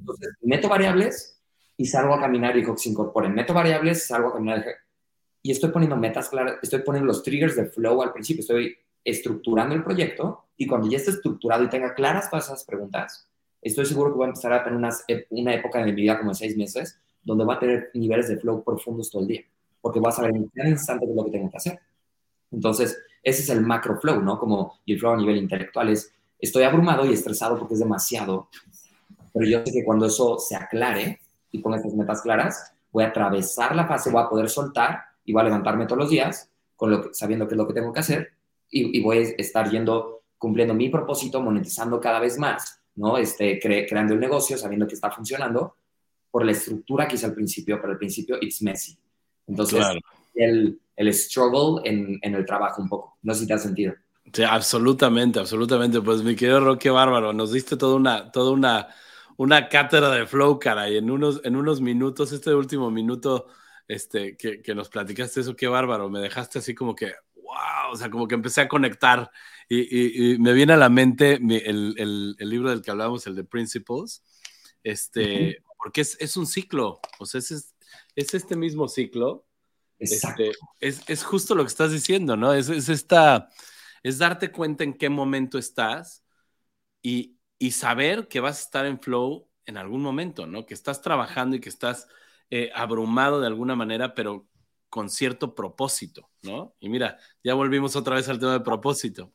Entonces, 0.00 0.34
meto 0.40 0.68
variables 0.68 1.35
y 1.76 1.86
salgo 1.86 2.14
a 2.14 2.20
caminar 2.20 2.56
y 2.56 2.60
digo 2.60 2.74
que 2.74 2.82
se 2.82 2.90
incorporen. 2.90 3.34
Meto 3.34 3.52
variables, 3.52 4.06
salgo 4.06 4.28
a 4.28 4.32
caminar 4.34 4.64
y 5.42 5.50
estoy 5.52 5.70
poniendo 5.70 5.96
metas 5.96 6.28
claras, 6.28 6.56
estoy 6.62 6.80
poniendo 6.80 7.06
los 7.06 7.22
triggers 7.22 7.54
de 7.54 7.66
flow 7.66 8.02
al 8.02 8.12
principio, 8.12 8.40
estoy 8.40 8.76
estructurando 9.04 9.74
el 9.74 9.84
proyecto 9.84 10.46
y 10.56 10.66
cuando 10.66 10.88
ya 10.88 10.96
esté 10.96 11.12
estructurado 11.12 11.62
y 11.64 11.68
tenga 11.68 11.94
claras 11.94 12.28
todas 12.28 12.46
esas 12.46 12.64
preguntas, 12.64 13.28
estoy 13.62 13.86
seguro 13.86 14.10
que 14.10 14.16
voy 14.16 14.24
a 14.24 14.28
empezar 14.28 14.52
a 14.52 14.64
tener 14.64 14.76
unas, 14.76 15.04
una 15.30 15.54
época 15.54 15.78
de 15.78 15.84
mi 15.86 15.92
vida 15.92 16.18
como 16.18 16.34
seis 16.34 16.56
meses 16.56 16.98
donde 17.22 17.44
voy 17.44 17.54
a 17.54 17.58
tener 17.58 17.90
niveles 17.94 18.28
de 18.28 18.38
flow 18.38 18.64
profundos 18.64 19.10
todo 19.10 19.22
el 19.22 19.28
día, 19.28 19.44
porque 19.80 20.00
voy 20.00 20.08
a 20.08 20.12
saber 20.12 20.34
en 20.34 20.48
cada 20.48 20.68
instante 20.68 21.04
qué 21.04 21.10
es 21.10 21.16
lo 21.16 21.24
que 21.24 21.30
tengo 21.30 21.50
que 21.50 21.56
hacer. 21.56 21.80
Entonces, 22.50 22.98
ese 23.22 23.42
es 23.42 23.48
el 23.50 23.60
macro 23.60 24.00
flow, 24.00 24.20
¿no? 24.22 24.38
Como 24.38 24.80
el 24.86 24.98
flow 24.98 25.12
a 25.12 25.16
nivel 25.16 25.36
intelectual 25.36 25.88
es, 25.90 26.12
estoy 26.38 26.62
abrumado 26.62 27.04
y 27.04 27.12
estresado 27.12 27.58
porque 27.58 27.74
es 27.74 27.80
demasiado, 27.80 28.48
pero 29.32 29.46
yo 29.46 29.62
sé 29.64 29.72
que 29.72 29.84
cuando 29.84 30.06
eso 30.06 30.38
se 30.38 30.54
aclare 30.54 31.20
y 31.56 31.58
ponga 31.60 31.76
estas 31.76 31.94
metas 31.94 32.22
claras, 32.22 32.72
voy 32.92 33.04
a 33.04 33.08
atravesar 33.08 33.74
la 33.74 33.86
fase, 33.86 34.10
voy 34.10 34.22
a 34.22 34.28
poder 34.28 34.48
soltar 34.48 35.00
y 35.24 35.32
voy 35.32 35.42
a 35.42 35.44
levantarme 35.44 35.86
todos 35.86 35.98
los 35.98 36.10
días 36.10 36.50
con 36.76 36.90
lo 36.90 37.12
sabiendo 37.12 37.48
qué 37.48 37.54
es 37.54 37.58
lo 37.58 37.66
que 37.66 37.74
tengo 37.74 37.92
que 37.92 38.00
hacer 38.00 38.32
y, 38.70 39.00
voy 39.00 39.18
a 39.18 39.20
estar 39.38 39.70
yendo, 39.70 40.24
cumpliendo 40.38 40.74
mi 40.74 40.88
propósito, 40.88 41.40
monetizando 41.40 42.00
cada 42.00 42.20
vez 42.20 42.38
más, 42.38 42.80
¿no? 42.96 43.16
Este, 43.16 43.58
creando 43.58 44.14
el 44.14 44.20
negocio, 44.20 44.58
sabiendo 44.58 44.86
que 44.86 44.94
está 44.94 45.10
funcionando 45.10 45.76
por 46.30 46.44
la 46.44 46.52
estructura 46.52 47.06
que 47.06 47.14
hice 47.14 47.26
al 47.26 47.34
principio, 47.34 47.78
pero 47.80 47.92
al 47.92 47.98
principio 47.98 48.36
it's 48.40 48.60
messy. 48.62 48.98
Entonces, 49.46 49.86
el, 50.34 50.80
el 50.96 51.14
struggle 51.14 51.88
en, 51.88 52.18
en, 52.20 52.34
el 52.34 52.44
trabajo 52.44 52.82
un 52.82 52.88
poco. 52.88 53.18
No 53.22 53.32
sé 53.32 53.40
si 53.40 53.46
te 53.46 53.54
ha 53.54 53.58
sentido. 53.58 53.94
Sí, 54.32 54.42
absolutamente, 54.42 55.38
absolutamente. 55.38 56.00
Pues 56.00 56.22
mi 56.22 56.34
querido 56.34 56.60
Roque 56.60 56.90
Bárbaro, 56.90 57.32
nos 57.32 57.52
diste 57.52 57.76
toda 57.76 57.94
una, 57.94 58.30
toda 58.32 58.50
una, 58.50 58.88
una 59.36 59.68
cátedra 59.68 60.10
de 60.10 60.26
flow, 60.26 60.58
cara, 60.58 60.88
y 60.88 60.96
en 60.96 61.10
unos, 61.10 61.40
en 61.44 61.56
unos 61.56 61.80
minutos, 61.80 62.32
este 62.32 62.54
último 62.54 62.90
minuto 62.90 63.46
este, 63.88 64.36
que, 64.36 64.62
que, 64.62 64.74
nos 64.74 64.88
platicaste 64.88 65.40
eso, 65.40 65.56
qué 65.56 65.68
bárbaro, 65.68 66.08
me 66.10 66.20
dejaste 66.20 66.58
así 66.58 66.74
como 66.74 66.94
que, 66.94 67.12
wow, 67.34 67.92
o 67.92 67.96
sea, 67.96 68.10
como 68.10 68.26
que 68.26 68.34
empecé 68.34 68.62
a 68.62 68.68
conectar 68.68 69.30
y, 69.68 70.32
y, 70.34 70.38
me 70.38 70.52
viene 70.52 70.72
a 70.72 70.76
la 70.76 70.88
mente 70.88 71.34
el, 71.34 71.94
el, 71.96 72.36
el, 72.38 72.48
libro 72.48 72.70
del 72.70 72.82
que 72.82 72.90
hablamos, 72.90 73.26
el 73.26 73.34
de 73.34 73.44
Principles, 73.44 74.22
este, 74.82 75.62
porque 75.76 76.00
es, 76.00 76.16
es, 76.20 76.36
un 76.36 76.46
ciclo, 76.46 77.00
o 77.18 77.26
sea, 77.26 77.38
es, 77.38 77.74
es 78.14 78.34
este 78.34 78.56
mismo 78.56 78.88
ciclo. 78.88 79.44
Este, 79.98 80.52
es, 80.78 81.02
es, 81.08 81.24
justo 81.24 81.54
lo 81.54 81.62
que 81.62 81.68
estás 81.68 81.90
diciendo, 81.90 82.36
¿no? 82.36 82.52
Es, 82.52 82.68
es, 82.68 82.90
esta, 82.90 83.48
es 84.02 84.18
darte 84.18 84.52
cuenta 84.52 84.84
en 84.84 84.92
qué 84.92 85.08
momento 85.08 85.58
estás 85.58 86.22
y, 87.02 87.35
y 87.58 87.70
saber 87.72 88.28
que 88.28 88.40
vas 88.40 88.58
a 88.58 88.62
estar 88.62 88.86
en 88.86 89.00
flow 89.00 89.48
en 89.64 89.76
algún 89.76 90.02
momento, 90.02 90.46
¿no? 90.46 90.66
Que 90.66 90.74
estás 90.74 91.02
trabajando 91.02 91.56
y 91.56 91.60
que 91.60 91.68
estás 91.68 92.08
eh, 92.50 92.70
abrumado 92.74 93.40
de 93.40 93.46
alguna 93.46 93.74
manera, 93.74 94.14
pero 94.14 94.46
con 94.88 95.10
cierto 95.10 95.54
propósito, 95.54 96.30
¿no? 96.42 96.74
Y 96.78 96.88
mira, 96.88 97.18
ya 97.42 97.54
volvimos 97.54 97.96
otra 97.96 98.14
vez 98.14 98.28
al 98.28 98.38
tema 98.38 98.52
de 98.52 98.60
propósito. 98.60 99.32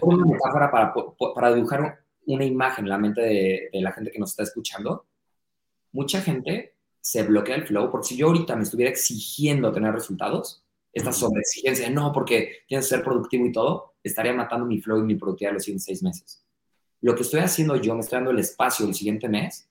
una 0.00 0.26
metáfora 0.26 0.70
para, 0.70 0.94
para 1.34 1.54
dibujar 1.54 2.04
una 2.26 2.44
imagen 2.44 2.86
en 2.86 2.88
la 2.88 2.98
mente 2.98 3.20
de, 3.20 3.70
la 3.74 3.92
gente 3.92 4.10
que 4.10 4.18
nos 4.18 4.30
está 4.30 4.42
escuchando. 4.42 5.06
Mucha 5.92 6.20
gente 6.20 6.74
se 7.00 7.22
bloquea 7.22 7.56
el 7.56 7.66
flow 7.66 7.90
porque 7.90 8.08
si 8.08 8.16
yo 8.16 8.26
ahorita 8.26 8.56
me 8.56 8.62
estuviera 8.62 8.90
exigiendo 8.90 9.70
tener 9.70 9.92
resultados, 9.92 10.64
esta 10.92 11.12
sobreexigencia, 11.12 11.90
no, 11.90 12.10
porque 12.10 12.64
tienes 12.66 12.86
que 12.86 12.96
ser 12.96 13.04
productivo 13.04 13.46
y 13.46 13.52
todo, 13.52 13.96
estaría 14.02 14.32
matando 14.32 14.64
mi 14.66 14.80
flow 14.80 14.98
y 14.98 15.02
mi 15.02 15.14
productividad 15.14 15.52
los 15.52 15.64
siguientes 15.64 15.84
seis 15.84 16.02
meses. 16.02 16.45
Lo 17.00 17.14
que 17.14 17.22
estoy 17.22 17.40
haciendo 17.40 17.76
yo, 17.76 17.94
me 17.94 18.00
estoy 18.00 18.16
dando 18.16 18.30
el 18.30 18.38
espacio 18.38 18.86
el 18.86 18.94
siguiente 18.94 19.28
mes 19.28 19.68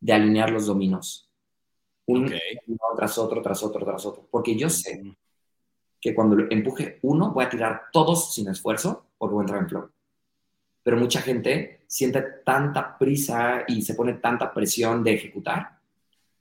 de 0.00 0.12
alinear 0.12 0.50
los 0.50 0.66
dominos 0.66 1.24
uno 2.06 2.28
tras 2.96 3.18
otro, 3.18 3.42
tras 3.42 3.62
otro, 3.62 3.84
tras 3.84 4.04
otro. 4.06 4.26
Porque 4.30 4.56
yo 4.56 4.68
sé 4.68 5.02
que 6.00 6.14
cuando 6.14 6.36
empuje 6.50 6.98
uno, 7.02 7.32
voy 7.32 7.44
a 7.44 7.48
tirar 7.48 7.84
todos 7.92 8.34
sin 8.34 8.48
esfuerzo 8.48 9.06
porque 9.16 9.34
voy 9.34 9.42
a 9.42 9.44
entrar 9.44 9.62
en 9.62 9.68
flow. 9.68 9.90
Pero 10.82 10.96
mucha 10.98 11.22
gente 11.22 11.84
siente 11.86 12.22
tanta 12.44 12.98
prisa 12.98 13.64
y 13.66 13.80
se 13.82 13.94
pone 13.94 14.14
tanta 14.14 14.52
presión 14.52 15.02
de 15.02 15.14
ejecutar 15.14 15.78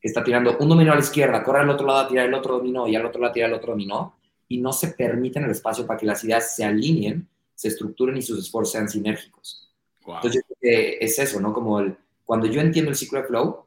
que 0.01 0.09
está 0.09 0.21
tirando 0.21 0.57
un 0.57 0.67
dominó 0.67 0.91
a 0.91 0.95
la 0.95 1.01
izquierda, 1.01 1.41
corre 1.41 1.61
al 1.61 1.69
otro 1.69 1.87
lado 1.87 1.99
a 1.99 2.07
tirar 2.09 2.25
el 2.27 2.33
otro 2.33 2.57
dominó 2.57 2.89
y 2.89 2.95
al 2.97 3.05
otro 3.05 3.21
lado 3.21 3.31
a 3.31 3.33
tirar 3.33 3.49
el 3.49 3.55
otro 3.55 3.71
dominó 3.71 4.17
y 4.49 4.57
no 4.57 4.73
se 4.73 4.89
permiten 4.89 5.45
el 5.45 5.51
espacio 5.51 5.87
para 5.87 5.97
que 5.97 6.05
las 6.05 6.21
ideas 6.25 6.53
se 6.53 6.65
alineen, 6.65 7.25
se 7.55 7.69
estructuren 7.69 8.17
y 8.17 8.21
sus 8.21 8.37
esfuerzos 8.37 8.73
sean 8.73 8.89
sinérgicos. 8.89 9.72
Entonces, 10.05 10.41
yo 10.41 10.41
creo 10.47 10.57
que 10.61 10.97
es 11.05 11.19
eso, 11.19 11.39
¿no? 11.39 11.53
Como 11.53 11.79
el, 11.79 11.97
cuando 12.25 12.47
yo 12.47 12.61
entiendo 12.61 12.91
el 12.91 12.97
ciclo 12.97 13.21
de 13.21 13.27
flow, 13.27 13.65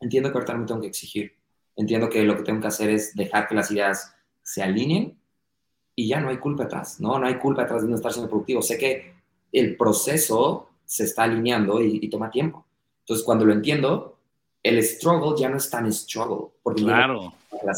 entiendo 0.00 0.30
que 0.30 0.38
ahorita 0.38 0.54
no 0.54 0.60
me 0.60 0.66
tengo 0.66 0.80
que 0.80 0.88
exigir. 0.88 1.32
Entiendo 1.76 2.08
que 2.08 2.22
lo 2.24 2.36
que 2.36 2.42
tengo 2.42 2.60
que 2.60 2.66
hacer 2.66 2.90
es 2.90 3.14
dejar 3.14 3.46
que 3.46 3.54
las 3.54 3.70
ideas 3.70 4.14
se 4.42 4.62
alineen 4.62 5.18
y 5.94 6.08
ya 6.08 6.20
no 6.20 6.28
hay 6.28 6.38
culpa 6.38 6.64
atrás, 6.64 7.00
¿no? 7.00 7.18
No 7.18 7.26
hay 7.26 7.38
culpa 7.38 7.62
atrás 7.62 7.82
de 7.82 7.88
no 7.88 7.96
estar 7.96 8.12
siendo 8.12 8.28
productivo. 8.28 8.62
Sé 8.62 8.78
que 8.78 9.14
el 9.52 9.76
proceso 9.76 10.68
se 10.84 11.04
está 11.04 11.24
alineando 11.24 11.82
y, 11.82 12.08
toma 12.08 12.30
tiempo. 12.30 12.66
Entonces, 13.00 13.24
cuando 13.24 13.44
lo 13.44 13.52
entiendo, 13.52 14.18
el 14.62 14.82
struggle 14.82 15.38
ya 15.38 15.48
no 15.48 15.56
es 15.56 15.68
tan 15.68 15.92
struggle, 15.92 16.52
porque 16.62 16.82
claro. 16.82 17.32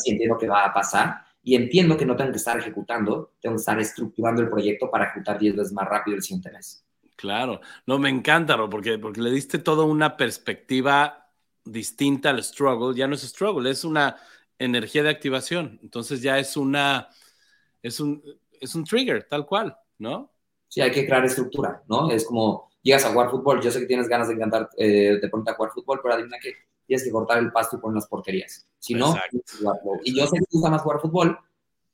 entiendo 0.07 0.39
que 0.39 0.49
va 0.49 0.65
a 0.65 0.73
pasar 0.73 1.25
y 1.43 1.55
entiendo 1.55 1.97
que 1.97 2.07
no 2.07 2.17
tengo 2.17 2.31
que 2.31 2.37
estar 2.37 2.59
ejecutando, 2.59 3.33
tengo 3.41 3.57
que 3.57 3.61
estar 3.61 3.79
estructurando 3.81 4.43
el 4.43 4.49
proyecto 4.49 4.91
para 4.91 5.07
ejecutar 5.07 5.39
10 5.39 5.57
veces 5.57 5.73
más 5.73 5.89
rápido 5.89 6.17
el 6.17 6.23
siguiente 6.23 6.51
mes. 6.53 6.85
Claro, 7.21 7.61
no, 7.85 7.99
me 7.99 8.09
encanta, 8.09 8.57
porque, 8.71 8.99
porque 8.99 9.21
le 9.21 9.31
diste 9.31 9.59
toda 9.59 9.85
una 9.85 10.17
perspectiva 10.17 11.29
distinta 11.63 12.31
al 12.31 12.43
struggle. 12.43 12.97
Ya 12.97 13.07
no 13.07 13.15
es 13.15 13.21
struggle, 13.21 13.71
es 13.71 13.85
una 13.85 14.17
energía 14.59 15.03
de 15.03 15.11
activación. 15.11 15.79
Entonces 15.83 16.23
ya 16.23 16.39
es 16.39 16.57
una, 16.57 17.11
es 17.83 18.01
un, 18.01 18.25
es 18.59 18.75
un 18.75 18.85
trigger, 18.85 19.27
tal 19.29 19.45
cual, 19.45 19.77
¿no? 19.99 20.33
Sí, 20.67 20.81
hay 20.81 20.91
que 20.91 21.05
crear 21.05 21.23
estructura, 21.27 21.83
¿no? 21.89 22.11
Es 22.11 22.25
como, 22.25 22.71
llegas 22.81 23.05
a 23.05 23.13
jugar 23.13 23.31
fútbol, 23.31 23.61
yo 23.61 23.71
sé 23.71 23.81
que 23.81 23.87
tienes 23.87 24.09
ganas 24.09 24.29
de 24.29 24.35
encantar 24.35 24.71
eh, 24.79 25.19
de 25.21 25.29
pronto 25.29 25.51
a 25.51 25.55
jugar 25.57 25.73
fútbol, 25.73 26.01
pero 26.03 26.15
adivina 26.15 26.39
que 26.39 26.55
tienes 26.87 27.05
que 27.05 27.11
cortar 27.11 27.37
el 27.37 27.53
pasto 27.53 27.77
y 27.77 27.81
poner 27.81 27.97
las 27.97 28.07
porquerías. 28.07 28.67
Si 28.79 28.95
no, 28.95 29.15
y 30.05 30.17
yo 30.17 30.27
sé 30.27 30.39
que 30.39 30.47
te 30.47 30.53
gusta 30.53 30.71
más 30.71 30.81
jugar 30.81 31.01
fútbol, 31.01 31.39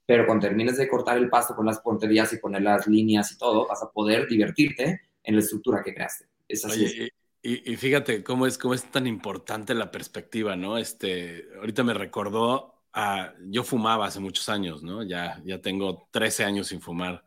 pero 0.07 0.25
cuando 0.25 0.47
termines 0.47 0.77
de 0.77 0.89
cortar 0.89 1.19
el 1.19 1.29
pasto 1.29 1.57
con 1.57 1.67
las 1.67 1.81
porterías 1.81 2.33
y 2.33 2.39
poner 2.39 2.63
las 2.63 2.87
líneas 2.87 3.33
y 3.33 3.39
todo, 3.39 3.67
vas 3.67 3.83
a 3.83 3.91
poder 3.91 4.29
divertirte 4.29 5.01
en 5.27 5.35
la 5.35 5.41
estructura 5.41 5.83
que 5.83 5.93
creaste. 5.93 6.27
Es 6.49 6.65
así. 6.65 7.11
y, 7.43 7.77
fíjate 7.77 8.23
cómo 8.23 8.47
es, 8.47 8.57
cómo 8.57 8.75
es 8.75 8.91
tan 8.91 9.07
importante 9.07 9.75
la 9.75 9.91
perspectiva, 9.91 10.57
¿no? 10.57 10.79
Este, 10.79 11.49
ahorita 11.59 11.85
me 11.85 11.93
recordó, 11.93 12.85
a, 12.93 13.35
yo 13.49 13.63
fumaba 13.63 14.07
hace 14.07 14.21
muchos 14.21 14.49
años, 14.49 14.83
¿no? 14.83 15.03
Ya, 15.03 15.43
ya 15.45 15.61
tengo 15.61 16.09
13 16.13 16.45
años 16.45 16.69
sin 16.69 16.81
fumar, 16.81 17.25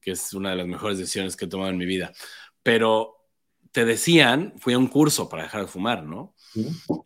que 0.00 0.12
es 0.12 0.32
una 0.34 0.50
de 0.50 0.56
las 0.56 0.66
mejores 0.66 0.98
decisiones 0.98 1.36
que 1.36 1.46
he 1.46 1.48
tomado 1.48 1.70
en 1.70 1.78
mi 1.78 1.86
vida. 1.86 2.12
Pero 2.62 3.26
te 3.72 3.84
decían, 3.84 4.54
fui 4.58 4.74
a 4.74 4.78
un 4.78 4.88
curso 4.88 5.28
para 5.28 5.44
dejar 5.44 5.62
de 5.62 5.66
fumar, 5.66 6.04
¿no? 6.04 6.34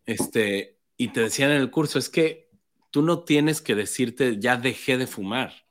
Este, 0.05 0.81
y 0.97 1.09
te 1.09 1.20
decían 1.20 1.51
en 1.52 1.61
el 1.61 1.70
curso, 1.70 1.98
es 1.98 2.09
que 2.09 2.51
tú 2.90 3.02
no 3.02 3.24
tienes 3.24 3.61
que 3.61 3.74
decirte, 3.74 4.39
ya 4.39 4.56
dejé 4.56 4.98
de 4.98 5.06
fumar, 5.06 5.66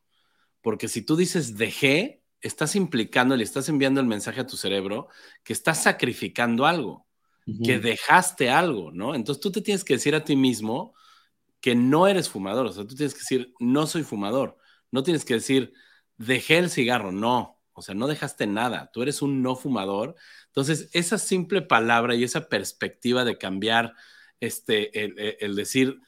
porque 0.62 0.88
si 0.88 1.02
tú 1.02 1.16
dices 1.16 1.58
dejé, 1.58 2.23
estás 2.44 2.76
implicando, 2.76 3.36
le 3.36 3.44
estás 3.44 3.70
enviando 3.70 4.02
el 4.02 4.06
mensaje 4.06 4.42
a 4.42 4.48
tu 4.48 4.58
cerebro 4.58 5.08
que 5.44 5.54
estás 5.54 5.84
sacrificando 5.84 6.66
algo, 6.66 7.08
que 7.66 7.80
dejaste 7.80 8.50
algo, 8.50 8.92
¿no? 8.92 9.16
Entonces 9.16 9.42
tú 9.42 9.52
te 9.52 9.62
tienes 9.62 9.84
que 9.84 9.96
decir 9.96 10.16
a 10.16 10.24
ti 10.24 10.36
mismo 10.36 10.94
que 11.60 11.76
no 11.76 12.08
eres 12.08 12.30
fumador, 12.30 12.68
o 12.68 12.72
sea, 12.72 12.86
tú 12.86 12.96
tienes 12.96 13.14
que 13.14 13.20
decir, 13.20 13.54
no 13.60 13.88
soy 13.88 14.04
fumador, 14.04 14.58
no 14.92 15.04
tienes 15.04 15.26
que 15.26 15.36
decir, 15.36 15.74
dejé 16.18 16.58
el 16.58 16.70
cigarro, 16.70 17.12
no, 17.12 17.60
o 17.74 17.82
sea, 17.82 17.96
no 17.96 18.08
dejaste 18.08 18.46
nada, 18.48 18.92
tú 18.94 19.02
eres 19.02 19.22
un 19.22 19.42
no 19.42 19.56
fumador. 19.56 20.16
Entonces, 20.48 20.90
esa 20.94 21.18
simple 21.18 21.62
palabra 21.62 22.16
y 22.16 22.24
esa 22.24 22.48
perspectiva 22.48 23.26
de 23.26 23.38
cambiar, 23.38 23.94
este, 24.40 25.04
el, 25.04 25.38
el 25.40 25.56
decir, 25.56 26.00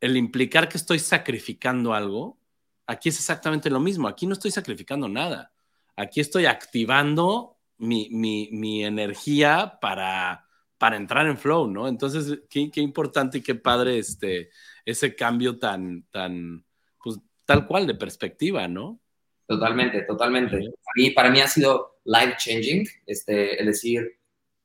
el 0.00 0.16
implicar 0.16 0.68
que 0.68 0.76
estoy 0.76 0.98
sacrificando 0.98 1.94
algo, 1.94 2.38
aquí 2.86 3.08
es 3.08 3.16
exactamente 3.16 3.70
lo 3.70 3.80
mismo, 3.80 4.08
aquí 4.08 4.26
no 4.26 4.34
estoy 4.34 4.50
sacrificando 4.50 5.08
nada 5.08 5.53
aquí 5.96 6.20
estoy 6.20 6.46
activando 6.46 7.58
mi, 7.78 8.84
energía 8.84 9.78
para, 9.80 10.46
para 10.78 10.96
entrar 10.96 11.26
en 11.26 11.38
flow, 11.38 11.66
¿no? 11.68 11.88
Entonces, 11.88 12.40
qué, 12.48 12.70
importante 12.76 13.38
y 13.38 13.42
qué 13.42 13.54
padre 13.54 13.98
este, 13.98 14.50
ese 14.84 15.14
cambio 15.14 15.58
tan, 15.58 16.04
tan, 16.10 16.64
pues, 17.02 17.18
tal 17.44 17.66
cual 17.66 17.86
de 17.86 17.94
perspectiva, 17.94 18.68
¿no? 18.68 19.00
Totalmente, 19.46 20.02
totalmente. 20.02 20.56
Para 20.56 20.92
mí, 20.96 21.10
para 21.10 21.30
mí 21.30 21.40
ha 21.40 21.48
sido 21.48 21.98
life 22.04 22.34
changing, 22.38 22.86
este, 23.06 23.60
el 23.60 23.66
decir, 23.66 24.18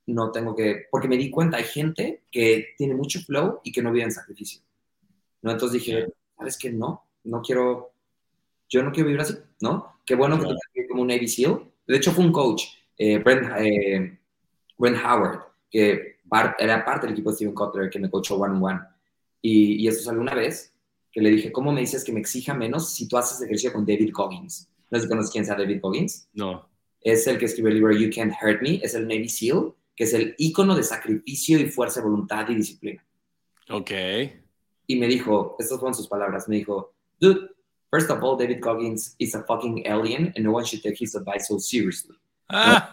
no 0.07 0.31
tengo 0.31 0.55
que, 0.55 0.87
porque 0.89 1.07
me 1.07 1.17
di 1.17 1.29
cuenta, 1.29 1.57
hay 1.57 1.65
gente 1.65 2.23
que 2.31 2.73
tiene 2.77 2.95
mucho 2.95 3.19
flow 3.21 3.61
y 3.63 3.71
que 3.71 3.81
no 3.81 3.91
vive 3.91 4.05
en 4.05 4.11
sacrificio. 4.11 4.61
¿no? 5.41 5.51
Entonces 5.51 5.81
dije, 5.81 6.07
¿sabes 6.37 6.57
qué? 6.57 6.71
No, 6.71 7.05
no 7.25 7.41
quiero, 7.41 7.91
yo 8.67 8.83
no 8.83 8.91
quiero 8.91 9.07
vivir 9.07 9.21
así, 9.21 9.35
¿no? 9.61 9.98
Qué 10.09 10.15
bueno 10.15 10.39
que 10.39 10.47
tú 10.47 10.55
como 10.89 11.03
un 11.03 11.09
Navy 11.09 11.27
SEAL. 11.27 11.71
De 11.85 11.97
hecho, 11.97 12.11
fue 12.11 12.25
un 12.25 12.31
coach, 12.31 12.63
eh, 12.97 13.19
Brent, 13.19 13.47
eh, 13.59 14.17
Brent, 14.75 14.97
Howard, 15.05 15.41
que 15.69 16.15
era 16.57 16.83
parte 16.83 17.05
del 17.05 17.13
equipo 17.13 17.29
de 17.29 17.35
Steven 17.35 17.53
Kotler, 17.53 17.91
que 17.91 17.99
me 17.99 18.09
coachó 18.09 18.37
one-on-one. 18.37 18.79
Y, 19.39 19.75
y 19.75 19.87
eso 19.87 20.01
salió 20.01 20.19
una 20.19 20.33
vez, 20.33 20.73
que 21.11 21.21
le 21.21 21.29
dije, 21.29 21.51
¿cómo 21.51 21.71
me 21.71 21.81
dices 21.81 22.03
que 22.03 22.11
me 22.11 22.21
exija 22.21 22.55
menos 22.55 22.91
si 22.91 23.07
tú 23.07 23.19
haces 23.19 23.39
ejercicio 23.39 23.71
con 23.71 23.85
David 23.85 24.11
Coggins? 24.11 24.67
No 24.89 24.97
sé 24.97 25.03
si 25.03 25.09
conoces 25.09 25.31
quién 25.31 25.45
sea 25.45 25.55
David 25.55 25.79
Coggins. 25.79 26.27
No. 26.33 26.67
Es 27.01 27.27
el 27.27 27.37
que 27.37 27.45
escribe 27.45 27.69
el 27.69 27.75
libro 27.75 27.95
You 27.95 28.09
Can't 28.11 28.33
Hurt 28.41 28.63
Me, 28.63 28.79
es 28.81 28.95
el 28.95 29.07
Navy 29.07 29.29
SEAL, 29.29 29.75
que 29.95 30.05
es 30.05 30.13
el 30.15 30.33
ícono 30.39 30.75
de 30.75 30.81
sacrificio 30.81 31.59
y 31.59 31.67
fuerza, 31.67 32.01
voluntad 32.01 32.49
y 32.49 32.55
disciplina. 32.55 33.05
Ok. 33.69 33.91
Y 34.87 34.95
me 34.95 35.05
dijo, 35.05 35.55
estas 35.59 35.77
fueron 35.77 35.93
sus 35.93 36.07
palabras, 36.07 36.49
me 36.49 36.55
dijo, 36.55 36.95
dude, 37.19 37.51
First 37.91 38.11
of 38.11 38.23
all, 38.23 38.37
David 38.37 38.61
Coggins 38.61 39.15
is 39.17 39.33
a 39.33 39.43
fucking 39.43 39.87
alien 39.87 40.31
and 40.35 40.45
no 40.45 40.51
one 40.51 40.63
should 40.63 40.83
take 40.83 40.97
his 40.97 41.15
advice 41.15 41.47
so 41.47 41.57
seriously. 41.57 42.15
Ah. 42.51 42.91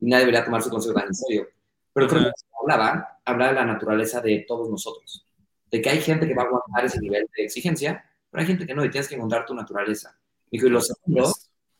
nadie 0.00 0.24
debería 0.24 0.42
tomar 0.42 0.62
su 0.62 0.70
consejo 0.70 0.94
tan 0.94 1.08
en 1.08 1.14
serio. 1.14 1.46
Pero 1.92 2.08
creo 2.08 2.22
que 2.22 2.30
hablaba, 2.62 3.20
hablaba 3.26 3.50
de 3.50 3.56
la 3.56 3.66
naturaleza 3.66 4.22
de 4.22 4.46
todos 4.48 4.70
nosotros. 4.70 5.26
De 5.70 5.82
que 5.82 5.90
hay 5.90 6.00
gente 6.00 6.26
que 6.26 6.34
va 6.34 6.44
a 6.44 6.46
aguantar 6.46 6.86
ese 6.86 6.98
nivel 6.98 7.26
de 7.36 7.44
exigencia, 7.44 8.02
pero 8.30 8.40
hay 8.40 8.46
gente 8.46 8.66
que 8.66 8.74
no, 8.74 8.82
y 8.86 8.90
tienes 8.90 9.06
que 9.08 9.16
encontrar 9.16 9.44
tu 9.44 9.54
naturaleza. 9.54 10.18
Y 10.50 10.58
lo 10.60 10.80
segundo 10.80 11.30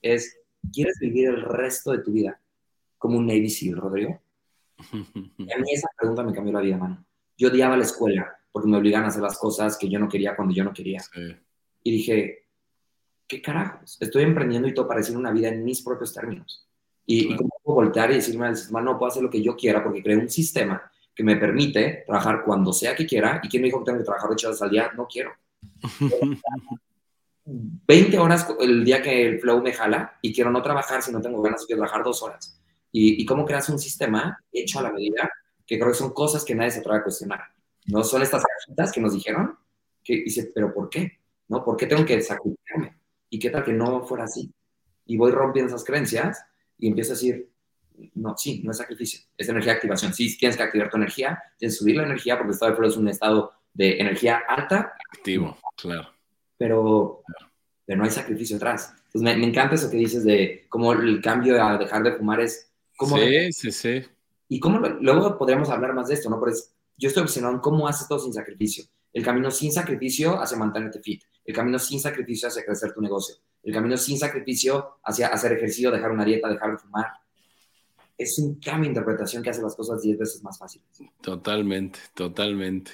es, 0.03 0.39
¿quieres 0.71 0.99
vivir 0.99 1.29
el 1.29 1.41
resto 1.41 1.93
de 1.93 1.99
tu 2.01 2.13
vida 2.13 2.39
como 2.99 3.17
un 3.17 3.27
Navy 3.27 3.49
SEAL, 3.49 3.77
Rodrigo? 3.79 4.21
Y 5.39 5.53
a 5.53 5.57
mí 5.57 5.73
esa 5.73 5.89
pregunta 5.97 6.23
me 6.23 6.35
cambió 6.35 6.53
la 6.53 6.61
vida, 6.61 6.77
mano. 6.77 7.03
Yo 7.39 7.49
odiaba 7.49 7.79
la 7.79 7.85
escuela 7.85 8.39
porque 8.53 8.69
me 8.69 8.77
obligaban 8.77 9.07
a 9.07 9.09
hacer 9.09 9.23
las 9.23 9.39
cosas 9.39 9.79
que 9.79 9.89
yo 9.89 9.99
no 9.99 10.07
quería 10.07 10.37
cuando 10.37 10.55
yo 10.55 10.65
no 10.65 10.75
quería. 10.75 11.01
Sí 11.01 11.35
y 11.87 11.93
dije, 11.93 12.49
¿qué 13.29 13.41
carajos? 13.41 13.97
Estoy 14.01 14.25
emprendiendo 14.25 14.67
y 14.67 14.75
todo 14.75 14.89
para 14.89 14.99
decir 14.99 15.17
una 15.17 15.31
vida 15.31 15.49
en 15.49 15.65
mis 15.65 15.83
propios 15.83 16.13
términos. 16.13 16.67
Y, 17.07 17.37
cómo 17.37 17.51
puedo 17.63 17.77
voltear 17.77 18.11
y 18.11 18.15
decirme 18.15 18.47
al 18.47 18.57
sistema, 18.57 18.81
no 18.81 18.99
puedo 18.99 19.13
hacer 19.13 19.23
lo 19.23 19.31
que 19.31 19.41
yo 19.41 19.55
quiera 19.55 19.85
porque 19.85 20.03
creo 20.03 20.19
un 20.19 20.29
sistema 20.29 20.91
que 21.15 21.23
me 21.23 21.37
permite 21.37 22.03
trabajar 22.05 22.43
cuando 22.45 22.73
sea 22.73 22.97
que 22.97 23.07
quiera. 23.07 23.41
¿Y 23.41 23.49
quién 23.49 23.63
me 23.63 23.67
dijo 23.67 23.79
que 23.79 23.85
tengo 23.85 23.99
que 23.99 24.05
trabajar 24.05 24.31
8 24.33 24.49
horas 24.49 24.63
al 24.63 24.71
día? 24.71 24.91
No 24.97 25.07
quiero. 25.07 25.31
20 27.45 28.19
horas 28.19 28.49
el 28.59 28.85
día 28.85 29.01
que 29.01 29.29
el 29.29 29.39
flow 29.39 29.63
me 29.63 29.73
jala 29.73 30.19
y 30.21 30.35
quiero 30.35 30.51
no 30.51 30.61
trabajar 30.61 31.01
si 31.03 31.13
no 31.13 31.21
tengo 31.21 31.41
ganas, 31.41 31.65
quiero 31.65 31.83
trabajar 31.83 32.03
dos 32.03 32.21
horas. 32.21 32.61
Y, 32.91 33.25
cómo 33.27 33.45
creas 33.45 33.69
un 33.69 33.79
sistema 33.79 34.43
hecho 34.51 34.81
a 34.81 34.83
la 34.83 34.91
medida, 34.91 35.31
que 35.65 35.79
creo 35.79 35.93
que 35.93 35.99
son 35.99 36.13
cosas 36.13 36.45
que 36.45 36.55
nadie 36.55 36.73
se 36.73 36.81
atreve 36.81 36.99
a 36.99 37.03
cuestionar. 37.05 37.41
No 37.85 38.03
son 38.03 38.23
estas 38.23 38.43
cajitas 38.43 38.91
que 38.91 39.01
nos 39.01 39.13
dijeron, 39.13 39.57
que 40.03 40.23
dice, 40.25 40.51
pero 40.53 40.73
¿por 40.73 40.89
qué? 40.89 41.21
¿No? 41.49 41.65
¿Por 41.65 41.77
qué 41.77 41.87
tengo 41.87 42.05
que 42.05 42.21
sacrificarme? 42.21 42.97
¿Y 43.31 43.39
qué 43.39 43.51
tal 43.51 43.65
que 43.65 43.73
no 43.73 44.05
fuera 44.07 44.25
así? 44.25 44.53
Y 45.07 45.17
voy 45.17 45.33
rompiendo 45.33 45.69
esas 45.69 45.85
creencias 45.85 46.45
y 46.79 46.89
empiezo 46.89 47.13
a 47.13 47.15
decir, 47.15 47.51
no, 48.15 48.37
sí, 48.37 48.61
no 48.65 48.73
es 48.73 48.79
sacrificio, 48.79 49.21
es 49.37 49.49
energía 49.49 49.73
de 49.73 49.77
activación. 49.77 50.13
Sí, 50.13 50.37
tienes 50.37 50.57
que 50.57 50.63
activar 50.63 50.91
tu 50.91 50.97
energía, 50.97 51.43
tienes 51.59 51.75
que 51.75 51.79
subir 51.79 51.97
la 51.97 52.05
energía 52.05 52.37
porque 52.37 52.49
el 52.49 52.55
estado 52.55 52.73
de 52.73 52.77
flow 52.77 52.89
es 52.91 52.97
un 52.97 53.09
estado 53.09 53.53
de 53.73 54.01
energía 54.01 54.43
alta. 54.49 54.95
Activo, 55.13 55.57
claro. 55.77 56.09
Pero, 56.59 57.23
pero 57.85 57.99
no 57.99 58.05
hay 58.05 58.11
sacrificio 58.11 58.57
atrás. 58.57 58.95
Entonces 59.07 59.23
me, 59.23 59.37
me, 59.37 59.47
encanta 59.47 59.75
eso 59.75 59.91
que 59.91 59.97
dices 59.97 60.25
de 60.25 60.67
cómo 60.69 60.93
el 60.93 61.21
cambio 61.21 61.63
a 61.63 61.79
dejar 61.79 62.03
de 62.03 62.13
fumar 62.13 62.41
es... 62.41 62.71
Cómo 62.97 63.19
sí, 63.19 63.53
sí, 63.53 63.73
sí. 63.73 64.03
Y 64.49 64.61
cómo 64.61 64.79
luego 64.79 65.37
podríamos 65.37 65.69
hablar 65.71 65.93
más 65.93 66.09
de 66.09 66.15
esto, 66.15 66.31
¿no? 66.31 66.39
Porque 66.39 66.57
yo 66.97 67.09
estoy 67.09 67.23
obsesionado 67.23 67.55
en 67.55 67.61
cómo 67.61 67.87
haces 67.89 68.09
todo 68.09 68.19
sin 68.19 68.33
sacrificio. 68.33 68.85
El 69.13 69.25
camino 69.25 69.51
sin 69.51 69.73
sacrificio 69.73 70.41
hace 70.41 70.57
mantenerte 70.57 71.01
fit. 71.01 71.23
El 71.47 71.55
camino 71.55 71.79
sin 71.79 72.01
sacrificio 72.01 72.49
hacia 72.49 72.65
crecer 72.65 72.93
tu 72.93 73.01
negocio. 73.01 73.37
El 73.63 73.73
camino 73.73 73.97
sin 73.97 74.19
sacrificio 74.19 74.99
hacia 75.05 75.29
hacer 75.29 75.53
ejercicio, 75.53 75.91
dejar 75.91 76.11
una 76.11 76.25
dieta, 76.25 76.49
dejar 76.49 76.73
de 76.73 76.79
fumar. 76.79 77.07
Es 78.19 78.39
un 78.39 78.59
cambio 78.61 78.85
de 78.85 78.89
interpretación 78.89 79.43
que 79.43 79.51
hace 79.51 79.63
las 79.63 79.77
cosas 79.77 80.03
10 80.03 80.19
veces 80.19 80.43
más 80.43 80.59
fáciles. 80.59 80.87
Totalmente, 81.21 81.99
totalmente. 82.15 82.93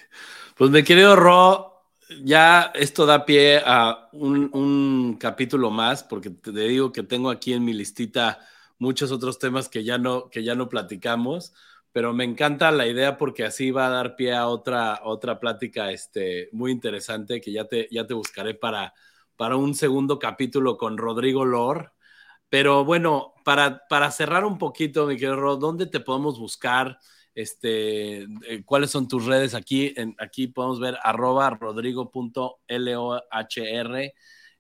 Pues 0.57 0.71
mi 0.71 0.83
querido 0.83 1.17
Ro, 1.17 1.85
ya 2.23 2.73
esto 2.75 3.07
da 3.07 3.25
pie 3.25 3.63
a 3.65 4.09
un, 4.13 4.51
un, 4.53 5.17
capítulo 5.19 5.71
más, 5.71 6.03
porque 6.03 6.31
te 6.31 6.51
digo 6.53 6.93
que 6.93 7.03
tengo 7.03 7.31
aquí 7.31 7.53
en 7.53 7.65
mi 7.65 7.73
listita 7.73 8.41
muchos 8.79 9.13
otros 9.13 9.39
temas 9.39 9.69
que 9.69 9.85
ya 9.85 9.97
no, 9.97 10.29
que 10.29 10.43
ya 10.43 10.55
no 10.55 10.69
platicamos 10.69 11.55
pero 11.93 12.15
me 12.15 12.25
encanta 12.25 12.71
la 12.71 12.87
idea 12.87 13.19
porque 13.19 13.45
así 13.45 13.71
va 13.71 13.87
a 13.87 13.91
dar 13.91 14.17
pie 14.17 14.35
a 14.35 14.49
otra, 14.49 15.01
otra 15.05 15.39
plática 15.39 15.93
este, 15.93 16.49
muy 16.53 16.73
interesante 16.73 17.41
que 17.41 17.53
ya 17.53 17.67
te, 17.67 17.87
ya 17.91 18.07
te 18.07 18.15
buscaré 18.15 18.55
para, 18.55 18.95
para 19.37 19.57
un 19.57 19.75
segundo 19.75 20.19
capítulo 20.19 20.79
con 20.79 20.97
Rodrigo 20.97 21.45
Lor. 21.45 21.93
Pero 22.49 22.85
bueno, 22.85 23.35
para, 23.45 23.87
para 23.89 24.11
cerrar 24.11 24.45
un 24.45 24.59
poquito, 24.59 25.07
mi 25.07 25.17
querido 25.17 25.37
Rod, 25.37 25.59
¿dónde 25.59 25.87
te 25.87 26.01
podemos 26.01 26.39
buscar? 26.39 26.99
Este, 27.35 28.23
eh, 28.23 28.63
¿Cuáles 28.65 28.91
son 28.91 29.09
tus 29.09 29.27
redes? 29.27 29.55
Aquí, 29.55 29.93
en, 29.97 30.15
aquí 30.19 30.49
podemos 30.49 30.81
ver 30.81 30.99
arroba 31.03 31.51
rodrigo.lohr. 31.51 32.53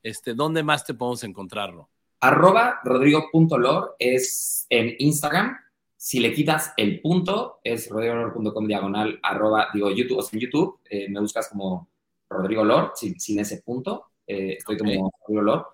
Este, 0.02 0.34
¿Dónde 0.34 0.62
más 0.62 0.84
te 0.84 0.94
podemos 0.94 1.24
encontrarlo? 1.24 1.90
Arroba 2.20 2.80
rodrigo.lor 2.84 3.96
es 3.98 4.66
en 4.70 4.94
Instagram 4.98 5.56
si 6.03 6.19
le 6.19 6.33
quitas 6.33 6.74
el 6.77 7.01
punto, 7.01 7.61
es 7.62 7.89
rodrigolor.com 7.89 8.66
diagonal 8.66 9.20
arroba, 9.23 9.69
digo, 9.73 9.89
YouTube, 9.89 10.19
o 10.19 10.23
sea, 10.23 10.37
en 10.37 10.41
YouTube, 10.41 10.81
eh, 10.91 11.09
me 11.09 11.20
buscas 11.20 11.49
como 11.49 11.91
Rodrigo 12.29 12.65
Lord, 12.65 12.95
sin, 12.97 13.39
ese 13.39 13.62
punto. 13.62 14.07
Eh, 14.27 14.57
estoy 14.59 14.79
como 14.79 15.12
Rodrigo 15.20 15.43
Lord. 15.43 15.66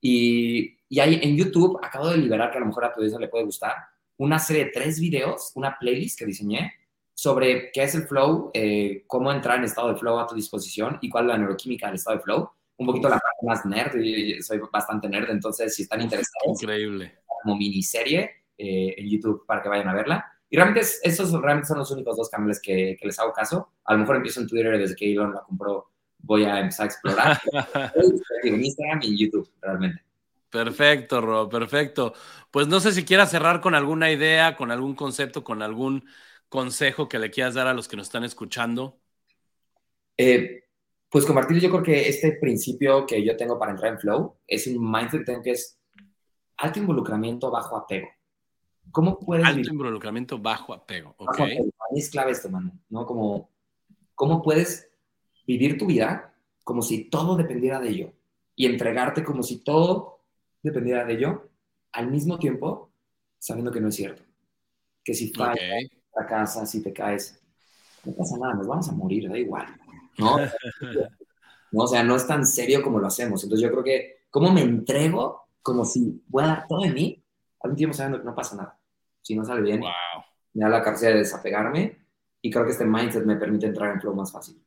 Y, 0.00 0.78
y 0.88 1.00
ahí 1.00 1.20
en 1.22 1.36
YouTube 1.36 1.78
acabo 1.82 2.08
de 2.08 2.16
liberar, 2.16 2.50
que 2.50 2.56
a 2.56 2.60
lo 2.60 2.66
mejor 2.68 2.86
a 2.86 2.92
tu 2.94 3.00
audiencia 3.00 3.20
le 3.20 3.28
puede 3.28 3.44
gustar, 3.44 3.74
una 4.16 4.38
serie 4.38 4.64
de 4.64 4.70
tres 4.70 4.98
videos, 4.98 5.52
una 5.54 5.76
playlist 5.78 6.18
que 6.18 6.24
diseñé 6.24 6.72
sobre 7.12 7.70
qué 7.70 7.82
es 7.82 7.94
el 7.94 8.04
flow, 8.04 8.52
eh, 8.54 9.04
cómo 9.06 9.30
entrar 9.30 9.58
en 9.58 9.64
estado 9.64 9.92
de 9.92 9.96
flow 9.96 10.18
a 10.18 10.26
tu 10.26 10.34
disposición 10.34 10.96
y 11.02 11.10
cuál 11.10 11.24
es 11.26 11.28
la 11.28 11.36
neuroquímica 11.36 11.88
del 11.88 11.96
estado 11.96 12.16
de 12.16 12.22
flow. 12.22 12.50
Un 12.78 12.86
poquito 12.86 13.10
la 13.10 13.18
parte 13.18 13.46
más 13.46 13.66
nerd, 13.66 14.00
y 14.00 14.40
soy 14.40 14.62
bastante 14.72 15.10
nerd, 15.10 15.28
entonces 15.28 15.76
si 15.76 15.82
están 15.82 16.00
interesados, 16.00 16.62
increíble. 16.62 17.18
Como 17.42 17.54
miniserie 17.58 18.43
eh, 18.58 18.94
en 18.96 19.08
YouTube 19.08 19.44
para 19.46 19.62
que 19.62 19.68
vayan 19.68 19.88
a 19.88 19.94
verla. 19.94 20.32
Y 20.48 20.56
realmente 20.56 20.86
esos 21.02 21.32
realmente 21.32 21.68
son 21.68 21.78
los 21.78 21.90
únicos 21.90 22.16
dos 22.16 22.28
canales 22.28 22.60
que, 22.60 22.96
que, 22.98 23.06
les 23.06 23.18
hago 23.18 23.32
caso. 23.32 23.72
A 23.84 23.94
lo 23.94 24.00
mejor 24.00 24.16
empiezo 24.16 24.40
en 24.40 24.46
Twitter 24.46 24.78
desde 24.78 24.94
que 24.94 25.12
Elon 25.12 25.34
la 25.34 25.42
compró, 25.42 25.90
voy 26.18 26.44
a 26.44 26.60
empezar 26.60 26.84
a 26.84 26.86
explorar. 26.86 27.40
en 28.44 28.64
Instagram 28.64 29.00
y 29.02 29.06
en 29.08 29.16
YouTube, 29.16 29.50
realmente. 29.60 30.02
Perfecto, 30.50 31.20
Ro, 31.20 31.48
perfecto. 31.48 32.14
Pues 32.50 32.68
no 32.68 32.78
sé 32.78 32.92
si 32.92 33.04
quieras 33.04 33.30
cerrar 33.30 33.60
con 33.60 33.74
alguna 33.74 34.12
idea, 34.12 34.54
con 34.54 34.70
algún 34.70 34.94
concepto, 34.94 35.42
con 35.42 35.62
algún 35.62 36.04
consejo 36.48 37.08
que 37.08 37.18
le 37.18 37.32
quieras 37.32 37.54
dar 37.54 37.66
a 37.66 37.74
los 37.74 37.88
que 37.88 37.96
nos 37.96 38.06
están 38.06 38.22
escuchando. 38.22 39.00
Eh, 40.16 40.62
pues 41.08 41.26
compartir 41.26 41.58
yo 41.60 41.70
creo 41.70 41.82
que 41.82 42.08
este 42.08 42.38
principio 42.40 43.04
que 43.04 43.24
yo 43.24 43.36
tengo 43.36 43.58
para 43.58 43.72
entrar 43.72 43.92
en 43.92 43.98
flow 43.98 44.36
es 44.46 44.68
un 44.68 44.88
mindset 44.88 45.20
que 45.20 45.24
tengo 45.24 45.42
que 45.42 45.50
es 45.50 45.80
alto 46.56 46.78
involucramiento, 46.78 47.50
bajo 47.50 47.76
apego. 47.76 48.08
¿Cómo 48.90 49.18
puedes 49.18 49.46
alto 49.46 49.70
involucramiento, 49.70 50.38
bajo 50.38 50.72
apego, 50.72 51.14
ok. 51.18 51.40
es 51.96 52.10
clave 52.10 52.32
esto, 52.32 52.48
mano, 52.48 52.72
¿no? 52.90 53.06
Como, 53.06 53.50
¿cómo 54.14 54.42
puedes 54.42 54.88
vivir 55.46 55.78
tu 55.78 55.86
vida 55.86 56.34
como 56.62 56.82
si 56.82 57.10
todo 57.10 57.36
dependiera 57.36 57.80
de 57.80 57.90
ello 57.90 58.12
y 58.56 58.66
entregarte 58.66 59.24
como 59.24 59.42
si 59.42 59.62
todo 59.62 60.20
dependiera 60.62 61.04
de 61.04 61.14
ello, 61.14 61.50
al 61.92 62.10
mismo 62.10 62.38
tiempo 62.38 62.90
sabiendo 63.38 63.70
que 63.70 63.80
no 63.80 63.88
es 63.88 63.96
cierto. 63.96 64.22
Que 65.04 65.12
si 65.12 65.30
fallas, 65.30 65.58
la 66.16 66.26
casa, 66.26 66.64
si 66.64 66.82
te 66.82 66.92
caes, 66.92 67.38
no 68.04 68.12
pasa 68.12 68.38
nada, 68.38 68.54
nos 68.54 68.66
vamos 68.66 68.88
a 68.88 68.92
morir, 68.92 69.28
da 69.28 69.38
igual. 69.38 69.66
¿no? 70.16 70.36
¿no? 71.72 71.82
O 71.82 71.86
sea, 71.86 72.02
no 72.02 72.16
es 72.16 72.26
tan 72.26 72.46
serio 72.46 72.82
como 72.82 72.98
lo 72.98 73.06
hacemos. 73.06 73.42
Entonces 73.44 73.68
yo 73.68 73.70
creo 73.70 73.84
que, 73.84 74.24
¿cómo 74.30 74.50
me 74.50 74.62
entrego 74.62 75.48
como 75.60 75.84
si 75.84 76.22
voy 76.28 76.44
a 76.44 76.46
dar 76.46 76.66
todo 76.66 76.80
de 76.80 76.92
mí? 76.92 77.23
Tiempo 77.74 77.96
sabiendo 77.96 78.18
que 78.18 78.24
no 78.24 78.34
pasa 78.34 78.56
nada. 78.56 78.78
Si 79.22 79.34
no 79.34 79.44
sale 79.44 79.62
bien, 79.62 79.80
me 80.52 80.64
da 80.64 80.68
la 80.68 80.82
capacidad 80.82 81.12
de 81.12 81.18
desapegarme 81.18 81.98
y 82.42 82.50
creo 82.50 82.64
que 82.64 82.72
este 82.72 82.84
mindset 82.84 83.24
me 83.24 83.36
permite 83.36 83.66
entrar 83.66 83.90
en 83.92 84.00
flow 84.00 84.14
más 84.14 84.30
fácil. 84.30 84.62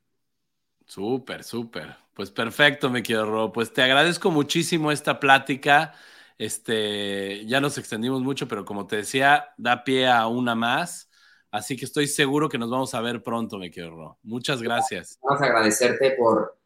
Súper, 0.85 1.43
súper. 1.43 1.95
Pues 2.13 2.31
perfecto, 2.31 2.89
me 2.89 3.03
quiero 3.03 3.29
Rob. 3.29 3.53
Pues 3.53 3.71
te 3.71 3.83
agradezco 3.83 4.31
muchísimo 4.31 4.91
esta 4.91 5.19
plática. 5.19 5.93
Este, 6.37 7.45
ya 7.45 7.61
nos 7.61 7.77
extendimos 7.77 8.21
mucho, 8.21 8.47
pero 8.47 8.65
como 8.65 8.87
te 8.87 8.97
decía, 8.97 9.49
da 9.57 9.83
pie 9.83 10.07
a 10.07 10.27
una 10.27 10.55
más. 10.55 11.09
Así 11.51 11.77
que 11.77 11.85
estoy 11.85 12.07
seguro 12.07 12.49
que 12.49 12.57
nos 12.57 12.69
vamos 12.69 12.93
a 12.93 13.01
ver 13.01 13.21
pronto, 13.21 13.57
me 13.57 13.69
quiero 13.69 13.95
Ro. 13.95 14.19
Muchas 14.23 14.61
gracias. 14.61 15.19
Vamos 15.21 15.41
a 15.41 15.45
agradecerte 15.45 16.11
por 16.11 16.57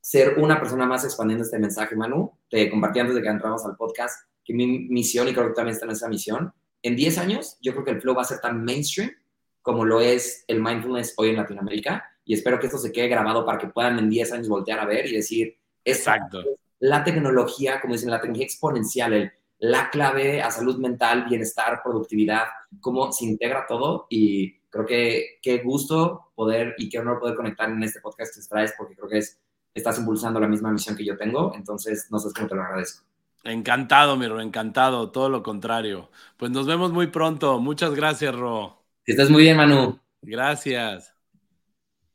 ser 0.00 0.38
una 0.38 0.58
persona 0.58 0.86
más 0.86 1.04
expandiendo 1.04 1.44
este 1.44 1.58
mensaje, 1.58 1.96
Manu. 1.96 2.32
Te 2.48 2.70
compartí 2.70 3.00
antes 3.00 3.14
de 3.14 3.22
que 3.22 3.28
entramos 3.28 3.64
al 3.64 3.76
podcast 3.76 4.28
que 4.46 4.54
mi 4.54 4.66
misión, 4.88 5.28
y 5.28 5.34
creo 5.34 5.48
que 5.48 5.54
también 5.54 5.74
está 5.74 5.86
en 5.86 5.92
esa 5.92 6.08
misión, 6.08 6.52
en 6.82 6.94
10 6.94 7.18
años 7.18 7.58
yo 7.60 7.72
creo 7.72 7.84
que 7.84 7.90
el 7.90 8.00
flow 8.00 8.14
va 8.14 8.22
a 8.22 8.26
ser 8.26 8.40
tan 8.40 8.64
mainstream 8.64 9.10
como 9.60 9.84
lo 9.84 10.00
es 10.00 10.44
el 10.46 10.62
mindfulness 10.62 11.14
hoy 11.16 11.30
en 11.30 11.36
Latinoamérica 11.36 12.04
y 12.24 12.34
espero 12.34 12.60
que 12.60 12.66
esto 12.66 12.78
se 12.78 12.92
quede 12.92 13.08
grabado 13.08 13.44
para 13.44 13.58
que 13.58 13.66
puedan 13.66 13.98
en 13.98 14.08
10 14.08 14.32
años 14.32 14.48
voltear 14.48 14.78
a 14.78 14.84
ver 14.84 15.06
y 15.06 15.16
decir, 15.16 15.56
exacto. 15.84 16.44
La 16.78 17.02
tecnología, 17.02 17.80
como 17.80 17.94
dicen, 17.94 18.10
la 18.10 18.20
tecnología 18.20 18.46
exponencial, 18.46 19.32
la 19.58 19.90
clave 19.90 20.42
a 20.42 20.50
salud 20.50 20.76
mental, 20.78 21.24
bienestar, 21.28 21.80
productividad, 21.82 22.44
cómo 22.80 23.10
se 23.12 23.24
integra 23.24 23.66
todo 23.66 24.06
y 24.10 24.58
creo 24.68 24.86
que 24.86 25.38
qué 25.42 25.58
gusto 25.58 26.30
poder 26.34 26.74
y 26.78 26.88
qué 26.88 26.98
honor 26.98 27.18
poder 27.18 27.34
conectar 27.34 27.68
en 27.70 27.82
este 27.82 28.00
podcast 28.00 28.34
que 28.34 28.46
traes 28.46 28.74
porque 28.76 28.94
creo 28.94 29.08
que 29.08 29.18
es, 29.18 29.40
estás 29.74 29.98
impulsando 29.98 30.38
la 30.38 30.48
misma 30.48 30.70
misión 30.70 30.96
que 30.96 31.04
yo 31.04 31.16
tengo, 31.16 31.52
entonces 31.54 32.08
no 32.10 32.18
sé 32.18 32.28
cómo 32.34 32.48
te 32.48 32.54
lo 32.54 32.62
agradezco. 32.62 33.04
Encantado, 33.46 34.16
mi 34.16 34.26
Ro, 34.28 34.40
encantado, 34.40 35.10
todo 35.10 35.28
lo 35.28 35.42
contrario. 35.42 36.10
Pues 36.36 36.50
nos 36.50 36.66
vemos 36.66 36.92
muy 36.92 37.06
pronto. 37.08 37.58
Muchas 37.60 37.94
gracias, 37.94 38.34
Ro. 38.34 38.84
Que 39.04 39.12
estés 39.12 39.30
muy 39.30 39.42
bien, 39.42 39.56
Manu. 39.56 39.98
Gracias. 40.22 41.15